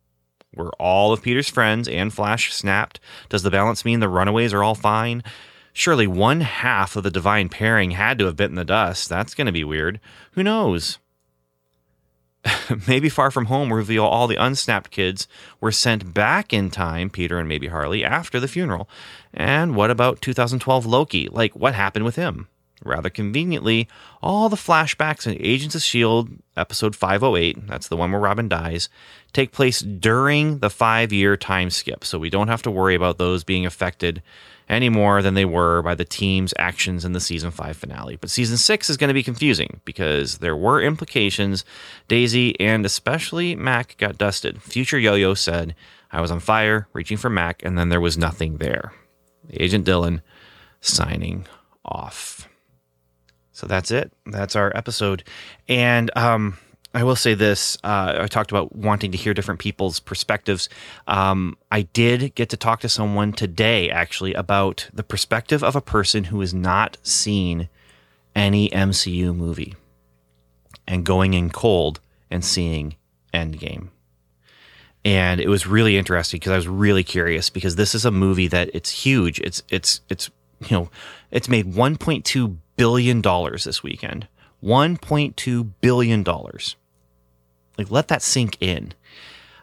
Were 0.56 0.72
all 0.80 1.12
of 1.12 1.22
Peter's 1.22 1.50
friends 1.50 1.88
and 1.88 2.14
Flash 2.14 2.54
snapped? 2.54 3.00
Does 3.30 3.44
the 3.44 3.52
balance 3.52 3.84
mean 3.86 4.00
the 4.00 4.10
runaways 4.10 4.54
are 4.54 4.64
all 4.64 4.76
fine? 4.76 5.24
Surely 5.74 6.06
one 6.06 6.42
half 6.42 6.96
of 6.96 7.04
the 7.04 7.10
divine 7.10 7.50
pairing 7.50 7.92
had 7.92 8.20
to 8.20 8.26
have 8.26 8.36
bitten 8.36 8.56
the 8.56 8.64
dust. 8.64 9.10
That's 9.10 9.34
going 9.34 9.48
to 9.48 9.52
be 9.52 9.64
weird. 9.64 10.00
Who 10.34 10.44
knows? 10.44 11.00
maybe 12.88 13.10
Far 13.10 13.32
From 13.32 13.46
Home 13.46 13.74
reveal 13.74 14.06
all 14.06 14.28
the 14.28 14.36
unsnapped 14.36 14.92
kids 14.92 15.28
were 15.62 15.72
sent 15.72 16.14
back 16.14 16.54
in 16.54 16.70
time, 16.70 17.10
Peter 17.10 17.40
and 17.40 17.48
maybe 17.48 17.68
Harley, 17.68 18.04
after 18.04 18.40
the 18.40 18.48
funeral. 18.48 18.90
And 19.34 19.76
what 19.76 19.92
about 19.92 20.22
2012 20.22 20.86
Loki? 20.86 21.28
Like, 21.30 21.56
what 21.56 21.74
happened 21.74 22.06
with 22.06 22.16
him? 22.16 22.48
Rather 22.86 23.10
conveniently, 23.10 23.88
all 24.22 24.50
the 24.50 24.56
flashbacks 24.56 25.26
in 25.26 25.38
Agents 25.40 25.76
of 25.76 25.80
S.H.I.E.L.D. 25.80 26.34
episode 26.58 26.96
508, 26.96 27.68
that's 27.68 27.88
the 27.88 27.98
one 27.98 28.12
where 28.12 28.22
Robin 28.22 28.48
dies, 28.48 28.90
take 29.32 29.52
place 29.52 29.80
during 29.80 30.60
the 30.60 30.70
five 30.70 31.12
year 31.14 31.38
time 31.38 31.70
skip. 31.70 32.04
So 32.04 32.20
we 32.20 32.30
don't 32.30 32.48
have 32.48 32.62
to 32.64 32.72
worry 32.72 32.96
about 32.96 33.18
those 33.18 33.44
being 33.44 33.66
affected 33.66 34.22
any 34.70 34.90
more 34.90 35.22
than 35.22 35.34
they 35.34 35.46
were 35.46 35.82
by 35.82 35.96
the 35.96 36.06
team's 36.06 36.54
actions 36.58 37.06
in 37.06 37.14
the 37.14 37.20
season 37.20 37.52
5 37.52 37.76
finale. 37.76 38.16
But 38.16 38.30
season 38.30 38.58
6 38.58 38.90
is 38.90 38.98
going 38.98 39.10
to 39.10 39.14
be 39.14 39.24
confusing 39.24 39.82
because 39.86 40.38
there 40.38 40.56
were 40.56 40.82
implications. 40.82 41.66
Daisy 42.08 42.60
and 42.60 42.86
especially 42.86 43.56
Mac 43.56 43.98
got 43.98 44.18
dusted. 44.18 44.62
Future 44.62 45.00
Yo 45.00 45.16
Yo 45.16 45.34
said, 45.34 45.76
I 46.12 46.22
was 46.22 46.32
on 46.32 46.40
fire, 46.40 46.88
reaching 46.94 47.18
for 47.18 47.30
Mac, 47.30 47.64
and 47.64 47.78
then 47.78 47.90
there 47.90 48.02
was 48.02 48.18
nothing 48.18 48.58
there. 48.58 48.94
Agent 49.50 49.86
Dylan 49.86 50.22
signing 50.80 51.48
off. 51.84 52.48
So 53.54 53.68
that's 53.68 53.92
it. 53.92 54.12
That's 54.26 54.56
our 54.56 54.76
episode. 54.76 55.24
And 55.70 56.12
um, 56.18 56.58
I 56.94 57.04
will 57.04 57.16
say 57.16 57.34
this 57.34 57.78
uh, 57.84 58.18
I 58.22 58.28
talked 58.28 58.52
about 58.52 58.76
wanting 58.76 59.12
to 59.12 59.18
hear 59.18 59.34
different 59.34 59.60
people's 59.60 60.00
perspectives. 60.00 60.70
Um, 61.08 61.58
I 61.72 61.84
did 61.84 62.36
get 62.36 62.50
to 62.50 62.58
talk 62.58 62.82
to 62.82 62.90
someone 62.90 63.32
today, 63.32 63.90
actually, 63.90 64.34
about 64.34 64.90
the 64.94 65.04
perspective 65.04 65.64
of 65.64 65.76
a 65.76 65.82
person 65.82 66.26
who 66.26 66.40
has 66.42 66.54
not 66.54 66.98
seen 67.04 67.70
any 68.36 68.70
MCU 68.70 69.36
movie 69.36 69.76
and 70.88 71.06
going 71.06 71.34
in 71.34 71.50
cold 71.50 72.00
and 72.30 72.44
seeing 72.44 72.96
Endgame. 73.34 73.90
And 75.06 75.42
it 75.42 75.50
was 75.50 75.68
really 75.68 75.98
interesting 75.98 76.40
because 76.40 76.52
I 76.52 76.56
was 76.56 76.68
really 76.68 77.04
curious 77.04 77.50
because 77.50 77.76
this 77.76 77.94
is 77.94 78.06
a 78.06 78.12
movie 78.12 78.48
that 78.48 78.70
it's 78.74 78.90
huge. 78.90 79.40
It's 79.42 79.62
it's 79.70 80.02
it's 80.10 80.30
you 80.70 80.78
know 80.78 80.90
it's 81.30 81.50
made 81.50 81.74
1.2 81.74 82.58
billion 82.76 83.22
dollars 83.22 83.64
this 83.64 83.84
weekend. 83.84 84.28
1.2 84.64 85.72
billion 85.82 86.24
dollars. 86.24 86.76
Like 87.78 87.92
let 87.92 88.08
that 88.08 88.22
sink 88.22 88.58
in. 88.62 88.94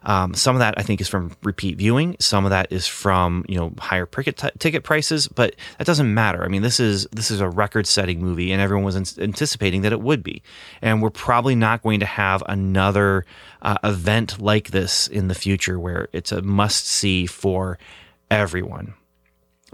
Um, 0.02 0.32
some 0.32 0.56
of 0.56 0.60
that 0.60 0.74
I 0.78 0.82
think 0.82 1.00
is 1.00 1.08
from 1.08 1.36
repeat 1.42 1.76
viewing. 1.76 2.16
Some 2.18 2.46
of 2.46 2.50
that 2.50 2.72
is 2.72 2.86
from 2.86 3.44
you 3.48 3.56
know 3.56 3.72
higher 3.78 4.06
ticket 4.06 4.38
t- 4.38 4.48
ticket 4.58 4.82
prices, 4.82 5.28
but 5.28 5.54
that 5.78 5.86
doesn't 5.86 6.12
matter. 6.12 6.42
I 6.42 6.48
mean, 6.48 6.62
this 6.62 6.80
is 6.80 7.06
this 7.12 7.30
is 7.30 7.40
a 7.40 7.48
record-setting 7.48 8.20
movie, 8.20 8.50
and 8.50 8.62
everyone 8.62 8.84
was 8.84 8.96
in- 8.96 9.22
anticipating 9.22 9.82
that 9.82 9.92
it 9.92 10.00
would 10.00 10.22
be. 10.22 10.42
And 10.80 11.02
we're 11.02 11.10
probably 11.10 11.54
not 11.54 11.82
going 11.82 12.00
to 12.00 12.06
have 12.06 12.42
another 12.46 13.26
uh, 13.60 13.76
event 13.84 14.40
like 14.40 14.70
this 14.70 15.06
in 15.06 15.28
the 15.28 15.34
future, 15.34 15.78
where 15.78 16.08
it's 16.12 16.32
a 16.32 16.40
must-see 16.40 17.26
for 17.26 17.78
everyone. 18.30 18.94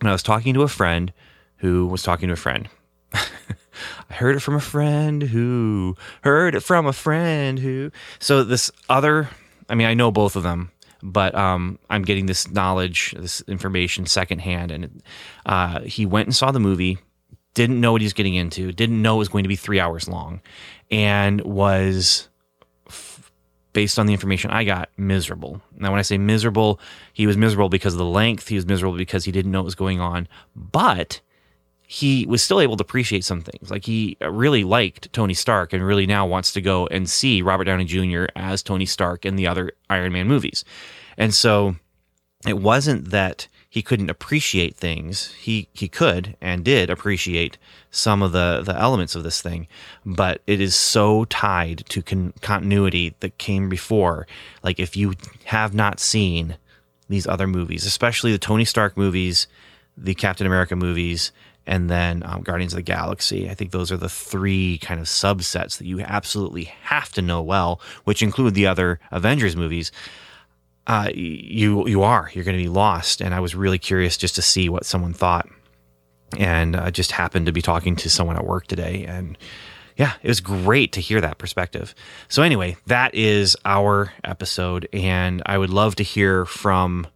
And 0.01 0.09
I 0.09 0.13
was 0.13 0.25
talking 0.25 0.55
to 0.55 0.63
a 0.63 0.69
friend 0.69 1.13
who 1.59 1.87
was 1.87 2.03
talking 2.03 2.29
to 2.29 2.35
a 2.35 2.37
friend. 2.37 2.69
I 4.11 4.15
heard 4.15 4.37
it 4.37 4.41
from 4.41 4.55
a 4.55 4.61
friend 4.61 5.23
who 5.23 5.97
heard 6.23 6.55
it 6.55 6.61
from 6.61 6.87
a 6.87 6.93
friend 6.93 7.59
who. 7.59 7.91
So 8.19 8.45
this 8.45 8.71
other 8.89 9.29
I 9.69 9.75
mean, 9.75 9.87
I 9.87 9.95
know 9.95 10.11
both 10.11 10.37
of 10.37 10.43
them, 10.43 10.71
but 11.03 11.35
um, 11.35 11.79
I'm 11.91 12.03
getting 12.03 12.27
this 12.27 12.51
knowledge, 12.51 13.15
this 13.19 13.41
information 13.43 14.07
secondhand. 14.07 14.71
And 14.71 15.03
uh, 15.45 15.81
he 15.81 16.07
went 16.07 16.29
and 16.29 16.37
saw 16.37 16.51
the 16.51 16.61
movie, 16.61 16.99
didn't 17.55 17.81
know 17.81 17.93
what 17.93 18.01
he 18.01 18.07
was 18.07 18.13
getting 18.13 18.35
into, 18.35 18.73
didn't 18.73 19.01
know 19.01 19.17
it 19.17 19.19
was 19.19 19.29
going 19.29 19.45
to 19.45 19.49
be 19.49 19.57
three 19.57 19.81
hours 19.81 20.09
long, 20.09 20.41
and 20.91 21.41
was, 21.41 22.29
based 23.73 23.99
on 23.99 24.07
the 24.07 24.13
information 24.13 24.51
I 24.51 24.65
got, 24.65 24.91
miserable. 24.97 25.61
Now, 25.77 25.91
when 25.91 25.99
I 25.99 26.03
say 26.03 26.19
miserable, 26.19 26.81
he 27.13 27.27
was 27.27 27.37
miserable 27.37 27.69
because 27.69 27.95
of 27.95 27.99
the 27.99 28.05
length, 28.05 28.49
he 28.49 28.57
was 28.57 28.67
miserable 28.67 28.97
because 28.97 29.25
he 29.25 29.33
didn't 29.33 29.51
know 29.51 29.61
what 29.61 29.67
was 29.67 29.75
going 29.75 30.01
on, 30.01 30.29
but 30.55 31.21
he 31.87 32.27
was 32.27 32.43
still 32.43 32.61
able 32.61 32.77
to 32.77 32.83
appreciate 32.83 33.25
some 33.25 33.41
things. 33.41 33.71
Like 33.71 33.85
he 33.85 34.17
uh, 34.21 34.31
really 34.31 34.65
liked 34.65 35.13
Tony 35.13 35.35
Stark 35.35 35.73
and 35.73 35.87
really 35.87 36.07
now 36.07 36.27
wants 36.27 36.53
to 36.53 36.61
go 36.61 36.87
and 36.89 37.09
see 37.09 37.43
Robert 37.43 37.65
Downey 37.65 37.85
Jr. 37.85 38.27
as 38.35 38.63
Tony 38.63 38.87
Stark 38.87 39.25
in 39.25 39.37
the 39.37 39.47
other 39.47 39.73
Iron 39.89 40.13
Man 40.13 40.27
movies. 40.27 40.65
And 41.17 41.33
so 41.33 41.77
it 42.47 42.59
wasn't 42.59 43.11
that 43.11 43.47
he 43.69 43.83
couldn't 43.83 44.11
appreciate 44.11 44.75
things. 44.77 45.33
He 45.35 45.69
he 45.75 45.89
could 45.89 46.37
and 46.41 46.65
did 46.65 46.91
appreciate 46.91 47.59
some 47.91 48.23
of 48.23 48.33
the 48.33 48.63
the 48.65 48.77
elements 48.77 49.15
of 49.15 49.23
this 49.23 49.41
thing, 49.41 49.69
but 50.05 50.41
it 50.47 50.61
is 50.61 50.75
so 50.75 51.25
tied 51.27 51.85
to 51.91 52.03
con- 52.03 52.33
continuity 52.41 53.15
that 53.21 53.39
came 53.39 53.69
before. 53.69 54.27
Like 54.63 54.81
if 54.81 54.97
you 54.97 55.15
have 55.45 55.75
not 55.75 56.01
seen 56.01 56.57
these 57.09 57.27
other 57.27 57.47
movies, 57.47 57.85
especially 57.85 58.33
the 58.33 58.39
Tony 58.39 58.65
Stark 58.65 58.97
movies, 58.97 59.47
the 59.97 60.15
Captain 60.15 60.47
America 60.47 60.75
movies, 60.75 61.31
and 61.67 61.91
then 61.91 62.23
um, 62.25 62.43
Guardians 62.43 62.73
of 62.73 62.79
the 62.79 62.83
Galaxy. 62.83 63.51
I 63.51 63.55
think 63.55 63.71
those 63.71 63.91
are 63.91 63.97
the 63.97 64.09
three 64.09 64.79
kind 64.79 65.01
of 65.01 65.07
subsets 65.07 65.79
that 65.79 65.87
you 65.87 66.01
absolutely 66.01 66.65
have 66.83 67.13
to 67.13 67.23
know 67.23 67.43
well, 67.43 67.81
which 68.05 68.23
include 68.23 68.55
the 68.55 68.67
other 68.67 69.01
Avengers 69.11 69.57
movies. 69.57 69.91
Uh, 70.87 71.11
you 71.13 71.87
you 71.89 72.03
are 72.03 72.31
you're 72.33 72.45
going 72.45 72.57
to 72.57 72.63
be 72.63 72.69
lost, 72.69 73.21
and 73.21 73.35
I 73.35 73.41
was 73.41 73.55
really 73.55 73.79
curious 73.79 74.17
just 74.17 74.37
to 74.37 74.43
see 74.43 74.69
what 74.69 74.87
someone 74.87 75.13
thought, 75.13 75.49
and 76.39 76.77
I 76.77 76.91
just 76.91 77.13
happened 77.13 77.47
to 77.47 77.53
be 77.53 77.63
talking 77.63 77.97
to 77.97 78.11
someone 78.11 78.37
at 78.37 78.47
work 78.47 78.69
today, 78.69 79.05
and 79.05 79.37
yeah, 79.97 80.13
it 80.23 80.29
was 80.29 80.41
great 80.41 80.93
to 80.93 81.01
hear 81.01 81.21
that 81.21 81.39
perspective. 81.39 81.95
So 82.29 82.43
anyway, 82.43 82.77
that 82.87 83.15
is 83.15 83.57
our 83.65 84.13
episode, 84.23 84.89
and 84.93 85.43
I 85.45 85.59
would 85.59 85.71
love 85.71 85.97
to 85.97 86.05
hear 86.05 86.45
from 86.45 87.09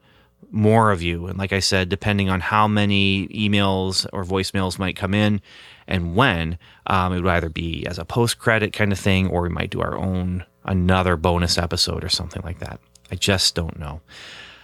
more 0.50 0.90
of 0.90 1.02
you. 1.02 1.26
And 1.26 1.38
like 1.38 1.52
I 1.52 1.60
said, 1.60 1.88
depending 1.88 2.28
on 2.28 2.40
how 2.40 2.66
many 2.66 3.28
emails 3.28 4.06
or 4.12 4.24
voicemails 4.24 4.78
might 4.78 4.96
come 4.96 5.14
in 5.14 5.40
and 5.86 6.14
when, 6.14 6.58
um, 6.86 7.12
it 7.12 7.22
would 7.22 7.30
either 7.30 7.48
be 7.48 7.86
as 7.86 7.98
a 7.98 8.04
post 8.04 8.38
credit 8.38 8.72
kind 8.72 8.92
of 8.92 8.98
thing, 8.98 9.28
or 9.28 9.42
we 9.42 9.48
might 9.48 9.70
do 9.70 9.80
our 9.80 9.96
own 9.96 10.44
another 10.64 11.16
bonus 11.16 11.58
episode 11.58 12.04
or 12.04 12.08
something 12.08 12.42
like 12.44 12.60
that. 12.60 12.80
I 13.10 13.16
just 13.16 13.54
don't 13.54 13.78
know. 13.78 14.00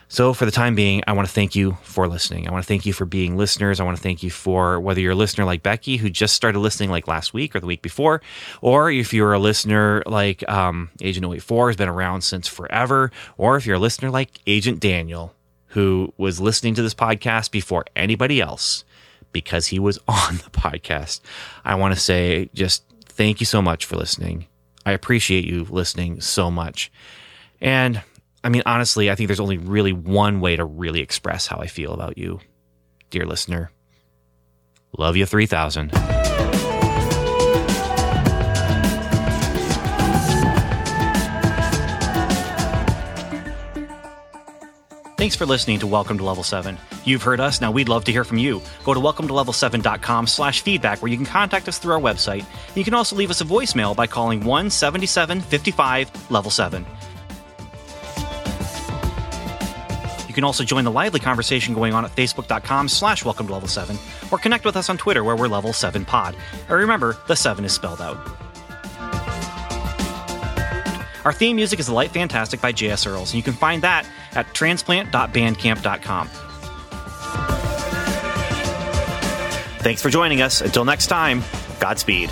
So, 0.09 0.33
for 0.33 0.45
the 0.45 0.53
time 0.53 0.77
being, 0.77 1.03
I 1.09 1.13
want 1.15 1.27
to 1.27 1.35
thank 1.35 1.57
you 1.57 1.79
for 1.83 2.07
listening. 2.07 2.47
I 2.47 2.53
want 2.53 2.63
to 2.63 2.69
thank 2.69 2.87
you 2.87 2.93
for 2.93 3.05
being 3.05 3.37
listeners. 3.37 3.81
I 3.81 3.85
want 3.85 3.97
to 3.97 4.03
thank 4.03 4.23
you 4.23 4.31
for 4.31 4.79
whether 4.79 5.01
you're 5.01 5.13
a 5.13 5.17
listener 5.17 5.45
like 5.45 5.65
Becky, 5.65 5.97
who 5.97 6.09
just 6.09 6.37
started 6.37 6.61
listening 6.61 6.91
like 6.91 7.09
last 7.09 7.35
week 7.35 7.57
or 7.57 7.61
the 7.61 7.67
week 7.67 7.83
before, 7.83 8.23
or 8.61 8.89
if 8.89 9.13
you're 9.13 9.33
a 9.33 9.41
listener 9.41 10.05
like 10.07 10.49
um, 10.49 10.91
Agent 11.01 11.27
084 11.27 11.71
has 11.71 11.77
been 11.77 11.89
around 11.89 12.23
since 12.23 12.47
forever, 12.47 13.11
or 13.37 13.57
if 13.57 13.67
you're 13.67 13.77
a 13.77 13.81
listener 13.81 14.11
like 14.11 14.31
Agent 14.47 14.79
Daniel, 14.79 15.35
who 15.77 16.11
was 16.17 16.41
listening 16.41 16.75
to 16.75 16.81
this 16.81 16.95
podcast 16.95 17.51
before 17.51 17.85
anybody 17.95 18.41
else 18.41 18.83
because 19.31 19.67
he 19.67 19.79
was 19.79 19.99
on 20.09 20.37
the 20.39 20.51
podcast. 20.51 21.21
I 21.67 21.75
want 21.75 21.93
to 21.93 22.01
say 22.01 22.49
just 22.55 22.83
thank 23.05 23.41
you 23.41 23.47
so 23.47 23.61
much 23.61 23.85
for 23.85 23.95
listening. 23.97 24.47
I 24.87 24.93
appreciate 24.93 25.45
you 25.45 25.65
listening 25.69 26.23
so 26.23 26.51
much. 26.51 26.91
And 27.61 28.03
I 28.43 28.49
mean, 28.49 28.63
honestly, 28.65 29.11
I 29.11 29.17
think 29.17 29.29
there's 29.29 29.39
only 29.39 29.59
really 29.59 29.93
one 29.93 30.41
way 30.41 30.57
to 30.57 30.65
really 30.65 31.01
express 31.01 31.47
how 31.47 31.59
I 31.59 31.67
feel 31.67 31.93
about 31.93 32.17
you, 32.17 32.41
dear 33.11 33.27
listener. 33.27 33.71
Love 34.97 35.15
you 35.15 35.27
3000. 35.27 35.93
Thanks 45.17 45.35
for 45.35 45.47
listening 45.47 45.79
to 45.79 45.87
Welcome 45.87 46.19
to 46.19 46.25
Level 46.25 46.43
7. 46.43 46.77
You've 47.05 47.23
heard 47.23 47.41
us, 47.41 47.63
now 47.63 47.71
we'd 47.71 47.89
love 47.89 48.05
to 48.05 48.13
hear 48.13 48.23
from 48.23 48.37
you. 48.37 48.61
Go 48.85 48.93
to 48.93 49.01
welcometolevel7.com 49.01 50.27
slash 50.27 50.61
feedback 50.61 51.01
where 51.01 51.11
you 51.11 51.17
can 51.17 51.25
contact 51.25 51.69
us 51.69 51.79
through 51.79 51.95
our 51.95 52.01
website. 52.01 52.45
You 52.75 52.85
can 52.85 52.93
also 52.93 53.17
leave 53.17 53.31
us 53.31 53.41
a 53.41 53.45
voicemail 53.45 53.97
by 53.97 54.07
calling 54.07 54.41
177 54.41 55.41
55 55.41 56.31
Level 56.31 56.51
7. 56.51 56.85
You 60.29 60.35
can 60.35 60.45
also 60.45 60.65
join 60.65 60.85
the 60.85 60.91
lively 60.91 61.21
conversation 61.21 61.73
going 61.73 61.95
on 61.95 62.05
at 62.05 62.15
facebook.com 62.15 62.87
slash 62.91 63.25
welcome 63.25 63.47
to 63.47 63.55
level 63.55 63.69
7 63.69 63.97
or 64.31 64.37
connect 64.37 64.67
with 64.67 64.77
us 64.77 64.91
on 64.91 64.99
Twitter 64.99 65.25
where 65.25 65.35
we're 65.35 65.49
level 65.49 65.73
7 65.73 66.05
pod. 66.05 66.37
And 66.69 66.79
remember, 66.79 67.17
the 67.27 67.37
7 67.37 67.65
is 67.65 67.73
spelled 67.73 68.03
out. 68.03 68.19
Our 71.27 71.33
theme 71.33 71.57
music 71.57 71.81
is 71.81 71.89
The 71.89 71.93
Light 71.93 72.13
Fantastic 72.13 72.61
by 72.61 72.71
J.S. 72.71 73.05
Earls, 73.05 73.33
and 73.33 73.35
you 73.35 73.43
can 73.43 73.55
find 73.55 73.83
that 73.83 74.07
at 74.31 74.55
transplant.bandcamp.com. 74.55 76.29
Thanks 79.81 80.01
for 80.01 80.09
joining 80.09 80.41
us. 80.41 80.61
Until 80.61 80.85
next 80.85 81.09
time, 81.09 81.43
Godspeed. 81.81 82.31